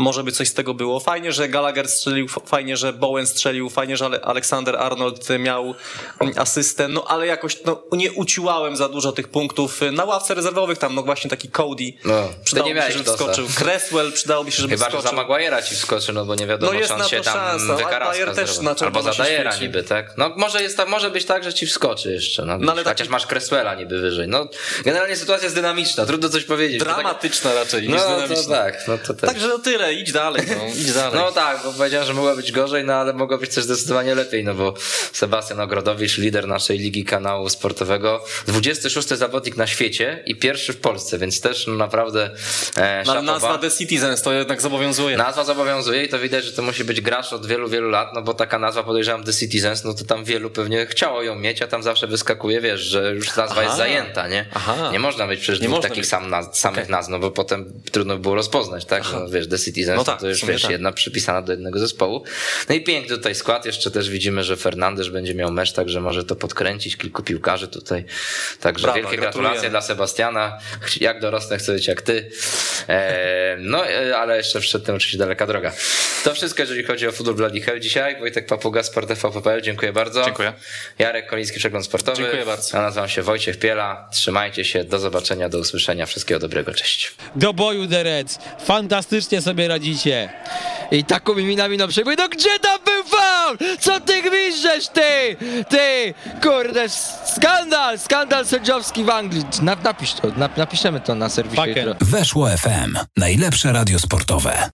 może 0.00 0.24
by 0.24 0.32
coś 0.32 0.48
z 0.48 0.54
tego 0.54 0.74
było. 0.74 1.00
Fajnie, 1.00 1.32
że 1.32 1.48
Gallagher 1.48 1.88
strzelił, 1.88 2.28
fajnie, 2.28 2.76
że 2.76 2.92
Bowen 2.92 3.26
strzelił, 3.26 3.70
fajnie, 3.70 3.96
że 3.96 4.24
Aleksander 4.24 4.76
Arnold 4.76 5.28
miał 5.38 5.74
mm, 6.20 6.34
asystę, 6.38 6.88
no 6.88 7.04
ale 7.08 7.26
jakoś 7.26 7.64
no, 7.64 7.82
nie 7.92 8.12
uciłałem 8.12 8.76
za 8.76 8.88
dużo 8.88 9.12
tych 9.12 9.28
punktów. 9.28 9.80
Na 9.92 10.04
ławce 10.04 10.34
rezerwowych 10.34 10.78
tam, 10.78 10.94
no 10.94 11.02
właśnie 11.02 11.30
taki 11.30 11.48
Cody 11.48 11.92
no, 12.04 12.28
przydało 12.44 12.74
mi 12.74 12.80
się, 12.80 12.92
żeby 12.92 13.04
wskoczył. 13.04 13.46
Cresswell 13.58 14.12
przydałoby 14.12 14.52
się, 14.52 14.62
żeby 14.62 14.74
Chyba, 14.74 14.86
wskoczył. 14.86 15.10
Chyba, 15.10 15.22
że 15.22 15.28
za 15.28 15.60
Maguire'a 15.60 15.68
ci 15.68 15.74
wskoczy, 15.74 16.12
no 16.12 16.24
bo 16.24 16.34
nie 16.34 16.46
wiadomo, 16.46 16.72
no 16.72 16.78
jest 16.78 16.88
czy 16.88 16.94
on 16.94 17.00
na 17.00 17.08
się 17.08 17.16
to 17.16 17.24
tam 17.24 17.34
szansa. 17.34 17.74
wykaraska 17.74 18.34
też 18.34 18.60
na 18.60 18.74
Albo 18.80 19.02
za 19.02 19.12
Dajera 19.12 19.56
niby, 19.56 19.82
tak? 19.82 20.14
No 20.16 20.32
może, 20.36 20.62
jest, 20.62 20.78
może 20.86 21.10
być 21.10 21.24
tak, 21.24 21.44
że 21.44 21.54
ci 21.54 21.66
wskoczy 21.66 22.12
jeszcze. 22.12 22.44
No, 22.44 22.58
no 22.58 22.72
ale 22.72 22.84
chociaż 22.84 22.98
taki... 22.98 23.10
masz 23.10 23.26
Cresswella 23.26 23.74
niby 23.74 24.00
wyżej. 24.00 24.28
No 24.28 24.48
generalnie 24.84 25.16
sytuacja 25.16 25.44
jest 25.44 25.54
dynamiczna, 25.54 26.06
trudno 26.06 26.28
coś 26.28 26.44
powiedzieć. 26.44 26.80
Dramatyczna 26.80 27.50
tak... 27.50 27.58
raczej 27.58 27.88
niż 27.88 27.96
no, 27.96 28.08
dynamiczna. 28.08 28.56
To 28.56 28.62
tak, 28.62 28.88
no 28.88 28.98
to 28.98 29.14
też. 29.14 29.30
Także 29.30 29.48
to 29.48 29.58
tyle, 29.58 29.89
idź 29.94 30.12
dalej. 30.12 30.42
No 30.48 30.66
idź 30.74 30.92
dalej. 30.92 31.20
No 31.20 31.32
tak, 31.32 31.60
bo 31.64 31.72
powiedziałem, 31.72 32.06
że 32.06 32.14
mogło 32.14 32.36
być 32.36 32.52
gorzej, 32.52 32.84
no 32.84 32.94
ale 32.94 33.12
mogło 33.12 33.38
być 33.38 33.54
też 33.54 33.64
zdecydowanie 33.64 34.14
lepiej, 34.14 34.44
no 34.44 34.54
bo 34.54 34.74
Sebastian 35.12 35.60
Ogrodowicz, 35.60 36.18
lider 36.18 36.48
naszej 36.48 36.78
ligi 36.78 37.04
kanału 37.04 37.48
sportowego, 37.48 38.24
26 38.46 39.08
zawodnik 39.08 39.56
na 39.56 39.66
świecie 39.66 40.22
i 40.26 40.36
pierwszy 40.36 40.72
w 40.72 40.80
Polsce, 40.80 41.18
więc 41.18 41.40
też 41.40 41.66
no, 41.66 41.74
naprawdę 41.74 42.30
e, 42.76 43.02
no, 43.06 43.22
Nazwa 43.22 43.58
The 43.58 43.70
Citizens 43.70 44.22
to 44.22 44.32
jednak 44.32 44.60
zobowiązuje. 44.60 45.16
Nazwa 45.16 45.44
zobowiązuje 45.44 46.04
i 46.04 46.08
to 46.08 46.18
widać, 46.18 46.44
że 46.44 46.52
to 46.52 46.62
musi 46.62 46.84
być 46.84 47.00
gracz 47.00 47.32
od 47.32 47.46
wielu, 47.46 47.68
wielu 47.68 47.90
lat, 47.90 48.14
no 48.14 48.22
bo 48.22 48.34
taka 48.34 48.58
nazwa 48.58 48.82
podejrzewam 48.82 49.24
The 49.24 49.32
Citizens, 49.32 49.84
no 49.84 49.94
to 49.94 50.04
tam 50.04 50.24
wielu 50.24 50.50
pewnie 50.50 50.86
chciało 50.86 51.22
ją 51.22 51.34
mieć, 51.34 51.62
a 51.62 51.66
tam 51.66 51.82
zawsze 51.82 52.06
wyskakuje, 52.06 52.60
wiesz, 52.60 52.80
że 52.80 53.14
już 53.14 53.36
nazwa 53.36 53.54
Aha. 53.54 53.62
jest 53.62 53.76
zajęta, 53.76 54.28
nie? 54.28 54.46
Aha. 54.54 54.90
Nie 54.92 54.98
można 54.98 55.26
mieć 55.26 55.40
przecież 55.40 55.60
dwóch 55.60 55.82
takich 55.82 56.06
sam 56.06 56.30
naz 56.30 56.58
samych 56.58 56.78
okay. 56.78 56.90
nazw, 56.90 57.08
no 57.08 57.18
bo 57.18 57.30
potem 57.30 57.82
trudno 57.92 58.14
by 58.14 58.20
było 58.20 58.34
rozpoznać, 58.34 58.84
tak? 58.84 59.04
No, 59.12 59.28
wiesz, 59.28 59.48
The 59.48 59.58
Citizens, 59.58 59.79
no, 59.86 60.04
tak, 60.04 60.20
to 60.20 60.28
już 60.28 60.44
wiesz, 60.44 60.62
tak. 60.62 60.70
jedna 60.70 60.92
przypisana 60.92 61.42
do 61.42 61.52
jednego 61.52 61.78
zespołu. 61.78 62.24
No 62.68 62.74
i 62.74 62.80
piękny 62.80 63.16
tutaj 63.16 63.34
skład. 63.34 63.66
Jeszcze 63.66 63.90
też 63.90 64.10
widzimy, 64.10 64.44
że 64.44 64.56
Fernandez 64.56 65.08
będzie 65.08 65.34
miał 65.34 65.52
mecz, 65.52 65.72
także 65.72 66.00
może 66.00 66.24
to 66.24 66.36
podkręcić. 66.36 66.96
Kilku 66.96 67.22
piłkarzy 67.22 67.68
tutaj. 67.68 68.04
Także 68.60 68.82
Brawa, 68.82 68.98
wielkie 68.98 69.16
gratulacje 69.16 69.70
dla 69.70 69.80
Sebastiana. 69.80 70.58
Jak 71.00 71.20
dorosnę, 71.20 71.58
chcę 71.58 71.72
być 71.72 71.86
jak 71.86 72.02
ty. 72.02 72.30
E, 72.88 73.56
no, 73.60 73.88
e, 73.88 74.16
ale 74.16 74.36
jeszcze 74.36 74.60
przed 74.60 74.84
tym 74.84 74.94
oczywiście 74.94 75.18
daleka 75.18 75.46
droga. 75.46 75.72
To 76.24 76.34
wszystko, 76.34 76.62
jeżeli 76.62 76.84
chodzi 76.84 77.08
o 77.08 77.12
futbol 77.12 77.34
Bloody 77.34 77.60
Hell 77.60 77.80
dzisiaj. 77.80 78.20
Wojtek 78.20 78.46
Papuga, 78.46 78.82
Sport 78.82 79.08
TVP.pl. 79.08 79.62
Dziękuję 79.62 79.92
bardzo. 79.92 80.24
Dziękuję. 80.24 80.52
Jarek 80.98 81.26
Koliński, 81.26 81.58
Przegląd 81.58 81.84
Sportowy. 81.84 82.22
Dziękuję 82.22 82.44
bardzo. 82.44 82.78
A 82.78 82.82
nazywam 82.82 83.08
się 83.08 83.22
Wojciech 83.22 83.58
Piela. 83.58 84.08
Trzymajcie 84.12 84.64
się. 84.64 84.84
Do 84.84 84.98
zobaczenia, 84.98 85.48
do 85.48 85.58
usłyszenia. 85.58 86.06
Wszystkiego 86.06 86.40
dobrego. 86.40 86.74
Cześć. 86.74 87.14
Do 87.36 87.52
boju, 87.52 87.86
Derec. 87.86 88.38
Fantastycznie 88.64 89.42
sobie 89.42 89.59
radzicie. 89.68 90.30
I 90.90 91.04
taką 91.04 91.34
minami 91.34 91.76
na 91.76 91.88
przykład, 91.88 92.18
no 92.18 92.28
gdzie 92.28 92.58
tam 92.58 92.78
był 92.84 93.04
faul? 93.04 93.58
Co 93.80 94.00
ty 94.00 94.22
gwizdżesz, 94.22 94.88
ty? 94.88 95.36
Ty, 95.68 96.14
kurde, 96.42 96.88
skandal, 97.36 97.98
skandal 97.98 98.46
sędziowski 98.46 99.04
w 99.04 99.10
Anglii. 99.10 99.44
Napisz 99.62 100.12
to, 100.12 100.28
napiszemy 100.56 101.00
to 101.00 101.14
na 101.14 101.28
serwisie. 101.28 101.74
Weszło 102.00 102.48
FM, 102.48 102.98
najlepsze 103.16 103.72
radio 103.72 103.98
sportowe. 103.98 104.70